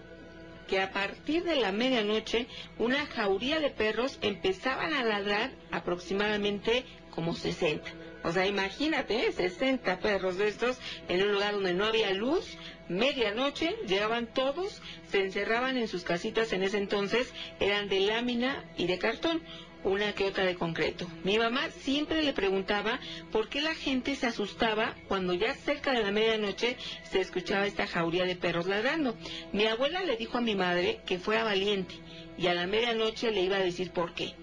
que 0.69 0.79
a 0.79 0.91
partir 0.91 1.43
de 1.43 1.55
la 1.55 1.71
medianoche 1.71 2.47
una 2.77 3.05
jauría 3.07 3.59
de 3.59 3.71
perros 3.71 4.19
empezaban 4.21 4.93
a 4.93 5.03
ladrar 5.03 5.51
aproximadamente 5.71 6.85
como 7.09 7.33
60. 7.33 7.89
O 8.23 8.31
sea, 8.31 8.45
imagínate, 8.45 9.27
¿eh? 9.27 9.31
60 9.31 9.99
perros 9.99 10.37
de 10.37 10.49
estos 10.49 10.77
en 11.07 11.23
un 11.23 11.31
lugar 11.31 11.53
donde 11.53 11.73
no 11.73 11.85
había 11.85 12.13
luz, 12.13 12.57
medianoche, 12.89 13.77
llegaban 13.87 14.27
todos, 14.27 14.81
se 15.07 15.23
encerraban 15.23 15.77
en 15.77 15.87
sus 15.87 16.03
casitas 16.03 16.51
en 16.51 16.63
ese 16.63 16.77
entonces, 16.77 17.33
eran 17.59 17.87
de 17.87 18.01
lámina 18.01 18.65
y 18.77 18.87
de 18.87 18.99
cartón, 18.99 19.41
una 19.83 20.13
que 20.13 20.25
otra 20.25 20.45
de 20.45 20.55
concreto. 20.55 21.07
Mi 21.23 21.37
mamá 21.37 21.69
siempre 21.69 22.23
le 22.23 22.33
preguntaba 22.33 22.99
por 23.31 23.49
qué 23.49 23.61
la 23.61 23.75
gente 23.75 24.15
se 24.15 24.27
asustaba 24.27 24.95
cuando 25.07 25.33
ya 25.33 25.53
cerca 25.53 25.91
de 25.91 26.03
la 26.03 26.11
medianoche 26.11 26.77
se 27.03 27.21
escuchaba 27.21 27.65
esta 27.65 27.87
jauría 27.87 28.25
de 28.25 28.35
perros 28.35 28.67
ladrando. 28.67 29.15
Mi 29.53 29.65
abuela 29.65 30.03
le 30.03 30.17
dijo 30.17 30.37
a 30.37 30.41
mi 30.41 30.55
madre 30.55 31.01
que 31.05 31.19
fuera 31.19 31.43
valiente 31.43 31.95
y 32.37 32.47
a 32.47 32.53
la 32.53 32.67
medianoche 32.67 33.31
le 33.31 33.41
iba 33.41 33.57
a 33.57 33.61
decir 33.63 33.91
por 33.91 34.13
qué. 34.13 34.33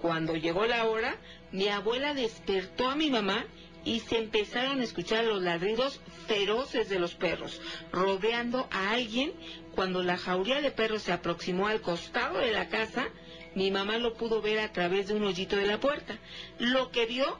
Cuando 0.00 0.34
llegó 0.34 0.66
la 0.66 0.86
hora, 0.86 1.16
mi 1.52 1.68
abuela 1.68 2.14
despertó 2.14 2.88
a 2.88 2.96
mi 2.96 3.10
mamá 3.10 3.44
y 3.84 4.00
se 4.00 4.18
empezaron 4.18 4.80
a 4.80 4.84
escuchar 4.84 5.24
los 5.24 5.42
ladridos 5.42 6.00
feroces 6.26 6.88
de 6.88 6.98
los 6.98 7.14
perros, 7.14 7.60
rodeando 7.92 8.68
a 8.70 8.90
alguien. 8.90 9.32
Cuando 9.74 10.02
la 10.02 10.16
jauría 10.16 10.60
de 10.60 10.70
perros 10.70 11.02
se 11.02 11.12
aproximó 11.12 11.68
al 11.68 11.80
costado 11.80 12.38
de 12.38 12.52
la 12.52 12.68
casa, 12.68 13.08
mi 13.54 13.70
mamá 13.70 13.98
lo 13.98 14.14
pudo 14.14 14.40
ver 14.40 14.60
a 14.60 14.72
través 14.72 15.08
de 15.08 15.14
un 15.14 15.24
hoyito 15.24 15.56
de 15.56 15.66
la 15.66 15.80
puerta. 15.80 16.18
Lo 16.58 16.90
que 16.90 17.06
vio 17.06 17.38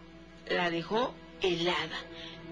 la 0.48 0.70
dejó 0.70 1.14
helada. 1.40 1.98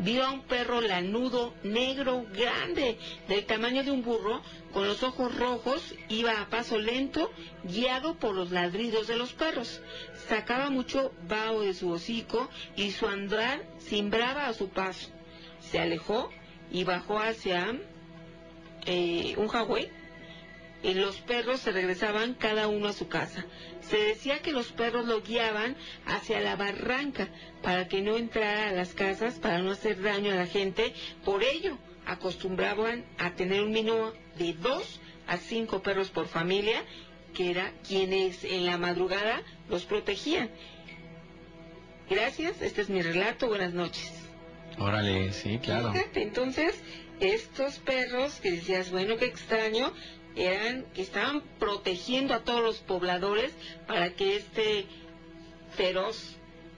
Vio 0.01 0.24
a 0.24 0.30
un 0.30 0.43
perro 0.43 0.80
lanudo, 0.80 1.55
negro, 1.64 2.24
grande, 2.32 2.98
del 3.26 3.44
tamaño 3.47 3.82
de 3.82 3.90
un 3.90 4.05
burro, 4.05 4.43
con 4.72 4.86
los 4.86 5.02
ojos 5.02 5.36
rojos, 5.36 5.94
iba 6.09 6.40
a 6.40 6.48
paso 6.48 6.78
lento, 6.78 7.32
guiado 7.64 8.14
por 8.14 8.32
los 8.32 8.52
ladridos 8.52 9.09
de 9.09 9.16
los 9.16 9.32
perros. 9.32 9.80
Sacaba 10.28 10.70
mucho 10.70 11.12
vaho 11.26 11.62
de 11.62 11.74
su 11.74 11.90
hocico 11.90 12.48
y 12.76 12.93
su 12.93 13.09
andar 13.09 13.64
cimbraba 13.80 14.47
a 14.47 14.55
su 14.55 14.68
paso. 14.68 15.09
Se 15.60 15.80
alejó 15.80 16.30
y 16.70 16.85
bajó 16.85 17.18
hacia 17.18 17.76
eh, 18.86 19.35
un 19.36 19.48
jagüey 19.48 19.98
los 20.83 21.17
perros 21.17 21.61
se 21.61 21.73
regresaban 21.73 22.35
cada 22.35 22.69
uno 22.69 22.89
a 22.89 22.93
su 22.93 23.09
casa. 23.09 23.45
Se 23.81 23.99
decía 23.99 24.41
que 24.41 24.53
los 24.53 24.73
perros 24.73 25.07
lo 25.07 25.23
guiaban 25.23 25.77
hacia 26.07 26.41
la 26.41 26.57
barranca 26.57 27.29
para 27.63 27.89
que 27.89 28.01
no 28.01 28.17
entrara 28.17 28.69
a 28.69 28.73
las 28.73 28.95
casas, 28.95 29.35
para 29.35 29.59
no 29.59 29.73
hacer 29.73 30.01
daño 30.01 30.33
a 30.33 30.37
la 30.37 30.47
gente. 30.47 30.95
Por 31.25 31.43
ello, 31.43 31.79
acostumbraban 32.07 33.05
a 33.19 33.35
tener 33.35 33.63
un 33.63 33.73
mínimo 33.73 34.13
de 34.39 34.53
dos 34.55 35.01
a 35.27 35.37
cinco 35.37 35.83
perros 35.83 36.11
por 36.11 36.27
familia, 36.27 36.83
que 37.35 37.51
era 37.51 37.73
quienes 37.87 38.45
en 38.45 38.65
la 38.65 38.79
madrugada 38.79 39.43
los 39.69 39.85
protegían. 39.85 40.51
Gracias, 42.09 42.63
este 42.63 42.81
es 42.81 42.89
mi 42.89 43.03
relato, 43.03 43.49
buenas 43.49 43.75
noches. 43.75 44.13
Órale, 44.79 45.33
sí, 45.33 45.59
claro. 45.59 45.93
Fíjate, 45.93 46.23
entonces, 46.23 46.81
estos 47.21 47.79
perros 47.81 48.41
que 48.41 48.53
decías, 48.53 48.91
bueno, 48.91 49.17
qué 49.19 49.27
extraño, 49.27 49.93
eran 50.39 50.85
que 50.94 51.02
estaban 51.02 51.43
protegiendo 51.59 52.35
a 52.35 52.40
todos 52.44 52.62
los 52.62 52.78
pobladores 52.78 53.52
para 53.86 54.10
que 54.15 54.36
este 54.36 54.86
feroz 55.77 56.36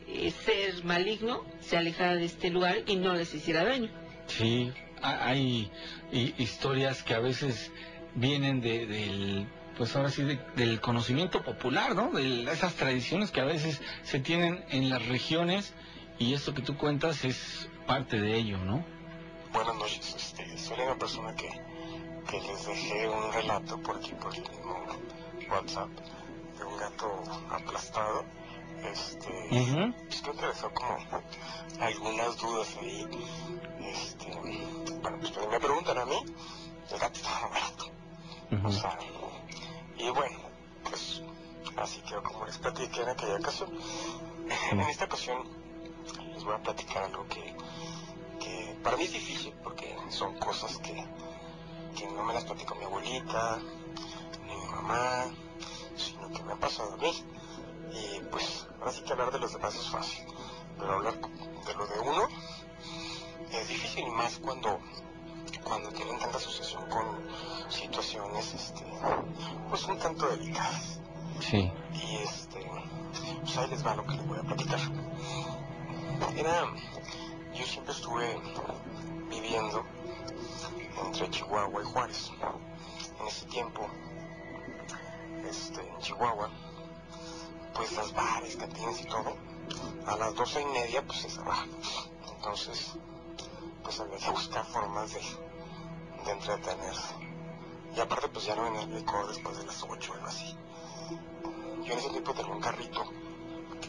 eh, 0.09 0.32
ser 0.45 0.85
maligno 0.85 1.45
se 1.61 1.77
alejara 1.77 2.16
de 2.16 2.24
este 2.24 2.51
lugar 2.51 2.78
y 2.87 2.97
no 2.97 3.15
les 3.15 3.32
hiciera 3.35 3.65
daño. 3.65 3.89
Sí, 4.27 4.73
ha- 5.03 5.27
hay 5.28 5.70
hi- 6.12 6.35
historias 6.39 7.03
que 7.03 7.15
a 7.15 7.20
veces 7.20 7.70
vienen 8.15 8.61
de, 8.61 8.87
del, 8.87 9.47
pues 9.77 9.95
ahora 9.95 10.11
sí, 10.11 10.23
de- 10.24 10.41
del 10.57 10.81
conocimiento 10.81 11.43
popular, 11.43 11.95
¿no? 11.95 12.11
De 12.11 12.43
esas 12.51 12.74
tradiciones 12.74 13.31
que 13.31 13.41
a 13.41 13.45
veces 13.45 13.81
se 14.03 14.19
tienen 14.20 14.65
en 14.70 14.91
las 14.91 15.07
regiones 15.07 15.73
y 16.19 16.35
esto 16.35 16.55
que 16.55 16.62
tú 16.62 16.77
cuentas 16.77 17.24
es 17.24 17.69
parte 17.87 18.20
de 18.20 18.37
ello, 18.37 18.59
¿no? 18.59 18.85
Buenas 19.53 19.74
noches, 19.77 20.15
este, 20.16 20.59
soy 20.59 20.78
una 20.81 20.97
persona 20.97 21.35
que, 21.35 21.49
que 22.31 22.40
les 22.40 22.65
dejé 22.65 23.09
un 23.09 23.32
relato 23.32 23.77
por 23.82 23.97
aquí, 23.97 24.12
por 24.12 24.32
el 24.32 24.43
mismo 24.43 24.86
WhatsApp, 25.51 25.89
de 26.57 26.65
un 26.65 26.77
gato 26.77 27.23
aplastado. 27.51 28.24
Este, 28.85 29.93
pues 30.07 30.23
creo 30.23 30.36
que 30.36 30.47
dejó 30.47 30.70
como 30.73 30.97
algunas 31.81 32.36
dudas 32.39 32.77
ahí. 32.81 33.07
Este, 33.81 34.31
bueno, 35.02 35.19
pues 35.19 35.32
me 35.51 35.61
preguntan 35.61 35.98
a 35.98 36.05
mí, 36.07 36.19
el 36.93 36.98
gato 36.98 37.19
estaba 37.19 37.48
muerto. 37.48 37.85
O 38.65 38.73
sea, 38.73 38.98
y 39.98 40.09
bueno, 40.11 40.39
pues 40.85 41.23
así 41.77 42.01
quedó 42.02 42.23
como 42.23 42.47
les 42.47 42.59
platiqué 42.59 43.02
en 43.02 43.09
aquella 43.09 43.36
ocasión. 43.36 43.70
En 44.70 44.81
esta 44.81 45.07
ocasión 45.07 45.43
les 46.32 46.44
voy 46.44 46.55
a 46.55 46.62
platicar 46.62 47.05
algo 47.05 47.27
que, 47.27 47.55
que 48.39 48.77
para 48.85 48.97
mí 48.97 49.05
es 49.05 49.12
difícil 49.12 49.52
porque 49.62 49.97
son 50.09 50.39
cosas 50.39 50.78
que, 50.78 51.05
que 51.97 52.07
no 52.09 52.25
me 52.25 52.35
las 52.35 52.45
platicó 52.45 52.75
mi 52.77 52.85
abuelita, 52.85 53.59
ni 54.47 54.57
mi 54.57 54.67
mamá, 54.73 55.27
sino 55.97 56.29
que 56.31 56.43
me 56.45 56.53
han 56.53 56.59
pasado 56.59 56.95
a 56.95 56.97
mí. 56.97 57.12
Y 57.93 58.21
pues 58.31 58.67
ahora 58.79 58.93
sí 58.93 59.03
que 59.03 59.12
hablar 59.12 59.31
de 59.33 59.39
los 59.39 59.53
demás 59.53 59.75
es 59.75 59.89
fácil, 59.91 60.25
pero 60.79 60.95
hablar 60.95 61.15
de 61.21 61.75
lo 61.75 61.87
de 61.87 61.99
uno 62.01 62.29
es 63.53 63.69
difícil 63.69 64.07
y 64.07 64.11
más 64.11 64.39
cuando 64.39 64.79
cuando 65.65 65.91
tienen 65.91 66.19
tanta 66.19 66.37
asociación 66.39 66.89
con 66.89 67.27
situaciones 67.69 68.55
este 68.55 68.85
pues 69.69 69.85
un 69.87 69.99
tanto 69.99 70.29
delicadas 70.29 71.01
Sí. 71.41 71.71
y 71.95 72.17
este 72.17 72.71
pues 73.41 73.57
ahí 73.59 73.69
les 73.71 73.85
va 73.85 73.97
lo 73.97 74.07
que 74.07 74.15
les 74.15 74.27
voy 74.27 74.39
a 74.39 74.43
platicar 74.43 74.79
era 76.37 76.65
yo 77.55 77.67
siempre 77.67 77.93
estuve 77.93 78.41
viviendo 79.29 79.85
entre 81.07 81.31
Chihuahua 81.31 81.83
y 81.83 81.85
Juárez 81.85 82.31
en 83.21 83.27
ese 83.27 83.47
tiempo 83.47 83.87
este 85.49 85.81
en 85.81 85.99
Chihuahua 85.99 86.51
pues 87.75 87.93
las 87.93 88.13
bares, 88.13 88.57
cantinas 88.57 89.01
y 89.01 89.05
todo 89.05 89.37
a 90.07 90.17
las 90.17 90.35
doce 90.35 90.61
y 90.61 90.67
media 90.67 91.03
pues 91.07 91.21
se 91.21 91.31
cerraban 91.31 91.71
entonces 92.37 92.95
pues 93.83 94.01
había 94.01 94.19
que 94.19 94.31
buscar 94.31 94.65
formas 94.67 95.13
de, 95.13 95.21
de 96.25 96.31
entretenerse 96.33 97.15
y 97.97 98.01
aparte 98.01 98.29
pues 98.29 98.45
ya 98.45 98.55
no 98.55 98.65
venía 98.65 98.83
el 98.83 98.95
licor 98.95 99.29
después 99.29 99.59
de 99.59 99.67
las 99.67 99.83
ocho 99.83 100.13
o 100.13 100.15
algo 100.15 100.27
así 100.27 100.57
yo 101.85 101.93
en 101.93 101.99
ese 101.99 102.11
tiempo 102.11 102.35
tenía 102.35 102.53
un 102.53 102.61
carrito 102.61 103.05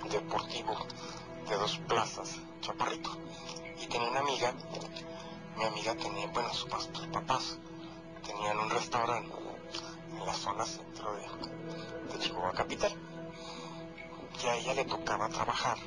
deportivo 0.09 0.75
de 1.49 1.55
dos 1.57 1.77
plazas, 1.87 2.39
Chaparrito. 2.61 3.11
Y 3.81 3.87
tenía 3.87 4.09
una 4.09 4.19
amiga, 4.21 4.53
mi 5.57 5.65
amiga 5.65 5.95
tenía, 5.95 6.27
bueno, 6.27 6.53
sus 6.53 6.69
papás 7.11 7.57
tenían 8.25 8.57
un 8.59 8.69
restaurante 8.69 9.33
en 10.13 10.25
la 10.25 10.33
zona 10.33 10.65
centro 10.65 11.13
de, 11.13 12.13
de 12.13 12.19
Chihuahua 12.19 12.53
Capital. 12.53 12.91
Y 14.43 14.47
a 14.47 14.55
ella 14.55 14.73
le 14.73 14.85
tocaba 14.85 15.29
trabajar 15.29 15.77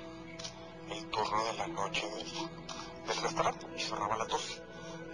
el 0.91 1.07
turno 1.07 1.45
de 1.45 1.53
la 1.55 1.67
noche 1.67 2.09
del, 2.09 2.33
del 3.07 3.23
restaurante 3.23 3.67
y 3.77 3.81
cerraba 3.81 4.15
a 4.15 4.19
las 4.19 4.29
12. 4.29 4.63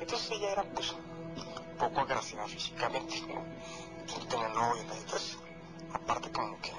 Entonces 0.01 0.31
ella 0.33 0.53
era 0.53 0.63
pues 0.65 0.95
poco 1.79 2.01
agraciada 2.01 2.47
físicamente. 2.49 3.23
No 3.23 4.27
tenía 4.27 4.49
novio. 4.49 4.83
Entonces, 4.83 5.39
aparte 5.93 6.31
como 6.31 6.61
que, 6.61 6.73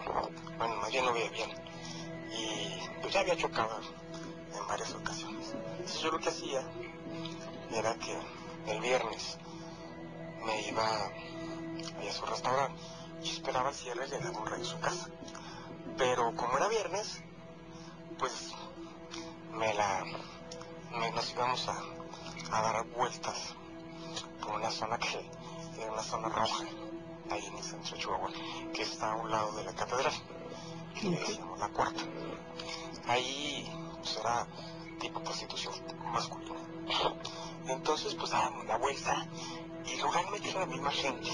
bueno, 0.58 0.76
más 0.76 0.92
bien 0.92 1.06
no 1.06 1.14
veía 1.14 1.30
bien. 1.32 1.50
Y 2.32 3.00
pues 3.02 3.14
ya 3.14 3.22
había 3.22 3.36
chocado 3.36 3.80
en 4.56 4.68
varias 4.68 4.94
ocasiones. 4.94 5.54
Entonces 5.54 6.02
yo 6.02 6.12
lo 6.12 6.20
que 6.20 6.30
hacía 6.30 6.62
era 7.74 7.96
que 7.96 8.18
el 8.68 8.80
viernes 8.82 9.38
me 10.46 10.62
iba 10.68 10.86
a 10.86 12.12
su 12.12 12.26
restaurante 12.26 12.82
y 13.24 13.30
esperaba 13.30 13.70
el 13.70 13.76
cierre 13.76 14.08
y 14.08 14.10
le 14.10 14.20
daba 14.20 14.40
un 14.40 14.46
rey 14.48 14.62
a 14.62 14.66
su 14.66 14.80
casa. 14.80 15.08
Pero 15.98 16.36
como 16.36 16.58
era 16.58 16.68
viernes, 16.68 17.22
pues 18.18 18.52
me 19.52 19.74
la 19.74 20.04
me, 20.92 21.12
nos 21.12 21.32
íbamos 21.32 21.68
a, 21.68 21.78
a, 22.52 22.62
dar 22.62 22.86
vueltas 22.88 23.56
por 24.42 24.56
una 24.56 24.70
zona 24.70 24.98
que 24.98 25.30
era 25.80 25.92
una 25.92 26.04
zona 26.04 26.30
roja 26.30 26.66
ahí 27.30 27.46
en 27.46 27.58
el 27.58 27.64
centro 27.64 27.96
de 27.96 28.02
Chihuahua 28.02 28.32
que 28.74 28.82
está 28.82 29.14
a 29.14 29.16
un 29.16 29.32
lado 29.32 29.52
de 29.54 29.64
la 29.64 29.74
catedral 29.74 30.14
que 31.00 31.10
le 31.10 31.20
decíamos 31.20 31.60
la 31.60 31.70
cuarta 31.70 32.04
ahí 33.08 33.72
pues 33.98 34.18
era 34.18 34.48
tipo 35.02 35.20
prostitución 35.24 35.74
masculina. 36.14 36.60
Entonces 37.68 38.14
pues 38.14 38.30
dábamos 38.30 38.66
la 38.68 38.78
vuelta 38.78 39.28
y 39.86 40.00
realmente 40.00 40.50
era 40.50 40.60
la 40.62 40.66
misma 40.68 40.92
gente 40.92 41.30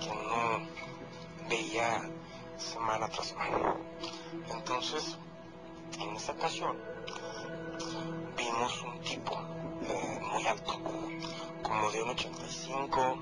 que 0.00 0.14
no 0.14 1.48
veía 1.48 2.10
semana 2.58 3.08
tras 3.08 3.28
semana. 3.28 3.76
Entonces 4.50 5.16
en 5.98 6.16
esa 6.16 6.32
ocasión 6.32 6.76
vimos 8.36 8.82
un 8.82 9.00
tipo 9.00 9.32
eh, 9.82 10.20
muy 10.32 10.46
alto, 10.46 10.78
como 11.62 11.90
de 11.90 12.02
un 12.02 12.10
85, 12.10 13.18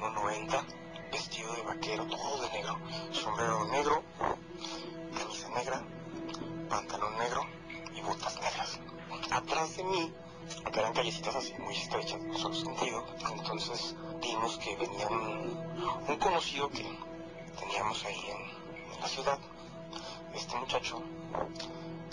un 0.00 0.14
90, 0.14 0.64
vestido 1.12 1.52
de 1.54 1.62
vaquero, 1.62 2.06
todo 2.06 2.42
de 2.42 2.50
negro, 2.50 2.78
sombrero 3.12 3.64
negro, 3.66 4.02
camisa 5.18 5.48
negra, 5.50 5.82
pantalón 6.70 7.18
negro 7.18 7.46
y 8.04 8.06
botas 8.06 8.36
negras. 8.40 8.78
Atrás 9.30 9.76
de 9.76 9.84
mí, 9.84 10.12
eran 10.72 10.92
callecitas 10.92 11.36
así 11.36 11.54
muy 11.58 11.74
estrechas, 11.74 12.20
solo 12.36 12.54
sentido, 12.54 13.04
entonces 13.32 13.94
vimos 14.20 14.58
que 14.58 14.76
venía 14.76 15.08
un, 15.08 16.16
conocido 16.18 16.68
que 16.70 16.84
teníamos 17.58 18.04
ahí 18.04 18.20
en, 18.28 18.94
en 18.94 19.00
la 19.00 19.08
ciudad. 19.08 19.38
Este 20.34 20.56
muchacho 20.56 21.02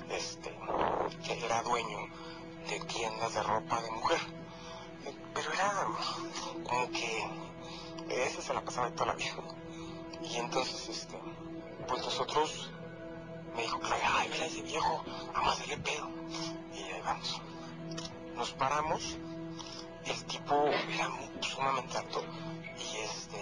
este, 0.09 0.55
que 1.23 1.45
era 1.45 1.63
dueño 1.63 1.99
de 2.69 2.79
tiendas 2.81 3.33
de 3.33 3.43
ropa 3.43 3.81
de 3.81 3.91
mujer. 3.91 4.19
Pero 5.33 5.53
era 5.53 5.87
como 6.63 6.91
que 6.91 7.29
ese 8.09 8.41
se 8.41 8.53
la 8.53 8.61
pasaba 8.61 8.91
toda 8.91 9.07
la 9.07 9.13
vida. 9.13 9.33
Y 10.21 10.35
entonces, 10.35 10.89
este, 10.89 11.17
pues 11.87 12.03
nosotros 12.03 12.71
me 13.55 13.61
dijo, 13.61 13.79
ay, 13.83 14.29
mira 14.31 14.45
ese 14.45 14.61
viejo, 14.61 15.03
vamos 15.33 15.49
a 15.49 15.51
hacerle 15.51 15.77
pedo. 15.77 16.09
Y 16.73 16.83
ahí 16.83 17.01
vamos. 17.03 17.41
Nos 18.35 18.51
paramos, 18.53 19.17
el 20.05 20.25
tipo 20.25 20.55
era 20.65 21.09
sumamente 21.41 21.97
alto 21.97 22.23
y 22.77 22.97
este 22.97 23.37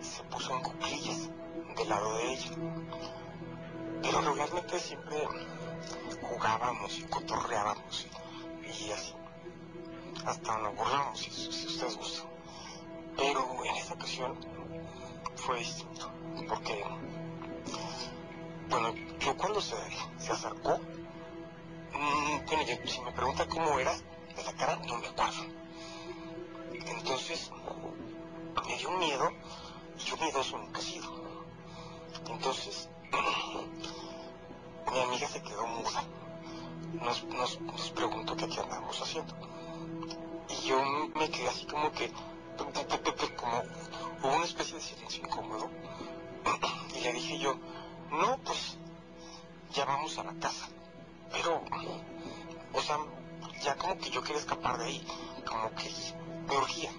se 0.00 0.22
puso 0.24 0.54
en 0.54 0.62
cuclillas 0.62 1.28
del 1.76 1.88
lado 1.88 2.16
de 2.16 2.32
ella. 2.32 2.50
Pero 4.02 4.20
regularmente 4.20 4.78
siempre 4.78 5.26
jugábamos 6.22 6.98
y 6.98 7.02
cotorreábamos 7.04 8.06
y, 8.64 8.92
así. 8.92 9.14
Hasta 10.24 10.58
nos 10.58 10.74
burlamos, 10.76 11.18
si, 11.18 11.30
si 11.30 11.66
ustedes 11.66 11.96
gustan. 11.96 12.26
Pero 13.16 13.64
en 13.64 13.76
esta 13.76 13.94
ocasión 13.94 14.36
fue 15.36 15.58
distinto, 15.58 16.10
porque, 16.48 16.84
bueno, 18.70 18.94
yo 19.20 19.36
cuando 19.36 19.60
se, 19.60 19.76
se 20.18 20.32
acercó, 20.32 20.78
mmm, 20.78 22.46
bueno, 22.46 22.62
si 22.84 23.00
me 23.00 23.12
pregunta 23.12 23.46
cómo 23.48 23.78
era 23.78 23.94
de 23.94 24.44
la 24.44 24.52
cara, 24.52 24.76
no 24.86 24.98
me 24.98 25.08
acuerdo. 25.08 25.44
Entonces, 26.72 27.50
me 28.66 28.76
dio 28.76 28.90
miedo, 28.92 29.30
y 29.98 30.04
yo 30.04 30.16
miedoso 30.16 30.58
nunca 30.58 30.80
he 30.80 30.82
sido. 30.82 31.06
Entonces, 32.28 32.88
mi 34.92 35.00
amiga 35.00 35.28
se 35.28 35.42
quedó 35.42 35.66
muda. 35.66 36.04
Nos, 37.02 37.24
nos, 37.24 37.90
preguntó 37.90 38.36
qué 38.36 38.44
aquí 38.44 38.58
andábamos 38.58 39.00
haciendo. 39.00 39.34
Y 40.48 40.66
yo 40.66 40.82
me 41.14 41.30
quedé 41.30 41.48
así 41.48 41.66
como 41.66 41.90
que, 41.92 42.10
como 43.36 43.62
hubo 44.22 44.36
una 44.36 44.44
especie 44.44 44.76
de 44.76 44.80
silencio 44.80 45.24
incómodo. 45.24 45.70
Y 46.94 47.00
le 47.00 47.12
dije 47.12 47.38
yo, 47.38 47.54
no, 48.10 48.38
pues 48.38 48.76
ya 49.72 49.84
vamos 49.84 50.18
a 50.18 50.24
la 50.24 50.34
casa. 50.34 50.68
Pero, 51.30 51.62
o 52.72 52.82
sea, 52.82 52.98
ya 53.62 53.76
como 53.76 53.98
que 53.98 54.10
yo 54.10 54.22
quería 54.22 54.40
escapar 54.40 54.78
de 54.78 54.84
ahí, 54.86 55.06
como 55.46 55.70
que 55.74 55.90
me 56.48 56.56
urgía. 56.56 56.90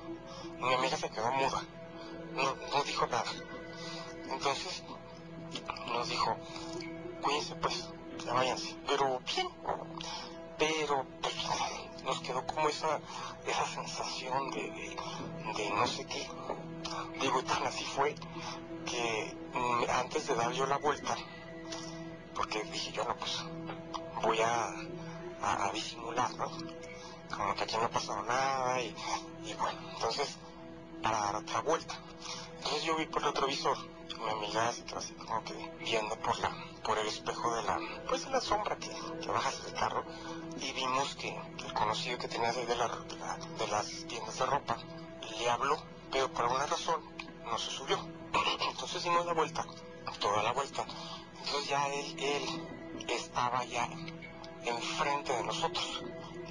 Mi 0.60 0.74
amiga 0.74 0.98
se 0.98 1.10
quedó 1.10 1.32
muda, 1.32 1.64
no, 2.34 2.56
no 2.56 2.84
dijo 2.84 3.08
nada. 3.08 3.32
Entonces 4.30 4.84
nos 5.88 6.10
dijo, 6.10 6.38
cuídense 7.22 7.56
pues, 7.56 7.90
ya 8.26 8.34
váyanse. 8.34 8.76
Pero 8.88 9.20
bien, 9.26 9.48
pero 10.58 11.06
pues, 11.22 11.36
nos 12.04 12.20
quedó 12.22 12.46
como 12.46 12.70
esa, 12.70 13.00
esa 13.48 13.66
sensación 13.66 14.52
de, 14.52 14.62
de, 14.62 14.98
de 15.56 15.70
no 15.72 15.88
sé 15.88 16.06
qué. 16.06 16.28
Digo, 17.20 17.44
tan 17.44 17.66
así 17.66 17.86
fue 17.86 18.16
que 18.86 19.36
mm, 19.54 19.84
antes 19.90 20.28
de 20.28 20.36
dar 20.36 20.52
yo 20.52 20.66
la 20.66 20.78
vuelta, 20.78 21.16
porque 22.36 22.64
dije 22.64 22.92
yo, 22.92 23.04
no, 23.06 23.16
pues 23.18 23.44
voy 24.22 24.40
a, 24.42 24.70
a, 25.42 25.72
disimular, 25.72 26.34
¿no? 26.36 26.50
Como 27.36 27.56
que 27.56 27.64
aquí 27.64 27.76
no 27.78 27.84
ha 27.84 27.90
pasado 27.90 28.24
nada 28.24 28.82
y, 28.82 28.96
y 29.46 29.54
bueno, 29.54 29.80
entonces 29.94 30.38
para 31.02 31.20
dar 31.20 31.36
otra 31.38 31.62
vuelta. 31.62 31.96
Entonces 32.58 32.84
yo 32.84 32.96
vi 32.98 33.06
por 33.06 33.22
el 33.22 33.30
retrovisor, 33.30 33.78
mi 34.20 34.30
amiga 34.30 34.72
se 34.74 34.84
quedó 34.84 35.00
así 35.00 35.14
como 35.14 35.44
que 35.44 35.54
viendo 35.80 36.16
por 36.18 36.38
la, 36.40 36.52
por 36.84 36.98
el 36.98 37.08
espejo 37.08 37.56
de 37.56 37.64
la, 37.64 37.80
pues 38.08 38.26
de 38.26 38.32
la 38.32 38.42
sombra 38.42 38.78
que, 38.78 38.90
bajas 39.28 39.64
del 39.64 39.74
carro 39.74 40.04
y 40.60 40.72
vimos 40.74 41.16
que 41.16 41.30
el 41.66 41.74
conocido 41.74 42.18
que 42.18 42.28
tenía 42.28 42.52
de, 42.52 42.76
la, 42.76 42.88
de 42.88 43.68
las 43.68 44.06
tiendas 44.08 44.38
de 44.40 44.46
ropa 44.46 44.78
le 45.38 45.50
habló, 45.50 45.78
pero 46.12 46.32
por 46.32 46.46
alguna 46.46 46.66
razón 46.66 47.02
no 47.46 47.58
se 47.58 47.72
subió. 47.72 47.98
Entonces 48.72 49.04
dimos 49.04 49.26
la 49.26 49.34
vuelta, 49.34 49.66
toda 50.20 50.44
la 50.44 50.52
vuelta. 50.52 50.86
Entonces 51.38 51.70
ya 51.70 51.88
él, 51.88 52.16
él 52.20 53.10
estaba 53.10 53.64
ya 53.66 53.90
enfrente 54.66 55.34
de 55.34 55.44
nosotros. 55.44 56.04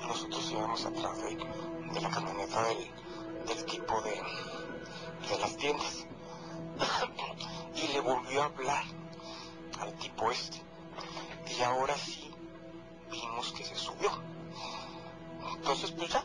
Nosotros 0.06 0.51
íbamos 0.51 0.85
atrás 0.85 1.22
de, 1.22 1.36
de 1.36 2.01
la 2.01 2.10
camioneta 2.10 2.62
del, 2.64 2.90
del 3.47 3.64
tipo 3.64 4.01
de, 4.02 4.22
de 5.28 5.39
las 5.40 5.56
tiendas. 5.56 6.06
y 7.74 7.93
le 7.93 8.01
volvió 8.01 8.43
a 8.43 8.47
hablar 8.47 8.85
al 9.80 9.93
tipo 9.94 10.30
este. 10.30 10.62
Y 11.56 11.62
ahora 11.62 11.97
sí 11.97 12.30
vimos 13.10 13.52
que 13.52 13.64
se 13.64 13.76
subió. 13.76 14.10
Entonces 15.56 15.90
pues 15.93 16.10
ya, 16.10 16.24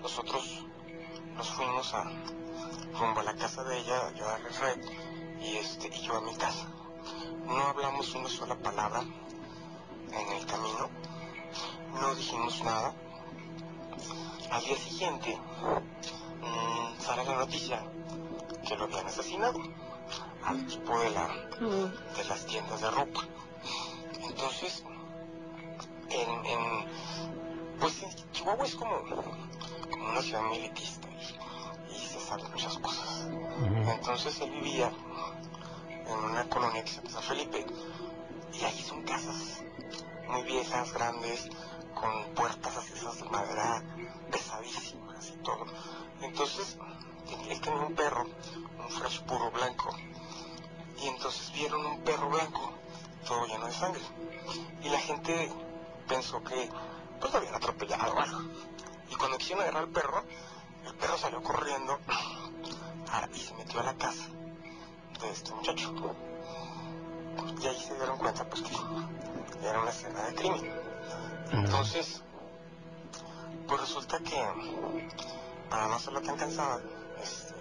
nosotros 0.00 0.64
nos 1.40 1.48
fuimos 1.52 1.94
a 1.94 2.04
rumbo 2.98 3.20
a 3.20 3.22
la 3.22 3.34
casa 3.34 3.64
de 3.64 3.78
ella, 3.78 4.12
yo 4.14 4.28
a 4.28 4.38
la 4.38 4.48
red 4.60 4.78
y 5.40 5.56
este 5.56 5.88
y 5.88 6.02
yo 6.02 6.18
a 6.18 6.20
mi 6.20 6.34
casa. 6.34 6.66
No 7.46 7.62
hablamos 7.68 8.14
una 8.14 8.28
sola 8.28 8.56
palabra 8.56 9.00
en 9.00 10.32
el 10.36 10.44
camino, 10.44 10.90
no 11.98 12.14
dijimos 12.14 12.62
nada. 12.62 12.94
Al 14.50 14.64
día 14.64 14.76
siguiente 14.76 15.38
mmm, 16.42 17.00
sale 17.00 17.24
la 17.24 17.36
noticia 17.36 17.90
que 18.68 18.76
lo 18.76 18.84
habían 18.84 19.06
asesinado 19.06 19.60
al 20.44 20.66
tipo 20.66 21.00
de, 21.00 21.08
la, 21.08 21.26
de 22.16 22.24
las 22.28 22.44
tiendas 22.44 22.82
de 22.82 22.90
ropa. 22.90 23.20
Entonces, 24.28 24.84
en, 26.10 26.44
en, 26.44 26.86
pues 27.80 28.02
en 28.02 28.10
Chihuahua 28.32 28.66
es 28.66 28.74
como, 28.74 29.00
como 29.90 30.10
una 30.10 30.20
ciudad 30.20 30.42
militista 30.42 31.09
muchas 32.38 32.78
cosas. 32.78 33.28
Entonces 33.86 34.40
él 34.40 34.50
vivía 34.50 34.92
en 36.06 36.18
una 36.18 36.48
colonia 36.48 36.84
que 36.84 36.90
se 36.90 37.02
llama 37.02 37.20
Felipe 37.22 37.66
y 38.52 38.64
ahí 38.64 38.82
son 38.82 39.02
casas 39.02 39.62
muy 40.28 40.42
viejas, 40.44 40.92
grandes, 40.92 41.48
con 41.94 42.34
puertas 42.34 42.76
así 42.76 42.92
esas 42.94 43.18
de 43.18 43.24
madera 43.24 43.82
pesadísimas 44.30 45.28
y 45.28 45.42
todo. 45.42 45.66
Entonces, 46.22 46.78
él 47.48 47.60
tenía 47.60 47.80
un 47.80 47.94
perro, 47.94 48.24
un 48.78 48.88
fresh 48.88 49.22
puro 49.22 49.50
blanco, 49.50 49.90
y 51.02 51.08
entonces 51.08 51.52
vieron 51.52 51.84
un 51.84 52.00
perro 52.02 52.28
blanco, 52.28 52.72
todo 53.26 53.46
lleno 53.46 53.66
de 53.66 53.72
sangre. 53.72 54.02
Y 54.82 54.88
la 54.88 54.98
gente 54.98 55.52
pensó 56.08 56.42
que 56.42 56.70
pues 57.20 57.32
lo 57.32 57.38
habían 57.38 57.54
atropellado. 57.54 58.14
Y 59.10 59.14
cuando 59.16 59.38
quisieron 59.38 59.62
agarrar 59.62 59.84
al 59.84 59.90
perro, 59.90 60.24
el 60.86 60.94
perro 60.94 61.18
salió 61.18 61.42
corriendo 61.42 61.98
y 63.34 63.38
se 63.40 63.54
metió 63.54 63.80
a 63.80 63.84
la 63.84 63.94
casa 63.94 64.24
de 65.20 65.30
este 65.30 65.52
muchacho. 65.52 65.92
Y 67.60 67.66
ahí 67.66 67.78
se 67.80 67.94
dieron 67.94 68.18
cuenta 68.18 68.44
pues 68.48 68.62
que 68.62 69.66
era 69.66 69.80
una 69.80 69.90
escena 69.90 70.22
de 70.24 70.34
crimen. 70.34 70.72
Entonces, 71.52 72.22
pues 73.66 73.80
resulta 73.80 74.18
que 74.20 74.42
para 75.68 75.88
no 75.88 75.94
hacerlo 75.94 76.20
tan 76.22 76.36
cansada, 76.36 76.80
este, 77.22 77.54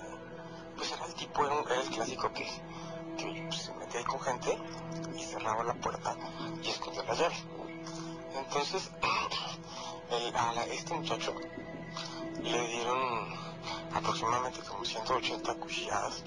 pues 0.78 0.91
era 0.91 1.06
el 1.06 1.14
tipo, 1.16 1.46
era, 1.46 1.60
era 1.62 1.82
el 1.82 1.90
clásico 1.90 2.32
que, 2.34 2.46
que 3.18 3.46
pues, 3.50 3.64
se 3.64 3.74
metía 3.74 4.00
ahí 4.00 4.06
con 4.06 4.20
gente 4.22 4.58
y 5.16 5.24
cerraba 5.24 5.64
la 5.64 5.74
puerta 5.76 6.16
y 6.64 6.70
escondía 6.70 7.04
la 7.04 7.14
llave. 7.16 7.36
Entonces, 8.36 8.90
el- 10.12 10.36
a 10.36 10.54
la- 10.54 10.66
este 10.66 10.94
muchacho 10.94 11.34
le 12.44 12.68
dieron 12.68 13.34
aproximadamente 13.94 14.60
como 14.61 14.86
180 14.86 15.56
cuchilladas 15.56 16.24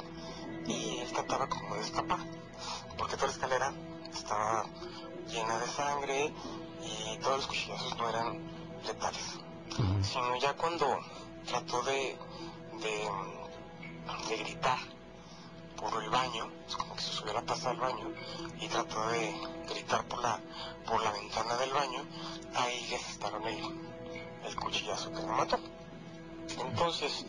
y 0.66 0.98
él 0.98 1.12
trataba 1.12 1.48
como 1.48 1.74
de 1.74 1.82
escapar, 1.82 2.20
porque 2.96 3.16
toda 3.16 3.28
la 3.28 3.32
escalera 3.32 3.72
estaba 4.12 4.64
llena 5.28 5.58
de 5.58 5.66
sangre 5.66 6.32
y 6.82 7.18
todos 7.18 7.38
los 7.38 7.46
cuchillazos 7.46 7.96
no 7.96 8.08
eran 8.08 8.40
letales, 8.86 9.38
sino 10.02 10.36
ya 10.36 10.54
cuando 10.54 10.98
trató 11.46 11.82
de, 11.82 12.16
de, 12.80 13.10
de 14.28 14.36
gritar 14.36 14.78
por 15.76 16.02
el 16.02 16.10
baño, 16.10 16.48
es 16.68 16.76
como 16.76 16.94
que 16.94 17.02
se 17.02 17.12
subió 17.12 17.32
la 17.32 17.42
taza 17.42 17.70
del 17.70 17.80
baño 17.80 18.12
y 18.60 18.68
trató 18.68 19.08
de 19.08 19.34
gritar 19.68 20.04
por 20.04 20.22
la, 20.22 20.38
por 20.86 21.02
la 21.02 21.10
ventana 21.10 21.56
del 21.56 21.72
baño, 21.72 22.04
ahí 22.54 22.86
le 22.88 22.96
asestaron 22.96 23.44
el, 23.46 23.60
el 24.46 24.56
cuchillazo 24.56 25.12
que 25.12 25.20
lo 25.22 25.28
mató. 25.28 25.58
Entonces, 26.58 27.26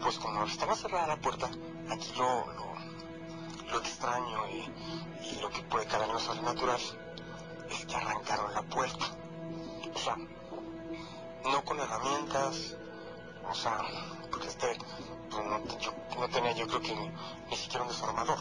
pues 0.00 0.18
como 0.18 0.44
estaba 0.44 0.74
cerrada 0.76 1.06
la 1.06 1.16
puerta, 1.16 1.50
aquí 1.90 2.12
lo, 2.16 2.46
lo, 2.52 2.74
lo 3.70 3.78
extraño 3.78 4.48
y, 4.48 5.26
y 5.26 5.40
lo 5.40 5.50
que 5.50 5.62
puede 5.62 5.86
caer 5.86 6.08
sobrenatural 6.20 6.80
es 7.70 7.86
que 7.86 7.96
arrancaron 7.96 8.52
la 8.54 8.62
puerta. 8.62 9.04
O 9.94 9.98
sea, 9.98 10.16
no 11.44 11.64
con 11.64 11.78
herramientas, 11.78 12.76
o 13.48 13.54
sea, 13.54 13.78
porque 14.30 14.48
este 14.48 14.78
pues, 15.30 15.44
no, 15.46 15.78
yo, 15.78 15.92
no 16.18 16.28
tenía 16.28 16.52
yo 16.52 16.66
creo 16.66 16.80
que 16.80 16.94
ni, 16.94 17.10
ni 17.50 17.56
siquiera 17.56 17.82
un 17.82 17.88
desarmador. 17.88 18.38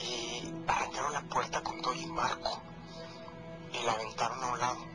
Y 0.00 0.52
arrancaron 0.66 1.12
la 1.12 1.22
puerta 1.22 1.62
con 1.62 1.80
todo 1.82 1.94
y 1.94 2.06
marco 2.06 2.60
y 3.72 3.84
la 3.84 3.92
aventaron 3.92 4.42
a 4.42 4.52
un 4.52 4.58
lado. 4.58 4.89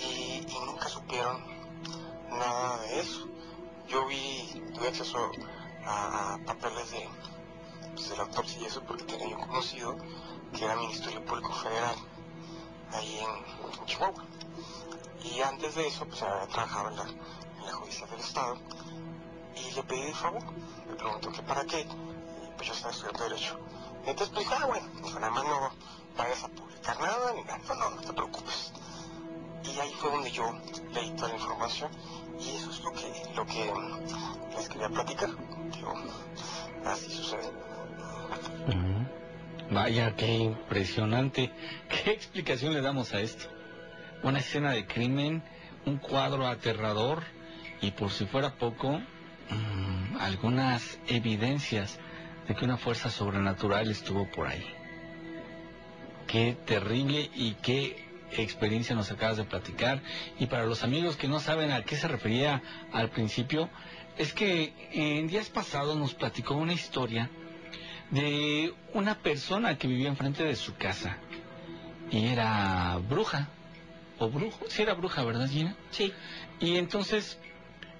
Y, 0.00 0.46
nunca 0.66 0.88
supieron 0.88 1.42
nada 2.30 2.78
de 2.82 3.00
eso. 3.00 3.26
Yo 3.88 4.06
vi, 4.06 4.62
tuve 4.74 4.88
acceso 4.88 5.30
a, 5.86 6.38
papeles 6.46 6.90
de, 6.90 7.08
pues, 7.94 8.10
de 8.10 8.16
la 8.16 8.22
autopsia 8.24 8.60
y 8.60 8.64
eso 8.66 8.82
porque 8.82 9.04
tenía 9.04 9.30
yo 9.30 9.38
conocido 9.38 9.96
que 10.52 10.64
era 10.64 10.76
Ministerio 10.76 11.24
Público 11.24 11.52
Federal 11.52 11.96
ahí 12.92 13.18
en, 13.18 13.86
Chihuahua. 13.86 14.24
Y 15.24 15.40
antes 15.40 15.74
de 15.74 15.86
eso, 15.86 16.06
pues 16.06 16.22
había 16.22 16.46
trabajado 16.46 16.90
en 16.90 16.96
la, 16.96 17.02
en 17.04 17.66
la 17.66 17.72
Judicial 17.72 18.10
del 18.10 18.20
Estado 18.20 18.56
y 19.56 19.74
le 19.74 19.82
pedí 19.82 20.02
de 20.02 20.14
favor, 20.14 20.42
le 20.88 20.94
preguntó 20.94 21.32
que 21.32 21.42
para 21.42 21.64
qué, 21.64 21.80
y 21.80 22.56
pues 22.56 22.68
yo 22.68 22.74
estaba 22.74 22.92
estudiando 22.92 23.24
Derecho. 23.24 23.58
Entonces 24.06 24.34
pues 24.34 24.46
ah, 24.52 24.66
bueno, 24.66 24.88
dijo, 25.02 25.18
nada 25.18 25.32
más 25.32 25.44
no 25.44 25.70
vayas 26.16 26.44
a 26.44 26.48
publicar 26.48 27.00
nada, 27.00 27.32
ni 27.32 27.42
nada, 27.42 27.58
no, 27.68 27.74
no, 27.74 27.90
no 27.90 28.02
te 28.02 28.12
preocupes. 28.12 28.72
Y 29.64 29.80
ahí 29.80 29.92
fue 29.98 30.10
donde 30.10 30.30
yo 30.30 30.52
leí 30.92 31.10
toda 31.10 31.28
la 31.28 31.34
información 31.34 31.90
y 32.40 32.48
eso 32.56 32.70
es 32.70 32.82
lo 32.82 32.92
que, 32.92 33.34
lo 33.34 33.46
que 33.46 34.56
les 34.56 34.68
quería 34.68 34.88
platicar. 34.88 35.30
Digo, 35.74 35.94
así 36.84 37.10
sucede. 37.10 37.50
Vaya, 39.70 40.14
qué 40.16 40.34
impresionante. 40.34 41.50
¿Qué 41.88 42.10
explicación 42.10 42.72
le 42.72 42.80
damos 42.80 43.12
a 43.12 43.20
esto? 43.20 43.48
Una 44.22 44.38
escena 44.38 44.72
de 44.72 44.86
crimen, 44.86 45.42
un 45.84 45.98
cuadro 45.98 46.46
aterrador 46.46 47.22
y 47.80 47.90
por 47.92 48.10
si 48.10 48.26
fuera 48.26 48.54
poco, 48.54 48.98
mm, 48.98 50.16
algunas 50.20 50.98
evidencias 51.06 51.98
de 52.46 52.54
que 52.54 52.64
una 52.64 52.78
fuerza 52.78 53.10
sobrenatural 53.10 53.90
estuvo 53.90 54.28
por 54.30 54.48
ahí. 54.48 54.64
Qué 56.26 56.56
terrible 56.66 57.30
y 57.34 57.54
qué 57.54 58.07
experiencia 58.36 58.94
nos 58.94 59.10
acabas 59.10 59.36
de 59.36 59.44
platicar. 59.44 60.02
Y 60.38 60.46
para 60.46 60.66
los 60.66 60.82
amigos 60.82 61.16
que 61.16 61.28
no 61.28 61.40
saben 61.40 61.70
a 61.70 61.82
qué 61.84 61.96
se 61.96 62.08
refería 62.08 62.62
al 62.92 63.10
principio, 63.10 63.68
es 64.16 64.32
que 64.32 64.72
en 64.92 65.28
días 65.28 65.48
pasados 65.48 65.96
nos 65.96 66.14
platicó 66.14 66.54
una 66.54 66.72
historia 66.72 67.30
de 68.10 68.74
una 68.94 69.16
persona 69.16 69.76
que 69.76 69.86
vivía 69.86 70.08
enfrente 70.08 70.44
de 70.44 70.56
su 70.56 70.74
casa 70.76 71.18
y 72.10 72.26
era 72.26 72.98
bruja 73.08 73.48
o 74.18 74.28
brujo, 74.28 74.64
sí 74.68 74.82
era 74.82 74.94
bruja, 74.94 75.22
¿verdad, 75.24 75.48
Gina? 75.48 75.76
Sí. 75.90 76.12
Y 76.58 76.76
entonces 76.76 77.38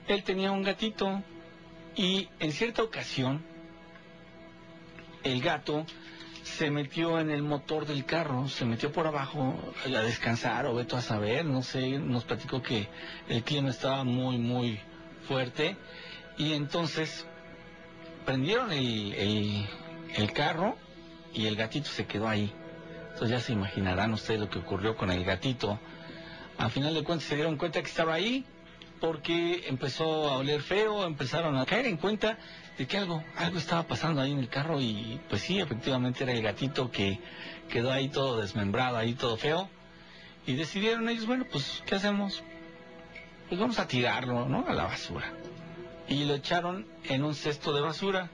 él 0.09 0.23
tenía 0.25 0.51
un 0.51 0.63
gatito 0.63 1.23
y 1.95 2.29
en 2.41 2.53
cierta 2.53 2.83
ocasión 2.83 3.45
el 5.23 5.41
gato 5.41 5.85
se 6.57 6.71
metió 6.71 7.21
en 7.21 7.31
el 7.31 7.43
motor 7.43 7.87
del 7.87 8.05
carro, 8.05 8.49
se 8.49 8.65
metió 8.65 8.91
por 8.91 9.07
abajo 9.07 9.57
a 9.85 9.89
descansar 9.89 10.67
o 10.67 10.79
a 10.79 11.03
saber, 11.03 11.45
no 11.45 11.63
sé, 11.63 11.99
nos 11.99 12.25
platicó 12.25 12.63
que 12.63 12.89
el 13.29 13.43
clima 13.45 13.71
estaba 13.71 14.05
muy, 14.05 14.39
muy 14.39 14.81
fuerte 15.27 15.77
y 16.37 16.55
entonces 16.55 17.27
prendieron 18.25 18.73
el, 18.73 19.13
el, 19.15 19.67
el 20.17 20.33
carro 20.33 20.77
y 21.35 21.47
el 21.47 21.57
gatito 21.57 21.91
se 21.91 22.07
quedó 22.07 22.29
ahí. 22.29 22.53
Entonces 23.13 23.31
ya 23.31 23.41
se 23.41 23.53
imaginarán 23.53 24.13
ustedes 24.13 24.41
lo 24.41 24.49
que 24.49 24.59
ocurrió 24.59 24.97
con 24.97 25.11
el 25.11 25.25
gatito. 25.25 25.79
Al 26.57 26.71
final 26.71 26.95
de 26.95 27.05
cuentas 27.05 27.29
se 27.29 27.35
dieron 27.35 27.57
cuenta 27.57 27.81
que 27.81 27.89
estaba 27.89 28.15
ahí 28.15 28.45
porque 29.01 29.65
empezó 29.69 30.29
a 30.29 30.39
oler 30.39 30.63
feo, 30.63 31.05
empezaron 31.05 31.57
a 31.57 31.67
caer 31.67 31.87
en 31.87 31.97
cuenta 31.97 32.39
de 32.79 32.87
que 32.87 32.97
algo, 32.97 33.25
algo 33.37 33.59
estaba 33.59 33.83
pasando 33.83 34.21
ahí 34.21 34.31
en 34.31 34.39
el 34.39 34.49
carro 34.49 34.81
y 34.81 35.21
pues 35.29 35.43
sí, 35.43 35.59
efectivamente 35.59 36.23
era 36.23 36.33
el 36.33 36.43
gatito 36.43 36.93
que 36.93 37.19
quedó 37.69 37.91
ahí 37.91 38.09
todo 38.09 38.41
desmembrado, 38.41 38.97
ahí 38.97 39.15
todo 39.15 39.37
feo. 39.37 39.69
Y 40.47 40.55
decidieron 40.55 41.09
ellos, 41.09 41.27
bueno, 41.27 41.45
pues, 41.51 41.83
¿qué 41.85 41.97
hacemos? 41.97 42.43
Pues 43.49 43.61
vamos 43.61 43.79
a 43.81 43.89
tirarlo, 43.89 44.49
¿no? 44.49 44.65
A 44.67 44.73
la 44.73 44.85
basura. 44.85 45.33
Y 46.09 46.25
lo 46.25 46.37
echaron 46.37 46.87
en 47.05 47.25
un 47.25 47.35
cesto 47.35 47.75
de 47.75 47.83
basura. 47.83 48.31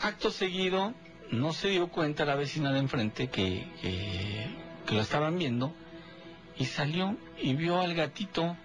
Acto 0.00 0.30
seguido, 0.30 0.94
no 1.30 1.52
se 1.52 1.68
dio 1.68 1.88
cuenta 1.88 2.24
la 2.24 2.36
vecina 2.36 2.72
de 2.72 2.78
enfrente 2.78 3.28
que, 3.28 3.68
que, 3.82 4.46
que 4.86 4.94
lo 4.94 5.00
estaban 5.00 5.36
viendo 5.36 5.74
y 6.56 6.66
salió 6.66 7.16
y 7.42 7.54
vio 7.54 7.80
al 7.80 7.94
gatito. 7.94 8.56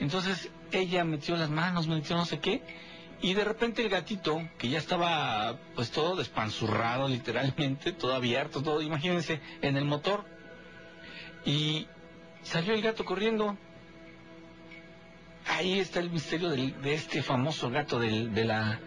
Entonces 0.00 0.50
ella 0.72 1.04
metió 1.04 1.36
las 1.36 1.50
manos, 1.50 1.86
metió 1.86 2.16
no 2.16 2.24
sé 2.24 2.40
qué, 2.40 2.62
y 3.22 3.34
de 3.34 3.44
repente 3.44 3.82
el 3.82 3.88
gatito, 3.88 4.40
que 4.58 4.68
ya 4.68 4.78
estaba 4.78 5.58
pues 5.74 5.90
todo 5.90 6.16
despanzurrado 6.16 7.08
literalmente, 7.16 7.92
todo 7.92 8.14
abierto, 8.14 8.62
todo, 8.62 8.82
imagínense, 8.82 9.40
en 9.62 9.76
el 9.76 9.84
motor, 9.84 10.24
y 11.44 11.86
salió 12.42 12.74
el 12.74 12.82
gato 12.82 13.04
corriendo. 13.04 13.56
Ahí 15.48 15.78
está 15.78 16.00
el 16.00 16.10
misterio 16.10 16.50
del- 16.50 16.80
de 16.82 16.94
este 16.94 17.22
famoso 17.22 17.70
gato 17.70 18.00
del, 18.00 18.34
de 18.34 18.44
la, 18.44 18.80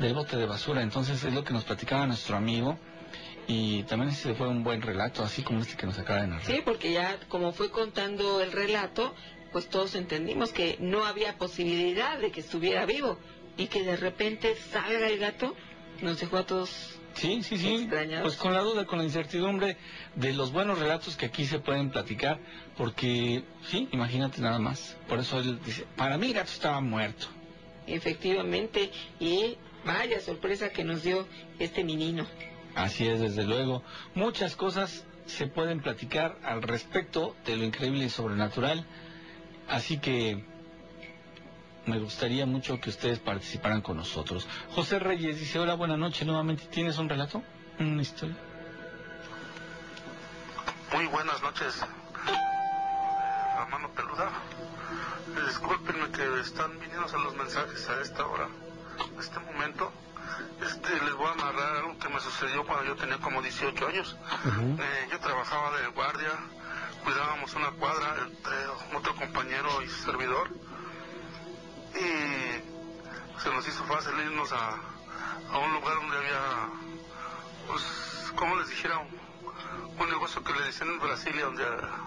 del 0.00 0.14
bote 0.14 0.36
de 0.38 0.46
basura. 0.46 0.82
Entonces 0.82 1.22
es 1.22 1.34
lo 1.34 1.44
que 1.44 1.52
nos 1.52 1.64
platicaba 1.64 2.06
nuestro 2.06 2.36
amigo. 2.36 2.78
Y 3.46 3.82
también 3.84 4.10
ese 4.10 4.34
fue 4.34 4.48
un 4.48 4.62
buen 4.62 4.82
relato, 4.82 5.22
así 5.22 5.42
como 5.42 5.60
este 5.60 5.76
que 5.76 5.86
nos 5.86 5.98
acaba 5.98 6.20
de 6.22 6.28
narrar. 6.28 6.46
Sí, 6.46 6.60
porque 6.64 6.92
ya 6.92 7.18
como 7.28 7.52
fue 7.52 7.70
contando 7.70 8.40
el 8.42 8.52
relato, 8.52 9.14
pues 9.52 9.68
todos 9.68 9.94
entendimos 9.94 10.52
que 10.52 10.76
no 10.80 11.04
había 11.06 11.36
posibilidad 11.38 12.18
de 12.18 12.30
que 12.30 12.40
estuviera 12.40 12.84
vivo 12.84 13.18
y 13.58 13.66
que 13.66 13.82
de 13.82 13.96
repente 13.96 14.56
salga 14.56 15.08
el 15.08 15.18
gato, 15.18 15.54
nos 16.00 16.18
dejó 16.18 16.38
a 16.38 16.46
todos 16.46 16.98
Sí, 17.18 17.42
sí, 17.42 17.58
sí. 17.58 17.88
Pues 18.22 18.36
con 18.36 18.54
la 18.54 18.60
duda, 18.60 18.86
con 18.86 18.98
la 18.98 19.04
incertidumbre 19.04 19.76
de 20.14 20.32
los 20.32 20.52
buenos 20.52 20.78
relatos 20.78 21.16
que 21.16 21.26
aquí 21.26 21.46
se 21.46 21.58
pueden 21.58 21.90
platicar, 21.90 22.38
porque 22.76 23.42
sí, 23.66 23.88
imagínate 23.90 24.40
nada 24.40 24.60
más. 24.60 24.96
Por 25.08 25.18
eso 25.18 25.40
él 25.40 25.58
dice, 25.64 25.84
para 25.96 26.16
mí 26.16 26.28
el 26.28 26.34
gato 26.34 26.52
estaba 26.52 26.80
muerto. 26.80 27.26
efectivamente 27.88 28.90
y 29.18 29.56
vaya 29.84 30.20
sorpresa 30.20 30.68
que 30.70 30.84
nos 30.84 31.02
dio 31.02 31.26
este 31.58 31.82
menino. 31.82 32.24
Así 32.76 33.08
es, 33.08 33.18
desde 33.18 33.44
luego. 33.44 33.82
Muchas 34.14 34.54
cosas 34.54 35.04
se 35.26 35.48
pueden 35.48 35.80
platicar 35.80 36.38
al 36.44 36.62
respecto 36.62 37.34
de 37.44 37.56
lo 37.56 37.64
increíble 37.64 38.04
y 38.04 38.10
sobrenatural. 38.10 38.86
Así 39.66 39.98
que 39.98 40.44
me 41.88 41.98
gustaría 41.98 42.44
mucho 42.44 42.78
que 42.80 42.90
ustedes 42.90 43.18
participaran 43.18 43.80
con 43.80 43.96
nosotros. 43.96 44.46
José 44.74 44.98
Reyes 44.98 45.40
dice, 45.40 45.58
hola, 45.58 45.74
buenas 45.74 45.98
noches, 45.98 46.26
nuevamente, 46.26 46.64
¿tienes 46.66 46.98
un 46.98 47.08
relato? 47.08 47.42
¿Una 47.80 48.02
historia? 48.02 48.36
Muy 50.92 51.06
buenas 51.06 51.40
noches, 51.42 51.80
la 53.56 53.66
mano 53.66 53.90
peluda. 53.92 54.30
Disculpenme 55.46 56.10
que 56.10 56.40
están 56.40 56.78
viniendo 56.78 57.06
a 57.06 57.18
los 57.18 57.34
mensajes 57.36 57.88
a 57.88 58.00
esta 58.02 58.26
hora, 58.26 58.48
a 59.16 59.20
este 59.20 59.38
momento. 59.40 59.90
Este, 60.62 60.90
les 61.04 61.14
voy 61.14 61.26
a 61.26 61.34
narrar 61.36 61.76
algo 61.76 61.98
que 61.98 62.08
me 62.08 62.20
sucedió 62.20 62.66
cuando 62.66 62.84
yo 62.84 62.96
tenía 62.96 63.18
como 63.18 63.40
18 63.40 63.86
años. 63.88 64.16
Eh, 64.78 65.08
yo 65.10 65.18
trabajaba 65.20 65.78
de 65.78 65.88
guardia, 65.88 66.32
cuidábamos 67.02 67.54
una 67.54 67.70
cuadra 67.72 68.16
entre 68.26 68.96
otro 68.96 69.14
compañero 69.14 69.82
y 69.82 69.88
servidor. 69.88 70.50
Y 71.94 73.40
se 73.40 73.50
nos 73.50 73.66
hizo 73.66 73.84
fácil 73.84 74.12
irnos 74.18 74.52
a, 74.52 74.76
a 75.52 75.58
un 75.58 75.72
lugar 75.74 75.94
donde 75.94 76.16
había, 76.16 76.68
pues, 77.68 78.32
como 78.36 78.56
les 78.56 78.68
dijera, 78.68 78.98
un, 78.98 79.08
un 79.98 80.10
negocio 80.10 80.42
que 80.42 80.52
le 80.52 80.62
decían 80.66 80.90
en 80.90 80.98
Brasilia, 81.00 81.44
donde 81.44 81.64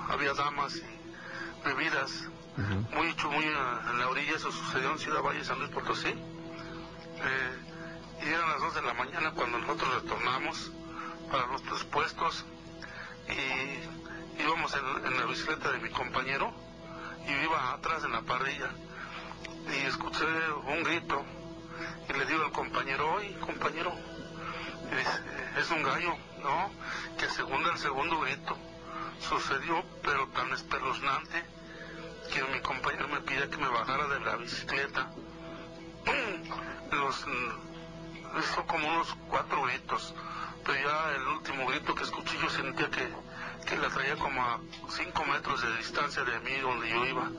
había 0.09 0.33
damas 0.33 0.75
y 0.75 1.65
bebidas. 1.65 2.27
Muy, 2.57 3.15
muy 3.31 3.45
en 3.45 3.97
la 3.97 4.07
orilla, 4.09 4.35
eso 4.35 4.51
sucedió 4.51 4.91
en 4.91 4.99
Ciudad 4.99 5.21
Valle, 5.23 5.43
San 5.43 5.57
Luis 5.59 5.71
Potosí. 5.71 6.09
Eh, 6.09 7.59
y 8.23 8.27
eran 8.27 8.49
las 8.49 8.59
2 8.59 8.75
de 8.75 8.81
la 8.83 8.93
mañana 8.93 9.31
cuando 9.31 9.57
nosotros 9.57 10.03
retornamos 10.03 10.71
para 11.31 11.47
nuestros 11.47 11.83
puestos 11.85 12.45
y 13.29 14.41
íbamos 14.41 14.75
en, 14.75 15.05
en 15.05 15.17
la 15.19 15.25
bicicleta 15.25 15.71
de 15.71 15.79
mi 15.79 15.89
compañero 15.89 16.53
y 17.25 17.31
iba 17.31 17.73
atrás 17.73 18.03
en 18.03 18.11
la 18.11 18.21
parrilla 18.21 18.69
y 19.67 19.85
escuché 19.85 20.25
un 20.67 20.83
grito 20.83 21.23
y 22.09 22.13
le 22.13 22.25
digo 22.25 22.45
al 22.45 22.51
compañero, 22.51 23.13
oye 23.13 23.37
compañero, 23.39 23.93
es 25.57 25.71
un 25.71 25.83
gallo, 25.83 26.15
¿no? 26.41 26.71
Que 27.17 27.27
según 27.29 27.65
el 27.65 27.77
segundo 27.77 28.19
grito 28.21 28.57
sucedió, 29.19 29.83
pero 30.03 30.27
tan 30.29 30.51
espeluznante 30.51 31.43
que 32.33 32.43
mi 32.45 32.59
compañero 32.61 33.07
me 33.07 33.21
pide 33.21 33.49
que 33.49 33.57
me 33.57 33.67
bajara 33.67 34.07
de 34.07 34.19
la 34.21 34.35
bicicleta. 34.37 35.11
Los, 36.91 37.25
hizo 38.39 38.65
como 38.65 38.87
unos 38.87 39.15
cuatro 39.27 39.63
gritos, 39.63 40.13
pero 40.65 40.81
ya 40.81 41.15
el 41.15 41.27
último 41.27 41.67
grito 41.67 41.93
que 41.95 42.03
escuché 42.03 42.37
yo 42.41 42.49
sentía 42.49 42.89
que, 42.89 43.09
que 43.65 43.77
la 43.77 43.89
traía 43.89 44.15
como 44.15 44.41
a 44.41 44.59
cinco 44.89 45.25
metros 45.25 45.61
de 45.61 45.77
distancia 45.77 46.23
de 46.23 46.39
mí 46.39 46.57
donde 46.57 46.89
yo 46.89 47.05
iba. 47.05 47.29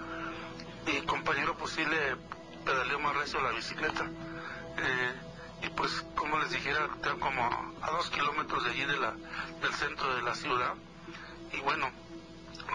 Y 0.86 1.02
compañero 1.02 1.56
pues 1.56 1.72
sí 1.72 1.84
le 1.84 2.16
pedaleó 2.64 2.98
más 3.00 3.16
recio 3.16 3.40
la 3.40 3.50
bicicleta. 3.50 4.04
Eh, 4.76 5.12
y 5.62 5.68
pues 5.70 6.04
como 6.14 6.38
les 6.38 6.50
dijera, 6.50 6.88
está 6.94 7.14
como 7.14 7.42
a 7.82 7.90
dos 7.90 8.10
kilómetros 8.10 8.64
de 8.64 8.70
allí 8.70 8.84
de 8.84 8.98
la, 8.98 9.14
del 9.60 9.74
centro 9.74 10.14
de 10.14 10.22
la 10.22 10.34
ciudad. 10.34 10.74
Y 11.52 11.60
bueno, 11.60 11.88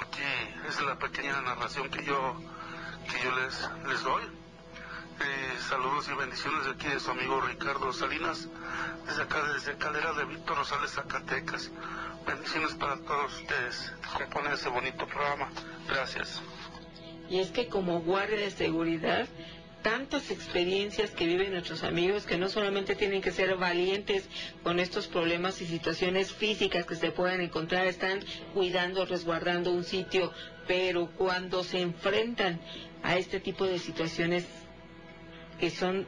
aquí 0.01 0.23
es 0.67 0.81
la 0.81 0.97
pequeña 0.97 1.41
narración 1.41 1.89
que 1.89 2.03
yo, 2.05 2.39
que 3.11 3.23
yo 3.23 3.35
les, 3.35 3.69
les 3.87 4.03
doy. 4.03 4.23
Eh, 5.19 5.57
saludos 5.67 6.07
y 6.09 6.13
bendiciones 6.13 6.65
de 6.65 6.71
aquí 6.71 6.87
de 6.87 6.99
su 6.99 7.09
amigo 7.09 7.41
Ricardo 7.41 7.91
Salinas, 7.91 8.47
desde 9.07 9.23
acá, 9.23 9.41
desde 9.51 9.75
Calera 9.77 10.13
de 10.13 10.25
Víctor 10.25 10.57
Rosales, 10.57 10.91
Zacatecas. 10.91 11.71
Bendiciones 12.25 12.75
para 12.75 12.97
todos 12.97 13.33
ustedes 13.41 13.93
que 14.17 14.25
componen 14.25 14.53
ese 14.53 14.69
bonito 14.69 15.07
programa. 15.07 15.49
Gracias. 15.87 16.41
Y 17.29 17.39
es 17.39 17.51
que 17.51 17.67
como 17.67 18.01
guardia 18.01 18.37
de 18.37 18.51
seguridad, 18.51 19.27
tantas 19.81 20.31
experiencias 20.31 21.11
que 21.11 21.25
viven 21.25 21.51
nuestros 21.51 21.83
amigos 21.83 22.25
que 22.25 22.37
no 22.37 22.49
solamente 22.49 22.95
tienen 22.95 23.21
que 23.21 23.31
ser 23.31 23.55
valientes 23.55 24.27
con 24.63 24.79
estos 24.79 25.07
problemas 25.07 25.61
y 25.61 25.65
situaciones 25.65 26.33
físicas 26.33 26.85
que 26.85 26.95
se 26.95 27.11
puedan 27.11 27.41
encontrar, 27.41 27.87
están 27.87 28.19
cuidando, 28.53 29.05
resguardando 29.05 29.71
un 29.71 29.83
sitio, 29.83 30.33
pero 30.67 31.09
cuando 31.17 31.63
se 31.63 31.79
enfrentan 31.79 32.59
a 33.03 33.17
este 33.17 33.39
tipo 33.39 33.65
de 33.65 33.79
situaciones 33.79 34.45
que 35.59 35.69
son 35.69 36.05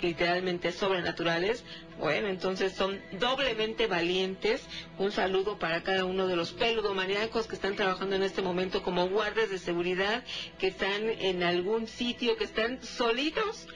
literalmente 0.00 0.72
sobrenaturales, 0.72 1.64
bueno, 1.98 2.28
entonces 2.28 2.72
son 2.72 3.00
doblemente 3.18 3.86
valientes. 3.86 4.62
Un 4.98 5.12
saludo 5.12 5.58
para 5.58 5.82
cada 5.82 6.04
uno 6.04 6.26
de 6.26 6.36
los 6.36 6.52
peludomaníacos 6.52 7.46
que 7.46 7.54
están 7.54 7.76
trabajando 7.76 8.16
en 8.16 8.22
este 8.22 8.42
momento 8.42 8.82
como 8.82 9.08
guardias 9.08 9.50
de 9.50 9.58
seguridad, 9.58 10.24
que 10.58 10.68
están 10.68 11.08
en 11.08 11.42
algún 11.42 11.86
sitio, 11.86 12.36
que 12.36 12.44
están 12.44 12.82
solitos 12.82 13.66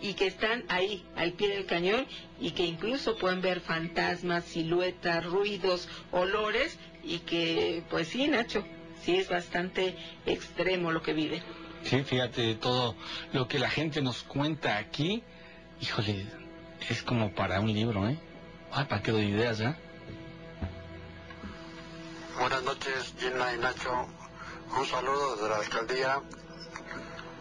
y 0.00 0.14
que 0.14 0.26
están 0.26 0.64
ahí, 0.68 1.04
al 1.14 1.32
pie 1.32 1.48
del 1.48 1.64
cañón, 1.64 2.06
y 2.40 2.50
que 2.50 2.64
incluso 2.64 3.16
pueden 3.16 3.40
ver 3.40 3.60
fantasmas, 3.60 4.44
siluetas, 4.44 5.24
ruidos, 5.24 5.88
olores, 6.10 6.78
y 7.04 7.20
que, 7.20 7.82
pues 7.88 8.08
sí, 8.08 8.26
Nacho, 8.26 8.64
sí 9.02 9.16
es 9.16 9.28
bastante 9.28 9.94
extremo 10.26 10.90
lo 10.90 11.02
que 11.02 11.12
vive. 11.12 11.42
Sí, 11.84 12.02
fíjate, 12.02 12.54
todo 12.56 12.96
lo 13.32 13.48
que 13.48 13.58
la 13.58 13.70
gente 13.70 14.02
nos 14.02 14.22
cuenta 14.22 14.76
aquí, 14.76 15.22
híjole, 15.82 16.26
es 16.88 17.02
como 17.02 17.34
para 17.34 17.60
un 17.60 17.72
libro, 17.72 18.08
¿eh? 18.08 18.16
Ay, 18.70 18.84
¿para 18.86 19.02
qué 19.02 19.10
doy 19.10 19.26
ideas, 19.26 19.60
eh? 19.60 19.74
Buenas 22.38 22.62
noches, 22.62 23.14
Gina 23.18 23.52
y 23.52 23.58
Nacho. 23.58 24.06
Un 24.78 24.86
saludo 24.86 25.34
desde 25.34 25.48
la 25.48 25.56
alcaldía. 25.56 26.22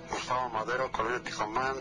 Gustavo 0.09 0.49
Madero, 0.49 0.91
Colonia 0.91 1.21
Tijomán. 1.23 1.75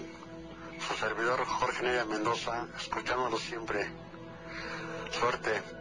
Su 0.87 0.95
servidor 0.95 1.45
Jorge 1.45 1.83
Neria 1.83 2.05
Mendoza, 2.05 2.67
escuchándolo 2.79 3.39
siempre. 3.39 3.91
Suerte. 5.11 5.80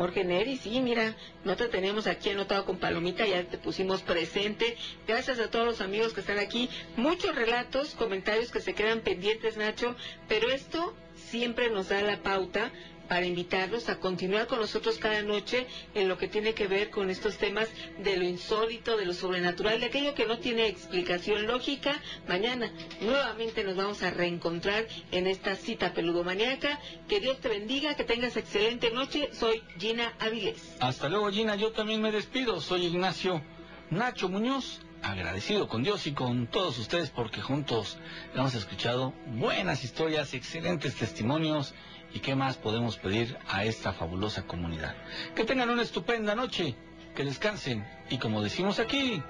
Jorge 0.00 0.24
Neri, 0.24 0.56
sí, 0.56 0.80
mira, 0.80 1.14
no 1.44 1.56
te 1.56 1.68
tenemos 1.68 2.06
aquí 2.06 2.30
anotado 2.30 2.64
con 2.64 2.78
palomita, 2.78 3.26
ya 3.26 3.44
te 3.44 3.58
pusimos 3.58 4.00
presente. 4.00 4.78
Gracias 5.06 5.38
a 5.40 5.50
todos 5.50 5.66
los 5.66 5.82
amigos 5.82 6.14
que 6.14 6.20
están 6.20 6.38
aquí. 6.38 6.70
Muchos 6.96 7.36
relatos, 7.36 7.94
comentarios 7.96 8.50
que 8.50 8.60
se 8.60 8.72
quedan 8.72 9.00
pendientes, 9.00 9.58
Nacho, 9.58 9.94
pero 10.26 10.48
esto 10.48 10.94
siempre 11.14 11.68
nos 11.68 11.90
da 11.90 12.00
la 12.00 12.22
pauta 12.22 12.72
para 13.10 13.26
invitarlos 13.26 13.88
a 13.88 13.98
continuar 13.98 14.46
con 14.46 14.60
nosotros 14.60 14.98
cada 14.98 15.20
noche 15.22 15.66
en 15.94 16.06
lo 16.06 16.16
que 16.16 16.28
tiene 16.28 16.54
que 16.54 16.68
ver 16.68 16.90
con 16.90 17.10
estos 17.10 17.38
temas 17.38 17.68
de 18.04 18.16
lo 18.16 18.22
insólito, 18.22 18.96
de 18.96 19.04
lo 19.04 19.14
sobrenatural, 19.14 19.80
de 19.80 19.86
aquello 19.86 20.14
que 20.14 20.26
no 20.26 20.38
tiene 20.38 20.68
explicación 20.68 21.48
lógica. 21.48 22.00
Mañana 22.28 22.70
nuevamente 23.00 23.64
nos 23.64 23.74
vamos 23.74 24.04
a 24.04 24.10
reencontrar 24.10 24.86
en 25.10 25.26
esta 25.26 25.56
cita 25.56 25.92
peludomaniaca. 25.92 26.78
Que 27.08 27.18
Dios 27.18 27.40
te 27.40 27.48
bendiga, 27.48 27.96
que 27.96 28.04
tengas 28.04 28.36
excelente 28.36 28.92
noche. 28.92 29.30
Soy 29.32 29.60
Gina 29.76 30.14
Avilés. 30.20 30.76
Hasta 30.78 31.08
luego, 31.08 31.32
Gina. 31.32 31.56
Yo 31.56 31.72
también 31.72 32.00
me 32.00 32.12
despido. 32.12 32.60
Soy 32.60 32.86
Ignacio 32.86 33.42
Nacho 33.90 34.28
Muñoz 34.28 34.82
agradecido 35.02 35.66
con 35.66 35.82
Dios 35.82 36.06
y 36.06 36.12
con 36.12 36.46
todos 36.46 36.78
ustedes 36.78 37.10
porque 37.10 37.40
juntos 37.40 37.96
hemos 38.34 38.54
escuchado 38.54 39.14
buenas 39.26 39.82
historias, 39.82 40.34
excelentes 40.34 40.94
testimonios 40.94 41.74
y 42.12 42.20
qué 42.20 42.34
más 42.34 42.56
podemos 42.56 42.96
pedir 42.96 43.36
a 43.48 43.64
esta 43.64 43.92
fabulosa 43.92 44.42
comunidad. 44.46 44.94
Que 45.34 45.44
tengan 45.44 45.70
una 45.70 45.82
estupenda 45.82 46.34
noche, 46.34 46.74
que 47.14 47.24
descansen 47.24 47.86
y 48.08 48.18
como 48.18 48.42
decimos 48.42 48.78
aquí, 48.78 49.22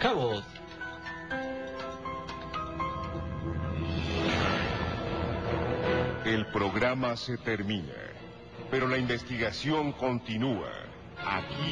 cabo. 0.00 0.42
El 6.24 6.46
programa 6.46 7.16
se 7.16 7.36
termina, 7.36 7.92
pero 8.70 8.88
la 8.88 8.98
investigación 8.98 9.92
continúa 9.92 10.70
aquí 11.26 11.70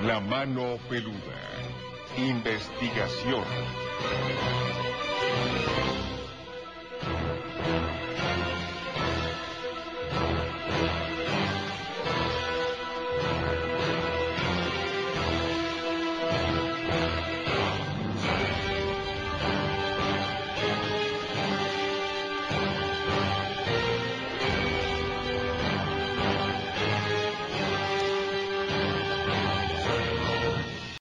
en 0.00 0.06
La 0.06 0.20
Mano 0.20 0.78
Peluda. 0.88 1.40
Investigación. 2.16 3.44